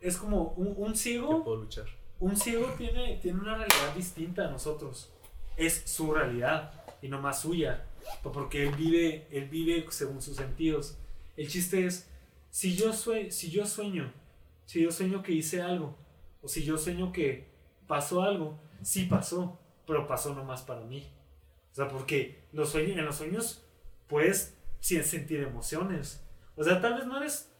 [0.00, 1.86] es como un, un ciego puedo luchar.
[2.20, 5.11] un ciego tiene, tiene una realidad distinta a nosotros.
[5.56, 7.86] Es su realidad y no más suya.
[8.22, 10.96] Porque él vive, él vive según sus sentidos.
[11.36, 12.08] El chiste es,
[12.50, 15.96] si yo, sueño, si yo sueño que hice algo,
[16.42, 17.48] o si yo sueño que
[17.86, 21.08] pasó algo, sí pasó, pero pasó nomás para mí.
[21.72, 23.64] O sea, porque los sueños, en los sueños
[24.06, 26.22] puedes sentir emociones.
[26.56, 27.50] O sea, tal vez no eres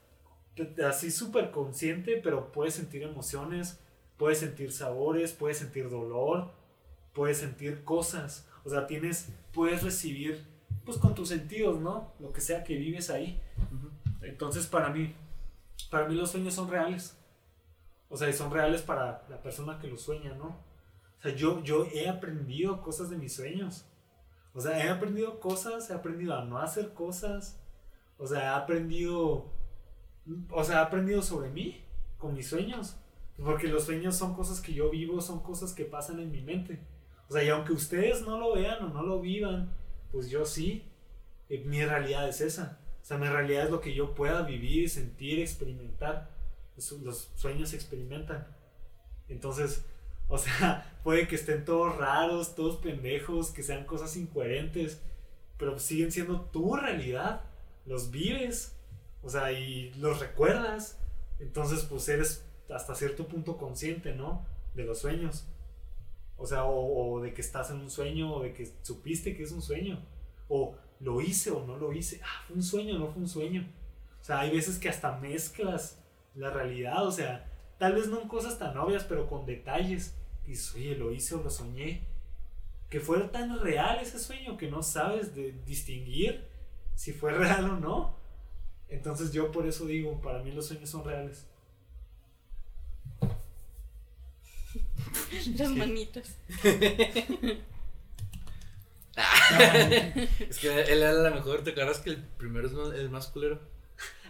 [0.87, 3.81] así súper consciente, pero puedes sentir emociones,
[4.19, 6.53] puedes sentir sabores, puedes sentir dolor,
[7.13, 8.49] puedes sentir cosas.
[8.65, 10.47] O sea, tienes, puedes recibir,
[10.85, 12.13] pues con tus sentidos, ¿no?
[12.19, 13.41] Lo que sea que vives ahí.
[14.23, 15.15] Entonces, para mí,
[15.91, 17.17] para mí los sueños son reales.
[18.09, 20.47] O sea, y son reales para la persona que los sueña, ¿no?
[21.19, 23.87] O sea, yo, yo he aprendido cosas de mis sueños.
[24.55, 27.59] O sea, he aprendido cosas, he aprendido a no hacer cosas.
[28.19, 29.51] O sea, he aprendido,
[30.51, 31.83] o sea, he aprendido sobre mí
[32.19, 32.97] con mis sueños.
[33.43, 36.81] Porque los sueños son cosas que yo vivo, son cosas que pasan en mi mente.
[37.33, 39.73] O sea, y aunque ustedes no lo vean o no lo vivan,
[40.11, 40.83] pues yo sí.
[41.49, 42.79] Eh, Mi realidad es esa.
[43.01, 46.29] O sea, mi realidad es lo que yo pueda vivir, sentir, experimentar.
[46.77, 48.47] Los sueños se experimentan.
[49.31, 49.83] Entonces,
[50.29, 55.01] o sea, puede que estén todos raros, todos pendejos, que sean cosas incoherentes,
[55.57, 57.45] pero siguen siendo tu realidad.
[57.87, 58.77] Los vives,
[59.23, 60.99] o sea, y los recuerdas.
[61.39, 64.45] Entonces, pues eres hasta cierto punto consciente, ¿no?
[64.75, 65.47] De los sueños.
[66.43, 69.53] O sea, o, de que estás en un sueño, o de que supiste que es
[69.53, 70.05] un sueño.
[70.49, 72.21] O lo hice o no lo hice.
[72.25, 73.69] Ah, fue un sueño o no fue un sueño.
[74.21, 76.03] O sea, hay veces que hasta mezclas
[76.35, 77.07] la realidad.
[77.07, 77.49] O sea,
[77.79, 80.17] tal vez no en cosas tan obvias, pero con detalles.
[80.45, 82.09] Dices, oye, lo hice o lo soñé.
[82.91, 85.33] Que fuera tan real ese sueño que no sabes
[85.65, 86.49] distinguir
[86.97, 88.17] si fue real o no.
[88.89, 91.47] Entonces yo por eso digo, para mí los sueños son reales.
[95.59, 96.37] Las manitas.
[100.49, 103.27] Es que él era la mejor, ¿te acuerdas que el primero es más, el más
[103.27, 103.61] culero?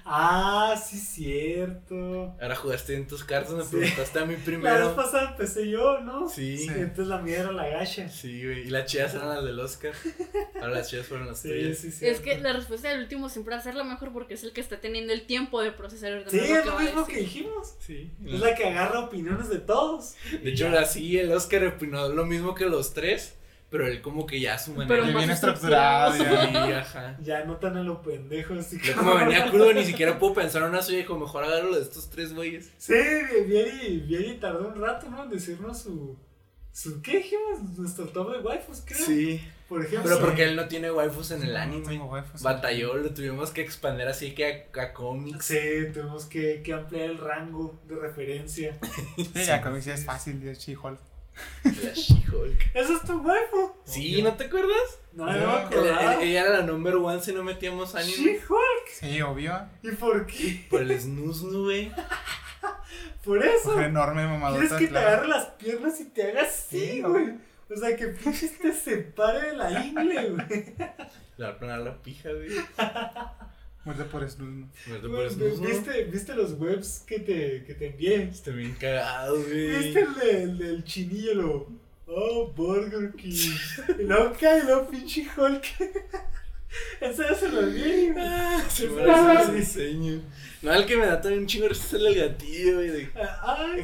[0.04, 2.34] Ah, sí, cierto.
[2.40, 3.76] Ahora jugaste en tus cartas, me Sí.
[3.76, 4.96] preguntaste a mí La vez primero.
[4.96, 6.28] pasada empecé yo, ¿no?
[6.28, 8.08] Sí, entonces la mía era la gacha.
[8.08, 8.66] sí, güey.
[8.66, 9.92] Y las chidas eran las del Oscar.
[10.56, 11.78] Ahora las chidas fueron las Sí, tuyas.
[11.78, 12.06] sí, sí.
[12.06, 14.52] Es que la respuesta del último siempre va a ser la mejor porque es el
[14.52, 17.74] que está teniendo el tiempo de procesar y Sí, es lo mismo que dijimos.
[17.80, 18.10] Sí.
[18.26, 20.14] Es la que agarra opiniones de todos.
[20.42, 23.34] De hecho, ahora sí, el Oscar opinó lo mismo que los tres,
[23.72, 24.88] pero él como que ya a su manera.
[24.88, 26.12] Pero Y más bien estructurado.
[26.12, 26.46] estructurado.
[26.64, 26.78] Sí, ya.
[26.80, 27.16] ajá.
[27.22, 30.62] Ya no tan a lo pendejo, así Yo como venía crudo, ni siquiera puedo pensar
[30.62, 32.70] en una suya, dijo, mejor agarro lo de estos tres güeyes.
[32.78, 32.92] Sí,
[33.46, 35.24] Vieri, Vieri tardó un rato, ¿no?
[35.24, 36.16] En decirnos su.
[36.70, 37.78] su ¿Qué dijimos?
[37.78, 39.04] Nuestro top de waifus, creo.
[39.06, 39.40] Sí.
[39.68, 40.02] Por ejemplo.
[40.10, 41.86] Pero porque él no tiene waifus en el No anime.
[41.88, 42.42] tengo waifus.
[42.42, 45.46] Batalló, lo tuvimos que expandir así que a, a cómics.
[45.46, 45.58] Sí,
[45.94, 48.78] tuvimos que, que ampliar el rango de referencia.
[49.16, 50.98] Sí, ya con es fácil, de She-Hulk.
[51.64, 52.70] La She-Hulk.
[52.74, 53.72] ¿Eso es tu waifu?
[53.84, 54.98] Sí, ¿no te acuerdas?
[55.12, 56.22] No, no me Ella, acordaba.
[56.22, 58.16] ella era la number one si no metíamos anime.
[58.16, 58.88] She-Hulk.
[58.92, 59.60] Sí, obvio.
[59.82, 60.66] ¿Y por qué?
[60.70, 61.92] Por el snooze, güey.
[63.24, 63.70] Por eso.
[63.70, 64.78] Mujer enorme, ¿Quieres mamadota.
[64.78, 67.34] que te agarre las piernas y te haga así, Sí, güey?
[67.70, 70.74] O sea, que pinches te separe de la ingle, güey.
[71.36, 72.48] Le va a poner la pija, güey.
[73.84, 74.66] Muerte por snus.
[74.86, 75.66] Muerte por ¿no?
[75.68, 78.22] ¿Viste, ¿Viste los webs que te, que te envié?
[78.24, 79.70] Está bien cagado, güey.
[79.76, 81.34] ¿Viste el, de- el del chinillo?
[81.34, 81.68] Lo,
[82.06, 83.50] oh, Burger King.
[83.98, 85.64] Y luego cae, luego pinche Hulk.
[87.00, 88.12] Ese ya se lo vi.
[88.16, 90.22] Ah, se diseño.
[90.62, 92.88] No, el que me da también un chingo es el gatillo, güey.
[92.88, 93.10] de-
[93.42, 93.82] Ay.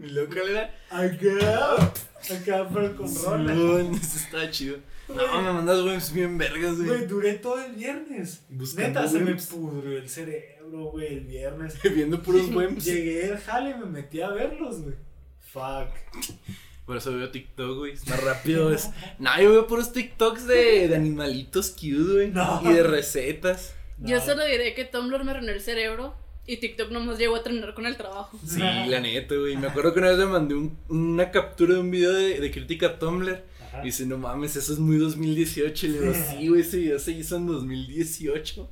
[0.00, 0.74] Mi loca era.
[0.90, 1.92] Acá.
[2.34, 3.52] Acá, pero con rola.
[4.00, 4.78] Eso estaba chido.
[5.08, 7.06] No, me mandas webs bien vergas, Güey, güey.
[7.06, 8.42] duré todo el viernes.
[8.48, 11.74] Buscando Neta, se me pudrió el cerebro, güey, el viernes.
[11.94, 12.84] Viendo puros webs.
[12.84, 14.94] Llegué al jale y me metí a verlos, güey.
[15.52, 15.90] Fuck.
[16.86, 17.92] Por eso veo TikTok, güey.
[17.92, 18.72] Está rápido.
[18.72, 18.90] Es...
[19.18, 22.30] No, yo veo puros TikToks de, de animalitos cute, güey.
[22.30, 22.60] No.
[22.64, 23.74] Y de recetas.
[23.98, 26.14] Yo solo diré que Tumblr me arruinó el cerebro
[26.46, 28.38] y TikTok nomás llegó a terminar con el trabajo.
[28.44, 29.56] Sí, la neta, güey.
[29.56, 32.50] Me acuerdo que una vez le mandé un- una captura de un video de, de
[32.50, 33.42] crítica a Tumblr.
[33.74, 33.82] Ajá.
[33.82, 35.86] Y dice, no mames, eso es muy 2018.
[35.86, 38.70] Y le digo, sí, güey, ese video se hizo en 2018.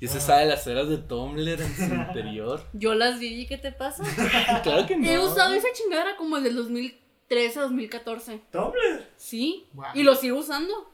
[0.00, 0.20] Y ese Ah.
[0.20, 2.64] sabe las eras de Tumblr en su interior.
[2.72, 4.02] Yo las vi, ¿y qué te pasa?
[4.62, 5.06] claro que no.
[5.08, 8.40] He usado esa chingadera como el del 2013 a 2014.
[8.50, 9.06] Tumblr.
[9.16, 10.90] Sí, y lo sigo usando.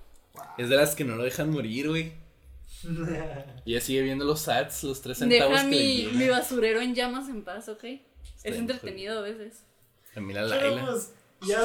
[0.58, 2.12] Es de las que no lo dejan morir, güey.
[3.64, 6.80] Y ella sigue viendo los ads, los tres centavos Deja que le mi, mi basurero
[6.80, 7.84] en llamas en paz, ¿ok?
[8.44, 9.64] Es entretenido a veces.
[10.14, 10.86] A mí la Pero Laila.
[10.86, 11.60] pues, ya.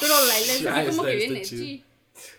[0.00, 1.84] Pero Laila es Ah, así como está- que está.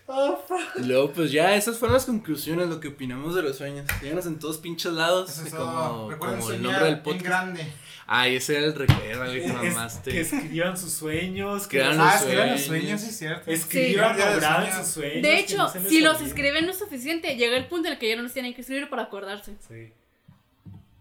[0.08, 0.60] Oh, fuck.
[0.76, 3.86] Y luego, pues ya, esas fueron las conclusiones, lo que opinamos de los sueños.
[4.00, 6.10] Díganos en todos pinches lados, es como,
[6.50, 7.24] el nombre del en podcast.
[7.24, 7.72] grande.
[8.06, 10.12] Ay, ese era el recuerdo, güey, que mamaste.
[10.12, 11.66] que escriban sus sueños.
[11.66, 13.00] Que Escriban los- los Ah, escriban los sueños.
[13.00, 13.50] sí, es cierto.
[13.50, 14.72] escriban Sí.
[14.78, 15.22] sus sueños.
[15.22, 18.08] De hecho, no si los escriben no es suficiente, llega el punto en el que
[18.08, 19.56] ya no los tienen que escribir para acordarse.
[19.68, 19.92] Sí.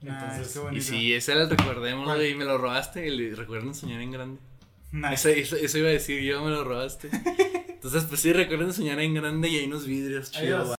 [0.01, 4.01] Entonces, qué Y sí, ese era el recordemos, güey, me lo robaste, el recuerden soñar
[4.01, 4.39] en grande.
[5.11, 7.09] Eso, eso, eso iba a decir yo, me lo robaste.
[7.85, 10.67] Entonces, pues sí, recuerden soñar en grande y hay unos vidrios chidos.